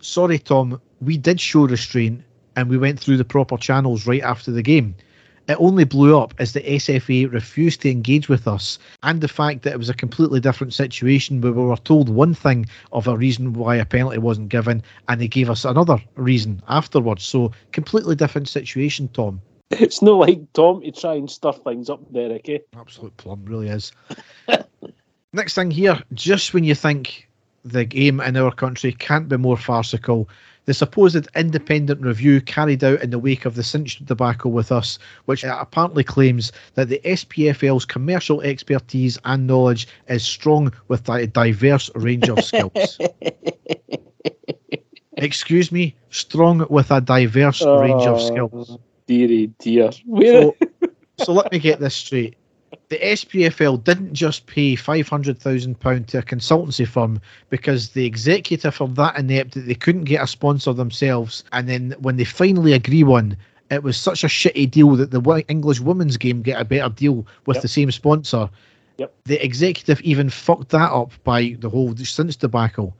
Sorry, 0.02 0.38
Tom, 0.38 0.82
we 0.99 1.18
did 1.18 1.39
show 1.39 1.66
restraint 1.66 2.22
and 2.58 2.70
we 2.70 2.78
went 2.78 2.99
through 2.99 3.16
the 3.16 3.24
proper 3.24 3.56
channels 3.56 4.06
right 4.06 4.24
after 4.24 4.52
the 4.52 4.62
game. 4.62 4.95
It 5.47 5.57
only 5.59 5.83
blew 5.83 6.17
up 6.17 6.33
as 6.39 6.53
the 6.53 6.61
SFA 6.61 7.31
refused 7.31 7.81
to 7.81 7.91
engage 7.91 8.29
with 8.29 8.47
us, 8.47 8.77
and 9.03 9.21
the 9.21 9.27
fact 9.27 9.63
that 9.63 9.73
it 9.73 9.77
was 9.77 9.89
a 9.89 9.93
completely 9.93 10.39
different 10.39 10.73
situation 10.73 11.41
where 11.41 11.51
we 11.51 11.63
were 11.63 11.75
told 11.77 12.09
one 12.09 12.33
thing 12.33 12.67
of 12.91 13.07
a 13.07 13.17
reason 13.17 13.53
why 13.53 13.75
a 13.75 13.85
penalty 13.85 14.17
wasn't 14.17 14.49
given, 14.49 14.83
and 15.07 15.19
they 15.19 15.27
gave 15.27 15.49
us 15.49 15.65
another 15.65 15.97
reason 16.15 16.61
afterwards. 16.67 17.23
So, 17.23 17.51
completely 17.71 18.15
different 18.15 18.47
situation, 18.47 19.07
Tom. 19.09 19.41
It's 19.71 20.01
not 20.01 20.19
like 20.19 20.51
Tom 20.53 20.81
to 20.81 20.91
try 20.91 21.15
and 21.15 21.31
stir 21.31 21.53
things 21.53 21.89
up, 21.89 22.01
Derek. 22.11 22.47
Eh? 22.49 22.59
Absolute 22.75 23.15
plum, 23.17 23.45
really 23.45 23.69
is. 23.69 23.91
Next 25.33 25.55
thing 25.55 25.71
here, 25.71 26.01
just 26.13 26.53
when 26.53 26.65
you 26.65 26.75
think 26.75 27.29
the 27.63 27.85
game 27.85 28.19
in 28.19 28.35
our 28.35 28.51
country 28.51 28.91
can't 28.91 29.29
be 29.29 29.37
more 29.37 29.57
farcical, 29.57 30.27
the 30.66 30.74
supposed 30.74 31.28
independent 31.36 32.01
review 32.01 32.41
carried 32.41 32.84
out 32.84 33.01
in 33.01 33.09
the 33.09 33.20
wake 33.20 33.45
of 33.45 33.55
the 33.55 33.64
Cinch 33.64 34.03
debacle 34.05 34.51
with 34.51 34.72
us, 34.72 34.99
which 35.26 35.43
uh, 35.43 35.57
apparently 35.59 36.03
claims 36.03 36.51
that 36.76 36.89
the 36.89 37.01
SPFL's 37.03 37.86
commercial 37.86 38.41
expertise 38.41 39.18
and 39.26 39.47
knowledge 39.47 39.88
is 40.07 40.24
strong 40.24 40.72
with 40.88 41.09
a 41.09 41.28
diverse 41.28 41.89
range 41.95 42.30
of 42.30 42.43
skills. 42.43 42.99
Excuse 45.18 45.72
me, 45.72 45.95
strong 46.09 46.66
with 46.70 46.91
a 46.91 47.01
diverse 47.01 47.62
range 47.64 48.03
of 48.03 48.18
oh, 48.18 48.28
skills. 48.28 48.78
dearie 49.07 49.47
dear. 49.59 49.91
So, 49.91 50.55
so 51.18 51.34
let 51.34 51.51
me 51.51 51.59
get 51.59 51.80
this 51.80 51.95
straight. 51.95 52.36
The 52.91 52.99
SPFL 52.99 53.85
didn't 53.85 54.13
just 54.13 54.47
pay 54.47 54.75
five 54.75 55.07
hundred 55.07 55.39
thousand 55.39 55.79
pound 55.79 56.09
to 56.09 56.17
a 56.17 56.21
consultancy 56.21 56.85
firm 56.85 57.21
because 57.49 57.91
the 57.91 58.05
executive 58.05 58.81
are 58.81 58.87
that 58.89 59.17
inept 59.17 59.53
that 59.53 59.61
they 59.65 59.75
couldn't 59.75 60.03
get 60.03 60.21
a 60.21 60.27
sponsor 60.27 60.73
themselves, 60.73 61.45
and 61.53 61.69
then 61.69 61.95
when 61.99 62.17
they 62.17 62.25
finally 62.25 62.73
agree 62.73 63.03
one, 63.03 63.37
it 63.69 63.81
was 63.81 63.95
such 63.95 64.25
a 64.25 64.27
shitty 64.27 64.69
deal 64.69 64.89
that 64.97 65.11
the 65.11 65.45
English 65.47 65.79
women's 65.79 66.17
game 66.17 66.41
get 66.41 66.59
a 66.59 66.65
better 66.65 66.89
deal 66.93 67.25
with 67.45 67.55
Yep. 67.55 67.61
the 67.61 67.67
same 67.69 67.91
sponsor. 67.91 68.49
Yep. 68.97 69.13
The 69.23 69.41
executive 69.41 70.01
even 70.01 70.29
fucked 70.29 70.67
that 70.71 70.91
up 70.91 71.13
by 71.23 71.55
the 71.61 71.69
whole 71.69 71.95
cinch 71.95 72.35
debacle. 72.35 72.93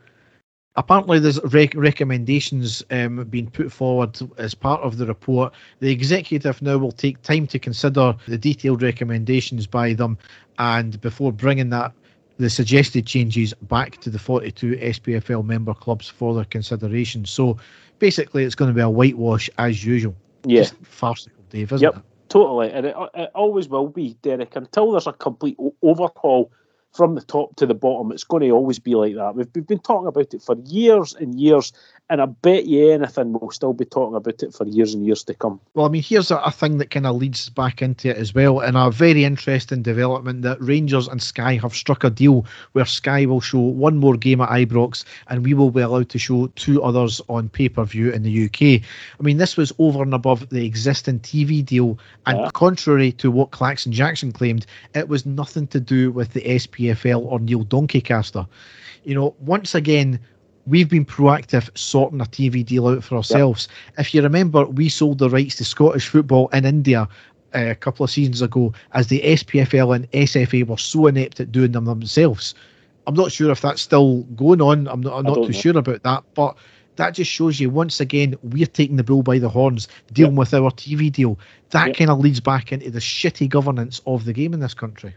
Apparently, 0.78 1.20
there's 1.20 1.40
rec- 1.46 1.76
recommendations 1.76 2.82
um, 2.92 3.26
being 3.26 3.50
put 3.50 3.72
forward 3.72 4.18
as 4.38 4.54
part 4.54 4.82
of 4.82 4.98
the 4.98 5.06
report. 5.06 5.54
The 5.80 5.92
executive 5.92 6.62
now 6.62 6.78
will 6.78 6.94
take 6.94 7.22
time 7.24 7.46
to 7.48 7.60
consider 7.60 8.16
the 8.28 8.38
detailed 8.38 8.82
recommendations 8.82 9.68
by 9.68 9.94
them, 9.94 10.18
and 10.60 11.00
before 11.02 11.34
bringing 11.34 11.70
that 11.72 11.92
the 12.38 12.50
suggested 12.50 13.06
changes 13.06 13.54
back 13.64 14.00
to 14.02 14.10
the 14.10 14.18
42 14.18 14.78
SPFL 14.78 15.46
member 15.46 15.74
clubs 15.74 16.08
for 16.08 16.34
their 16.34 16.46
consideration. 16.46 17.26
So, 17.26 17.58
basically, 18.00 18.46
it's 18.46 18.56
going 18.56 18.70
to 18.70 18.76
be 18.76 18.82
a 18.82 18.90
whitewash 18.90 19.50
as 19.58 19.84
usual. 19.86 20.16
yeah, 20.46 20.62
Just 20.62 20.76
farcical, 20.84 21.44
Dave, 21.50 21.72
isn't 21.74 21.84
Yep. 21.84 21.98
it? 21.98 22.02
totally, 22.30 22.72
and 22.72 22.86
it, 22.86 22.96
it 23.14 23.30
always 23.36 23.68
will 23.68 23.90
be, 23.90 24.16
Derek, 24.22 24.56
until 24.56 24.92
there's 24.92 25.06
a 25.08 25.12
complete 25.14 25.58
overhaul 25.84 26.50
from 26.94 27.16
the 27.16 27.22
top 27.22 27.56
to 27.58 27.66
the 27.66 27.74
bottom. 27.74 28.12
It's 28.12 28.24
going 28.24 28.44
to 28.44 28.52
always 28.52 28.80
be 28.80 28.96
like 28.96 29.16
that. 29.16 29.36
We've, 29.36 29.48
we've 29.56 29.68
been 29.68 29.80
talking 29.80 30.08
about 30.08 30.34
it 30.34 30.42
for 30.42 30.56
years 30.66 31.14
and 31.16 31.40
years, 31.40 31.74
and 32.10 32.22
I 32.22 32.26
bet 32.26 32.66
you 32.66 32.92
anything 32.92 33.32
we'll 33.32 33.52
still 33.52 33.72
be 33.72 33.86
talking 33.86 34.16
about 34.18 34.44
it 34.44 34.54
for 34.54 34.68
years 34.68 34.94
and 34.94 35.06
years 35.06 35.24
to 35.24 35.34
come. 35.34 35.62
Well, 35.76 35.86
I 35.86 35.90
mean, 35.90 36.04
here's 36.04 36.30
a, 36.30 36.38
a 36.40 36.52
thing 36.52 36.78
that 36.80 36.92
kind 36.92 37.08
of 37.08 37.16
leads 37.16 37.50
back 37.50 37.82
into 37.82 38.10
it 38.10 38.18
as 38.18 38.34
well, 38.36 38.60
and 38.60 38.76
a 38.76 38.92
very 38.92 39.24
interesting 39.24 39.82
development 39.82 40.42
that 40.42 40.62
Rangers 40.62 41.08
and 41.08 41.22
Sky 41.22 41.56
have 41.56 41.74
struck 41.74 42.04
a 42.04 42.10
deal 42.10 42.46
where 42.74 42.86
Sky 42.86 43.26
will 43.26 43.40
show 43.40 43.60
one 43.60 43.98
more 43.98 44.18
game 44.18 44.42
at 44.42 44.50
Ibrox, 44.50 45.06
and 45.28 45.46
we 45.46 45.54
will 45.54 45.72
be 45.72 45.80
allowed 45.82 46.10
to 46.10 46.20
show 46.20 46.48
two 46.56 46.84
others 46.84 47.22
on 47.30 47.48
pay 47.48 47.70
per 47.70 47.86
view 47.86 48.12
in 48.12 48.24
the 48.24 48.46
UK. 48.46 48.84
I 49.20 49.24
mean, 49.24 49.38
this 49.38 49.56
was 49.56 49.72
over 49.80 50.04
and 50.04 50.14
above 50.14 50.50
the 50.50 50.66
existing 50.66 51.20
TV 51.22 51.64
deal, 51.64 51.98
and 52.26 52.38
Yeah. 52.40 52.50
contrary 52.54 53.14
to 53.14 53.32
what 53.32 53.52
Claxon 53.52 53.94
Jackson 53.94 54.34
claimed, 54.34 54.66
it 54.94 55.08
was 55.08 55.26
nothing 55.26 55.68
to 55.68 55.80
do 55.80 56.12
with 56.12 56.34
the 56.34 56.42
SPFL 56.42 57.22
or 57.24 57.40
Neil 57.40 57.64
Donkeycaster. 57.64 58.46
You 59.06 59.16
know, 59.16 59.34
once 59.40 59.74
again. 59.76 60.20
We've 60.68 60.90
been 60.90 61.06
proactive 61.06 61.76
sorting 61.76 62.22
a 62.22 62.26
TV 62.26 62.66
deal 62.66 62.88
out 62.88 63.04
for 63.04 63.16
ourselves. 63.16 63.68
If 63.98 64.14
you 64.14 64.22
remember, 64.22 64.66
we 64.66 64.90
sold 64.90 65.18
the 65.18 65.30
rights 65.30 65.56
to 65.56 65.66
Scottish 65.66 66.08
football 66.08 66.50
in 66.50 66.66
India 66.66 67.08
uh, 67.56 67.70
a 67.70 67.76
couple 67.76 68.04
of 68.04 68.12
seasons 68.12 68.42
ago 68.42 68.74
as 68.94 69.08
the 69.08 69.22
SPFL 69.22 69.96
and 69.96 70.12
SFA 70.12 70.66
were 70.66 70.78
so 70.78 71.08
inept 71.08 71.40
at 71.40 71.52
doing 71.52 71.72
them 71.72 71.86
themselves. 71.86 72.54
I'm 73.08 73.16
not 73.16 73.32
sure 73.32 73.50
if 73.52 73.62
that's 73.62 73.82
still 73.82 74.22
going 74.36 74.62
on. 74.62 74.88
I'm 74.88 75.02
not, 75.02 75.18
I'm 75.18 75.26
not 75.26 75.36
too 75.36 75.52
know. 75.52 75.60
sure 75.60 75.78
about 75.78 76.04
that, 76.04 76.24
but 76.36 76.56
that 76.98 77.16
just 77.16 77.32
shows 77.32 77.60
you 77.60 77.70
once 77.72 78.00
again 78.00 78.36
we're 78.44 78.68
taking 78.68 78.98
the 78.98 79.04
bull 79.04 79.24
by 79.24 79.40
the 79.40 79.50
horns, 79.50 79.88
dealing 80.14 80.36
with 80.36 80.54
our 80.54 80.70
TV 80.72 81.12
deal. 81.12 81.40
That 81.72 81.88
Yep. 81.88 81.96
kind 81.98 82.10
of 82.12 82.20
leads 82.20 82.40
back 82.40 82.72
into 82.72 82.92
the 82.92 83.00
shitty 83.00 83.50
governance 83.50 84.00
of 84.06 84.26
the 84.26 84.34
game 84.34 84.54
in 84.54 84.60
this 84.60 84.76
country. 84.76 85.16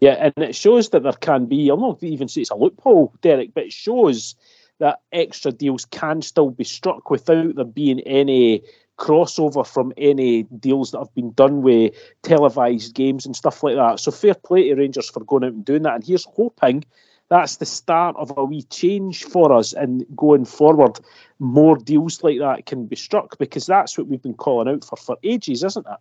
Yeah, 0.00 0.30
and 0.36 0.44
it 0.44 0.54
shows 0.54 0.90
that 0.90 1.02
there 1.02 1.12
can 1.12 1.46
be, 1.46 1.70
I'll 1.70 1.78
not 1.78 2.02
even 2.02 2.28
say 2.28 2.42
it's 2.42 2.50
a 2.50 2.54
loophole, 2.54 3.14
Derek, 3.22 3.54
but 3.54 3.64
it 3.64 3.72
shows 3.72 4.34
that 4.78 5.00
extra 5.12 5.52
deals 5.52 5.84
can 5.86 6.22
still 6.22 6.50
be 6.50 6.64
struck 6.64 7.10
without 7.10 7.56
there 7.56 7.64
being 7.64 8.00
any 8.00 8.62
crossover 8.98 9.66
from 9.66 9.92
any 9.96 10.44
deals 10.44 10.90
that 10.90 10.98
have 10.98 11.14
been 11.14 11.32
done 11.32 11.62
with 11.62 11.94
televised 12.22 12.94
games 12.94 13.26
and 13.26 13.36
stuff 13.36 13.62
like 13.62 13.76
that. 13.76 14.00
So 14.00 14.10
fair 14.10 14.34
play 14.34 14.68
to 14.68 14.74
Rangers 14.74 15.10
for 15.10 15.24
going 15.24 15.44
out 15.44 15.52
and 15.52 15.64
doing 15.64 15.82
that. 15.82 15.96
And 15.96 16.04
here's 16.04 16.24
hoping 16.24 16.84
that's 17.28 17.56
the 17.56 17.66
start 17.66 18.16
of 18.16 18.32
a 18.36 18.44
wee 18.44 18.62
change 18.62 19.24
for 19.24 19.52
us 19.52 19.72
and 19.72 20.06
going 20.14 20.44
forward 20.44 21.00
more 21.38 21.76
deals 21.76 22.22
like 22.22 22.38
that 22.38 22.66
can 22.66 22.86
be 22.86 22.96
struck 22.96 23.36
because 23.38 23.66
that's 23.66 23.98
what 23.98 24.06
we've 24.06 24.22
been 24.22 24.34
calling 24.34 24.72
out 24.72 24.84
for 24.84 24.96
for 24.96 25.18
ages, 25.22 25.64
isn't 25.64 25.86
it? 25.86 25.98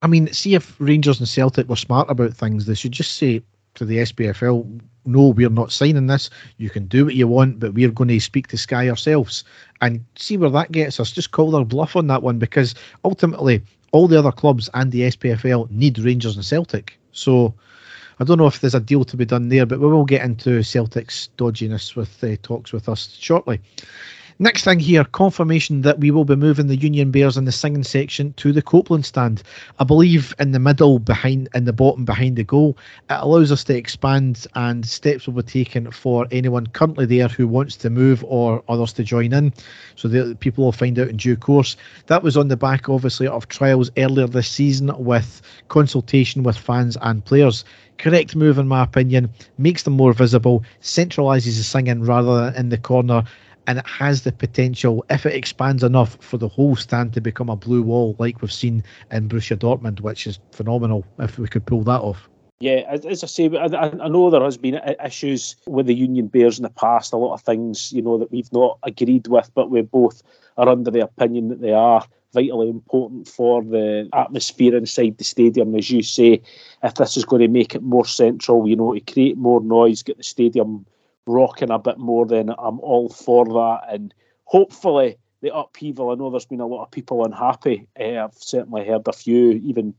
I 0.00 0.06
mean, 0.06 0.32
see 0.32 0.54
if 0.54 0.76
Rangers 0.80 1.18
and 1.18 1.28
Celtic 1.28 1.68
were 1.68 1.76
smart 1.76 2.10
about 2.10 2.32
things, 2.32 2.66
they 2.66 2.74
should 2.74 2.92
just 2.92 3.16
say 3.16 3.42
to 3.74 3.84
the 3.84 3.98
SPFL, 3.98 4.80
no, 5.08 5.28
we're 5.28 5.48
not 5.48 5.72
signing 5.72 6.06
this. 6.06 6.30
You 6.58 6.70
can 6.70 6.86
do 6.86 7.06
what 7.06 7.14
you 7.14 7.26
want, 7.26 7.58
but 7.58 7.74
we're 7.74 7.90
going 7.90 8.08
to 8.08 8.20
speak 8.20 8.48
to 8.48 8.58
Sky 8.58 8.88
ourselves 8.88 9.44
and 9.80 10.04
see 10.16 10.36
where 10.36 10.50
that 10.50 10.72
gets 10.72 11.00
us. 11.00 11.10
Just 11.10 11.32
call 11.32 11.50
their 11.50 11.64
bluff 11.64 11.96
on 11.96 12.06
that 12.08 12.22
one 12.22 12.38
because 12.38 12.74
ultimately, 13.04 13.62
all 13.92 14.06
the 14.06 14.18
other 14.18 14.32
clubs 14.32 14.68
and 14.74 14.92
the 14.92 15.02
SPFL 15.02 15.70
need 15.70 15.98
Rangers 15.98 16.36
and 16.36 16.44
Celtic. 16.44 16.98
So 17.12 17.54
I 18.20 18.24
don't 18.24 18.38
know 18.38 18.46
if 18.46 18.60
there's 18.60 18.74
a 18.74 18.80
deal 18.80 19.04
to 19.04 19.16
be 19.16 19.24
done 19.24 19.48
there, 19.48 19.64
but 19.64 19.80
we 19.80 19.86
will 19.86 20.04
get 20.04 20.24
into 20.24 20.62
Celtic's 20.62 21.30
dodginess 21.38 21.96
with 21.96 22.22
uh, 22.22 22.36
talks 22.42 22.72
with 22.72 22.88
us 22.88 23.16
shortly. 23.18 23.60
Next 24.40 24.62
thing 24.62 24.78
here, 24.78 25.02
confirmation 25.02 25.82
that 25.82 25.98
we 25.98 26.12
will 26.12 26.24
be 26.24 26.36
moving 26.36 26.68
the 26.68 26.76
Union 26.76 27.10
Bears 27.10 27.36
in 27.36 27.44
the 27.44 27.50
singing 27.50 27.82
section 27.82 28.34
to 28.34 28.52
the 28.52 28.62
Copeland 28.62 29.04
stand. 29.04 29.42
I 29.80 29.84
believe 29.84 30.32
in 30.38 30.52
the 30.52 30.60
middle, 30.60 31.00
behind 31.00 31.48
in 31.56 31.64
the 31.64 31.72
bottom, 31.72 32.04
behind 32.04 32.36
the 32.36 32.44
goal. 32.44 32.76
It 33.10 33.14
allows 33.18 33.50
us 33.50 33.64
to 33.64 33.76
expand, 33.76 34.46
and 34.54 34.86
steps 34.86 35.26
will 35.26 35.34
be 35.34 35.42
taken 35.42 35.90
for 35.90 36.28
anyone 36.30 36.68
currently 36.68 37.04
there 37.04 37.26
who 37.26 37.48
wants 37.48 37.74
to 37.78 37.90
move 37.90 38.24
or 38.28 38.62
others 38.68 38.92
to 38.92 39.02
join 39.02 39.32
in. 39.32 39.52
So 39.96 40.06
the 40.06 40.36
people 40.36 40.62
will 40.62 40.70
find 40.70 40.96
out 41.00 41.08
in 41.08 41.16
due 41.16 41.36
course. 41.36 41.76
That 42.06 42.22
was 42.22 42.36
on 42.36 42.46
the 42.46 42.56
back, 42.56 42.88
obviously, 42.88 43.26
of 43.26 43.48
trials 43.48 43.90
earlier 43.96 44.28
this 44.28 44.46
season 44.46 44.92
with 44.96 45.42
consultation 45.66 46.44
with 46.44 46.56
fans 46.56 46.96
and 47.02 47.24
players. 47.24 47.64
Correct 47.98 48.36
move, 48.36 48.58
in 48.58 48.68
my 48.68 48.84
opinion, 48.84 49.30
makes 49.58 49.82
them 49.82 49.94
more 49.94 50.12
visible, 50.12 50.62
centralises 50.80 51.56
the 51.56 51.64
singing 51.64 52.04
rather 52.04 52.44
than 52.44 52.54
in 52.54 52.68
the 52.68 52.78
corner 52.78 53.24
and 53.68 53.78
it 53.78 53.86
has 53.86 54.22
the 54.22 54.32
potential, 54.32 55.04
if 55.10 55.26
it 55.26 55.34
expands 55.34 55.84
enough, 55.84 56.16
for 56.20 56.38
the 56.38 56.48
whole 56.48 56.74
stand 56.74 57.12
to 57.12 57.20
become 57.20 57.50
a 57.50 57.54
blue 57.54 57.82
wall 57.82 58.16
like 58.18 58.40
we've 58.40 58.50
seen 58.50 58.82
in 59.12 59.28
Borussia 59.28 59.58
Dortmund, 59.58 60.00
which 60.00 60.26
is 60.26 60.40
phenomenal 60.52 61.04
if 61.18 61.38
we 61.38 61.46
could 61.46 61.66
pull 61.66 61.84
that 61.84 62.00
off. 62.00 62.30
Yeah, 62.60 62.82
as, 62.88 63.22
I 63.22 63.26
say, 63.26 63.50
I 63.56 64.08
know 64.08 64.30
there 64.30 64.42
has 64.42 64.56
been 64.56 64.80
issues 65.04 65.54
with 65.66 65.86
the 65.86 65.94
Union 65.94 66.28
Bears 66.28 66.58
in 66.58 66.62
the 66.62 66.70
past. 66.70 67.12
A 67.12 67.18
lot 67.18 67.34
of 67.34 67.42
things, 67.42 67.92
you 67.92 68.00
know, 68.02 68.16
that 68.18 68.32
we've 68.32 68.52
not 68.52 68.78
agreed 68.82 69.28
with, 69.28 69.50
but 69.54 69.70
we 69.70 69.82
both 69.82 70.22
are 70.56 70.68
under 70.68 70.90
the 70.90 71.04
opinion 71.04 71.48
that 71.50 71.60
they 71.60 71.72
are 71.72 72.04
vitally 72.32 72.70
important 72.70 73.28
for 73.28 73.62
the 73.62 74.08
atmosphere 74.14 74.76
inside 74.76 75.18
the 75.18 75.24
stadium. 75.24 75.74
As 75.76 75.90
you 75.90 76.02
say, 76.02 76.40
if 76.82 76.94
this 76.94 77.18
is 77.18 77.24
going 77.26 77.42
to 77.42 77.48
make 77.48 77.74
it 77.74 77.82
more 77.82 78.06
central, 78.06 78.66
you 78.66 78.76
know, 78.76 78.94
to 78.94 79.00
create 79.00 79.36
more 79.36 79.60
noise, 79.60 80.02
get 80.02 80.16
the 80.16 80.24
stadium 80.24 80.86
rocking 81.28 81.70
a 81.70 81.78
bit 81.78 81.98
more, 81.98 82.26
then 82.26 82.50
I'm 82.50 82.80
all 82.80 83.08
for 83.08 83.44
that. 83.44 83.86
And 83.90 84.14
hopefully, 84.44 85.16
the 85.40 85.54
upheaval. 85.54 86.10
I 86.10 86.14
know 86.14 86.30
there's 86.30 86.46
been 86.46 86.60
a 86.60 86.66
lot 86.66 86.84
of 86.84 86.90
people 86.90 87.24
unhappy. 87.24 87.86
Uh, 87.98 88.24
I've 88.24 88.34
certainly 88.34 88.86
heard 88.86 89.06
a 89.06 89.12
few, 89.12 89.52
even 89.52 89.94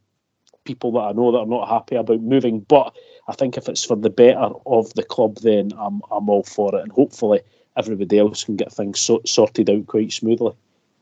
people 0.66 0.92
that 0.94 1.00
I 1.00 1.12
know 1.14 1.32
that 1.32 1.40
are 1.40 1.46
not 1.46 1.70
happy 1.70 1.96
about 1.96 2.22
moving. 2.22 2.60
But 2.62 2.96
I 3.28 3.34
think 3.34 3.58
if 3.58 3.70
it's 3.70 3.86
for 3.86 3.96
the 3.96 4.10
better 4.10 4.50
of 4.66 4.94
the 4.96 5.04
club, 5.04 5.38
then 5.38 5.72
I'm 5.78 6.02
I'm 6.12 6.30
all 6.30 6.44
for 6.44 6.76
it, 6.76 6.82
and 6.82 6.92
hopefully 6.92 7.42
everybody 7.78 8.20
else 8.20 8.44
can 8.44 8.56
get 8.56 8.74
things 8.74 9.00
so- 9.00 9.22
sorted 9.26 9.70
out 9.70 9.88
quite 9.88 10.12
smoothly. 10.12 10.54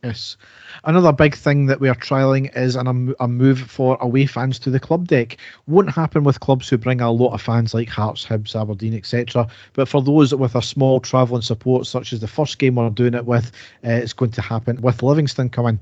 Yes. 0.07 0.37
Another 0.85 1.11
big 1.11 1.35
thing 1.35 1.65
that 1.65 1.81
we 1.81 1.89
are 1.89 1.95
trialling 1.95 2.55
is 2.55 2.77
an, 2.77 2.87
a, 2.87 3.23
a 3.25 3.27
move 3.27 3.59
for 3.59 3.97
away 3.99 4.25
fans 4.25 4.57
to 4.59 4.69
the 4.69 4.79
club 4.79 5.05
deck. 5.05 5.35
Won't 5.67 5.91
happen 5.91 6.23
with 6.23 6.39
clubs 6.39 6.69
who 6.69 6.77
bring 6.77 7.01
a 7.01 7.11
lot 7.11 7.33
of 7.33 7.41
fans 7.41 7.73
like 7.73 7.89
Hearts, 7.89 8.25
Hibs, 8.25 8.55
Aberdeen, 8.55 8.93
etc. 8.93 9.45
But 9.73 9.89
for 9.89 10.01
those 10.01 10.33
with 10.33 10.55
a 10.55 10.61
small 10.61 11.01
travelling 11.01 11.41
support, 11.41 11.87
such 11.87 12.13
as 12.13 12.21
the 12.21 12.27
first 12.27 12.57
game 12.57 12.75
we're 12.75 12.89
doing 12.89 13.15
it 13.15 13.25
with, 13.25 13.51
uh, 13.83 13.89
it's 13.89 14.13
going 14.13 14.31
to 14.31 14.41
happen 14.41 14.81
with 14.81 15.03
Livingston 15.03 15.49
coming. 15.49 15.77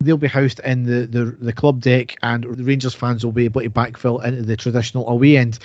They'll 0.00 0.16
be 0.16 0.28
housed 0.28 0.60
in 0.60 0.84
the, 0.84 1.06
the, 1.06 1.24
the 1.40 1.52
club 1.52 1.80
deck, 1.80 2.16
and 2.22 2.44
the 2.44 2.64
Rangers 2.64 2.94
fans 2.94 3.24
will 3.24 3.32
be 3.32 3.44
able 3.44 3.60
to 3.60 3.70
backfill 3.70 4.24
into 4.24 4.42
the 4.42 4.56
traditional 4.56 5.06
away 5.08 5.36
end. 5.36 5.58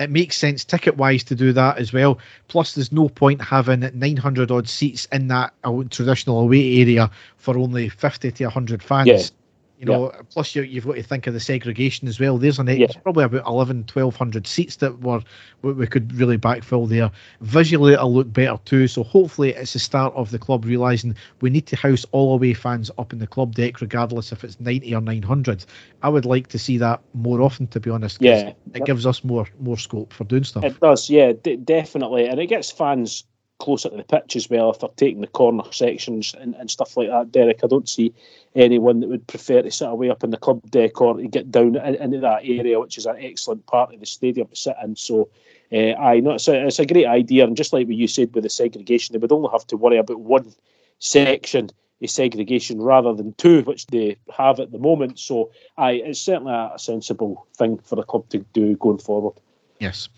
It 0.00 0.10
makes 0.10 0.36
sense 0.36 0.64
ticket 0.64 0.96
wise 0.96 1.22
to 1.24 1.34
do 1.34 1.52
that 1.52 1.78
as 1.78 1.92
well. 1.92 2.18
Plus, 2.48 2.74
there's 2.74 2.92
no 2.92 3.08
point 3.08 3.42
having 3.42 3.80
900 3.92 4.50
odd 4.50 4.68
seats 4.68 5.06
in 5.12 5.28
that 5.28 5.52
uh, 5.64 5.82
traditional 5.90 6.40
away 6.40 6.80
area 6.80 7.10
for 7.36 7.58
only 7.58 7.88
50 7.90 8.32
to 8.32 8.44
100 8.44 8.82
fans. 8.82 9.06
Yeah. 9.08 9.43
You 9.78 9.86
know, 9.86 10.12
plus 10.30 10.54
you, 10.54 10.62
you've 10.62 10.86
got 10.86 10.94
to 10.94 11.02
think 11.02 11.26
of 11.26 11.34
the 11.34 11.40
segregation 11.40 12.06
as 12.06 12.20
well. 12.20 12.38
There's 12.38 12.58
an 12.58 12.68
Yeah. 12.68 12.84
it's 12.84 12.94
probably 12.96 13.24
about 13.24 13.46
11, 13.46 13.78
1200 13.92 14.46
seats 14.46 14.76
that 14.76 15.00
were 15.00 15.20
we, 15.62 15.72
we 15.72 15.86
could 15.86 16.14
really 16.14 16.38
backfill 16.38 16.88
there. 16.88 17.10
Visually, 17.40 17.94
it'll 17.94 18.14
look 18.14 18.32
better 18.32 18.58
too. 18.64 18.86
So 18.86 19.02
hopefully, 19.02 19.50
it's 19.50 19.72
the 19.72 19.78
start 19.80 20.14
of 20.14 20.30
the 20.30 20.38
club 20.38 20.64
realizing 20.64 21.16
we 21.40 21.50
need 21.50 21.66
to 21.66 21.76
house 21.76 22.06
all 22.12 22.34
away 22.34 22.54
fans 22.54 22.90
up 22.98 23.12
in 23.12 23.18
the 23.18 23.26
club 23.26 23.54
deck, 23.54 23.80
regardless 23.80 24.30
if 24.32 24.44
it's 24.44 24.60
90 24.60 24.94
or 24.94 25.00
900. 25.00 25.64
I 26.02 26.08
would 26.08 26.24
like 26.24 26.46
to 26.48 26.58
see 26.58 26.78
that 26.78 27.00
more 27.12 27.42
often, 27.42 27.66
to 27.68 27.80
be 27.80 27.90
honest. 27.90 28.22
Yeah. 28.22 28.52
it 28.74 28.84
gives 28.84 29.06
us 29.06 29.24
more 29.24 29.48
more 29.58 29.78
scope 29.78 30.12
for 30.12 30.24
doing 30.24 30.44
stuff. 30.44 30.64
It 30.64 30.78
does, 30.80 31.10
yeah, 31.10 31.32
d- 31.32 31.56
definitely, 31.56 32.26
and 32.28 32.38
it 32.40 32.46
gets 32.46 32.70
fans 32.70 33.24
closer 33.58 33.88
to 33.88 33.96
the 33.96 34.04
pitch 34.04 34.36
as 34.36 34.50
well 34.50 34.70
if 34.70 34.80
they're 34.80 34.88
taking 34.96 35.20
the 35.20 35.26
corner 35.26 35.62
sections 35.70 36.34
and, 36.38 36.54
and 36.56 36.70
stuff 36.70 36.96
like 36.96 37.08
that. 37.08 37.32
Derek, 37.32 37.60
I 37.62 37.66
don't 37.66 37.88
see 37.88 38.12
anyone 38.54 39.00
that 39.00 39.08
would 39.08 39.26
prefer 39.26 39.62
to 39.62 39.70
sit 39.70 39.88
away 39.88 40.10
up 40.10 40.24
in 40.24 40.30
the 40.30 40.36
club 40.36 40.68
deck 40.70 41.00
or 41.00 41.16
to 41.16 41.28
get 41.28 41.50
down 41.50 41.76
into 41.76 42.20
that 42.20 42.42
area, 42.44 42.80
which 42.80 42.98
is 42.98 43.06
an 43.06 43.16
excellent 43.18 43.66
part 43.66 43.92
of 43.92 44.00
the 44.00 44.06
stadium 44.06 44.48
to 44.48 44.56
sit 44.56 44.76
in. 44.82 44.96
So, 44.96 45.28
uh, 45.72 45.94
I 45.94 46.20
know 46.20 46.32
it's 46.32 46.48
a, 46.48 46.66
it's 46.66 46.78
a 46.78 46.86
great 46.86 47.06
idea, 47.06 47.44
and 47.44 47.56
just 47.56 47.72
like 47.72 47.86
what 47.86 47.96
you 47.96 48.06
said 48.06 48.34
with 48.34 48.44
the 48.44 48.50
segregation, 48.50 49.12
they 49.12 49.18
would 49.18 49.32
only 49.32 49.48
have 49.52 49.66
to 49.68 49.76
worry 49.76 49.96
about 49.96 50.20
one 50.20 50.52
section 50.98 51.70
of 52.02 52.10
segregation 52.10 52.82
rather 52.82 53.14
than 53.14 53.32
two, 53.34 53.62
which 53.62 53.86
they 53.86 54.16
have 54.36 54.60
at 54.60 54.72
the 54.72 54.78
moment. 54.78 55.18
So, 55.18 55.50
I 55.78 55.92
it's 55.92 56.20
certainly 56.20 56.52
a 56.52 56.78
sensible 56.78 57.46
thing 57.56 57.78
for 57.78 57.96
the 57.96 58.02
club 58.02 58.28
to 58.30 58.38
do 58.52 58.76
going 58.76 58.98
forward. 58.98 59.34
Yes. 59.80 60.08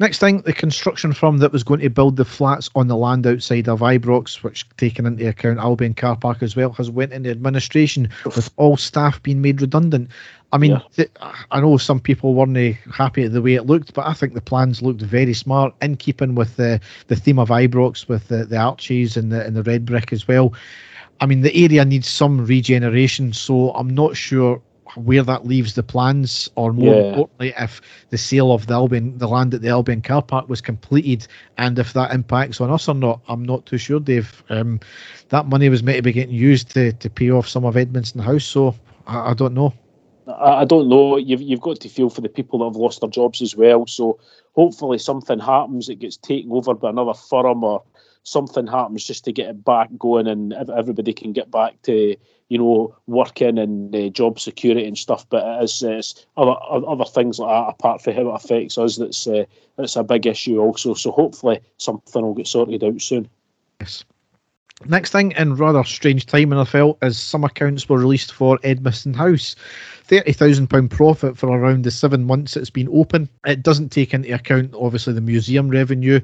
Next 0.00 0.18
thing, 0.18 0.40
the 0.40 0.54
construction 0.54 1.12
firm 1.12 1.38
that 1.38 1.52
was 1.52 1.62
going 1.62 1.80
to 1.80 1.90
build 1.90 2.16
the 2.16 2.24
flats 2.24 2.70
on 2.74 2.88
the 2.88 2.96
land 2.96 3.26
outside 3.26 3.68
of 3.68 3.80
Ibrox, 3.80 4.42
which 4.42 4.66
taken 4.78 5.04
into 5.04 5.28
account 5.28 5.58
Albion 5.58 5.92
car 5.92 6.16
park 6.16 6.42
as 6.42 6.56
well, 6.56 6.72
has 6.72 6.90
went 6.90 7.12
into 7.12 7.30
administration 7.30 8.08
with 8.24 8.50
all 8.56 8.78
staff 8.78 9.22
being 9.22 9.42
made 9.42 9.60
redundant. 9.60 10.08
I 10.52 10.56
mean, 10.56 10.70
yeah. 10.70 10.80
th- 10.96 11.10
I 11.50 11.60
know 11.60 11.76
some 11.76 12.00
people 12.00 12.32
weren't 12.32 12.56
eh, 12.56 12.72
happy 12.90 13.24
at 13.24 13.34
the 13.34 13.42
way 13.42 13.56
it 13.56 13.66
looked, 13.66 13.92
but 13.92 14.06
I 14.06 14.14
think 14.14 14.32
the 14.32 14.40
plans 14.40 14.80
looked 14.80 15.02
very 15.02 15.34
smart, 15.34 15.74
in 15.82 15.98
keeping 15.98 16.34
with 16.34 16.56
the 16.56 16.80
the 17.08 17.16
theme 17.16 17.38
of 17.38 17.50
Ibrox, 17.50 18.08
with 18.08 18.26
the, 18.28 18.46
the 18.46 18.56
arches 18.56 19.18
and 19.18 19.30
the 19.30 19.44
and 19.44 19.54
the 19.54 19.62
red 19.62 19.84
brick 19.84 20.14
as 20.14 20.26
well. 20.26 20.54
I 21.20 21.26
mean, 21.26 21.42
the 21.42 21.54
area 21.54 21.84
needs 21.84 22.08
some 22.08 22.46
regeneration, 22.46 23.34
so 23.34 23.72
I'm 23.72 23.90
not 23.90 24.16
sure 24.16 24.62
where 24.94 25.22
that 25.22 25.46
leaves 25.46 25.74
the 25.74 25.82
plans, 25.82 26.50
or 26.54 26.72
more 26.72 26.94
yeah. 26.94 27.08
importantly, 27.08 27.54
if 27.58 27.80
the 28.10 28.18
sale 28.18 28.52
of 28.52 28.66
the 28.66 28.74
Albion, 28.74 29.18
the 29.18 29.28
land 29.28 29.54
at 29.54 29.62
the 29.62 29.68
Albion 29.68 30.02
car 30.02 30.22
park 30.22 30.48
was 30.48 30.60
completed, 30.60 31.26
and 31.58 31.78
if 31.78 31.92
that 31.92 32.12
impacts 32.12 32.60
on 32.60 32.70
us 32.70 32.88
or 32.88 32.94
not, 32.94 33.20
I'm 33.28 33.44
not 33.44 33.66
too 33.66 33.78
sure, 33.78 34.00
Dave. 34.00 34.42
Um, 34.48 34.80
that 35.28 35.46
money 35.46 35.68
was 35.68 35.82
meant 35.82 35.96
to 35.96 36.02
be 36.02 36.12
getting 36.12 36.34
used 36.34 36.70
to, 36.74 36.92
to 36.92 37.10
pay 37.10 37.30
off 37.30 37.48
some 37.48 37.64
of 37.64 37.74
Edmiston 37.74 38.22
House, 38.22 38.44
so 38.44 38.74
I, 39.06 39.30
I 39.30 39.34
don't 39.34 39.54
know. 39.54 39.72
I, 40.26 40.62
I 40.62 40.64
don't 40.64 40.88
know. 40.88 41.16
You've 41.16 41.42
you've 41.42 41.60
got 41.60 41.80
to 41.80 41.88
feel 41.88 42.10
for 42.10 42.20
the 42.20 42.28
people 42.28 42.60
that 42.60 42.66
have 42.66 42.76
lost 42.76 43.00
their 43.00 43.10
jobs 43.10 43.42
as 43.42 43.56
well. 43.56 43.86
So 43.86 44.18
hopefully 44.54 44.98
something 44.98 45.38
happens. 45.38 45.88
It 45.88 45.98
gets 45.98 46.16
taken 46.16 46.52
over 46.52 46.74
by 46.74 46.90
another 46.90 47.14
firm 47.14 47.64
or 47.64 47.82
something 48.22 48.66
happens 48.66 49.04
just 49.04 49.24
to 49.24 49.32
get 49.32 49.48
it 49.48 49.64
back 49.64 49.88
going 49.98 50.26
and 50.26 50.52
everybody 50.52 51.12
can 51.12 51.32
get 51.32 51.50
back 51.50 51.80
to 51.82 52.16
you 52.48 52.58
know 52.58 52.94
working 53.06 53.58
and 53.58 53.94
uh, 53.94 54.08
job 54.08 54.38
security 54.38 54.86
and 54.86 54.98
stuff. 54.98 55.26
But 55.28 55.46
it 55.46 55.64
is 55.64 55.82
it's 55.82 56.26
other 56.36 56.54
other 56.70 57.04
things 57.04 57.38
like 57.38 57.48
that 57.48 57.70
apart 57.70 58.02
from 58.02 58.14
how 58.14 58.30
it 58.30 58.44
affects 58.44 58.76
us. 58.78 58.96
That's 58.96 59.26
uh, 59.26 59.44
that's 59.76 59.96
a 59.96 60.04
big 60.04 60.26
issue 60.26 60.58
also. 60.58 60.94
So 60.94 61.12
hopefully 61.12 61.60
something 61.78 62.22
will 62.22 62.34
get 62.34 62.46
sorted 62.46 62.84
out 62.84 63.00
soon. 63.00 63.28
Yes. 63.80 64.04
Next 64.86 65.12
thing, 65.12 65.32
in 65.32 65.56
rather 65.56 65.84
strange 65.84 66.24
time, 66.24 66.54
I 66.54 66.64
felt, 66.64 66.96
as 67.02 67.18
some 67.18 67.44
accounts 67.44 67.88
were 67.88 67.98
released 67.98 68.32
for 68.32 68.56
Edmiston 68.58 69.14
House. 69.14 69.54
£30,000 70.08 70.88
profit 70.88 71.36
for 71.36 71.48
around 71.50 71.84
the 71.84 71.90
seven 71.90 72.24
months 72.24 72.56
it's 72.56 72.70
been 72.70 72.88
open. 72.88 73.28
It 73.44 73.62
doesn't 73.62 73.90
take 73.90 74.14
into 74.14 74.34
account, 74.34 74.74
obviously, 74.74 75.12
the 75.12 75.20
museum 75.20 75.68
revenue. 75.68 76.20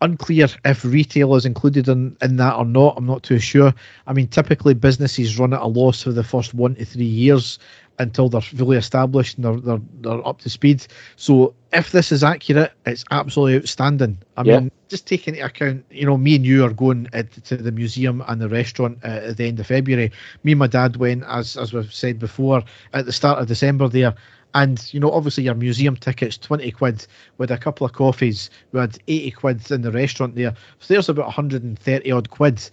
Unclear 0.00 0.48
if 0.64 0.84
retail 0.84 1.34
is 1.34 1.44
included 1.44 1.86
in, 1.88 2.16
in 2.22 2.36
that 2.36 2.56
or 2.56 2.64
not. 2.64 2.94
I'm 2.96 3.06
not 3.06 3.24
too 3.24 3.38
sure. 3.38 3.74
I 4.06 4.14
mean, 4.14 4.28
typically 4.28 4.72
businesses 4.72 5.38
run 5.38 5.52
at 5.52 5.60
a 5.60 5.66
loss 5.66 6.02
for 6.02 6.12
the 6.12 6.24
first 6.24 6.54
one 6.54 6.76
to 6.76 6.84
three 6.86 7.04
years 7.04 7.58
until 7.98 8.28
they're 8.28 8.40
fully 8.40 8.76
established 8.76 9.36
and 9.36 9.44
they're, 9.44 9.60
they're, 9.60 9.80
they're 10.00 10.26
up 10.26 10.40
to 10.40 10.50
speed. 10.50 10.86
So 11.16 11.54
if 11.72 11.92
this 11.92 12.12
is 12.12 12.22
accurate, 12.22 12.72
it's 12.86 13.04
absolutely 13.10 13.56
outstanding. 13.56 14.18
I 14.36 14.42
yeah. 14.42 14.60
mean, 14.60 14.70
just 14.88 15.06
taking 15.06 15.34
into 15.34 15.46
account, 15.46 15.84
you 15.90 16.06
know, 16.06 16.16
me 16.16 16.36
and 16.36 16.46
you 16.46 16.64
are 16.64 16.72
going 16.72 17.08
at, 17.12 17.32
to 17.44 17.56
the 17.56 17.72
museum 17.72 18.22
and 18.28 18.40
the 18.40 18.48
restaurant 18.48 18.98
uh, 19.04 19.08
at 19.28 19.36
the 19.36 19.46
end 19.46 19.60
of 19.60 19.66
February. 19.66 20.12
Me 20.44 20.52
and 20.52 20.58
my 20.58 20.66
dad 20.66 20.96
went, 20.96 21.24
as 21.24 21.56
as 21.56 21.72
we've 21.72 21.92
said 21.92 22.18
before, 22.18 22.62
at 22.92 23.06
the 23.06 23.12
start 23.12 23.38
of 23.38 23.46
December 23.48 23.88
there. 23.88 24.14
And 24.54 24.82
you 24.94 25.00
know, 25.00 25.10
obviously 25.10 25.44
your 25.44 25.54
museum 25.54 25.94
tickets, 25.96 26.38
twenty 26.38 26.70
quid 26.70 27.06
with 27.36 27.50
a 27.50 27.58
couple 27.58 27.86
of 27.86 27.92
coffees. 27.92 28.48
We 28.72 28.80
had 28.80 28.96
eighty 29.06 29.30
quid 29.30 29.70
in 29.70 29.82
the 29.82 29.92
restaurant 29.92 30.36
there. 30.36 30.54
So 30.78 30.94
there's 30.94 31.08
about 31.08 31.32
hundred 31.32 31.62
and 31.62 31.78
thirty 31.78 32.10
odd 32.10 32.30
quid. 32.30 32.70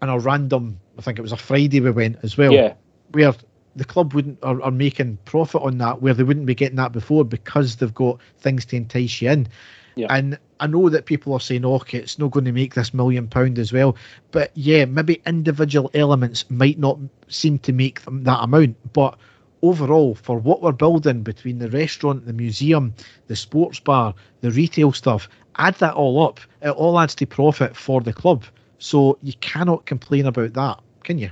And 0.00 0.10
a 0.10 0.18
random, 0.18 0.80
I 0.98 1.02
think 1.02 1.20
it 1.20 1.22
was 1.22 1.30
a 1.30 1.36
Friday 1.36 1.78
we 1.78 1.92
went 1.92 2.16
as 2.24 2.36
well. 2.36 2.52
Yeah. 2.52 2.74
Where 3.12 3.32
the 3.76 3.84
club 3.84 4.14
wouldn't 4.14 4.38
are, 4.42 4.60
are 4.62 4.70
making 4.70 5.18
profit 5.24 5.62
on 5.62 5.78
that 5.78 6.02
where 6.02 6.14
they 6.14 6.22
wouldn't 6.22 6.46
be 6.46 6.54
getting 6.54 6.76
that 6.76 6.92
before 6.92 7.24
because 7.24 7.76
they've 7.76 7.94
got 7.94 8.20
things 8.38 8.64
to 8.66 8.76
entice 8.76 9.22
you 9.22 9.30
in. 9.30 9.48
Yeah. 9.94 10.06
And 10.10 10.38
I 10.60 10.66
know 10.66 10.88
that 10.88 11.06
people 11.06 11.32
are 11.34 11.40
saying, 11.40 11.64
oh, 11.64 11.74
okay, 11.74 11.98
it's 11.98 12.18
not 12.18 12.30
going 12.30 12.46
to 12.46 12.52
make 12.52 12.74
this 12.74 12.94
million 12.94 13.28
pound 13.28 13.58
as 13.58 13.72
well. 13.72 13.96
But 14.30 14.50
yeah, 14.54 14.84
maybe 14.86 15.20
individual 15.26 15.90
elements 15.94 16.50
might 16.50 16.78
not 16.78 16.98
seem 17.28 17.58
to 17.60 17.72
make 17.72 18.02
them 18.02 18.24
that 18.24 18.42
amount. 18.42 18.76
But 18.92 19.18
overall, 19.62 20.14
for 20.14 20.38
what 20.38 20.62
we're 20.62 20.72
building 20.72 21.22
between 21.22 21.58
the 21.58 21.70
restaurant, 21.70 22.26
the 22.26 22.32
museum, 22.32 22.94
the 23.26 23.36
sports 23.36 23.80
bar, 23.80 24.14
the 24.40 24.50
retail 24.50 24.92
stuff, 24.92 25.28
add 25.56 25.74
that 25.76 25.94
all 25.94 26.26
up, 26.26 26.40
it 26.62 26.70
all 26.70 26.98
adds 26.98 27.14
to 27.16 27.26
profit 27.26 27.76
for 27.76 28.00
the 28.00 28.12
club. 28.12 28.44
So 28.78 29.18
you 29.22 29.34
cannot 29.40 29.86
complain 29.86 30.26
about 30.26 30.54
that, 30.54 30.80
can 31.04 31.18
you? 31.18 31.30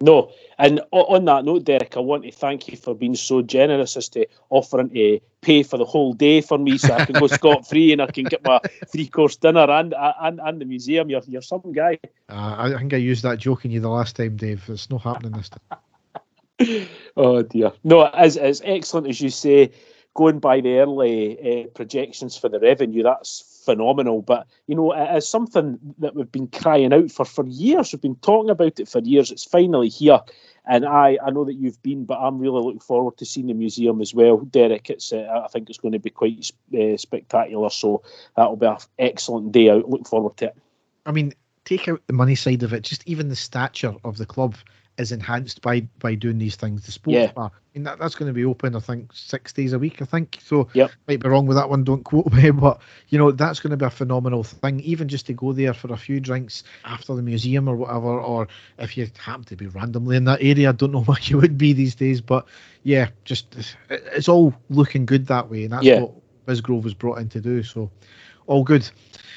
No. 0.00 0.32
And 0.58 0.80
on 0.92 1.24
that 1.26 1.44
note, 1.44 1.64
Derek, 1.64 1.96
I 1.96 2.00
want 2.00 2.24
to 2.24 2.30
thank 2.30 2.68
you 2.68 2.76
for 2.76 2.94
being 2.94 3.14
so 3.14 3.42
generous 3.42 3.96
as 3.96 4.08
to 4.10 4.26
offering 4.48 4.90
to 4.90 5.20
pay 5.42 5.62
for 5.62 5.76
the 5.76 5.84
whole 5.84 6.12
day 6.12 6.40
for 6.40 6.58
me 6.58 6.78
so 6.78 6.94
I 6.94 7.04
can 7.04 7.14
go 7.14 7.26
scot 7.38 7.68
free 7.68 7.92
and 7.92 8.00
I 8.00 8.06
can 8.06 8.24
get 8.24 8.44
my 8.44 8.60
three 8.88 9.06
course 9.06 9.36
dinner 9.36 9.70
and, 9.70 9.94
and 9.98 10.40
and 10.42 10.60
the 10.60 10.64
museum. 10.64 11.10
You're, 11.10 11.22
you're 11.26 11.42
some 11.42 11.72
guy. 11.72 11.98
Uh, 12.28 12.56
I 12.58 12.78
think 12.78 12.94
I 12.94 12.98
used 12.98 13.22
that 13.24 13.38
joking 13.38 13.70
you 13.70 13.80
the 13.80 13.88
last 13.88 14.16
time, 14.16 14.36
Dave. 14.36 14.62
It's 14.68 14.90
not 14.90 15.02
happening 15.02 15.32
this 15.32 15.50
time. 15.50 15.78
oh, 17.16 17.42
dear. 17.42 17.72
No, 17.84 18.06
as, 18.06 18.36
as 18.36 18.62
excellent 18.64 19.08
as 19.08 19.20
you 19.20 19.30
say, 19.30 19.70
going 20.14 20.38
by 20.38 20.60
the 20.60 20.78
early 20.78 21.64
uh, 21.64 21.68
projections 21.68 22.36
for 22.36 22.48
the 22.48 22.60
revenue, 22.60 23.02
that's 23.02 23.62
phenomenal. 23.64 24.22
But 24.22 24.46
you 24.66 24.74
know, 24.74 24.92
it 24.92 25.16
is 25.16 25.28
something 25.28 25.78
that 25.98 26.14
we've 26.14 26.30
been 26.30 26.48
crying 26.48 26.92
out 26.92 27.10
for 27.10 27.24
for 27.24 27.46
years. 27.46 27.92
We've 27.92 28.00
been 28.00 28.16
talking 28.16 28.50
about 28.50 28.80
it 28.80 28.88
for 28.88 29.00
years. 29.00 29.30
It's 29.30 29.44
finally 29.44 29.88
here, 29.88 30.20
and 30.66 30.84
I 30.84 31.18
I 31.24 31.30
know 31.30 31.44
that 31.44 31.54
you've 31.54 31.82
been, 31.82 32.04
but 32.04 32.18
I'm 32.18 32.38
really 32.38 32.62
looking 32.62 32.80
forward 32.80 33.16
to 33.18 33.26
seeing 33.26 33.46
the 33.46 33.54
museum 33.54 34.00
as 34.00 34.14
well, 34.14 34.38
Derek. 34.38 34.90
It's 34.90 35.12
uh, 35.12 35.42
I 35.44 35.48
think 35.48 35.68
it's 35.68 35.78
going 35.78 35.92
to 35.92 35.98
be 35.98 36.10
quite 36.10 36.50
uh, 36.78 36.96
spectacular. 36.96 37.70
So 37.70 38.02
that'll 38.36 38.56
be 38.56 38.66
an 38.66 38.76
excellent 38.98 39.52
day 39.52 39.70
out. 39.70 39.88
Look 39.88 40.06
forward 40.06 40.36
to 40.38 40.46
it. 40.46 40.56
I 41.06 41.12
mean, 41.12 41.32
take 41.64 41.88
out 41.88 42.02
the 42.06 42.12
money 42.12 42.34
side 42.34 42.62
of 42.62 42.72
it, 42.72 42.82
just 42.82 43.06
even 43.06 43.28
the 43.28 43.36
stature 43.36 43.94
of 44.04 44.18
the 44.18 44.26
club 44.26 44.56
is 45.00 45.12
enhanced 45.12 45.62
by 45.62 45.80
by 45.98 46.14
doing 46.14 46.38
these 46.38 46.56
things. 46.56 46.86
The 46.86 46.92
sports 46.92 47.14
yeah. 47.14 47.32
bar, 47.32 47.50
I 47.54 47.78
mean, 47.78 47.84
that, 47.84 47.98
that's 47.98 48.14
going 48.14 48.28
to 48.28 48.32
be 48.32 48.44
open, 48.44 48.74
I 48.74 48.80
think, 48.80 49.12
six 49.12 49.52
days 49.52 49.72
a 49.72 49.78
week. 49.78 50.02
I 50.02 50.04
think 50.04 50.38
so. 50.42 50.68
Yep. 50.72 50.90
might 51.08 51.20
be 51.20 51.28
wrong 51.28 51.46
with 51.46 51.56
that 51.56 51.70
one. 51.70 51.84
Don't 51.84 52.04
quote 52.04 52.32
me, 52.32 52.50
but 52.50 52.80
you 53.08 53.18
know 53.18 53.30
that's 53.30 53.60
going 53.60 53.70
to 53.70 53.76
be 53.76 53.84
a 53.84 53.90
phenomenal 53.90 54.44
thing. 54.44 54.80
Even 54.80 55.08
just 55.08 55.26
to 55.26 55.32
go 55.32 55.52
there 55.52 55.74
for 55.74 55.92
a 55.92 55.96
few 55.96 56.20
drinks 56.20 56.64
after 56.84 57.14
the 57.14 57.22
museum 57.22 57.68
or 57.68 57.76
whatever, 57.76 58.20
or 58.20 58.48
if 58.78 58.96
you 58.96 59.08
happen 59.18 59.44
to 59.44 59.56
be 59.56 59.66
randomly 59.66 60.16
in 60.16 60.24
that 60.24 60.42
area, 60.42 60.68
I 60.68 60.72
don't 60.72 60.92
know 60.92 61.02
why 61.04 61.18
you 61.22 61.38
would 61.38 61.58
be 61.58 61.72
these 61.72 61.94
days, 61.94 62.20
but 62.20 62.46
yeah, 62.82 63.08
just 63.24 63.56
it's 63.88 64.28
all 64.28 64.54
looking 64.68 65.06
good 65.06 65.26
that 65.26 65.50
way, 65.50 65.64
and 65.64 65.72
that's 65.72 65.84
yeah. 65.84 66.00
what 66.00 66.14
Bisgrove 66.46 66.82
was 66.82 66.94
brought 66.94 67.18
in 67.18 67.28
to 67.30 67.40
do. 67.40 67.62
So 67.62 67.90
all 68.46 68.64
good. 68.64 68.88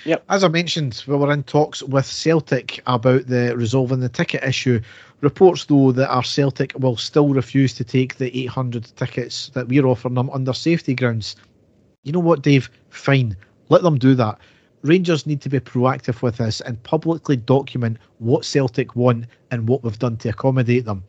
Yep. 0.05 0.23
As 0.27 0.43
I 0.43 0.47
mentioned, 0.47 1.03
we 1.07 1.15
were 1.15 1.31
in 1.31 1.43
talks 1.43 1.81
with 1.81 2.05
Celtic 2.05 2.81
about 2.87 3.27
the 3.27 3.55
resolving 3.55 3.99
the 3.99 4.09
ticket 4.09 4.43
issue. 4.43 4.81
Reports, 5.23 5.65
though, 5.65 5.91
that 5.93 6.09
our 6.09 6.23
Celtic 6.23 6.73
will 6.77 6.97
still 6.97 7.29
refuse 7.29 7.73
to 7.75 7.83
take 7.83 8.17
the 8.17 8.37
800 8.43 8.83
tickets 8.95 9.49
that 9.53 9.67
we're 9.67 9.87
offering 9.87 10.15
them 10.15 10.29
under 10.29 10.53
safety 10.53 10.93
grounds. 10.93 11.35
You 12.03 12.11
know 12.11 12.19
what, 12.19 12.41
Dave? 12.41 12.69
Fine. 12.89 13.37
Let 13.69 13.83
them 13.83 13.97
do 13.97 14.15
that. 14.15 14.37
Rangers 14.81 15.25
need 15.25 15.39
to 15.41 15.49
be 15.49 15.61
proactive 15.61 16.21
with 16.21 16.37
this 16.37 16.59
and 16.59 16.83
publicly 16.83 17.37
document 17.37 17.97
what 18.19 18.43
Celtic 18.43 18.97
want 18.97 19.25
and 19.49 19.67
what 19.67 19.81
we've 19.81 19.97
done 19.97 20.17
to 20.17 20.29
accommodate 20.29 20.83
them 20.83 21.03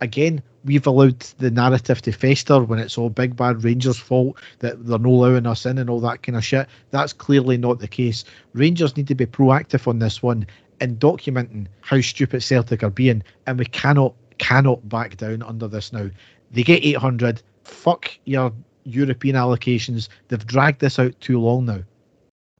again, 0.00 0.42
we've 0.64 0.86
allowed 0.86 1.20
the 1.38 1.50
narrative 1.50 2.02
to 2.02 2.12
fester 2.12 2.62
when 2.62 2.78
it's 2.78 2.98
all 2.98 3.10
big 3.10 3.36
bad 3.36 3.64
Rangers' 3.64 3.98
fault 3.98 4.38
that 4.60 4.86
they're 4.86 4.98
not 4.98 5.08
allowing 5.08 5.46
us 5.46 5.66
in 5.66 5.78
and 5.78 5.88
all 5.88 6.00
that 6.00 6.22
kind 6.22 6.36
of 6.36 6.44
shit. 6.44 6.68
That's 6.90 7.12
clearly 7.12 7.56
not 7.56 7.78
the 7.78 7.88
case. 7.88 8.24
Rangers 8.52 8.96
need 8.96 9.08
to 9.08 9.14
be 9.14 9.26
proactive 9.26 9.86
on 9.86 9.98
this 9.98 10.22
one 10.22 10.46
in 10.80 10.96
documenting 10.96 11.66
how 11.80 12.00
stupid 12.00 12.42
Celtic 12.42 12.82
are 12.82 12.90
being, 12.90 13.22
and 13.46 13.58
we 13.58 13.64
cannot 13.64 14.14
cannot 14.38 14.88
back 14.88 15.16
down 15.16 15.42
under 15.42 15.66
this 15.68 15.92
now. 15.92 16.08
They 16.50 16.62
get 16.62 16.84
800. 16.84 17.42
Fuck 17.64 18.10
your 18.24 18.52
European 18.84 19.36
allocations. 19.36 20.08
They've 20.28 20.46
dragged 20.46 20.80
this 20.80 20.98
out 20.98 21.20
too 21.20 21.40
long 21.40 21.66
now. 21.66 21.82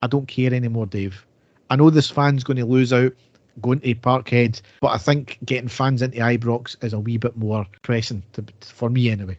I 0.02 0.06
don't 0.06 0.28
care 0.28 0.52
anymore, 0.52 0.86
Dave. 0.86 1.24
I 1.70 1.76
know 1.76 1.90
this 1.90 2.10
fan's 2.10 2.44
going 2.44 2.56
to 2.58 2.64
lose 2.64 2.92
out 2.92 3.12
going 3.60 3.80
to 3.80 3.94
Parkhead. 3.94 4.60
But 4.80 4.88
I 4.88 4.98
think 4.98 5.38
getting 5.44 5.68
fans 5.68 6.02
into 6.02 6.18
Ibrox 6.18 6.82
is 6.82 6.92
a 6.92 7.00
wee 7.00 7.16
bit 7.16 7.36
more 7.36 7.66
pressing 7.82 8.22
to, 8.32 8.44
for 8.60 8.90
me 8.90 9.10
anyway. 9.10 9.38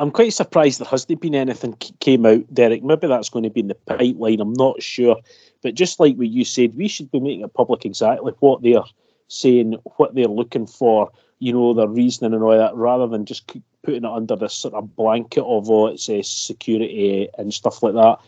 I'm 0.00 0.10
quite 0.10 0.32
surprised 0.32 0.80
there 0.80 0.88
hasn't 0.88 1.20
been 1.20 1.34
anything 1.34 1.74
came 2.00 2.24
out, 2.24 2.54
Derek. 2.54 2.82
Maybe 2.82 3.06
that's 3.06 3.28
going 3.28 3.42
to 3.42 3.50
be 3.50 3.60
in 3.60 3.68
the 3.68 3.74
pipeline. 3.74 4.40
I'm 4.40 4.54
not 4.54 4.82
sure. 4.82 5.16
But 5.62 5.74
just 5.74 6.00
like 6.00 6.16
what 6.16 6.28
you 6.28 6.42
said, 6.42 6.74
we 6.74 6.88
should 6.88 7.10
be 7.10 7.20
making 7.20 7.42
it 7.42 7.52
public 7.52 7.84
exactly 7.84 8.32
what 8.40 8.62
they're 8.62 8.82
saying, 9.28 9.74
what 9.96 10.14
they're 10.14 10.24
looking 10.24 10.66
for, 10.66 11.10
you 11.38 11.52
know, 11.52 11.74
their 11.74 11.86
reasoning 11.86 12.32
and 12.32 12.42
all 12.42 12.56
that, 12.56 12.74
rather 12.74 13.06
than 13.06 13.26
just 13.26 13.46
putting 13.82 14.04
it 14.04 14.10
under 14.10 14.36
this 14.36 14.54
sort 14.54 14.72
of 14.72 14.96
blanket 14.96 15.42
of 15.42 15.68
oh, 15.68 15.88
it's 15.88 16.08
uh, 16.08 16.22
security 16.22 17.28
and 17.36 17.52
stuff 17.52 17.82
like 17.82 17.92
that. 17.92 18.18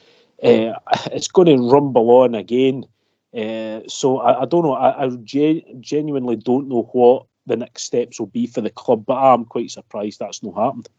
Uh, 0.42 0.78
it's 1.10 1.28
going 1.28 1.46
to 1.46 1.70
rumble 1.70 2.10
on 2.10 2.34
again. 2.34 2.84
Uh, 3.34 3.80
so 3.88 4.18
I, 4.18 4.42
I, 4.42 4.44
don't 4.44 4.62
know. 4.62 4.74
I, 4.74 5.06
I 5.06 5.08
genuinely 5.80 6.36
don't 6.36 6.68
know 6.68 6.82
what 6.92 7.24
the 7.46 7.56
next 7.56 7.84
steps 7.84 8.20
will 8.20 8.26
be 8.26 8.46
for 8.46 8.60
the 8.60 8.68
club, 8.68 9.06
but 9.06 9.16
I'm 9.16 9.46
quite 9.46 9.70
surprised 9.70 10.18
that's 10.18 10.42
not 10.42 10.54
happened. 10.54 10.90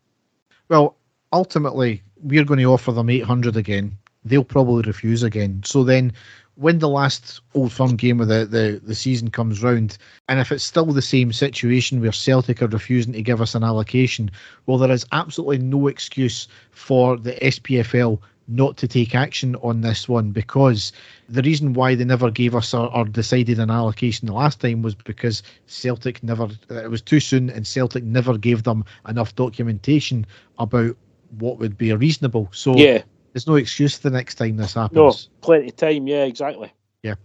Well, 0.74 0.98
ultimately, 1.32 2.02
we're 2.24 2.45
going 2.45 2.60
to 2.60 2.74
offer 2.74 2.91
them 2.91 3.08
800 3.08 3.56
again. 3.56 3.95
They'll 4.26 4.44
probably 4.44 4.82
refuse 4.82 5.22
again. 5.22 5.62
So 5.64 5.84
then, 5.84 6.12
when 6.56 6.80
the 6.80 6.90
last 6.90 7.41
Old 7.54 7.72
Firm 7.72 7.95
game 7.95 8.20
of 8.20 8.28
the, 8.28 8.48
the, 8.48 8.82
the 8.84 8.95
season 8.95 9.30
comes 9.30 9.62
round, 9.62 10.00
and 10.28 10.40
if 10.40 10.52
it's 10.52 10.64
still 10.64 10.88
the 10.88 11.00
same 11.00 11.32
situation 11.32 12.02
where 12.02 12.12
Celtic 12.12 12.60
are 12.64 12.68
refusing 12.68 13.14
to 13.14 13.22
give 13.22 13.40
us 13.40 13.54
an 13.54 13.64
allocation, 13.64 14.32
well, 14.66 14.80
there 14.80 14.90
is 14.90 15.06
absolutely 15.12 15.60
no 15.60 15.86
excuse 15.86 16.48
for 16.72 17.18
the 17.18 17.34
SPFL 17.34 18.20
not 18.48 18.78
to 18.78 18.88
take 18.88 19.15
action 19.15 19.56
on 19.57 19.82
this 19.82 20.07
one 20.07 20.32
because 20.32 20.91
the 21.30 21.41
reason 21.41 21.74
why 21.74 21.95
they 21.95 22.03
never 22.03 22.30
gave 22.30 22.56
us 22.56 22.74
or, 22.74 22.94
or, 22.94 23.06
decided 23.06 23.60
an 23.60 23.72
allocation 23.72 24.28
the 24.28 24.34
last 24.34 24.60
time 24.60 24.82
was 24.82 24.95
because 24.95 25.44
Celtic 25.68 26.22
never 26.24 26.49
it 26.70 26.90
was 26.90 27.02
too 27.02 27.20
soon 27.20 27.49
and 27.49 27.65
Celtic 27.65 28.03
never 28.03 28.38
gave 28.38 28.64
them 28.64 28.84
enough 29.07 29.36
documentation 29.36 30.26
about 30.60 30.95
what 31.40 31.57
would 31.57 31.78
be 31.78 31.94
reasonable. 31.94 32.49
So 32.52 32.76
yeah, 32.76 33.03
there's 33.32 33.48
no 33.48 33.56
excuse 33.56 33.98
the 33.98 34.10
next 34.10 34.36
time 34.36 34.57
this 34.57 34.74
happens. 34.74 34.95
No, 34.95 35.14
plenty 35.41 35.70
of 35.70 35.76
time. 35.76 36.07
Yeah, 36.07 36.24
exactly. 36.26 36.72
Yeah. 37.02 37.15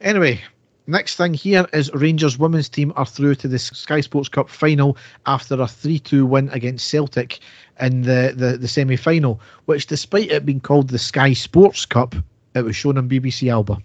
Anyway, 0.00 0.40
Next 0.86 1.16
thing 1.16 1.34
here 1.34 1.66
is 1.72 1.92
Rangers 1.94 2.38
women's 2.38 2.68
team 2.68 2.92
are 2.96 3.06
through 3.06 3.36
to 3.36 3.48
the 3.48 3.58
Sky 3.58 4.00
Sports 4.00 4.28
Cup 4.28 4.50
final 4.50 4.96
after 5.26 5.60
a 5.60 5.68
3 5.68 5.98
2 6.00 6.26
win 6.26 6.48
against 6.48 6.88
Celtic 6.88 7.38
in 7.80 8.02
the, 8.02 8.32
the, 8.36 8.58
the 8.58 8.66
semi 8.66 8.96
final, 8.96 9.40
which, 9.66 9.86
despite 9.86 10.30
it 10.30 10.44
being 10.44 10.60
called 10.60 10.88
the 10.88 10.98
Sky 10.98 11.34
Sports 11.34 11.86
Cup, 11.86 12.16
it 12.54 12.62
was 12.62 12.74
shown 12.74 12.98
on 12.98 13.08
BBC 13.08 13.50
Alba. 13.50 13.78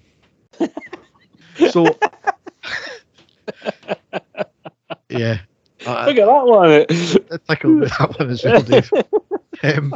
so, 1.71 1.95
yeah. 5.09 5.39
Uh, 5.85 6.05
Look 6.07 6.17
at 6.17 6.25
that 6.25 6.45
one. 6.45 6.71
It 6.71 6.87
tickled 7.47 7.83
that 7.83 8.15
one 8.17 8.29
as 8.29 8.43
well, 8.43 8.61
Dave. 8.61 8.91
Um, 9.63 9.95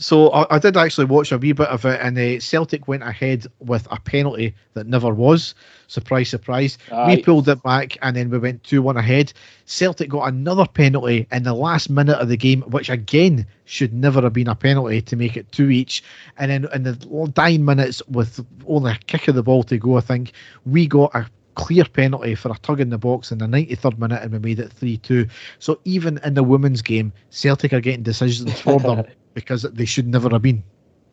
so 0.00 0.30
I, 0.30 0.56
I, 0.56 0.58
did 0.58 0.76
actually 0.76 1.04
watch 1.04 1.30
a 1.30 1.38
wee 1.38 1.52
bit 1.52 1.68
of 1.68 1.84
it, 1.84 2.00
and 2.02 2.18
uh, 2.18 2.40
Celtic 2.40 2.88
went 2.88 3.02
ahead 3.02 3.46
with 3.60 3.86
a 3.90 4.00
penalty 4.00 4.54
that 4.72 4.86
never 4.86 5.12
was. 5.12 5.54
Surprise, 5.88 6.30
surprise. 6.30 6.78
Aye. 6.90 7.16
We 7.16 7.22
pulled 7.22 7.48
it 7.48 7.62
back, 7.62 7.98
and 8.00 8.16
then 8.16 8.30
we 8.30 8.38
went 8.38 8.64
two-one 8.64 8.96
ahead. 8.96 9.32
Celtic 9.66 10.08
got 10.08 10.28
another 10.28 10.66
penalty 10.66 11.26
in 11.30 11.42
the 11.42 11.52
last 11.52 11.90
minute 11.90 12.18
of 12.18 12.28
the 12.28 12.36
game, 12.36 12.62
which 12.62 12.88
again 12.88 13.46
should 13.66 13.92
never 13.92 14.22
have 14.22 14.32
been 14.32 14.48
a 14.48 14.54
penalty 14.54 15.02
to 15.02 15.16
make 15.16 15.36
it 15.36 15.52
two 15.52 15.70
each. 15.70 16.02
And 16.38 16.50
then 16.50 16.66
in 16.74 16.82
the 16.82 17.30
dying 17.34 17.64
minutes, 17.64 18.02
with 18.08 18.44
only 18.66 18.92
a 18.92 18.98
kick 19.06 19.28
of 19.28 19.34
the 19.34 19.42
ball 19.42 19.62
to 19.64 19.76
go, 19.76 19.98
I 19.98 20.00
think 20.00 20.32
we 20.64 20.86
got 20.86 21.14
a 21.14 21.28
clear 21.54 21.84
penalty 21.84 22.34
for 22.34 22.50
a 22.50 22.58
tug 22.58 22.80
in 22.80 22.88
the 22.88 22.96
box 22.96 23.30
in 23.30 23.38
the 23.38 23.44
93rd 23.44 23.98
minute 23.98 24.22
and 24.22 24.32
we 24.32 24.38
made 24.38 24.58
it 24.58 24.72
3 24.72 24.96
2. 24.96 25.26
So 25.58 25.78
even 25.84 26.18
in 26.24 26.34
the 26.34 26.42
women's 26.42 26.80
game, 26.80 27.12
Celtic 27.28 27.74
are 27.74 27.80
getting 27.80 28.02
decisions 28.02 28.58
for 28.60 28.78
them 28.80 29.04
because 29.34 29.62
they 29.62 29.84
should 29.84 30.06
never 30.06 30.28
have 30.30 30.42
been. 30.42 30.62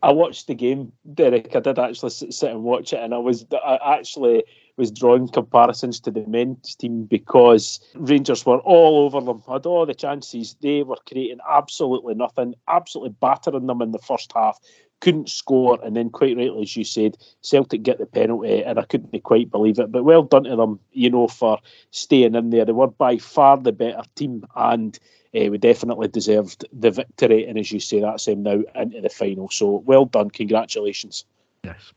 I 0.03 0.11
watched 0.11 0.47
the 0.47 0.55
game, 0.55 0.91
Derek. 1.13 1.55
I 1.55 1.59
did 1.59 1.79
actually 1.79 2.11
sit 2.11 2.51
and 2.51 2.63
watch 2.63 2.93
it, 2.93 2.99
and 2.99 3.13
I 3.13 3.17
was 3.17 3.45
I 3.51 3.79
actually 3.97 4.43
was 4.77 4.91
drawing 4.91 5.27
comparisons 5.27 5.99
to 6.01 6.11
the 6.11 6.25
men's 6.27 6.75
team 6.75 7.05
because 7.05 7.79
Rangers 7.95 8.45
were 8.45 8.59
all 8.59 9.05
over 9.05 9.19
them, 9.19 9.41
had 9.47 9.65
all 9.65 9.85
the 9.85 9.95
chances. 9.95 10.55
They 10.61 10.83
were 10.83 10.97
creating 11.07 11.39
absolutely 11.49 12.13
nothing, 12.13 12.53
absolutely 12.67 13.15
battering 13.19 13.65
them 13.65 13.81
in 13.81 13.91
the 13.91 13.99
first 13.99 14.31
half. 14.33 14.59
Couldn't 14.99 15.29
score, 15.29 15.79
and 15.83 15.95
then 15.95 16.09
quite 16.09 16.37
rightly, 16.37 16.61
as 16.61 16.75
you 16.75 16.83
said, 16.83 17.17
Celtic 17.41 17.83
get 17.83 17.99
the 17.99 18.05
penalty, 18.05 18.63
and 18.63 18.79
I 18.79 18.83
couldn't 18.83 19.23
quite 19.23 19.51
believe 19.51 19.77
it. 19.79 19.91
But 19.91 20.05
well 20.05 20.23
done 20.23 20.43
to 20.45 20.55
them, 20.55 20.79
you 20.91 21.09
know, 21.09 21.27
for 21.27 21.59
staying 21.91 22.33
in 22.35 22.49
there. 22.49 22.65
They 22.65 22.71
were 22.71 22.87
by 22.87 23.17
far 23.17 23.57
the 23.57 23.71
better 23.71 24.03
team, 24.15 24.45
and 24.55 24.97
uh, 25.37 25.49
we 25.49 25.57
definitely 25.57 26.07
deserved 26.07 26.65
the 26.73 26.91
victory. 26.91 27.45
And 27.45 27.57
as 27.57 27.71
you 27.71 27.79
say, 27.79 27.99
that's 27.99 28.25
them 28.25 28.43
now 28.43 28.61
into 28.75 29.01
the 29.01 29.09
final. 29.09 29.49
So 29.49 29.83
well 29.85 30.05
done. 30.05 30.29
Congratulations. 30.29 31.25
Yes. 31.63 31.93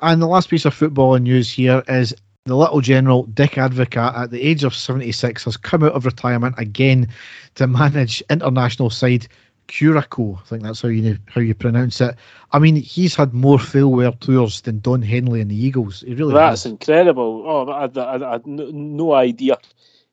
And 0.00 0.22
the 0.22 0.26
last 0.26 0.50
piece 0.50 0.64
of 0.64 0.74
football 0.74 1.16
news 1.16 1.50
here 1.50 1.82
is 1.88 2.14
the 2.44 2.56
little 2.56 2.80
general 2.80 3.24
Dick 3.24 3.52
Advocaat 3.52 4.16
at 4.16 4.30
the 4.30 4.42
age 4.42 4.64
of 4.64 4.74
76 4.74 5.44
has 5.44 5.56
come 5.56 5.82
out 5.82 5.92
of 5.92 6.06
retirement 6.06 6.54
again 6.58 7.08
to 7.56 7.66
manage 7.66 8.22
international 8.30 8.90
side 8.90 9.28
Curacao. 9.66 10.40
I 10.42 10.48
think 10.48 10.62
that's 10.62 10.80
how 10.80 10.88
you 10.88 11.18
how 11.26 11.40
you 11.40 11.54
pronounce 11.54 12.00
it. 12.00 12.14
I 12.52 12.58
mean, 12.58 12.76
he's 12.76 13.14
had 13.14 13.34
more 13.34 13.58
farewell 13.58 14.12
tours 14.12 14.62
than 14.62 14.80
Don 14.80 15.02
Henley 15.02 15.40
and 15.40 15.50
the 15.50 15.62
Eagles. 15.62 16.00
He 16.00 16.14
really 16.14 16.32
that's 16.32 16.64
has. 16.64 16.72
incredible. 16.72 17.44
Oh, 17.46 17.68
I, 17.68 17.84
I, 17.84 18.28
I 18.28 18.32
had 18.32 18.46
no 18.46 19.12
idea 19.12 19.58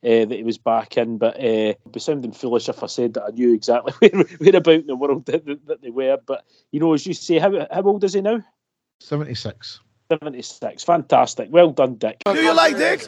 uh, 0.06 0.26
that 0.26 0.32
he 0.36 0.44
was 0.44 0.58
back 0.58 0.98
in. 0.98 1.18
But 1.18 1.38
uh, 1.38 1.74
it'd 1.74 1.92
be 1.92 2.00
sounding 2.00 2.32
foolish 2.32 2.70
if 2.70 2.84
I 2.84 2.88
said 2.88 3.16
that 3.16 3.24
I 3.24 3.32
knew 3.32 3.54
exactly 3.54 3.94
where, 4.10 4.24
where 4.24 4.56
about 4.56 4.76
in 4.76 4.88
the 4.88 4.96
world 4.96 5.26
that, 5.26 5.46
that, 5.66 5.82
they 5.82 5.90
were. 5.90 6.18
But 6.26 6.46
you 6.72 6.80
know, 6.80 6.94
as 6.94 7.06
you 7.06 7.14
say, 7.14 7.40
how, 7.40 7.68
how 7.72 7.82
old 7.82 8.04
is 8.04 8.14
he 8.14 8.22
now? 8.22 8.44
Seventy 9.00 9.36
six. 9.36 9.80
Seventy 10.12 10.42
six. 10.42 10.84
Fantastic. 10.84 11.50
Well 11.52 11.72
done, 11.72 11.96
Dick. 11.96 12.18
Do 12.26 12.42
you 12.42 12.54
like 12.56 12.78
Dick? 12.78 13.08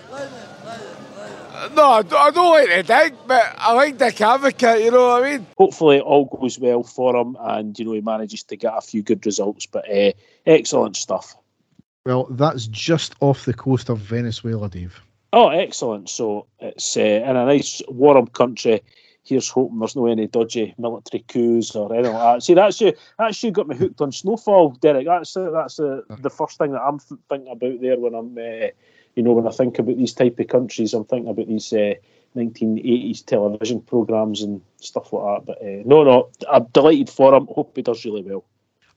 No, 1.74 1.84
I 1.84 2.02
don't, 2.04 2.36
like 2.36 2.70
the 2.70 2.84
Dick, 2.84 3.14
but 3.26 3.56
I 3.58 3.74
like 3.74 3.98
Dick 3.98 4.16
Advocaat, 4.16 4.84
you 4.84 4.92
know 4.92 5.08
what 5.08 5.24
I 5.24 5.32
mean? 5.32 5.48
Hopefully, 5.58 5.98
it 5.98 6.04
all 6.04 6.26
goes 6.26 6.60
well 6.60 6.84
for 6.84 7.16
him 7.16 7.36
and, 7.40 7.78
you 7.78 7.84
know, 7.84 7.94
he 7.94 8.02
manages 8.02 8.44
to 8.44 8.56
get 8.56 8.78
a 8.78 8.82
few 8.82 9.02
good 9.02 9.26
results. 9.26 9.66
But 9.66 9.90
uh, 9.90 10.12
excellent 10.46 10.96
stuff. 10.98 11.36
Well, 12.06 12.26
that's 12.30 12.68
just 12.68 13.16
off 13.22 13.46
the 13.46 13.56
coast 13.56 13.90
of 13.90 13.98
Venezuela, 13.98 14.70
Dave. 14.70 15.02
Oh, 15.38 15.50
excellent. 15.50 16.10
So 16.10 16.48
it's 16.60 16.98
uh, 16.98 17.02
in 17.02 17.36
a 17.36 17.46
nice 17.46 17.84
warm 17.90 18.26
country. 18.26 18.82
Here's 19.24 19.50
hoping 19.50 19.78
there's 19.78 19.96
no 19.96 20.08
any 20.08 20.26
dodgy 20.26 20.74
military 20.80 21.24
coups 21.28 21.76
or 21.76 21.94
anything 21.94 22.14
like 22.14 22.38
that. 22.38 22.44
See, 22.44 22.56
that's 22.56 22.82
you. 22.82 22.94
That's 23.20 23.44
you 23.44 23.52
got 23.52 23.68
me 23.68 23.76
hooked 23.76 24.02
on 24.02 24.12
snowfall, 24.12 24.72
Derek. 24.82 25.06
That's 25.06 25.38
uh, 25.38 25.52
that's 25.52 25.80
uh, 25.80 26.02
the 26.10 26.32
first 26.32 26.58
thing 26.58 26.72
that 26.72 26.82
I'm 26.82 26.98
thinking 26.98 27.52
about 27.52 27.82
there 27.82 28.00
when 28.00 28.16
I'm, 28.16 28.36
uh, 28.36 28.70
you 29.14 29.22
know, 29.22 29.34
when 29.34 29.48
I 29.48 29.52
think 29.52 29.78
about 29.78 29.98
these 29.98 30.14
type 30.14 30.40
of 30.40 30.48
countries. 30.48 30.96
I'm 30.96 31.06
thinking 31.06 31.30
about 31.30 31.48
these 31.48 31.70
1980s 32.36 33.22
uh, 33.22 33.24
television 33.28 33.82
programs 33.82 34.42
and 34.42 34.60
stuff 34.78 35.14
like 35.14 35.46
that. 35.46 35.46
But 35.46 35.62
uh, 35.62 35.84
no, 35.86 36.04
no, 36.04 36.30
I'm 36.52 36.66
delighted 36.74 37.12
for 37.12 37.36
him. 37.36 37.46
Hope 37.46 37.74
he 37.76 37.84
does 37.84 38.04
really 38.06 38.24
well. 38.24 38.44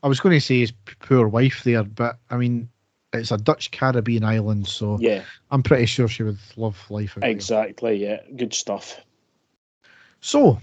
I 0.03 0.09
was 0.09 0.21
going 0.21 0.37
to 0.37 0.41
say 0.41 0.61
his 0.61 0.73
poor 1.01 1.29
wife 1.29 1.65
there, 1.65 1.85
but 1.85 2.19
I 2.31 2.39
mean, 2.39 2.71
it's 3.13 3.31
a 3.31 3.37
Dutch 3.37 3.71
Caribbean 3.71 4.25
island, 4.25 4.67
so 4.67 4.99
yeah, 5.01 5.25
I'm 5.51 5.63
pretty 5.63 5.87
sure 5.87 6.09
she 6.09 6.23
would 6.23 6.39
love 6.57 6.79
life. 6.91 7.19
Exactly, 7.23 7.97
yeah, 7.97 8.21
good 8.37 8.55
stuff. 8.55 9.01
So, 10.21 10.61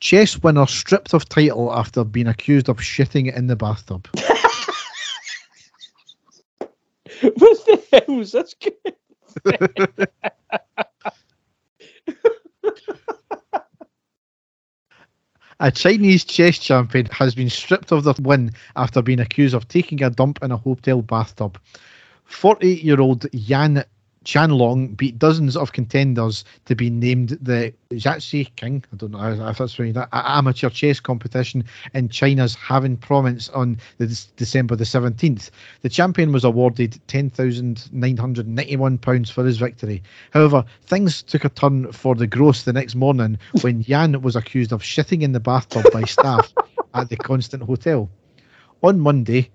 chess 0.00 0.42
winner 0.42 0.66
stripped 0.66 1.12
of 1.14 1.28
title 1.28 1.72
after 1.72 2.04
being 2.04 2.28
accused 2.28 2.68
of 2.68 2.78
shitting 2.78 3.34
in 3.34 3.46
the 3.46 3.56
bathtub. 3.56 4.08
what 7.20 7.66
the 7.66 7.82
hell 7.92 8.16
was 8.16 8.32
this? 8.32 8.54
A 15.64 15.70
Chinese 15.70 16.24
chess 16.24 16.58
champion 16.58 17.06
has 17.12 17.36
been 17.36 17.48
stripped 17.48 17.92
of 17.92 18.02
the 18.02 18.16
win 18.20 18.50
after 18.74 19.00
being 19.00 19.20
accused 19.20 19.54
of 19.54 19.68
taking 19.68 20.02
a 20.02 20.10
dump 20.10 20.40
in 20.42 20.50
a 20.50 20.56
hotel 20.56 21.02
bathtub. 21.02 21.56
40 22.24 22.66
year 22.66 23.00
old 23.00 23.26
Yan 23.32 23.84
Chanlong 24.24 24.96
beat 24.96 25.18
dozens 25.18 25.56
of 25.56 25.72
contenders 25.72 26.44
to 26.66 26.76
be 26.76 26.90
named 26.90 27.38
the 27.40 27.72
Jiangxi 27.90 28.54
King. 28.56 28.84
I 28.92 28.96
don't 28.96 29.12
know 29.12 29.48
if 29.48 29.56
that's 29.58 29.78
right. 29.78 29.96
Amateur 30.12 30.68
chess 30.70 30.98
competition 31.00 31.64
in 31.94 32.08
China's 32.08 32.54
Havin 32.54 32.96
province 32.98 33.48
on 33.50 33.78
the 33.98 34.06
December 34.36 34.76
the 34.76 34.84
17th. 34.84 35.50
The 35.82 35.88
champion 35.88 36.32
was 36.32 36.44
awarded 36.44 37.00
£10,991 37.08 39.30
for 39.30 39.44
his 39.44 39.58
victory. 39.58 40.02
However, 40.30 40.64
things 40.82 41.22
took 41.22 41.44
a 41.44 41.48
turn 41.48 41.90
for 41.92 42.14
the 42.14 42.26
gross 42.26 42.62
the 42.62 42.72
next 42.72 42.94
morning 42.94 43.38
when 43.60 43.82
Yan 43.86 44.22
was 44.22 44.36
accused 44.36 44.72
of 44.72 44.82
shitting 44.82 45.22
in 45.22 45.32
the 45.32 45.40
bathtub 45.40 45.84
by 45.92 46.04
staff 46.04 46.52
at 46.94 47.08
the 47.08 47.16
Constant 47.16 47.62
Hotel. 47.62 48.10
On 48.82 49.00
Monday, 49.00 49.50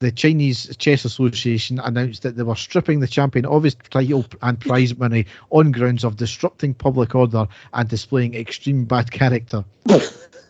the 0.00 0.10
Chinese 0.10 0.74
Chess 0.78 1.04
Association 1.04 1.78
announced 1.78 2.22
that 2.22 2.34
they 2.34 2.42
were 2.42 2.56
stripping 2.56 3.00
the 3.00 3.06
champion 3.06 3.44
of 3.44 3.62
his 3.62 3.74
title 3.74 4.24
and 4.40 4.58
prize 4.58 4.96
money 4.96 5.26
on 5.50 5.72
grounds 5.72 6.04
of 6.04 6.16
disrupting 6.16 6.72
public 6.72 7.14
order 7.14 7.46
and 7.74 7.88
displaying 7.88 8.34
extreme 8.34 8.86
bad 8.86 9.10
character. 9.10 9.62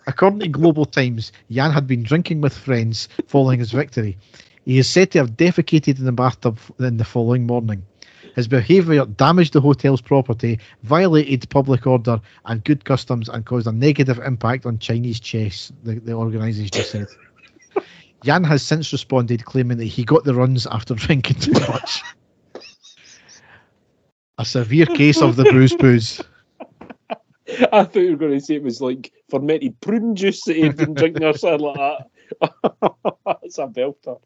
According 0.07 0.41
to 0.41 0.49
Global 0.49 0.85
Times, 0.85 1.33
Yan 1.49 1.73
had 1.73 1.89
been 1.89 2.05
drinking 2.05 2.41
with 2.41 2.57
friends 2.57 3.09
following 3.27 3.59
his 3.59 3.73
victory. 3.73 4.17
He 4.65 4.79
is 4.79 4.89
said 4.89 5.11
to 5.13 5.19
have 5.19 5.37
defecated 5.37 5.99
in 5.99 6.05
the 6.05 6.13
bathtub 6.13 6.59
in 6.79 6.97
the 6.99 7.05
following 7.05 7.45
morning. 7.45 7.83
His 8.37 8.47
behaviour 8.47 9.05
damaged 9.05 9.55
the 9.55 9.61
hotel's 9.61 10.01
property, 10.01 10.61
violated 10.85 11.51
public 11.51 11.89
order 11.89 12.21
and 12.45 12.63
good 12.63 12.85
customs, 12.85 13.29
and 13.29 13.45
caused 13.45 13.67
a 13.67 13.73
negative 13.73 14.21
impact 14.21 14.65
on 14.65 14.79
Chinese 14.79 15.19
chess, 15.19 15.73
the, 15.83 15.95
the 15.99 16.13
organisation 16.13 16.85
said. 16.85 17.09
Yan 18.25 18.45
has 18.45 18.63
since 18.63 18.93
responded, 18.93 19.45
claiming 19.45 19.79
that 19.79 19.87
he 19.87 20.05
got 20.05 20.25
the 20.25 20.35
runs 20.35 20.67
after 20.67 20.95
drinking 21.07 21.37
too 21.37 21.53
much. 21.53 22.03
a 24.39 24.45
severe 24.45 24.87
case 24.87 25.21
of 25.21 25.37
the 25.37 25.45
bruise 25.45 25.75
booze. 25.75 26.21
I 27.73 27.85
thought 27.85 27.97
you 27.97 28.13
were 28.13 28.17
going 28.17 28.39
to 28.39 28.41
say 28.41 28.55
it 28.57 28.63
was 28.63 28.81
like 28.81 29.13
fermented 29.29 29.81
prune 29.81 30.15
juice 30.15 30.45
that 30.45 30.57
he'd 30.57 30.77
been 30.77 30.95
drinking 30.95 31.25
or 31.25 31.37
something 31.37 31.67
like 31.67 31.99
that. 32.41 33.17
That's 33.27 33.59
a 33.59 33.67
belter. 33.67 34.21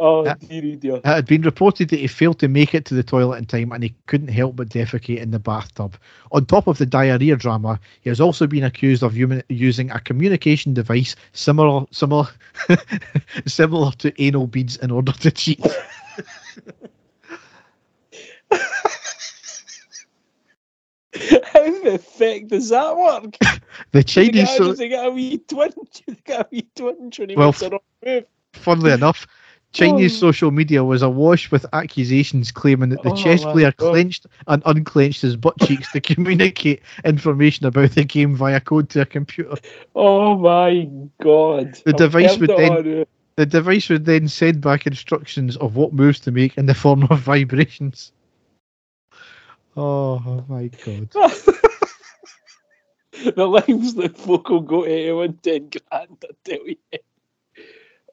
Oh, 0.00 0.24
Yeah. 0.24 0.34
dearie 0.34 0.76
dear. 0.76 0.96
It 0.96 1.06
had 1.06 1.26
been 1.26 1.42
reported 1.42 1.88
that 1.90 1.98
he 1.98 2.06
failed 2.06 2.38
to 2.38 2.48
make 2.48 2.72
it 2.74 2.84
to 2.86 2.94
the 2.94 3.02
toilet 3.02 3.38
in 3.38 3.46
time 3.46 3.72
and 3.72 3.82
he 3.82 3.94
couldn't 4.06 4.28
help 4.28 4.54
but 4.56 4.68
defecate 4.68 5.18
in 5.18 5.32
the 5.32 5.40
bathtub. 5.40 5.96
On 6.30 6.44
top 6.46 6.68
of 6.68 6.78
the 6.78 6.86
diarrhea 6.86 7.36
drama, 7.36 7.80
he 8.02 8.08
has 8.10 8.20
also 8.20 8.46
been 8.46 8.62
accused 8.64 9.02
of 9.02 9.14
human, 9.16 9.42
using 9.48 9.90
a 9.90 9.98
communication 10.00 10.72
device 10.72 11.16
similar 11.32 11.84
similar 11.90 12.28
similar 13.46 13.90
to 13.92 14.22
anal 14.22 14.46
beads 14.46 14.76
in 14.76 14.90
order 14.92 15.12
to 15.12 15.30
cheat. 15.32 15.60
How 21.14 21.64
the 21.82 21.98
fuck 21.98 22.48
does 22.48 22.68
that 22.70 22.96
work? 22.96 23.36
The 23.92 24.02
Chinese, 24.04 24.50
so, 24.56 24.68
does 24.68 24.80
he 24.80 24.88
get 24.88 25.06
a 25.06 25.10
wee 25.10 25.38
twinge? 25.38 26.02
Get 26.24 26.40
a 26.40 26.48
wee 26.50 26.66
twinge 26.74 27.18
when 27.18 27.30
he 27.30 27.36
Well, 27.36 27.48
makes 27.48 27.62
a 27.62 27.70
wrong 27.70 27.80
move? 28.04 28.24
funnily 28.54 28.92
enough, 28.92 29.26
Chinese 29.78 30.16
Oh. 30.16 30.26
social 30.28 30.50
media 30.50 30.82
was 30.84 31.02
awash 31.02 31.50
with 31.52 31.64
accusations 31.72 32.50
claiming 32.50 32.88
that 32.90 33.02
the 33.02 33.10
Oh 33.12 33.16
chess 33.16 33.44
player 33.44 33.72
God. 33.76 33.90
clenched 33.92 34.26
and 34.48 34.62
unclenched 34.66 35.22
his 35.22 35.36
butt 35.36 35.58
cheeks 35.60 35.92
to 35.92 36.00
communicate 36.14 36.82
information 37.04 37.66
about 37.66 37.92
the 37.92 38.04
game 38.04 38.34
via 38.34 38.60
code 38.60 38.88
to 38.90 39.02
a 39.02 39.06
computer. 39.06 39.54
Oh 39.94 40.36
my 40.36 40.88
god. 41.22 41.74
The 41.84 41.90
I've 41.90 41.96
device 41.96 42.38
would 42.38 42.50
then- 42.50 43.06
The 43.36 43.46
device 43.46 43.88
would 43.88 44.04
then 44.04 44.26
send 44.26 44.60
back 44.60 44.86
instructions 44.86 45.56
of 45.56 45.76
what 45.76 45.92
moves 45.92 46.18
to 46.20 46.32
make 46.32 46.58
in 46.58 46.66
the 46.66 46.74
form 46.74 47.04
of 47.04 47.20
vibrations. 47.20 48.10
Oh, 49.76 50.20
oh 50.26 50.44
my 50.48 50.66
god. 50.84 51.08
the 53.36 53.46
lives 53.46 53.94
that 53.94 54.18
folk 54.18 54.48
will 54.48 54.60
go 54.60 54.84
to 54.84 54.90
to 54.90 55.12
win 55.12 55.34
10 55.40 55.70
grand, 55.70 56.24
I 56.24 56.28
tell 56.44 56.66
you. 56.66 56.76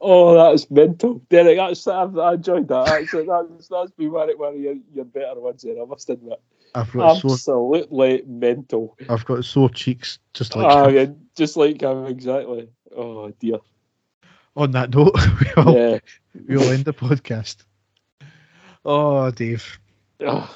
Oh, 0.01 0.33
that's 0.35 0.69
mental. 0.69 1.21
Derek, 1.29 1.57
that's, 1.57 1.87
I've, 1.87 2.17
I 2.17 2.33
enjoyed 2.33 2.67
that. 2.67 2.85
That's, 2.85 3.11
that's, 3.11 3.67
that's 3.69 3.91
been 3.91 4.11
one 4.11 4.29
of, 4.29 4.37
one 4.37 4.55
of 4.55 4.59
your, 4.59 4.75
your 4.93 5.05
better 5.05 5.39
ones 5.39 5.61
there, 5.61 5.81
I 5.81 5.85
must 5.85 6.09
admit. 6.09 6.39
I've 6.75 6.91
got 6.91 7.15
so 7.21 7.73
Absolutely 7.73 8.23
mental. 8.27 8.97
I've 9.09 9.23
got 9.25 9.45
sore 9.45 9.69
cheeks 9.69 10.19
just 10.33 10.55
like 10.55 10.65
Ah, 10.65 10.87
yeah, 10.89 11.05
just 11.37 11.55
like 11.55 11.81
him, 11.81 12.05
exactly. 12.05 12.67
Oh, 12.95 13.31
dear. 13.39 13.59
on 14.57 14.71
that 14.71 14.93
note 14.93 15.13
we'll, 15.57 15.73
Yeah. 15.75 15.99
we'll 16.47 16.71
end 16.71 16.83
the 16.85 16.93
podcast. 16.93 17.63
Oh 18.83 19.31
Dave. 19.31 19.79
Oh, 20.19 20.53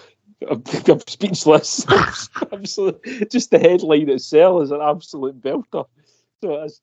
I'm, 0.50 0.64
I'm 0.88 1.00
speechless. 1.08 1.86
Absolutely. 2.52 3.26
Just 3.26 3.52
the 3.52 3.60
headline 3.60 4.10
itself 4.10 4.64
is 4.64 4.72
an 4.72 4.82
absolute 4.82 5.42
belter. 5.42 5.86
So 6.42 6.64
it's. 6.64 6.82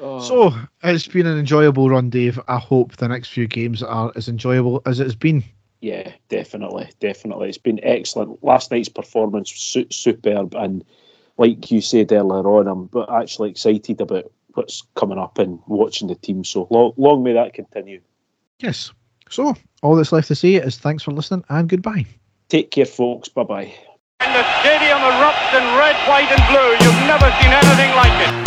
Oh. 0.00 0.20
So 0.20 0.54
it's 0.82 1.06
been 1.06 1.26
an 1.26 1.38
enjoyable 1.38 1.88
run, 1.88 2.10
Dave. 2.10 2.40
I 2.48 2.58
hope 2.58 2.96
the 2.96 3.08
next 3.08 3.28
few 3.28 3.46
games 3.46 3.82
are 3.82 4.12
as 4.16 4.28
enjoyable 4.28 4.82
as 4.86 5.00
it's 5.00 5.14
been. 5.14 5.44
Yeah, 5.80 6.12
definitely, 6.28 6.88
definitely. 7.00 7.48
It's 7.48 7.58
been 7.58 7.80
excellent. 7.82 8.42
Last 8.42 8.70
night's 8.70 8.88
performance 8.88 9.52
was 9.52 9.60
su- 9.60 9.86
superb, 9.90 10.54
and 10.54 10.84
like 11.36 11.70
you 11.70 11.80
said 11.80 12.10
earlier 12.10 12.46
on, 12.48 12.66
I'm 12.66 12.90
actually 13.14 13.50
excited 13.50 14.00
about 14.00 14.30
what's 14.54 14.82
coming 14.94 15.18
up 15.18 15.38
and 15.38 15.60
watching 15.66 16.08
the 16.08 16.14
team. 16.14 16.44
So 16.44 16.66
long, 16.70 16.92
long 16.96 17.22
may 17.22 17.34
that 17.34 17.54
continue. 17.54 18.00
Yes. 18.60 18.92
So 19.30 19.54
all 19.82 19.96
that's 19.96 20.12
left 20.12 20.28
to 20.28 20.34
say 20.34 20.54
is 20.54 20.78
thanks 20.78 21.02
for 21.02 21.12
listening 21.12 21.44
and 21.48 21.68
goodbye. 21.68 22.06
Take 22.48 22.70
care, 22.70 22.86
folks. 22.86 23.28
Bye 23.28 23.44
bye. 23.44 23.74
And 24.20 24.34
the 24.34 24.60
stadium 24.60 24.98
erupts 24.98 25.52
in 25.52 25.64
red, 25.78 25.96
white, 26.08 26.30
and 26.30 26.44
blue. 26.48 26.70
You've 26.86 27.06
never 27.06 27.30
seen 27.42 27.52
anything 27.52 27.94
like 27.96 28.28
it. 28.28 28.43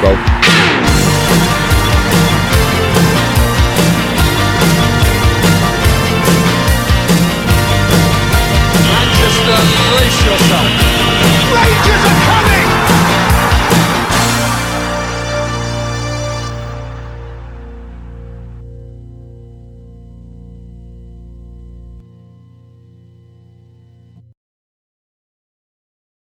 Let's 0.00 0.16
go. 0.16 0.38
Manchester, 8.86 9.58
brace 9.90 10.20
yourself. 10.24 10.68
Rangers 11.50 12.04
are 12.06 12.20
coming! 12.28 12.97